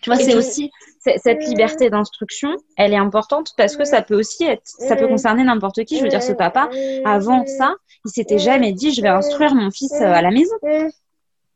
Tu 0.00 0.10
vois, 0.10 0.16
c'est 0.16 0.34
aussi 0.34 0.70
cette 1.00 1.46
liberté 1.46 1.90
d'instruction, 1.90 2.56
elle 2.76 2.92
est 2.92 2.98
importante 2.98 3.52
parce 3.56 3.76
que 3.76 3.84
ça 3.84 4.02
peut 4.02 4.16
aussi 4.16 4.44
être, 4.44 4.62
ça 4.64 4.96
peut 4.96 5.08
concerner 5.08 5.44
n'importe 5.44 5.84
qui. 5.84 5.98
Je 5.98 6.02
veux 6.02 6.08
dire, 6.08 6.22
ce 6.22 6.32
papa, 6.32 6.70
avant 7.04 7.44
ça, 7.46 7.74
il 8.04 8.10
s'était 8.10 8.38
jamais 8.38 8.72
dit, 8.72 8.92
je 8.92 9.02
vais 9.02 9.08
instruire 9.08 9.54
mon 9.54 9.70
fils 9.70 9.92
à 9.92 10.22
la 10.22 10.30
maison. 10.30 10.54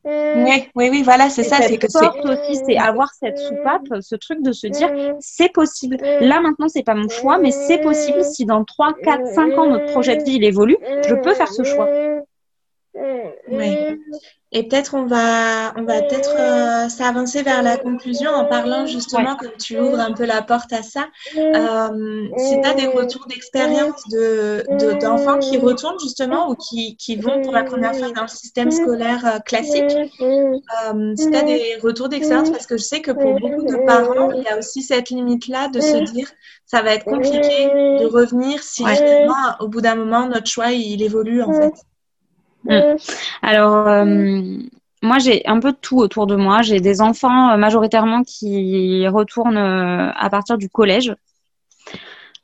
Oui, 0.05 0.68
oui, 0.74 0.88
oui, 0.90 1.03
voilà, 1.03 1.30
c'est 1.30 1.44
ça. 1.44 1.59
C'est 1.62 1.78
que 1.78 1.86
aussi, 1.86 2.61
c'est 2.66 2.76
avoir 2.76 3.11
cette 3.14 3.38
soupape, 3.38 3.86
ce 4.00 4.16
truc 4.16 4.42
de 4.42 4.53
se 4.53 4.66
dire, 4.66 4.90
c'est 5.20 5.53
possible. 5.53 5.96
Là, 6.20 6.40
maintenant, 6.40 6.68
c'est 6.68 6.82
pas 6.82 6.94
mon 6.94 7.09
choix, 7.09 7.38
mais 7.38 7.53
c'est 7.53 7.78
possible. 7.78 8.24
Si 8.24 8.44
dans 8.44 8.64
3, 8.64 8.94
4, 9.03 9.26
5 9.26 9.59
ans, 9.59 9.66
notre 9.68 9.86
projet 9.92 10.16
de 10.16 10.24
vie, 10.24 10.36
il 10.36 10.44
évolue, 10.44 10.76
je 11.07 11.14
peux 11.14 11.34
faire 11.34 11.48
ce 11.48 11.62
choix. 11.62 11.88
Oui. 13.48 13.76
Et 14.55 14.64
peut-être 14.64 14.94
on 14.94 15.07
va, 15.07 15.72
on 15.78 15.84
va 15.84 16.03
peut-être 16.03 16.34
euh, 16.38 16.88
s'avancer 16.90 17.42
vers 17.42 17.62
la 17.62 17.78
conclusion 17.78 18.30
en 18.30 18.44
parlant 18.44 18.84
justement, 18.84 19.34
que 19.34 19.46
tu 19.59 19.80
ouvres 19.80 19.98
un 19.98 20.12
peu 20.12 20.26
la 20.26 20.42
porte 20.42 20.74
à 20.74 20.82
ça. 20.82 21.07
Euh, 21.36 22.28
si 22.36 22.61
tu 22.61 22.68
as 22.68 22.74
des 22.74 22.86
retours 22.86 23.26
d'expérience 23.28 24.07
de, 24.11 24.64
d'enfants 25.00 25.38
qui 25.38 25.57
retournent 25.57 25.98
justement 25.98 26.50
ou 26.50 26.55
qui, 26.55 26.96
qui 26.96 27.16
vont 27.16 27.40
pour 27.40 27.53
la 27.53 27.64
première 27.64 27.94
fois 27.96 28.11
dans 28.11 28.22
le 28.22 28.28
système 28.28 28.70
scolaire 28.70 29.24
euh, 29.24 29.38
classique, 29.38 29.90
euh, 30.20 31.14
si 31.16 31.30
tu 31.30 31.36
as 31.36 31.42
des 31.42 31.78
retours 31.82 32.11
d'expérience, 32.11 32.50
parce 32.50 32.66
que 32.66 32.76
je 32.76 32.82
sais 32.82 33.00
que 33.00 33.12
pour 33.12 33.40
beaucoup 33.40 33.64
de 33.64 33.86
parents, 33.86 34.32
il 34.32 34.42
y 34.42 34.48
a 34.48 34.59
aussi 34.59 34.82
cette 34.82 35.09
limite-là 35.09 35.68
de 35.68 35.80
se 35.80 36.12
dire 36.12 36.30
ça 36.66 36.82
va 36.82 36.94
être 36.94 37.05
compliqué 37.05 37.40
de 37.40 38.07
revenir 38.07 38.62
si 38.62 38.86
justement, 38.86 39.57
au 39.61 39.68
bout 39.68 39.80
d'un 39.80 39.94
moment, 39.94 40.26
notre 40.26 40.46
choix, 40.46 40.72
il 40.72 41.03
évolue 41.03 41.42
en 41.42 41.53
fait. 41.55 41.72
Mm. 42.64 42.96
Alors, 43.42 43.88
euh, 43.88 44.42
moi, 45.02 45.18
j'ai 45.18 45.46
un 45.46 45.58
peu 45.60 45.72
de 45.72 45.76
tout 45.76 45.98
autour 45.98 46.26
de 46.26 46.36
moi. 46.36 46.62
J'ai 46.62 46.80
des 46.80 47.00
enfants 47.00 47.50
euh, 47.50 47.56
majoritairement 47.56 48.22
qui 48.22 49.06
retournent 49.08 49.56
euh, 49.56 50.10
à 50.14 50.30
partir 50.30 50.58
du 50.58 50.68
collège. 50.68 51.14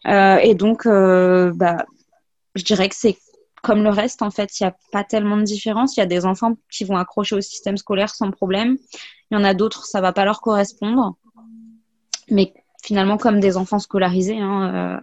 et 0.06 0.54
donc, 0.54 0.86
bah, 0.86 1.86
je 2.54 2.64
dirais 2.64 2.88
que 2.88 2.96
c'est 2.96 3.18
comme 3.60 3.82
le 3.82 3.90
reste, 3.90 4.22
en 4.22 4.30
fait, 4.30 4.60
il 4.60 4.62
n'y 4.62 4.68
a 4.68 4.76
pas 4.92 5.02
tellement 5.02 5.36
de 5.36 5.42
différence. 5.42 5.96
Il 5.96 6.00
y 6.00 6.02
a 6.02 6.06
des 6.06 6.24
enfants 6.24 6.54
qui 6.70 6.84
vont 6.84 6.96
accrocher 6.96 7.34
au 7.34 7.40
système 7.40 7.76
scolaire 7.76 8.14
sans 8.14 8.30
problème. 8.30 8.78
Il 9.30 9.34
y 9.34 9.36
en 9.36 9.44
a 9.44 9.52
d'autres, 9.52 9.84
ça 9.84 10.00
va 10.00 10.12
pas 10.12 10.24
leur 10.24 10.40
correspondre. 10.40 11.16
Mais 12.30 12.54
finalement, 12.84 13.18
comme 13.18 13.40
des 13.40 13.56
enfants 13.56 13.80
scolarisés, 13.80 14.38
hein, 14.38 15.00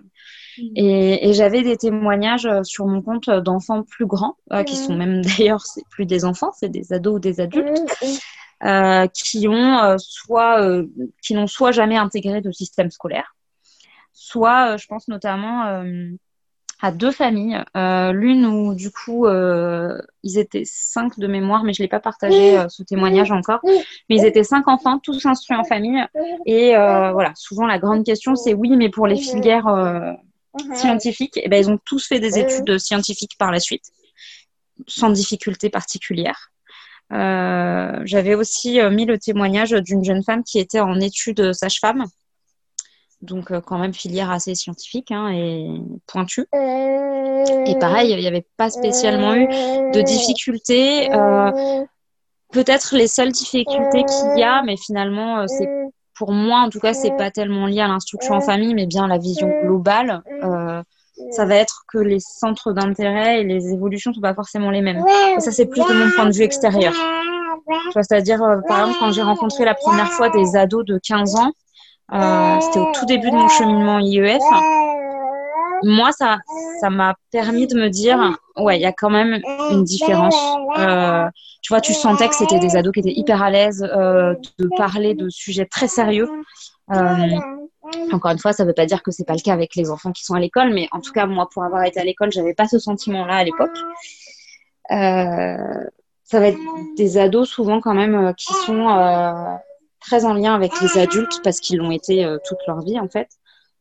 Et, 0.75 1.33
j'avais 1.33 1.61
des 1.61 1.77
témoignages 1.77 2.45
euh, 2.45 2.63
sur 2.63 2.85
mon 2.85 3.01
compte 3.01 3.29
d'enfants 3.29 3.83
plus 3.83 4.05
grands, 4.05 4.37
euh, 4.53 4.63
qui 4.63 4.75
sont 4.75 4.93
mm. 4.93 4.97
même 4.97 5.21
d'ailleurs, 5.37 5.65
c'est 5.65 5.83
plus 5.89 6.05
des 6.05 6.25
enfants, 6.25 6.51
c'est 6.57 6.69
des 6.69 6.93
ados 6.93 7.15
ou 7.15 7.19
des 7.19 7.39
adultes, 7.39 7.81
mm, 8.01 8.67
euh, 8.67 9.07
qui 9.07 9.47
ont 9.47 9.97
soit, 9.97 10.83
qui 11.21 11.33
n'ont 11.33 11.47
soit 11.47 11.71
jamais 11.71 11.97
intégré 11.97 12.41
de 12.41 12.51
système 12.51 12.89
scolaire, 12.89 13.35
soit, 14.13 14.77
je 14.77 14.87
pense 14.87 15.07
notamment 15.07 15.83
à 16.81 16.91
deux 16.91 17.11
familles, 17.11 17.61
l'une 17.75 18.45
où 18.45 18.73
du 18.73 18.91
coup 18.91 19.27
ils 19.27 20.37
étaient 20.37 20.63
cinq 20.65 21.19
de 21.19 21.27
mémoire, 21.27 21.65
mais 21.65 21.73
je 21.73 21.81
l'ai 21.81 21.89
pas 21.89 21.99
partagé 21.99 22.57
ce 22.69 22.81
témoignage 22.83 23.31
encore, 23.31 23.59
mais 24.09 24.15
ils 24.15 24.25
étaient 24.25 24.45
cinq 24.45 24.69
enfants, 24.69 24.99
tous 24.99 25.25
instruits 25.25 25.57
en 25.57 25.65
famille, 25.65 26.01
et 26.45 26.71
voilà, 26.75 27.33
souvent 27.35 27.67
la 27.67 27.77
grande 27.77 28.05
question 28.05 28.35
c'est 28.35 28.53
oui, 28.53 28.77
mais 28.77 28.89
pour 28.89 29.05
les 29.05 29.17
filières 29.17 29.67
Mhm. 30.63 30.75
scientifiques, 30.75 31.37
et 31.37 31.43
eh 31.45 31.49
ben, 31.49 31.57
ils 31.57 31.69
ont 31.69 31.79
tous 31.85 32.07
fait 32.07 32.19
des 32.19 32.39
études 32.39 32.77
scientifiques 32.77 33.37
par 33.37 33.51
la 33.51 33.59
suite, 33.59 33.91
sans 34.87 35.09
difficulté 35.09 35.69
particulière. 35.69 36.51
Euh, 37.13 38.01
j'avais 38.05 38.35
aussi 38.35 38.79
euh, 38.79 38.89
mis 38.89 39.05
le 39.05 39.19
témoignage 39.19 39.71
d'une 39.71 40.03
jeune 40.03 40.23
femme 40.23 40.43
qui 40.43 40.59
était 40.59 40.79
en 40.79 40.99
études 40.99 41.53
sage-femme, 41.53 42.05
donc 43.21 43.51
euh, 43.51 43.61
quand 43.61 43.77
même 43.77 43.93
filière 43.93 44.31
assez 44.31 44.55
scientifique 44.55 45.11
hein, 45.11 45.29
et 45.29 45.67
pointue. 46.07 46.47
Et 46.53 47.75
pareil, 47.79 48.11
il 48.11 48.19
n'y 48.19 48.27
avait 48.27 48.47
pas 48.57 48.69
spécialement 48.69 49.35
eu 49.35 49.47
de 49.47 50.01
difficultés. 50.01 51.09
Peut-être 52.51 52.95
les 52.95 53.07
seules 53.07 53.31
difficultés 53.31 54.03
qu'il 54.03 54.39
y 54.39 54.43
a, 54.43 54.63
mais 54.63 54.77
finalement, 54.77 55.45
c'est 55.47 55.69
pour 56.15 56.31
moi, 56.31 56.59
en 56.59 56.69
tout 56.69 56.79
cas, 56.79 56.93
c'est 56.93 57.15
pas 57.17 57.31
tellement 57.31 57.65
lié 57.65 57.81
à 57.81 57.87
l'instruction 57.87 58.35
en 58.35 58.41
famille, 58.41 58.73
mais 58.73 58.85
bien 58.85 59.05
à 59.05 59.07
la 59.07 59.17
vision 59.17 59.49
globale. 59.63 60.23
Euh, 60.43 60.81
ça 61.31 61.45
va 61.45 61.55
être 61.55 61.83
que 61.87 61.97
les 61.97 62.19
centres 62.19 62.73
d'intérêt 62.73 63.41
et 63.41 63.43
les 63.43 63.73
évolutions 63.73 64.13
sont 64.13 64.21
pas 64.21 64.33
forcément 64.33 64.69
les 64.69 64.81
mêmes. 64.81 65.03
Et 65.35 65.39
ça, 65.39 65.51
c'est 65.51 65.65
plus 65.65 65.81
de 65.81 65.93
mon 65.93 66.11
point 66.11 66.25
de 66.25 66.33
vue 66.33 66.43
extérieur. 66.43 66.93
C'est-à-dire, 67.93 68.41
euh, 68.43 68.57
par 68.67 68.81
exemple, 68.81 68.97
quand 68.99 69.11
j'ai 69.11 69.21
rencontré 69.21 69.65
la 69.65 69.75
première 69.75 70.11
fois 70.11 70.29
des 70.29 70.55
ados 70.55 70.85
de 70.85 70.99
15 71.01 71.35
ans, 71.35 71.51
euh, 72.13 72.59
c'était 72.61 72.79
au 72.79 72.91
tout 72.93 73.05
début 73.05 73.31
de 73.31 73.35
mon 73.35 73.47
cheminement 73.47 73.99
IEF 73.99 74.43
moi, 75.83 76.11
ça, 76.11 76.37
ça 76.79 76.89
m'a 76.89 77.15
permis 77.31 77.67
de 77.67 77.75
me 77.75 77.89
dire, 77.89 78.37
ouais, 78.57 78.77
il 78.77 78.81
y 78.81 78.85
a 78.85 78.93
quand 78.93 79.09
même 79.09 79.41
une 79.71 79.83
différence. 79.83 80.35
Euh, 80.77 81.27
tu 81.61 81.73
vois, 81.73 81.81
tu 81.81 81.93
sentais 81.93 82.27
que 82.27 82.35
c'était 82.35 82.59
des 82.59 82.75
ados 82.75 82.93
qui 82.93 82.99
étaient 82.99 83.13
hyper 83.13 83.41
à 83.41 83.49
l'aise 83.49 83.83
euh, 83.83 84.35
de 84.59 84.69
parler 84.77 85.13
de 85.13 85.29
sujets 85.29 85.65
très 85.65 85.87
sérieux. 85.87 86.29
Euh, 86.91 87.27
encore 88.11 88.31
une 88.31 88.39
fois, 88.39 88.53
ça 88.53 88.63
ne 88.63 88.69
veut 88.69 88.73
pas 88.73 88.85
dire 88.85 89.03
que 89.03 89.11
c'est 89.11 89.25
pas 89.25 89.33
le 89.33 89.41
cas 89.41 89.53
avec 89.53 89.75
les 89.75 89.89
enfants 89.89 90.11
qui 90.11 90.23
sont 90.23 90.33
à 90.33 90.39
l'école, 90.39 90.73
mais 90.73 90.87
en 90.91 91.01
tout 91.01 91.11
cas, 91.11 91.25
moi, 91.25 91.47
pour 91.51 91.63
avoir 91.63 91.83
été 91.83 91.99
à 91.99 92.03
l'école, 92.03 92.31
j'avais 92.31 92.53
pas 92.53 92.67
ce 92.67 92.79
sentiment-là 92.79 93.35
à 93.35 93.43
l'époque. 93.43 93.77
ça 94.89 96.39
va 96.39 96.47
être 96.47 96.59
des 96.97 97.17
ados 97.17 97.49
souvent 97.49 97.81
quand 97.81 97.93
même 97.93 98.33
qui 98.35 98.53
sont 98.53 98.87
très 99.99 100.25
en 100.25 100.33
lien 100.33 100.53
avec 100.53 100.71
les 100.81 100.99
adultes 100.99 101.41
parce 101.43 101.59
qu'ils 101.59 101.77
l'ont 101.77 101.91
été 101.91 102.27
toute 102.47 102.59
leur 102.67 102.81
vie 102.81 102.99
en 102.99 103.07
fait. 103.07 103.29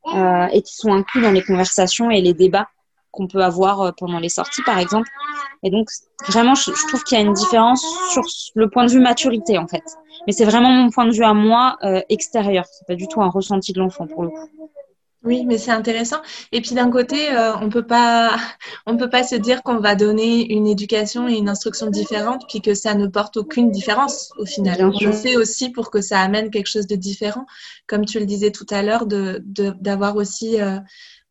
Euh, 0.06 0.46
et 0.52 0.60
qui 0.60 0.74
sont 0.74 0.92
inclus 0.92 1.22
dans 1.22 1.30
les 1.30 1.42
conversations 1.42 2.10
et 2.10 2.20
les 2.20 2.34
débats 2.34 2.68
qu'on 3.10 3.26
peut 3.26 3.42
avoir 3.42 3.80
euh, 3.80 3.92
pendant 3.96 4.18
les 4.18 4.28
sorties, 4.28 4.62
par 4.62 4.78
exemple. 4.78 5.08
Et 5.62 5.70
donc, 5.70 5.88
vraiment, 6.28 6.54
je, 6.54 6.70
trouve 6.88 7.02
qu'il 7.04 7.16
y 7.16 7.20
a 7.20 7.24
une 7.24 7.32
différence 7.32 7.82
sur 8.10 8.22
le 8.54 8.68
point 8.68 8.84
de 8.84 8.90
vue 8.90 9.00
maturité, 9.00 9.56
en 9.56 9.66
fait. 9.66 9.82
Mais 10.26 10.32
c'est 10.32 10.44
vraiment 10.44 10.70
mon 10.70 10.90
point 10.90 11.06
de 11.06 11.12
vue 11.12 11.24
à 11.24 11.32
moi 11.32 11.78
euh, 11.84 12.02
extérieur. 12.10 12.66
C'est 12.70 12.86
pas 12.86 12.96
du 12.96 13.08
tout 13.08 13.22
un 13.22 13.30
ressenti 13.30 13.72
de 13.72 13.78
l'enfant, 13.78 14.06
pour 14.06 14.24
le 14.24 14.28
coup. 14.28 14.70
Oui, 15.24 15.44
mais 15.46 15.56
c'est 15.56 15.70
intéressant. 15.70 16.18
Et 16.52 16.60
puis 16.60 16.74
d'un 16.74 16.90
côté, 16.90 17.34
euh, 17.34 17.56
on 17.60 17.70
peut 17.70 17.86
pas, 17.86 18.36
on 18.86 18.96
peut 18.96 19.08
pas 19.08 19.22
se 19.22 19.34
dire 19.34 19.62
qu'on 19.62 19.78
va 19.78 19.94
donner 19.94 20.52
une 20.52 20.66
éducation 20.66 21.28
et 21.28 21.34
une 21.34 21.48
instruction 21.48 21.88
différente, 21.88 22.44
puis 22.48 22.60
que 22.60 22.74
ça 22.74 22.94
ne 22.94 23.06
porte 23.06 23.36
aucune 23.38 23.70
différence 23.70 24.32
au 24.38 24.44
final. 24.44 24.84
on 24.84 25.04
le 25.04 25.12
fait 25.12 25.36
aussi 25.36 25.70
pour 25.70 25.90
que 25.90 26.00
ça 26.00 26.20
amène 26.20 26.50
quelque 26.50 26.68
chose 26.68 26.86
de 26.86 26.96
différent, 26.96 27.46
comme 27.86 28.04
tu 28.04 28.18
le 28.18 28.26
disais 28.26 28.50
tout 28.50 28.66
à 28.70 28.82
l'heure, 28.82 29.06
de 29.06 29.42
d'avoir 29.80 30.16
aussi 30.16 30.60
euh, 30.60 30.78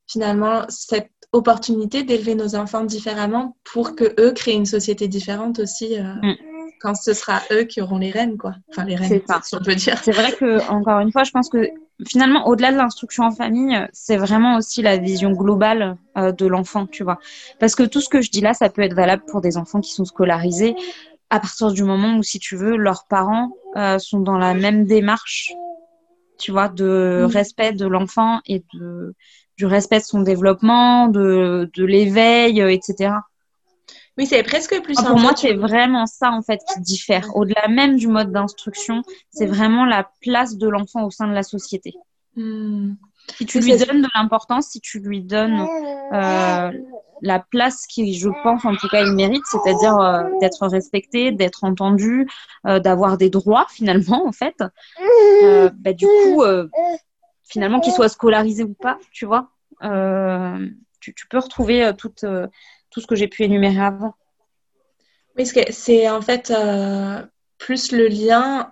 finalement 0.07 0.63
cette 0.69 1.11
opportunité 1.31 2.03
d'élever 2.03 2.35
nos 2.35 2.55
enfants 2.55 2.83
différemment 2.83 3.57
pour 3.63 3.95
que 3.95 4.13
eux 4.19 4.31
créent 4.31 4.53
une 4.53 4.65
société 4.65 5.07
différente 5.07 5.59
aussi. 5.59 5.99
Euh, 5.99 6.13
mm 6.21 6.35
quand 6.83 6.95
ce 6.95 7.13
sera 7.13 7.41
eux 7.51 7.63
qui 7.63 7.81
auront 7.81 7.97
les 7.97 8.11
rênes, 8.11 8.37
quoi. 8.37 8.55
Enfin, 8.69 8.83
les 8.83 8.95
rênes, 8.95 9.21
si 9.41 9.55
on 9.55 9.59
peut 9.59 9.73
dire. 9.73 9.97
C'est 10.03 10.11
vrai 10.11 10.33
que, 10.33 10.69
encore 10.69 10.99
une 10.99 11.13
fois, 11.13 11.23
je 11.23 11.31
pense 11.31 11.49
que 11.49 11.69
finalement, 12.07 12.47
au-delà 12.47 12.71
de 12.71 12.77
l'instruction 12.77 13.23
en 13.23 13.31
famille, 13.31 13.77
c'est 13.93 14.17
vraiment 14.17 14.57
aussi 14.57 14.81
la 14.81 14.97
vision 14.97 15.31
globale 15.31 15.97
euh, 16.17 16.31
de 16.31 16.45
l'enfant, 16.45 16.87
tu 16.87 17.03
vois. 17.03 17.19
Parce 17.59 17.75
que 17.75 17.83
tout 17.83 18.01
ce 18.01 18.09
que 18.09 18.21
je 18.21 18.31
dis 18.31 18.41
là, 18.41 18.53
ça 18.53 18.69
peut 18.69 18.81
être 18.81 18.95
valable 18.95 19.23
pour 19.27 19.41
des 19.41 19.57
enfants 19.57 19.81
qui 19.81 19.91
sont 19.91 20.05
scolarisés 20.05 20.75
à 21.33 21.39
partir 21.39 21.71
du 21.71 21.83
moment 21.83 22.17
où, 22.17 22.23
si 22.23 22.37
tu 22.37 22.55
veux, 22.55 22.75
leurs 22.75 23.07
parents 23.07 23.53
euh, 23.75 23.97
sont 23.97 24.19
dans 24.19 24.37
la 24.37 24.53
même 24.53 24.85
démarche, 24.85 25.51
tu 26.37 26.51
vois, 26.51 26.69
de 26.69 27.25
respect 27.27 27.73
de 27.73 27.87
l'enfant 27.87 28.39
et 28.45 28.63
de, 28.75 29.15
du 29.57 29.65
respect 29.65 29.97
de 29.97 30.03
son 30.03 30.21
développement, 30.21 31.07
de, 31.07 31.71
de 31.73 31.85
l'éveil, 31.85 32.61
euh, 32.61 32.71
etc. 32.71 33.15
Oui, 34.17 34.27
c'est 34.27 34.43
presque 34.43 34.79
plus. 34.83 34.95
pour 34.95 35.17
moi, 35.17 35.31
c'est 35.35 35.53
vraiment 35.53 36.05
ça 36.05 36.31
en 36.31 36.41
fait 36.41 36.59
qui 36.71 36.81
diffère. 36.81 37.35
Au-delà 37.35 37.67
même 37.67 37.95
du 37.95 38.07
mode 38.07 38.31
d'instruction, 38.31 39.01
c'est 39.31 39.47
vraiment 39.47 39.85
la 39.85 40.09
place 40.21 40.57
de 40.57 40.67
l'enfant 40.67 41.03
au 41.03 41.09
sein 41.09 41.27
de 41.27 41.33
la 41.33 41.43
société. 41.43 41.93
Hmm. 42.35 42.93
Si 43.37 43.45
tu 43.45 43.59
lui 43.59 43.75
donnes 43.77 44.01
de 44.01 44.09
l'importance, 44.15 44.67
si 44.67 44.81
tu 44.81 44.99
lui 44.99 45.21
donnes 45.21 45.65
euh, 46.13 46.71
la 47.21 47.39
place 47.39 47.87
qui, 47.87 48.13
je 48.15 48.29
pense, 48.43 48.65
en 48.65 48.75
tout 48.75 48.87
cas, 48.89 49.01
il 49.03 49.13
mérite, 49.13 49.43
c'est-à-dire 49.45 49.97
euh, 49.97 50.23
d'être 50.41 50.67
respecté, 50.67 51.31
d'être 51.31 51.63
entendu, 51.63 52.27
euh, 52.67 52.79
d'avoir 52.79 53.17
des 53.17 53.29
droits 53.29 53.65
finalement, 53.69 54.27
en 54.27 54.31
fait. 54.31 54.55
Bah, 54.59 55.93
du 55.93 56.05
coup, 56.05 56.43
finalement, 57.43 57.79
qu'il 57.79 57.93
soit 57.93 58.09
scolarisé 58.09 58.63
ou 58.63 58.73
pas, 58.73 58.97
tu 59.11 59.25
vois, 59.25 59.49
tu, 60.99 61.13
tu, 61.13 61.27
peux 61.27 61.39
retrouver 61.39 61.91
toute 61.97 62.25
tout 62.93 63.01
ce 63.01 63.07
que 63.07 63.15
j'ai 63.15 63.27
pu 63.27 63.43
énumérer 63.43 63.81
avant. 63.81 64.13
Oui, 65.37 65.49
c'est 65.71 66.09
en 66.09 66.21
fait 66.21 66.51
euh, 66.51 67.21
plus 67.57 67.91
le 67.91 68.07
lien 68.07 68.71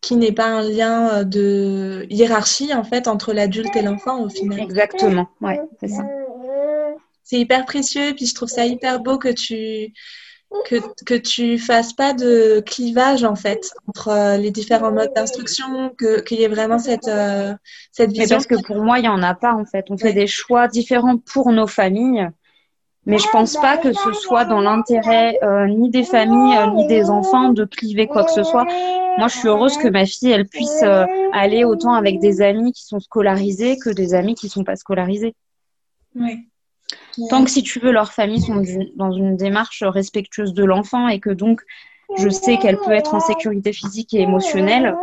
qui 0.00 0.16
n'est 0.16 0.32
pas 0.32 0.46
un 0.46 0.62
lien 0.62 1.24
de 1.24 2.06
hiérarchie 2.08 2.72
en 2.72 2.84
fait 2.84 3.08
entre 3.08 3.32
l'adulte 3.32 3.76
et 3.76 3.82
l'enfant 3.82 4.22
au 4.22 4.28
final. 4.28 4.60
Exactement, 4.60 5.28
ouais, 5.40 5.60
c'est 5.80 5.88
ça. 5.88 6.02
C'est 7.24 7.38
hyper 7.38 7.66
précieux 7.66 8.08
et 8.08 8.14
puis 8.14 8.26
je 8.26 8.34
trouve 8.34 8.48
ça 8.48 8.64
hyper 8.64 9.00
beau 9.00 9.18
que 9.18 9.28
tu 9.28 9.92
que, 10.66 10.76
que 11.04 11.14
tu 11.14 11.58
fasses 11.58 11.92
pas 11.92 12.12
de 12.12 12.62
clivage 12.64 13.24
en 13.24 13.34
fait 13.34 13.70
entre 13.88 14.08
euh, 14.08 14.36
les 14.36 14.50
différents 14.50 14.92
modes 14.92 15.12
d'instruction, 15.14 15.90
qu'il 16.26 16.38
y 16.38 16.42
ait 16.42 16.48
vraiment 16.48 16.78
cette, 16.78 17.08
euh, 17.08 17.54
cette 17.90 18.12
vision. 18.12 18.36
parce 18.36 18.46
que 18.46 18.62
pour 18.62 18.82
moi, 18.82 18.98
il 18.98 19.02
n'y 19.02 19.08
en 19.08 19.22
a 19.22 19.34
pas 19.34 19.54
en 19.54 19.64
fait. 19.64 19.86
On 19.90 19.96
fait 19.96 20.12
des 20.12 20.26
choix 20.26 20.68
différents 20.68 21.16
pour 21.16 21.52
nos 21.52 21.66
familles, 21.66 22.28
mais 23.06 23.18
je 23.18 23.28
pense 23.30 23.56
pas 23.56 23.76
que 23.76 23.92
ce 23.92 24.12
soit 24.12 24.44
dans 24.44 24.60
l'intérêt 24.60 25.38
euh, 25.42 25.66
ni 25.66 25.90
des 25.90 26.04
familles 26.04 26.56
ni 26.74 26.86
des 26.86 27.10
enfants 27.10 27.50
de 27.50 27.64
cliver 27.64 28.06
quoi 28.06 28.24
que 28.24 28.32
ce 28.32 28.44
soit. 28.44 28.64
Moi, 29.18 29.28
je 29.28 29.36
suis 29.38 29.48
heureuse 29.48 29.76
que 29.76 29.88
ma 29.88 30.06
fille, 30.06 30.30
elle 30.30 30.46
puisse 30.46 30.82
aller 31.32 31.64
autant 31.64 31.92
avec 31.92 32.18
des 32.18 32.40
amis 32.40 32.72
qui 32.72 32.84
sont 32.84 33.00
scolarisés 33.00 33.76
que 33.78 33.90
des 33.90 34.14
amis 34.14 34.34
qui 34.34 34.48
sont 34.48 34.64
pas 34.64 34.76
scolarisés. 34.76 35.34
Oui. 36.14 36.48
Tant 37.28 37.44
que 37.44 37.50
si 37.50 37.62
tu 37.62 37.78
veux, 37.78 37.92
leurs 37.92 38.12
familles 38.12 38.40
sont 38.40 38.62
dans 38.96 39.12
une 39.12 39.36
démarche 39.36 39.82
respectueuse 39.82 40.54
de 40.54 40.64
l'enfant 40.64 41.08
et 41.08 41.20
que 41.20 41.30
donc 41.30 41.62
je 42.16 42.28
sais 42.28 42.58
qu'elle 42.58 42.78
peut 42.78 42.92
être 42.92 43.14
en 43.14 43.20
sécurité 43.20 43.72
physique 43.72 44.14
et 44.14 44.20
émotionnelle, 44.20 44.94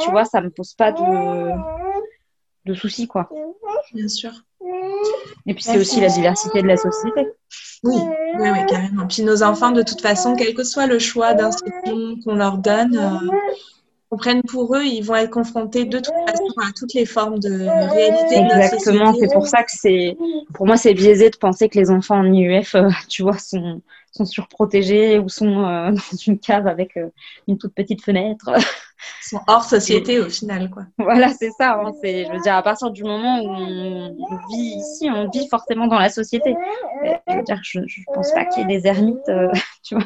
tu 0.00 0.10
vois, 0.10 0.24
ça 0.24 0.40
me 0.40 0.50
pose 0.50 0.74
pas 0.74 0.92
de, 0.92 1.52
de 2.64 2.74
soucis, 2.74 3.06
quoi. 3.06 3.28
Bien 3.92 4.08
sûr. 4.08 4.32
Et 5.46 5.54
puis 5.54 5.62
c'est 5.62 5.78
aussi 5.78 6.00
la 6.00 6.08
diversité 6.08 6.62
de 6.62 6.66
la 6.66 6.76
société. 6.76 7.26
Oui, 7.84 7.96
oui, 8.38 8.48
oui, 8.50 8.66
carrément. 8.68 9.06
Puis 9.06 9.22
nos 9.22 9.42
enfants, 9.42 9.70
de 9.70 9.82
toute 9.82 10.00
façon, 10.00 10.34
quel 10.34 10.54
que 10.54 10.64
soit 10.64 10.86
le 10.86 10.98
choix 10.98 11.34
d'instruction 11.34 12.16
qu'on 12.24 12.34
leur 12.34 12.58
donne, 12.58 12.96
euh, 12.96 13.32
comprennent 14.10 14.42
pour 14.42 14.76
eux, 14.76 14.84
ils 14.84 15.02
vont 15.02 15.14
être 15.14 15.30
confrontés 15.30 15.84
de 15.84 15.98
toute 15.98 16.14
façon 16.26 16.44
à 16.58 16.72
toutes 16.76 16.94
les 16.94 17.06
formes 17.06 17.38
de 17.38 17.50
réalité. 17.92 18.36
Exactement, 18.36 19.14
c'est 19.14 19.32
pour 19.32 19.46
ça 19.46 19.62
que 19.62 19.70
c'est, 19.70 20.16
pour 20.54 20.66
moi, 20.66 20.76
c'est 20.76 20.94
biaisé 20.94 21.30
de 21.30 21.36
penser 21.36 21.68
que 21.68 21.78
les 21.78 21.90
enfants 21.90 22.18
en 22.18 22.32
IUF, 22.32 22.74
euh, 22.74 22.88
tu 23.08 23.22
vois, 23.22 23.38
sont, 23.38 23.82
sont 24.12 24.24
surprotégés 24.24 25.18
ou 25.18 25.28
sont 25.28 25.64
euh, 25.64 25.90
dans 26.10 26.16
une 26.26 26.38
cave 26.38 26.66
avec 26.66 26.98
une 27.46 27.58
toute 27.58 27.74
petite 27.74 28.02
fenêtre. 28.02 28.50
Sont 29.28 29.40
hors 29.48 29.64
société 29.64 30.20
au 30.20 30.28
final, 30.28 30.70
quoi. 30.70 30.84
Voilà, 30.98 31.30
c'est 31.30 31.50
ça. 31.50 31.80
Hein, 31.80 31.92
c'est, 32.02 32.26
je 32.26 32.32
veux 32.32 32.40
dire, 32.40 32.54
à 32.54 32.62
partir 32.62 32.90
du 32.90 33.02
moment 33.02 33.40
où 33.40 33.48
on 33.48 34.36
vit 34.50 34.76
ici, 34.76 35.08
on 35.12 35.28
vit 35.30 35.48
forcément 35.48 35.86
dans 35.86 35.98
la 35.98 36.10
société. 36.10 36.54
je 37.04 37.36
veux 37.36 37.42
dire, 37.42 37.60
je, 37.62 37.80
je 37.86 38.00
pense 38.14 38.32
pas 38.32 38.44
qu'il 38.44 38.62
y 38.62 38.74
ait 38.74 38.78
des 38.78 38.86
ermites, 38.86 39.30
tu 39.82 39.96
vois. 39.96 40.04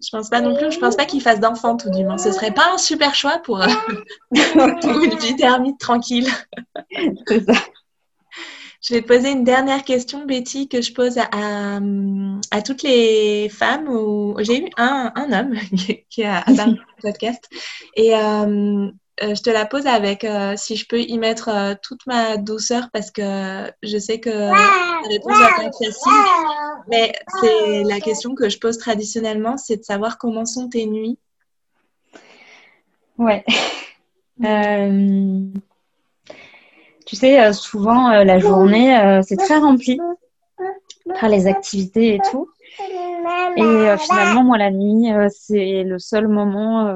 Je 0.00 0.10
pense 0.12 0.28
pas 0.30 0.40
non 0.40 0.54
plus. 0.56 0.70
Je 0.70 0.78
pense 0.78 0.96
pas 0.96 1.04
qu'il 1.04 1.20
fasse 1.20 1.40
d'enfants, 1.40 1.76
tout 1.76 1.90
du 1.90 2.04
moins. 2.04 2.18
Ce 2.18 2.30
serait 2.30 2.52
pas 2.52 2.72
un 2.72 2.78
super 2.78 3.14
choix 3.14 3.38
pour, 3.44 3.60
euh, 3.60 3.66
une 4.32 5.18
vie 5.18 5.34
d'ermite 5.34 5.78
tranquille. 5.78 6.28
C'est 7.26 7.44
ça. 7.44 7.58
Je 8.88 8.94
vais 8.94 9.02
te 9.02 9.06
poser 9.06 9.32
une 9.32 9.44
dernière 9.44 9.84
question, 9.84 10.24
Betty, 10.24 10.66
que 10.66 10.80
je 10.80 10.94
pose 10.94 11.18
à, 11.18 11.28
à, 12.50 12.62
toutes 12.62 12.82
les 12.82 13.50
femmes. 13.50 13.86
J'ai 14.38 14.64
eu 14.64 14.70
un, 14.78 15.12
un 15.14 15.32
homme 15.32 15.54
qui 16.08 16.24
a 16.24 16.42
un 16.46 16.74
podcast. 17.02 17.50
Et 17.96 18.16
euh, 18.16 18.90
euh, 19.22 19.34
je 19.34 19.42
te 19.42 19.50
la 19.50 19.66
pose 19.66 19.86
avec 19.86 20.24
euh, 20.24 20.54
si 20.56 20.76
je 20.76 20.86
peux 20.86 21.00
y 21.00 21.18
mettre 21.18 21.48
euh, 21.48 21.74
toute 21.82 22.06
ma 22.06 22.36
douceur 22.36 22.88
parce 22.92 23.10
que 23.10 23.70
je 23.82 23.98
sais 23.98 24.20
que 24.20 24.30
la 24.30 25.08
réponse 25.08 25.38
va 25.38 25.56
pas 25.56 25.64
être 25.64 25.78
facile. 25.78 26.12
Mais 26.88 27.12
c'est 27.40 27.82
la 27.82 28.00
question 28.00 28.34
que 28.34 28.48
je 28.48 28.58
pose 28.58 28.78
traditionnellement, 28.78 29.56
c'est 29.56 29.76
de 29.76 29.84
savoir 29.84 30.18
comment 30.18 30.46
sont 30.46 30.68
tes 30.68 30.86
nuits. 30.86 31.18
Ouais. 33.18 33.44
tu 37.08 37.16
sais, 37.16 37.52
souvent 37.52 38.10
la 38.10 38.38
journée, 38.38 39.20
c'est 39.26 39.36
très 39.36 39.58
rempli 39.58 39.98
par 41.20 41.28
les 41.28 41.46
activités 41.46 42.14
et 42.14 42.20
tout. 42.30 42.48
Et 43.56 43.96
finalement, 43.98 44.44
moi, 44.44 44.58
la 44.58 44.70
nuit, 44.70 45.08
c'est 45.30 45.82
le 45.84 45.98
seul 45.98 46.28
moment 46.28 46.92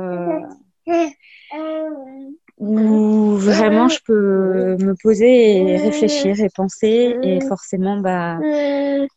où 2.63 3.37
vraiment 3.37 3.89
je 3.89 3.99
peux 4.07 4.77
me 4.79 4.95
poser 5.03 5.57
et 5.57 5.77
réfléchir 5.79 6.39
et 6.41 6.49
penser 6.55 7.17
et 7.21 7.41
forcément 7.41 7.97
bah 7.97 8.39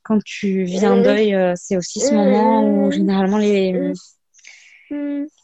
quand 0.02 0.18
tu 0.24 0.64
vis 0.64 0.84
un 0.84 1.02
deuil 1.04 1.36
euh, 1.36 1.54
c'est 1.56 1.78
aussi 1.78 2.00
ce 2.00 2.12
moment 2.16 2.68
où 2.68 2.92
généralement 2.92 3.38
les, 3.38 3.94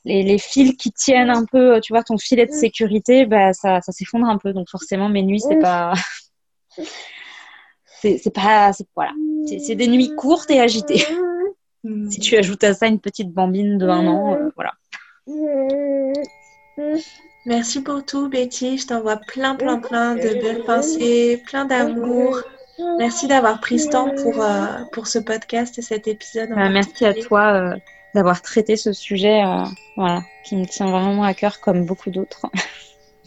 les, 0.06 0.24
les 0.24 0.38
fils 0.38 0.76
qui 0.78 0.92
tiennent 0.92 1.30
un 1.30 1.46
peu 1.46 1.80
tu 1.82 1.94
vois 1.94 2.04
ton 2.04 2.18
filet 2.18 2.46
de 2.46 2.52
sécurité 2.52 3.26
bah 3.26 3.54
ça, 3.54 3.82
ça 3.82 3.92
s'effondre 3.92 4.28
un 4.28 4.38
peu. 4.38 4.54
Donc 4.54 4.70
forcément 4.70 5.10
mes 5.10 5.24
nuits 5.24 5.42
c'est 5.42 5.60
pas 5.60 5.94
c'est 8.02 8.34
pas 8.34 8.72
voilà. 8.96 9.12
C'est 9.46 9.76
des 9.76 9.88
nuits 9.88 10.16
courtes 10.16 10.52
et 10.52 10.60
agitées. 10.60 11.06
Si 12.10 12.20
tu 12.20 12.38
ajoutes 12.38 12.64
à 12.64 12.74
ça 12.74 12.88
une 12.88 13.00
petite 13.00 13.32
bambine 13.32 13.78
de 13.78 13.88
un 13.88 14.08
an 14.08 14.36
euh, 14.36 14.50
voilà. 14.56 14.74
Merci 17.46 17.82
pour 17.82 18.06
tout, 18.06 18.30
Betty. 18.30 18.78
Je 18.78 18.88
t'envoie 18.88 19.18
plein, 19.18 19.56
plein, 19.56 19.80
plein 19.80 20.16
de 20.16 20.42
belles 20.42 20.64
pensées, 20.64 21.42
plein 21.48 21.66
d'amour. 21.66 22.42
Merci 22.98 23.28
d'avoir 23.28 23.60
pris 23.60 23.80
ce 23.80 23.90
temps 23.90 24.14
pour, 24.16 24.44
euh, 24.44 24.66
pour 24.92 25.08
ce 25.08 25.20
podcast 25.20 25.78
et 25.80 25.82
cet 25.82 26.08
épisode. 26.08 26.50
Bah, 26.50 26.70
merci 26.70 27.06
à 27.06 27.14
toi 27.14 27.54
euh, 27.54 27.76
d'avoir 28.14 28.42
traité 28.42 28.76
ce 28.76 28.94
sujet 28.94 29.44
euh, 29.44 29.64
voilà, 29.96 30.24
qui 30.44 30.56
me 30.56 30.66
tient 30.66 30.90
vraiment 30.90 31.24
à 31.24 31.34
cœur 31.34 31.60
comme 31.60 31.86
beaucoup 31.86 32.10
d'autres. 32.10 32.46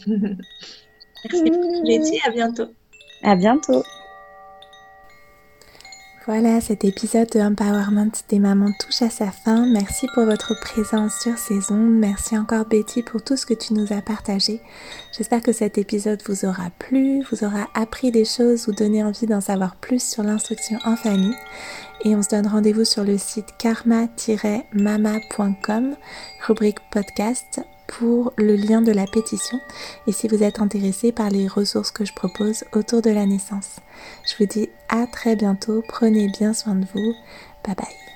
merci, 0.07 1.51
Betty. 1.85 2.19
À 2.25 2.31
bientôt. 2.31 2.67
À 3.23 3.35
bientôt. 3.35 3.83
Voilà, 6.27 6.59
cet 6.59 6.85
épisode 6.85 7.29
de 7.29 7.39
Empowerment 7.39 8.09
des 8.29 8.39
mamans 8.39 8.71
touche 8.79 9.03
à 9.03 9.11
sa 9.11 9.29
fin. 9.29 9.67
Merci 9.67 10.07
pour 10.15 10.25
votre 10.25 10.59
présence 10.59 11.19
sur 11.19 11.37
ces 11.37 11.71
ondes. 11.71 11.99
Merci 11.99 12.35
encore 12.35 12.65
Betty 12.65 13.03
pour 13.03 13.21
tout 13.21 13.37
ce 13.37 13.45
que 13.45 13.53
tu 13.53 13.75
nous 13.75 13.93
as 13.93 14.01
partagé. 14.01 14.59
J'espère 15.15 15.43
que 15.43 15.51
cet 15.51 15.77
épisode 15.77 16.23
vous 16.25 16.45
aura 16.45 16.71
plu, 16.79 17.21
vous 17.29 17.43
aura 17.43 17.67
appris 17.75 18.09
des 18.09 18.25
choses, 18.25 18.67
ou 18.67 18.71
donné 18.71 19.03
envie 19.03 19.27
d'en 19.27 19.39
savoir 19.39 19.75
plus 19.75 20.01
sur 20.01 20.23
l'instruction 20.23 20.79
en 20.83 20.95
famille. 20.95 21.35
Et 22.03 22.15
on 22.15 22.23
se 22.23 22.29
donne 22.29 22.47
rendez-vous 22.47 22.85
sur 22.85 23.03
le 23.03 23.19
site 23.19 23.53
karma-mama.com, 23.59 25.95
rubrique 26.47 26.79
podcast 26.91 27.61
pour 27.87 28.33
le 28.37 28.55
lien 28.55 28.81
de 28.81 28.91
la 28.91 29.05
pétition 29.05 29.59
et 30.07 30.11
si 30.11 30.27
vous 30.27 30.43
êtes 30.43 30.59
intéressé 30.59 31.11
par 31.11 31.29
les 31.29 31.47
ressources 31.47 31.91
que 31.91 32.05
je 32.05 32.13
propose 32.13 32.63
autour 32.73 33.01
de 33.01 33.09
la 33.09 33.25
naissance. 33.25 33.77
Je 34.25 34.35
vous 34.37 34.45
dis 34.45 34.69
à 34.89 35.07
très 35.07 35.35
bientôt, 35.35 35.83
prenez 35.87 36.29
bien 36.29 36.53
soin 36.53 36.75
de 36.75 36.85
vous, 36.93 37.13
bye 37.63 37.75
bye. 37.75 38.14